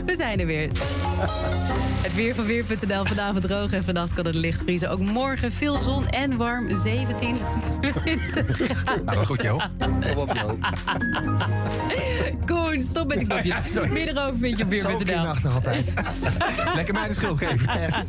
We 0.05 0.15
zijn 0.15 0.39
er 0.39 0.45
weer. 0.45 0.69
Het 2.01 2.15
weer 2.15 2.35
van 2.35 2.45
Weer.nl. 2.45 3.05
Vanavond 3.05 3.41
droog 3.47 3.71
en 3.73 3.83
vannacht 3.83 4.13
kan 4.13 4.25
het 4.25 4.35
licht 4.35 4.61
vriezen. 4.61 4.89
Ook 4.89 4.99
morgen 4.99 5.51
veel 5.51 5.79
zon 5.79 6.07
en 6.07 6.37
warm. 6.37 6.75
17 6.75 7.35
tot 7.35 7.93
20 8.03 8.45
graden. 8.83 9.05
Nou, 9.05 9.25
goed, 9.25 9.41
joh. 9.41 9.61
Kom 9.79 10.17
op, 10.17 10.33
joh. 10.35 10.51
Koen, 12.45 12.81
stop 12.81 13.07
met 13.07 13.19
die 13.19 13.27
knopjes. 13.27 13.57
Ja, 13.57 13.61
sorry. 13.65 13.91
Meer 13.91 14.07
erover 14.07 14.37
vind 14.39 14.57
je 14.57 14.63
op 14.63 14.73
Zo 14.73 14.87
Weer.nl. 14.87 14.97
kinderachtig 15.05 15.53
altijd. 15.53 15.93
Lekker 16.75 16.93
mij 16.93 17.07
de 17.07 17.13
schuld 17.13 17.37
geven. 17.37 17.67
Echt. 17.67 18.07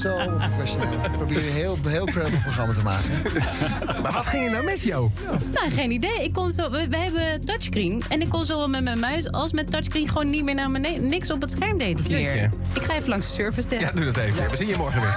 Zo 0.00 0.23
professioneel. 0.30 1.04
Ik 1.04 1.12
probeer 1.12 1.36
een 1.36 1.52
heel, 1.52 1.78
heel 1.86 2.04
prettig 2.04 2.42
programma 2.42 2.74
te 2.74 2.82
maken. 2.82 3.10
Maar 4.02 4.12
wat 4.12 4.26
ging 4.26 4.44
er 4.44 4.50
nou 4.50 4.64
mis, 4.64 4.82
joh? 4.82 5.12
Nou, 5.52 5.70
geen 5.70 5.90
idee. 5.90 6.24
Ik 6.24 6.32
kon 6.32 6.50
zo, 6.50 6.70
we, 6.70 6.88
we 6.88 6.96
hebben 6.96 7.44
touchscreen. 7.44 8.02
En 8.08 8.20
ik 8.20 8.28
kon 8.28 8.44
zowel 8.44 8.68
met 8.68 8.84
mijn 8.84 8.98
muis 8.98 9.30
als 9.32 9.52
met 9.52 9.70
touchscreen 9.70 10.08
gewoon 10.08 10.30
niet 10.30 10.44
meer 10.44 10.54
naar 10.54 10.70
beneden. 10.70 11.08
Niks 11.08 11.30
op 11.30 11.40
het 11.40 11.50
scherm 11.50 11.78
deed 11.78 12.00
ik 12.00 12.08
meer. 12.08 12.20
Jeetje. 12.20 12.50
Ik 12.74 12.82
ga 12.82 12.94
even 12.94 13.08
langs 13.08 13.26
de 13.26 13.32
service 13.32 13.68
desk. 13.68 13.82
Ja, 13.82 13.92
doe 13.92 14.04
dat 14.04 14.16
even. 14.16 14.50
We 14.50 14.56
zien 14.56 14.68
je 14.68 14.76
morgen 14.76 15.00
weer. 15.00 15.16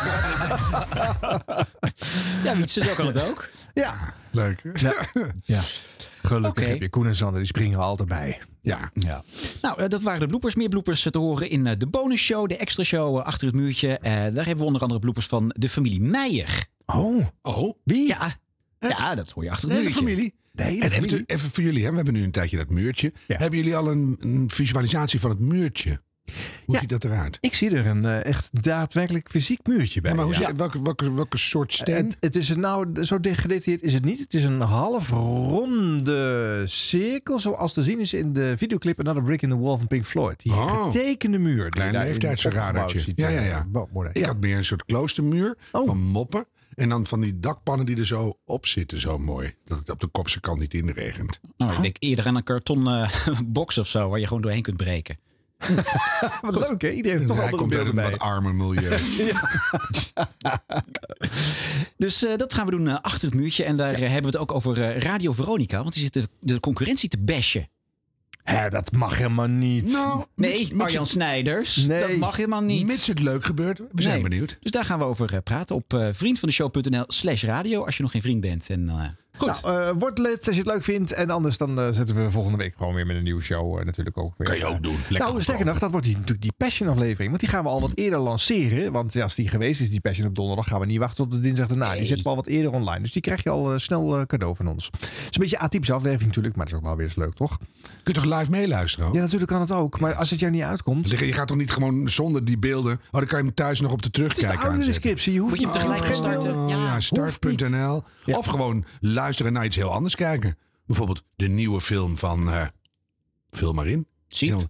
Ja, 2.43 2.55
Wietse, 2.55 2.82
zo 2.82 2.93
kan 2.95 3.05
het 3.08 3.24
ook. 3.24 3.49
Ja. 3.74 3.93
Leuk. 4.32 4.62
Ja. 4.74 4.93
ja. 5.43 5.62
Gelukkig 6.28 6.63
Oké. 6.63 6.71
heb 6.71 6.82
je 6.82 6.89
Koen 6.89 7.07
en 7.07 7.15
Sander, 7.15 7.38
die 7.38 7.47
springen 7.47 7.78
er 7.78 7.84
altijd 7.84 8.07
bij. 8.09 8.39
Ja. 8.61 8.91
Ja. 8.93 9.23
Nou, 9.61 9.82
eh, 9.82 9.88
dat 9.89 10.01
waren 10.03 10.19
de 10.19 10.25
bloopers. 10.28 10.55
Meer 10.55 10.69
bloopers 10.69 11.05
eh, 11.05 11.11
te 11.11 11.17
horen 11.17 11.49
in 11.49 11.67
eh, 11.67 11.73
de 11.78 11.88
bonusshow, 11.88 12.47
de 12.49 12.57
extra 12.57 12.84
show 12.84 13.17
eh, 13.17 13.25
achter 13.25 13.47
het 13.47 13.55
muurtje. 13.55 13.97
Eh, 13.97 14.11
daar 14.11 14.34
hebben 14.45 14.57
we 14.57 14.63
onder 14.63 14.82
andere 14.82 14.99
bloopers 14.99 15.25
van 15.25 15.53
de 15.57 15.69
familie 15.69 16.01
Meijer. 16.01 16.65
Oh. 16.86 17.25
Oh. 17.41 17.73
Wie? 17.84 18.07
Ja, 18.07 18.34
ja 18.80 19.15
dat 19.15 19.30
hoor 19.32 19.43
je 19.43 19.49
achter 19.51 19.69
het 19.69 19.78
Nee, 19.78 19.88
de 19.88 19.93
muurtje. 19.93 20.13
familie. 20.15 20.36
Nee, 20.51 20.82
En 20.82 20.91
even, 20.91 21.23
even 21.25 21.49
voor 21.51 21.63
jullie, 21.63 21.84
hè? 21.84 21.89
we 21.89 21.95
hebben 21.95 22.13
nu 22.13 22.23
een 22.23 22.32
tijdje 22.32 22.57
dat 22.57 22.69
muurtje. 22.69 23.13
Hebben 23.28 23.59
jullie 23.59 23.75
al 23.75 23.91
een, 23.91 24.15
een 24.19 24.49
visualisatie 24.49 25.19
van 25.19 25.30
het 25.30 25.39
muurtje? 25.39 25.99
Hoe 26.65 26.78
ziet 26.78 26.89
dat 26.89 27.03
eruit? 27.03 27.38
Ik 27.41 27.53
zie 27.53 27.69
er 27.69 27.86
een 27.86 28.05
eh, 28.05 28.25
echt 28.25 28.63
daadwerkelijk 28.63 29.30
fysiek 29.30 29.59
muurtje 29.67 30.01
bij. 30.01 30.11
Ja, 30.11 30.17
maar 30.17 30.25
hoe 30.25 30.39
ja. 30.39 30.55
welke, 30.55 30.82
welke, 30.82 31.13
welke 31.13 31.38
soort 31.38 31.73
stem? 31.73 32.05
Het, 32.05 32.17
het 32.19 32.36
is 32.36 32.49
een, 32.49 32.59
nou, 32.59 33.03
zo 33.05 33.17
gedetailleerd 33.21 33.82
is 33.82 33.93
het 33.93 34.05
niet. 34.05 34.19
Het 34.19 34.34
is 34.34 34.43
een 34.43 34.61
half 34.61 35.09
ronde 35.09 36.63
cirkel, 36.65 37.39
zoals 37.39 37.73
te 37.73 37.84
zien 37.84 37.99
is 37.99 38.13
in 38.13 38.34
de 38.34 38.53
videoclip 38.57 38.99
Another 38.99 39.23
Brick 39.23 39.41
in 39.41 39.49
the 39.49 39.59
Wall 39.59 39.78
van 39.78 39.88
Pink 39.88 40.05
Floyd. 40.05 40.41
Die 40.43 40.51
Oh. 40.51 40.86
getekende 40.86 41.38
muur. 41.38 41.61
die 41.63 41.69
Klein 41.69 41.93
ziet, 42.89 43.19
Ja, 43.19 43.30
ja, 43.30 43.39
eh, 43.39 43.47
ja. 43.47 43.65
Ik 44.09 44.17
Ja. 44.17 44.28
had 44.28 44.39
meer 44.39 44.57
een 44.57 44.65
soort 44.65 44.86
kloostermuur 44.86 45.57
Oh. 45.71 45.86
van 45.86 45.97
moppen. 45.97 46.45
En 46.75 46.89
dan 46.89 47.05
van 47.05 47.21
die 47.21 47.39
dakpannen 47.39 47.86
die 47.86 47.97
er 47.97 48.05
zo 48.05 48.38
op 48.45 48.65
zitten, 48.65 48.99
zo 48.99 49.17
mooi. 49.17 49.53
Dat 49.65 49.78
het 49.80 49.89
op 49.89 49.99
de 49.99 50.07
kopse 50.07 50.39
kant 50.39 50.59
niet 50.59 50.73
inregent. 50.73 51.39
Nou, 51.57 51.73
ik 51.75 51.82
denk 51.82 51.95
eerder 51.99 52.25
aan 52.25 52.36
een 52.36 52.43
karton 52.43 52.88
eh, 52.88 53.11
box 53.45 53.78
of 53.78 53.88
zo, 53.88 54.09
waar 54.09 54.19
je 54.19 54.28
gewoon 54.28 54.41
doorheen 54.41 54.61
kunt 54.61 54.78
breken. 54.78 55.17
Wat 56.41 56.55
leuk, 56.70 56.82
hè? 56.82 56.91
Iedereen 56.91 57.18
heeft 57.18 57.30
toch 57.30 57.39
Hij 57.41 57.49
komt 57.49 57.76
uit 57.76 57.88
een 57.88 57.95
bij. 57.95 58.10
wat 58.12 58.20
armer 58.20 58.55
milieu. 58.55 58.97
Dus 61.97 62.26
eh, 62.26 62.36
dat 62.38 62.53
gaan 62.53 62.66
we 62.66 62.72
doen 62.72 62.88
eh, 62.88 62.95
achter 63.01 63.28
het 63.30 63.38
muurtje. 63.39 63.64
En 63.64 63.78
daar 63.78 63.93
eh, 63.93 63.99
hebben 63.99 64.22
we 64.22 64.28
het 64.28 64.38
ook 64.38 64.51
over 64.51 64.97
Radio 65.03 65.32
Veronica. 65.32 65.82
Want 65.82 65.93
die 65.93 66.03
zit 66.03 66.14
de, 66.14 66.28
de 66.39 66.60
concurrentie 66.60 67.10
te 67.10 67.18
bashen. 67.18 67.70
Hè, 68.43 68.70
dat 68.70 68.91
mag 68.91 69.18
helemaal 69.18 69.47
niet. 69.47 69.91
Nou, 69.91 70.24
Nee, 70.36 70.51
mits- 70.51 70.70
mits 70.72 70.84
Arjan 70.84 71.01
het- 71.01 71.12
Snijders. 71.12 71.76
Nee. 71.76 71.99
Dat 72.08 72.18
mag 72.18 72.36
helemaal 72.36 72.62
niet. 72.62 72.86
Mits 72.86 73.08
het 73.08 73.20
leuk 73.22 73.45
gebeurt. 73.45 73.78
We 73.91 74.01
zijn 74.01 74.14
Nee. 74.14 74.24
benieuwd. 74.30 74.58
Dus 74.62 74.72
daar 74.72 74.86
gaan 74.86 74.99
we 74.99 75.05
over 75.05 75.41
praten 75.41 75.76
op 75.76 76.10
vriendvandeshow.nl 76.12 77.03
slash 77.08 77.43
radio. 77.43 77.86
Als 77.86 77.97
je 77.97 78.03
nog 78.03 78.12
geen 78.12 78.22
vriend 78.22 78.41
bent. 78.41 78.70
En, 78.70 78.89
goed. 79.38 79.61
Nou, 79.61 79.81
eh, 79.81 79.91
word 79.99 80.17
lid 80.17 80.47
als 80.47 80.55
je 80.55 80.61
het 80.61 80.71
leuk 80.71 80.83
vindt. 80.83 81.11
En 81.13 81.29
anders 81.29 81.57
dan 81.57 81.79
eh, 81.79 81.88
zetten 81.91 82.15
we 82.23 82.31
volgende 82.31 82.57
week 82.57 82.73
gewoon 82.77 82.93
weer 82.93 83.05
met 83.05 83.15
een 83.15 83.23
nieuwe 83.23 83.41
show. 83.41 83.79
eh, 83.79 83.85
natuurlijk 83.85 84.17
ook 84.17 84.33
weer. 84.38 84.47
Kan 84.47 84.57
je 84.57 84.65
ook 84.65 84.83
doen. 84.83 84.95
Lekker 85.09 85.29
nou, 85.29 85.41
sterker 85.41 85.65
nog, 85.65 85.79
dat 85.79 85.91
wordt 85.91 86.05
die, 86.05 86.15
natuurlijk 86.15 86.41
die 86.41 86.53
Passion 86.57 86.89
aflevering. 86.89 87.29
Want 87.29 87.39
die 87.39 87.49
gaan 87.49 87.63
we 87.63 87.69
al 87.69 87.81
wat 87.81 87.91
eerder 87.95 88.19
lanceren. 88.19 88.91
Want 88.91 89.13
ja, 89.13 89.23
als 89.23 89.35
die 89.35 89.49
geweest 89.49 89.81
is, 89.81 89.89
die 89.89 90.01
Passion 90.01 90.27
op 90.27 90.35
donderdag, 90.35 90.67
gaan 90.67 90.79
we 90.79 90.85
niet 90.85 90.97
wachten 90.97 91.17
tot 91.23 91.31
de 91.31 91.39
dinsdag 91.39 91.67
daarna. 91.67 91.93
Die 91.93 92.05
zetten 92.05 92.23
we 92.23 92.29
al 92.29 92.35
wat 92.35 92.47
eerder 92.47 92.71
online. 92.71 93.01
Dus 93.01 93.11
die 93.13 93.21
krijg 93.21 93.43
je 93.43 93.49
al 93.49 93.79
snel 93.79 94.17
eh, 94.19 94.25
cadeau 94.25 94.55
van 94.55 94.67
ons. 94.67 94.85
Het 94.91 95.03
is 95.03 95.09
een 95.31 95.41
beetje 95.41 95.59
atypische 95.59 95.93
aflevering 95.93 96.27
natuurlijk, 96.27 96.55
maar 96.55 96.65
dat 96.65 96.73
is 96.73 96.79
ook 96.79 96.85
wel 96.88 96.97
weer 96.97 97.05
eens 97.05 97.15
leuk, 97.15 97.33
toch? 97.33 97.57
Kun 98.03 98.13
je 98.13 98.21
toch 98.21 98.38
live 98.39 98.51
meeluisteren? 98.51 99.07
ook? 99.07 99.13
Ja, 99.13 99.19
natuurlijk 99.21 99.51
kan 99.51 99.61
het 99.61 99.71
ook. 99.71 99.99
Maar 99.99 100.13
als 100.15 100.29
het 100.29 100.39
jou 100.39 100.51
niet 100.51 100.61
uitkomt... 100.61 101.09
Je 101.09 101.33
gaat 101.33 101.47
toch 101.47 101.57
niet 101.57 101.71
gewoon 101.71 102.09
zonder 102.09 102.45
die 102.45 102.57
beelden... 102.57 102.93
Oh, 102.93 102.99
dan 103.11 103.25
kan 103.25 103.38
je 103.39 103.45
hem 103.45 103.53
thuis 103.53 103.81
nog 103.81 103.91
op 103.91 104.01
de 104.01 104.07
Het 104.07 104.17
is 104.17 104.21
de 104.27 104.29
terugkijken 104.33 104.59
oude 104.69 104.77
aanzetten. 104.77 105.01
descriptie. 105.01 105.33
Je 105.33 105.39
hoeft 105.39 105.51
Moet 105.51 105.59
je 105.61 105.67
hem 105.67 105.75
tegelijk 105.75 106.03
Oh, 106.03 106.13
starten? 106.13 106.67
Ja, 106.67 106.99
start.nl. 106.99 108.03
Ja. 108.25 108.38
Of 108.38 108.45
gewoon 108.45 108.85
luisteren 109.28 109.53
naar 109.53 109.65
iets 109.65 109.75
heel 109.75 109.91
anders 109.93 110.15
kijken. 110.15 110.57
Bijvoorbeeld 110.86 111.23
de 111.36 111.47
nieuwe 111.47 111.82
film 111.82 112.17
van... 112.17 112.51
eh, 112.51 112.67
Vul 113.49 113.73
maar 113.73 113.88
in. 113.88 114.07
Siep. 114.28 114.67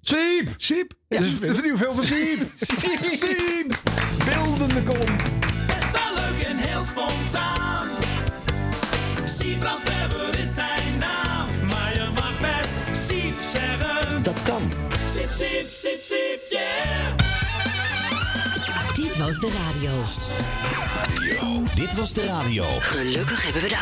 Siep! 0.00 0.54
Siep. 0.56 0.92
Ja, 1.08 1.20
de, 1.20 1.38
de 1.38 1.60
nieuwe 1.62 1.78
film 1.78 1.94
van 1.94 2.04
Siep. 2.04 2.48
Siep. 3.22 3.80
Beeldende 4.24 4.82
kolom. 4.82 5.16
Best 5.66 5.92
wel 5.92 6.14
leuk 6.14 6.42
en 6.42 6.56
heel 6.56 6.82
spontaan. 6.82 7.88
Weber 9.84 10.38
is 10.38 10.54
zijn 10.54 10.98
naam. 10.98 11.66
Maar 11.66 11.94
je 11.94 12.10
mag 12.14 12.38
best 12.40 13.06
Siep 13.08 13.34
zeggen. 13.52 14.22
Dat 14.22 14.42
kan. 14.42 14.62
Siep, 15.14 15.28
siep, 15.28 15.66
siep, 15.70 16.00
siep, 16.04 16.46
yeah. 16.50 17.27
Dit 18.98 19.16
was 19.16 19.38
de 19.38 19.50
radio. 19.50 19.90
Dit 21.74 21.94
was 21.94 22.12
de 22.12 22.26
radio. 22.26 22.64
Gelukkig 22.64 23.44
hebben 23.44 23.62
we 23.62 23.68
de 23.68 23.78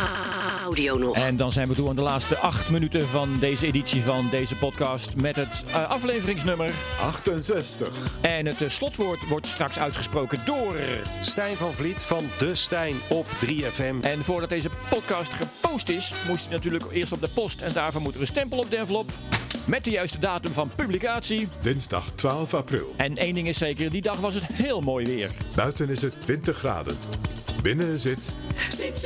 audio 0.64 0.99
nog. 0.99 1.17
En 1.17 1.37
dan 1.37 1.53
zijn 1.53 1.69
we 1.69 1.75
toe 1.75 1.89
aan 1.89 1.97
de 1.97 2.03
laatste 2.03 2.37
acht 2.37 2.71
minuten 2.71 3.09
van 3.09 3.39
deze 3.39 3.67
editie 3.67 4.03
van 4.03 4.29
deze 4.31 4.57
podcast. 4.57 5.17
Met 5.17 5.37
het 5.37 5.64
eh, 5.67 5.91
afleveringsnummer 5.91 6.71
68. 7.01 8.19
En 8.21 8.47
het 8.47 8.62
eh, 8.62 8.69
slotwoord 8.69 9.29
wordt 9.29 9.47
straks 9.47 9.79
uitgesproken 9.79 10.41
door 10.45 10.75
Stijn 11.21 11.57
van 11.57 11.73
Vliet 11.73 12.03
van 12.03 12.25
De 12.39 12.55
Stijn 12.55 12.95
op 13.09 13.27
3FM. 13.47 14.01
En 14.01 14.25
voordat 14.25 14.49
deze 14.49 14.71
podcast 14.91 15.33
gepost 15.33 15.89
is, 15.89 16.12
moest 16.29 16.45
hij 16.45 16.55
natuurlijk 16.55 16.85
eerst 16.93 17.12
op 17.12 17.21
de 17.21 17.29
post. 17.35 17.61
En 17.61 17.73
daarvoor 17.73 18.01
moet 18.01 18.14
er 18.14 18.21
een 18.21 18.27
stempel 18.27 18.59
op 18.59 18.71
de 18.71 18.77
envelop. 18.77 19.12
Met 19.67 19.85
de 19.85 19.91
juiste 19.91 20.19
datum 20.19 20.53
van 20.53 20.71
publicatie. 20.77 21.49
Dinsdag 21.62 22.11
12 22.14 22.55
april. 22.55 22.95
En 22.97 23.17
één 23.17 23.35
ding 23.35 23.49
is 23.49 23.59
zeker, 23.59 23.91
die 23.91 24.03
dag 24.03 24.17
was 24.17 24.35
het 24.35 24.45
heel 24.47 24.81
mooi 24.81 25.05
weer. 25.07 25.31
Buiten 25.55 25.89
is 25.89 26.03
het 26.03 26.23
20 26.23 26.57
graden. 26.57 26.97
Binnen 27.63 27.99
zit 27.99 28.33
siep, 28.69 28.97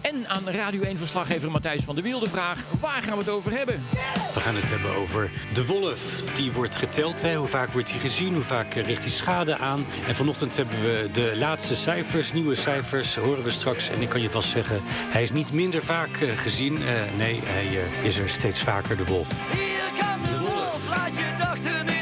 En 0.00 0.28
aan 0.28 0.48
Radio 0.48 0.82
1-verslaggever 0.82 1.50
Matthijs 1.50 1.82
van 1.82 1.94
der 1.94 2.04
Wiel 2.04 2.18
de 2.18 2.28
vraag: 2.28 2.64
waar 2.80 3.02
gaan 3.02 3.12
we 3.12 3.18
het 3.18 3.28
over 3.28 3.52
hebben? 3.52 3.82
We 4.34 4.40
gaan 4.40 4.54
het 4.54 4.68
hebben 4.68 4.94
over 4.94 5.30
de 5.52 5.66
wolf. 5.66 6.22
Die 6.34 6.52
wordt 6.52 6.76
geteld. 6.76 7.22
Hè. 7.22 7.36
Hoe 7.36 7.46
vaak 7.46 7.72
wordt 7.72 7.90
hij 7.90 8.00
gezien? 8.00 8.34
Hoe 8.34 8.42
vaak 8.42 8.74
richt 8.74 9.02
hij 9.02 9.10
schade 9.10 9.56
aan? 9.58 9.86
En 10.06 10.14
vanochtend 10.14 10.56
hebben 10.56 10.82
we 10.82 11.08
de 11.12 11.32
laatste 11.36 11.76
cijfers, 11.76 12.32
nieuwe 12.32 12.54
cijfers, 12.54 13.16
horen 13.16 13.42
we 13.42 13.50
straks. 13.50 13.88
En 13.88 14.00
ik 14.00 14.08
kan 14.08 14.22
je 14.22 14.30
vast 14.30 14.48
zeggen, 14.48 14.80
hij 14.84 15.22
is 15.22 15.32
niet 15.32 15.52
minder 15.52 15.82
vaak 15.82 16.16
eh, 16.16 16.38
gezien. 16.38 16.76
Eh, 16.76 16.92
nee, 17.16 17.40
hij 17.44 17.66
eh, 17.66 18.04
is 18.04 18.18
er 18.18 18.28
steeds 18.28 18.60
vaker, 18.60 18.96
de 18.96 19.04
wolf. 19.04 19.28
De 19.28 20.38
wolf, 20.38 20.88
laat 20.88 21.16
je 21.16 21.34
dochter 21.38 21.95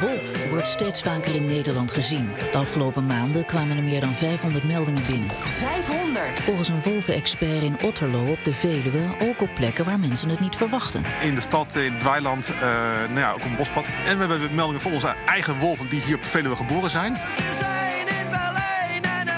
De 0.00 0.06
wolf 0.06 0.50
wordt 0.50 0.68
steeds 0.68 1.02
vaker 1.02 1.34
in 1.34 1.46
Nederland 1.46 1.90
gezien. 1.90 2.30
De 2.52 2.58
afgelopen 2.58 3.06
maanden 3.06 3.44
kwamen 3.44 3.76
er 3.76 3.82
meer 3.82 4.00
dan 4.00 4.14
500 4.14 4.64
meldingen 4.64 5.02
binnen. 5.06 5.30
500? 5.30 6.40
Volgens 6.40 6.68
een 6.68 6.82
wolvenexpert 6.82 7.62
in 7.62 7.76
Otterlo 7.82 8.30
op 8.30 8.44
de 8.44 8.52
Veluwe 8.52 9.06
ook 9.22 9.40
op 9.40 9.48
plekken 9.54 9.84
waar 9.84 9.98
mensen 9.98 10.28
het 10.28 10.40
niet 10.40 10.56
verwachten. 10.56 11.04
In 11.22 11.34
de 11.34 11.40
stad, 11.40 11.74
in 11.74 11.92
het 11.92 12.02
weiland, 12.02 12.48
eh, 12.48 12.60
nou 13.08 13.18
ja, 13.18 13.32
ook 13.32 13.44
een 13.44 13.56
bospad. 13.56 13.86
En 14.06 14.18
we 14.18 14.26
hebben 14.26 14.54
meldingen 14.54 14.80
van 14.80 14.92
onze 14.92 15.14
eigen 15.26 15.58
wolven 15.58 15.88
die 15.88 16.00
hier 16.00 16.16
op 16.16 16.22
de 16.22 16.28
Veluwe 16.28 16.56
geboren 16.56 16.90
zijn. 16.90 17.16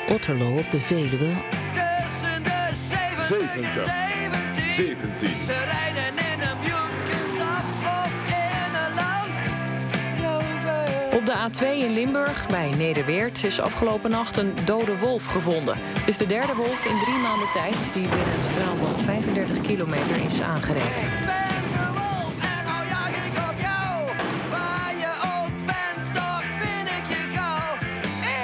Otterlo 0.09 0.57
op 0.57 0.71
de 0.71 0.81
Veluwe, 0.81 1.33
Tussen 1.73 2.45
de 2.45 2.69
70 2.89 3.27
en 3.27 4.55
70. 4.55 4.75
17. 4.75 5.29
Ze 5.45 5.65
rijden 5.71 6.00
de 11.31 11.37
A2 11.37 11.85
in 11.85 11.93
Limburg, 11.93 12.47
bij 12.49 12.70
Nederweert, 12.70 13.45
is 13.45 13.61
afgelopen 13.61 14.11
nacht 14.11 14.37
een 14.37 14.55
dode 14.64 14.99
wolf 14.99 15.26
gevonden. 15.26 15.74
Het 15.78 16.09
is 16.09 16.16
de 16.16 16.26
derde 16.26 16.55
wolf 16.55 16.85
in 16.85 16.99
drie 16.99 17.18
maanden 17.18 17.49
tijd 17.53 17.93
die 17.93 18.09
binnen 18.09 18.35
een 18.35 18.53
straal 18.53 18.76
van 18.76 19.05
35 19.05 19.61
kilometer 19.61 20.16
is 20.24 20.41
aangereden. 20.41 20.89
Waar 24.51 24.95
je 24.99 25.12
ook 25.37 25.66
bent, 25.66 26.14
toch 26.14 26.43
vind 26.61 26.89
ik 26.89 27.05
je 27.09 27.37
gauw. 27.37 27.74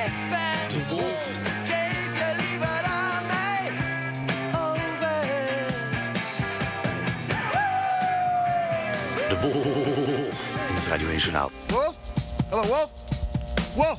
Ik 0.05 0.13
ben 0.31 0.79
de 0.79 0.89
wolf. 0.89 1.39
Geef 1.65 2.19
je 2.19 2.31
liever 2.37 2.83
aan 2.85 3.27
mij 3.27 3.63
over. 4.55 5.25
De 9.29 9.37
wolf. 9.41 10.69
In 10.69 10.75
het 10.75 10.87
Radio 10.87 11.09
1 11.09 11.19
Journaal. 11.19 11.51
Hallo, 12.57 12.69
wolf? 12.69 12.91
Wolf? 13.75 13.99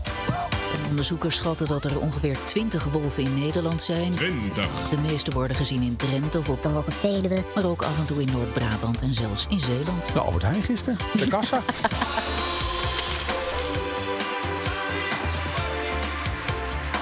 En 0.74 0.90
onderzoekers 0.90 1.36
schatten 1.36 1.68
dat 1.68 1.86
er 1.86 2.00
ongeveer 2.00 2.38
20 2.46 2.84
wolven 2.84 3.24
in 3.24 3.40
Nederland 3.40 3.82
zijn. 3.82 4.12
20. 4.12 4.90
De 4.90 4.98
meeste 4.98 5.32
worden 5.32 5.56
gezien 5.56 5.82
in 5.82 5.96
Drenthe 5.96 6.38
of 6.38 6.50
op 6.50 6.62
de 6.62 6.68
Hoge 6.68 6.92
Veluwe, 6.92 7.44
maar 7.56 7.66
ook 7.66 7.82
af 7.82 7.98
en 7.98 8.06
toe 8.06 8.22
in 8.22 8.32
Noord-Brabant 8.32 9.02
en 9.02 9.14
zelfs 9.14 9.46
in 9.50 9.60
Zeeland. 9.60 10.14
De 10.14 10.20
Albert 10.20 10.44
Heijn 10.44 10.64
gisteren. 10.64 10.98
De 11.14 11.28
kassa. 11.38 11.62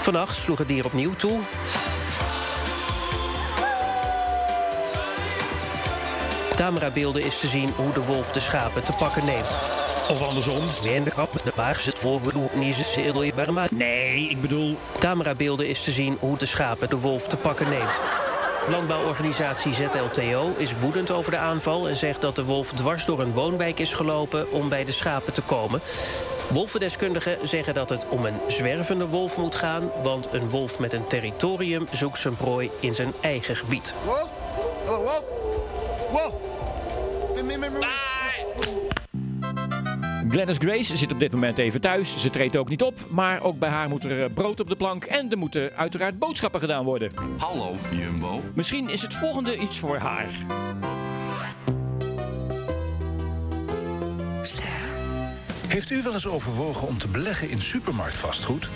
Vannacht 0.01 0.35
sloeg 0.35 0.57
het 0.57 0.67
dier 0.67 0.85
opnieuw 0.85 1.13
toe. 1.13 1.39
Op 6.49 6.55
camerabeelden 6.55 7.23
is 7.23 7.39
te 7.39 7.47
zien 7.47 7.69
hoe 7.75 7.93
de 7.93 8.05
wolf 8.05 8.31
de 8.31 8.39
schapen 8.39 8.83
te 8.83 8.91
pakken 8.91 9.25
neemt. 9.25 9.84
Of 10.09 10.27
andersom. 10.27 10.61
Weer 10.83 10.95
in 10.95 11.03
de 11.03 11.09
grap. 11.09 11.43
De 11.43 11.51
wagen 11.55 11.81
zit 11.81 11.99
vol 11.99 12.19
voor 12.19 12.33
niet 12.53 12.75
zedel 12.75 13.23
je. 13.23 13.33
Nee, 13.69 14.29
ik 14.29 14.41
bedoel. 14.41 14.77
Camerabeelden 14.99 15.67
is 15.67 15.83
te 15.83 15.91
zien 15.91 16.17
hoe 16.19 16.37
de 16.37 16.45
schapen 16.45 16.89
de 16.89 16.97
wolf 16.97 17.27
te 17.27 17.37
pakken 17.37 17.69
neemt. 17.69 18.01
Landbouworganisatie 18.69 19.73
ZLTO 19.73 20.53
is 20.57 20.79
woedend 20.79 21.11
over 21.11 21.31
de 21.31 21.37
aanval 21.37 21.89
en 21.89 21.95
zegt 21.95 22.21
dat 22.21 22.35
de 22.35 22.43
wolf 22.43 22.71
dwars 22.71 23.05
door 23.05 23.19
een 23.19 23.31
woonwijk 23.31 23.79
is 23.79 23.93
gelopen 23.93 24.51
om 24.51 24.69
bij 24.69 24.85
de 24.85 24.91
schapen 24.91 25.33
te 25.33 25.41
komen. 25.41 25.81
Wolvendeskundigen 26.47 27.37
zeggen 27.47 27.73
dat 27.73 27.89
het 27.89 28.07
om 28.09 28.25
een 28.25 28.39
zwervende 28.47 29.07
wolf 29.07 29.37
moet 29.37 29.55
gaan, 29.55 29.91
want 30.03 30.27
een 30.31 30.49
wolf 30.49 30.79
met 30.79 30.93
een 30.93 31.07
territorium 31.07 31.87
zoekt 31.91 32.19
zijn 32.19 32.35
prooi 32.35 32.71
in 32.79 32.95
zijn 32.95 33.13
eigen 33.21 33.55
gebied. 33.55 33.93
Wolf? 34.05 34.29
Hallo, 34.85 35.03
wolf? 35.03 35.23
Wolf? 36.11 36.33
Glennis 40.35 40.57
Grace 40.57 40.97
zit 40.97 41.11
op 41.11 41.19
dit 41.19 41.31
moment 41.31 41.57
even 41.57 41.81
thuis. 41.81 42.17
Ze 42.17 42.29
treedt 42.29 42.55
ook 42.55 42.69
niet 42.69 42.83
op. 42.83 42.97
Maar 43.11 43.43
ook 43.43 43.59
bij 43.59 43.69
haar 43.69 43.89
moet 43.89 44.03
er 44.03 44.23
eh, 44.23 44.33
brood 44.33 44.59
op 44.59 44.69
de 44.69 44.75
plank. 44.75 45.03
En 45.03 45.31
er 45.31 45.37
moeten 45.37 45.71
uiteraard 45.75 46.19
boodschappen 46.19 46.59
gedaan 46.59 46.85
worden. 46.85 47.11
Hallo, 47.37 47.75
Jumbo. 47.91 48.41
Misschien 48.53 48.89
is 48.89 49.01
het 49.01 49.13
volgende 49.13 49.57
iets 49.57 49.79
voor 49.79 49.97
haar. 49.97 50.27
Heeft 55.67 55.89
u 55.89 56.03
wel 56.03 56.13
eens 56.13 56.27
overwogen 56.27 56.87
om 56.87 56.97
te 56.97 57.07
beleggen 57.07 57.49
in 57.49 57.61
supermarktvastgoed? 57.61 58.69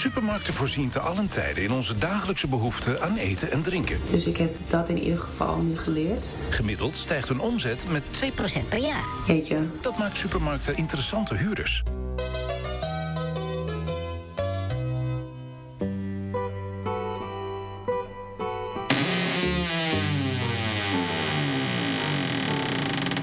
Supermarkten 0.00 0.54
voorzien 0.54 0.88
te 0.88 1.00
allen 1.00 1.28
tijden 1.28 1.62
in 1.62 1.72
onze 1.72 1.98
dagelijkse 1.98 2.48
behoeften 2.48 3.02
aan 3.02 3.16
eten 3.16 3.50
en 3.50 3.62
drinken. 3.62 4.00
Dus 4.10 4.26
ik 4.26 4.36
heb 4.36 4.56
dat 4.66 4.88
in 4.88 4.98
ieder 4.98 5.18
geval 5.18 5.56
nu 5.56 5.78
geleerd. 5.78 6.34
Gemiddeld 6.50 6.96
stijgt 6.96 7.28
hun 7.28 7.40
omzet 7.40 7.86
met 7.90 8.02
2% 8.02 8.68
per 8.68 8.78
jaar. 8.78 9.04
Weet 9.26 9.48
je. 9.48 9.66
Dat 9.80 9.98
maakt 9.98 10.16
supermarkten 10.16 10.76
interessante 10.76 11.34
huurders. 11.34 11.82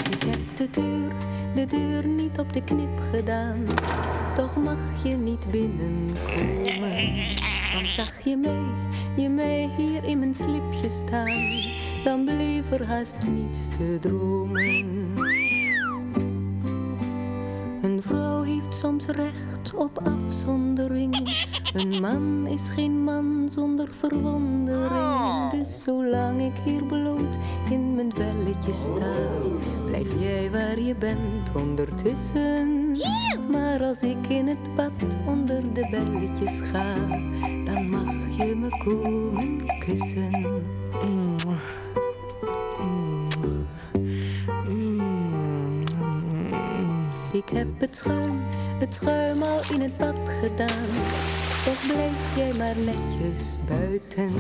Ik 0.10 0.24
heb 0.24 0.56
de 0.56 0.70
deur, 0.72 1.12
de 1.56 1.66
deur 1.66 2.06
niet 2.06 2.40
op 2.40 2.54
de 2.54 2.64
knip 2.64 3.00
gedaan. 3.12 3.77
Toch 4.38 4.56
mag 4.56 5.04
je 5.04 5.16
niet 5.16 5.48
binnenkomen. 5.52 7.16
Want 7.74 7.92
zag 7.92 8.24
je 8.24 8.38
mij, 8.38 8.64
je 9.24 9.30
mij 9.30 9.70
hier 9.78 10.04
in 10.04 10.20
mijn 10.20 10.36
slipje 10.36 10.90
staan. 10.90 11.32
Dan 12.04 12.24
bleef 12.24 12.72
er 12.72 12.86
haast 12.86 13.16
niets 13.28 13.68
te 13.78 13.98
dromen. 14.02 14.86
Een 17.82 18.02
vrouw 18.02 18.44
heeft 18.44 18.76
soms 18.76 19.06
recht 19.06 19.74
op 19.76 20.00
afzondering. 20.04 21.16
Een 21.74 22.02
man 22.02 22.48
is 22.48 22.70
geen 22.70 23.04
man 23.04 23.48
zonder 23.50 23.88
verwondering. 23.92 25.50
Dus 25.52 25.82
zolang 25.82 26.42
ik 26.42 26.64
hier 26.64 26.84
bloot 26.84 27.38
in 27.70 27.96
mijn 27.96 28.14
velletje 28.14 28.74
sta, 28.74 29.14
blijf 29.86 30.20
jij 30.20 30.52
waar 30.52 30.80
je 30.80 30.96
bent 30.96 31.52
ondertussen. 31.56 32.87
Maar 33.52 33.84
als 33.84 34.02
ik 34.02 34.28
in 34.28 34.48
het 34.48 34.76
bad 34.76 34.92
onder 35.26 35.74
de 35.74 35.88
belletjes 35.92 36.62
ga, 36.62 36.94
dan 37.66 37.90
mag 37.90 38.38
je 38.38 38.56
me 38.56 38.84
komen 38.84 39.66
kussen. 39.86 40.66
Ik 47.32 47.50
heb 47.50 47.68
het 47.80 47.98
schuim, 47.98 48.40
het 48.80 48.96
schuim 48.96 49.44
al 49.44 49.60
in 49.74 49.82
het 49.82 49.98
bad 49.98 50.16
gedaan. 50.42 50.88
Toch 51.66 51.82
bleef 51.88 52.36
jij 52.36 52.54
maar 52.54 52.76
netjes 52.78 53.56
buiten. 53.68 54.32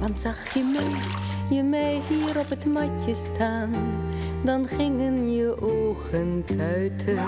Want 0.00 0.20
zag 0.20 0.54
je 0.54 0.62
mij, 0.72 1.00
je 1.56 1.62
mij 1.62 2.00
hier 2.08 2.38
op 2.38 2.48
het 2.48 2.66
matje 2.66 3.14
staan, 3.14 3.70
dan 4.44 4.66
gingen 4.66 5.32
je 5.32 5.56
ogen 5.60 6.44
tuiten. 6.56 7.18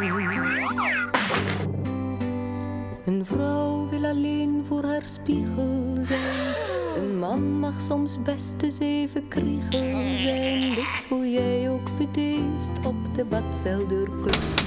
Een 3.05 3.25
vrouw 3.25 3.89
wil 3.89 4.05
alleen 4.05 4.64
voor 4.64 4.85
haar 4.85 5.05
spiegel 5.05 5.95
zijn. 6.01 6.55
Een 6.97 7.19
man 7.19 7.59
mag 7.59 7.81
soms 7.81 8.23
best 8.23 8.62
eens 8.62 8.79
even 8.79 9.29
kriegel 9.29 10.17
zijn. 10.17 10.75
Dus 10.75 11.07
hoe 11.09 11.31
jij 11.31 11.71
ook 11.71 11.97
bedeesd 11.99 12.87
op 12.87 13.14
de 13.14 13.25
badceldeur 13.25 14.11
klopt. 14.11 14.64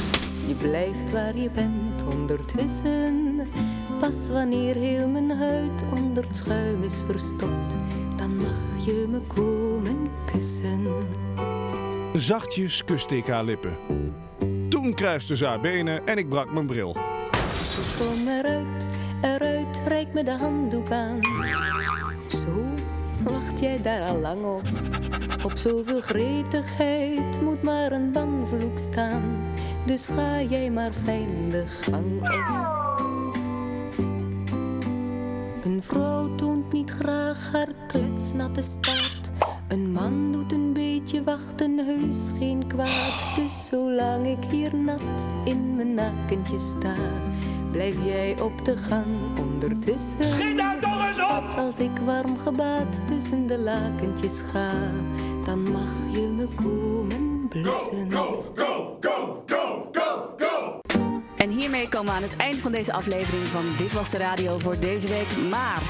Je 0.47 0.55
blijft 0.55 1.11
waar 1.11 1.37
je 1.37 1.49
bent 1.49 2.13
ondertussen. 2.13 3.39
Pas 3.99 4.29
wanneer 4.29 4.75
heel 4.75 5.09
mijn 5.09 5.31
huid 5.31 5.83
onder 5.95 6.23
het 6.23 6.35
schuim 6.35 6.83
is 6.83 7.01
verstopt. 7.07 7.75
Dan 8.15 8.37
mag 8.37 8.85
je 8.85 9.05
me 9.09 9.19
komen 9.19 10.05
kussen. 10.31 10.87
Zachtjes 12.13 12.83
kuste 12.85 13.17
ik 13.17 13.25
haar 13.25 13.43
lippen. 13.43 13.77
Toen 14.69 14.93
kruiste 14.93 15.35
ze 15.35 15.45
haar 15.45 15.59
benen 15.59 16.07
en 16.07 16.17
ik 16.17 16.29
brak 16.29 16.51
mijn 16.51 16.65
bril. 16.65 16.95
Kom 17.97 18.27
eruit, 18.27 18.87
eruit, 19.21 19.83
reik 19.87 20.13
me 20.13 20.23
de 20.23 20.31
handdoek 20.37 20.91
aan. 20.91 21.19
Zo, 22.27 22.65
wacht 23.23 23.59
jij 23.59 23.81
daar 23.81 24.01
al 24.01 24.17
lang 24.17 24.43
op? 24.43 24.63
Op 25.43 25.57
zoveel 25.57 26.01
gretigheid 26.01 27.41
moet 27.41 27.63
maar 27.63 27.91
een 27.91 28.11
banvloek 28.11 28.79
staan. 28.79 29.37
Dus 29.85 30.07
ga 30.07 30.41
jij 30.41 30.69
maar 30.69 30.91
fijn 30.91 31.49
de 31.49 31.63
gang 31.67 32.21
op. 32.21 32.77
Een 35.63 35.81
vrouw 35.81 36.35
toont 36.35 36.71
niet 36.73 36.89
graag 36.89 37.51
haar 37.51 37.69
kletsnatte 37.87 38.61
staat. 38.61 39.31
Een 39.69 39.91
man 39.91 40.31
doet 40.31 40.51
een 40.51 40.73
beetje 40.73 41.23
wachten, 41.23 41.77
heus 41.85 42.31
geen 42.37 42.67
kwaad. 42.67 43.27
Dus 43.35 43.65
zolang 43.65 44.25
ik 44.27 44.51
hier 44.51 44.75
nat 44.75 45.27
in 45.45 45.75
mijn 45.75 45.93
nakentje 45.93 46.59
sta, 46.59 46.95
blijf 47.71 48.05
jij 48.05 48.41
op 48.41 48.65
de 48.65 48.77
gang 48.77 49.05
ondertussen. 49.39 50.23
Schiet 50.23 50.55
nou 50.55 50.81
toch 50.81 51.07
eens 51.07 51.19
op! 51.19 51.57
Als 51.57 51.79
ik 51.79 51.97
warm 52.05 52.37
gebaad 52.37 53.01
tussen 53.07 53.47
de 53.47 53.57
lakentjes 53.57 54.41
ga, 54.41 54.71
dan 55.45 55.71
mag 55.71 55.91
je 56.11 56.27
me 56.37 56.47
komen 56.55 57.47
blussen. 57.49 57.97
En 57.97 58.17
hiermee 61.59 61.89
komen 61.89 62.05
we 62.05 62.17
aan 62.17 62.23
het 62.23 62.35
eind 62.35 62.59
van 62.59 62.71
deze 62.71 62.93
aflevering 62.93 63.47
van 63.47 63.65
Dit 63.77 63.93
Was 63.93 64.09
De 64.09 64.17
Radio 64.17 64.59
voor 64.59 64.79
deze 64.79 65.07
week. 65.07 65.37
Maar 65.49 65.81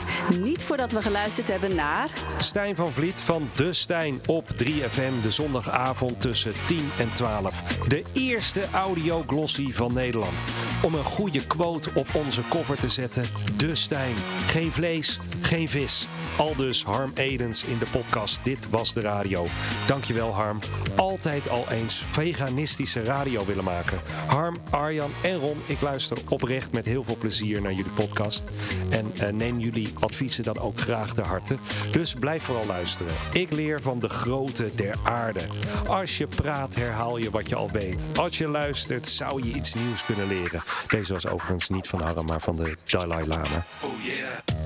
niet 0.41 0.63
voordat 0.63 0.91
we 0.91 1.01
geluisterd 1.01 1.47
hebben 1.47 1.75
naar... 1.75 2.09
Stijn 2.37 2.75
van 2.75 2.91
Vliet 2.91 3.21
van 3.21 3.49
De 3.55 3.73
Stijn 3.73 4.19
op 4.25 4.49
3FM 4.63 5.21
de 5.21 5.31
zondagavond 5.31 6.21
tussen 6.21 6.53
10 6.67 6.89
en 6.99 7.13
12. 7.13 7.61
De 7.87 8.03
eerste 8.13 8.63
audio-glossy 8.73 9.73
van 9.73 9.93
Nederland. 9.93 10.45
Om 10.83 10.93
een 10.93 11.03
goede 11.03 11.47
quote 11.47 11.89
op 11.93 12.07
onze 12.13 12.41
cover 12.49 12.77
te 12.77 12.89
zetten. 12.89 13.23
De 13.57 13.75
Stijn. 13.75 14.15
Geen 14.45 14.71
vlees, 14.71 15.19
geen 15.41 15.69
vis. 15.69 16.07
Aldus 16.37 16.83
Harm 16.83 17.11
Edens 17.13 17.63
in 17.63 17.77
de 17.77 17.87
podcast 17.91 18.43
Dit 18.43 18.69
Was 18.69 18.93
De 18.93 19.01
Radio. 19.01 19.45
Dankjewel 19.87 20.33
Harm. 20.33 20.59
Altijd 20.95 21.49
al 21.49 21.65
eens 21.71 22.03
veganistische 22.11 23.03
radio 23.03 23.45
willen 23.45 23.63
maken. 23.63 23.99
Harm, 24.27 24.57
Arjan 24.69 25.11
en 25.21 25.35
Ron, 25.35 25.58
ik 25.65 25.81
luister 25.81 26.17
oprecht 26.29 26.71
met 26.71 26.85
heel 26.85 27.03
veel 27.03 27.17
plezier 27.17 27.61
naar 27.61 27.73
jullie 27.73 27.91
podcast. 27.91 28.43
En 28.89 29.11
eh, 29.17 29.29
neem 29.29 29.59
jullie 29.59 29.93
adviezen 29.99 30.43
dan 30.43 30.59
ook 30.59 30.79
graag 30.79 31.13
ter 31.13 31.25
harte. 31.25 31.57
Dus 31.91 32.13
blijf 32.13 32.43
vooral 32.43 32.65
luisteren. 32.65 33.13
Ik 33.33 33.51
leer 33.51 33.81
van 33.81 33.99
de 33.99 34.09
grote 34.09 34.69
der 34.75 34.95
aarde. 35.03 35.41
Als 35.87 36.17
je 36.17 36.27
praat, 36.27 36.75
herhaal 36.75 37.17
je 37.17 37.29
wat 37.29 37.49
je 37.49 37.55
al 37.55 37.69
weet. 37.69 38.09
Als 38.15 38.37
je 38.37 38.47
luistert, 38.47 39.07
zou 39.07 39.43
je 39.43 39.53
iets 39.53 39.73
nieuws 39.73 40.05
kunnen 40.05 40.27
leren. 40.27 40.61
Deze 40.87 41.13
was 41.13 41.27
overigens 41.27 41.69
niet 41.69 41.87
van 41.87 42.01
Harm, 42.01 42.25
maar 42.25 42.41
van 42.41 42.55
de 42.55 42.77
Dalai 42.83 43.27
Lama. 43.27 43.65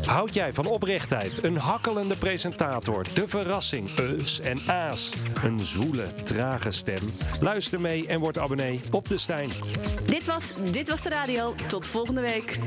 Houd 0.06 0.34
jij 0.34 0.54
van 0.54 0.66
oprechtheid, 0.66 1.46
een 1.46 1.58
hakkelende 1.58 2.16
presentator, 2.16 3.06
de 3.14 3.28
verrassing, 3.28 3.98
eus 4.00 4.39
en 4.39 4.62
aas, 4.68 5.14
een 5.44 5.60
zwoele, 5.60 6.14
trage 6.24 6.72
stem? 6.72 7.10
Luister 7.39 7.82
mee 7.82 8.08
en 8.08 8.20
word 8.20 8.38
abonnee 8.38 8.82
op 8.91 9.10
De 9.10 9.18
Stijn. 9.18 9.52
Dit 10.06 10.26
was 10.26 10.54
Dit 10.84 10.92
Was 10.92 11.02
De 11.02 11.10
Radio. 11.10 11.56
Tot 11.68 11.88
volgende 11.88 12.22
week. 12.22 12.60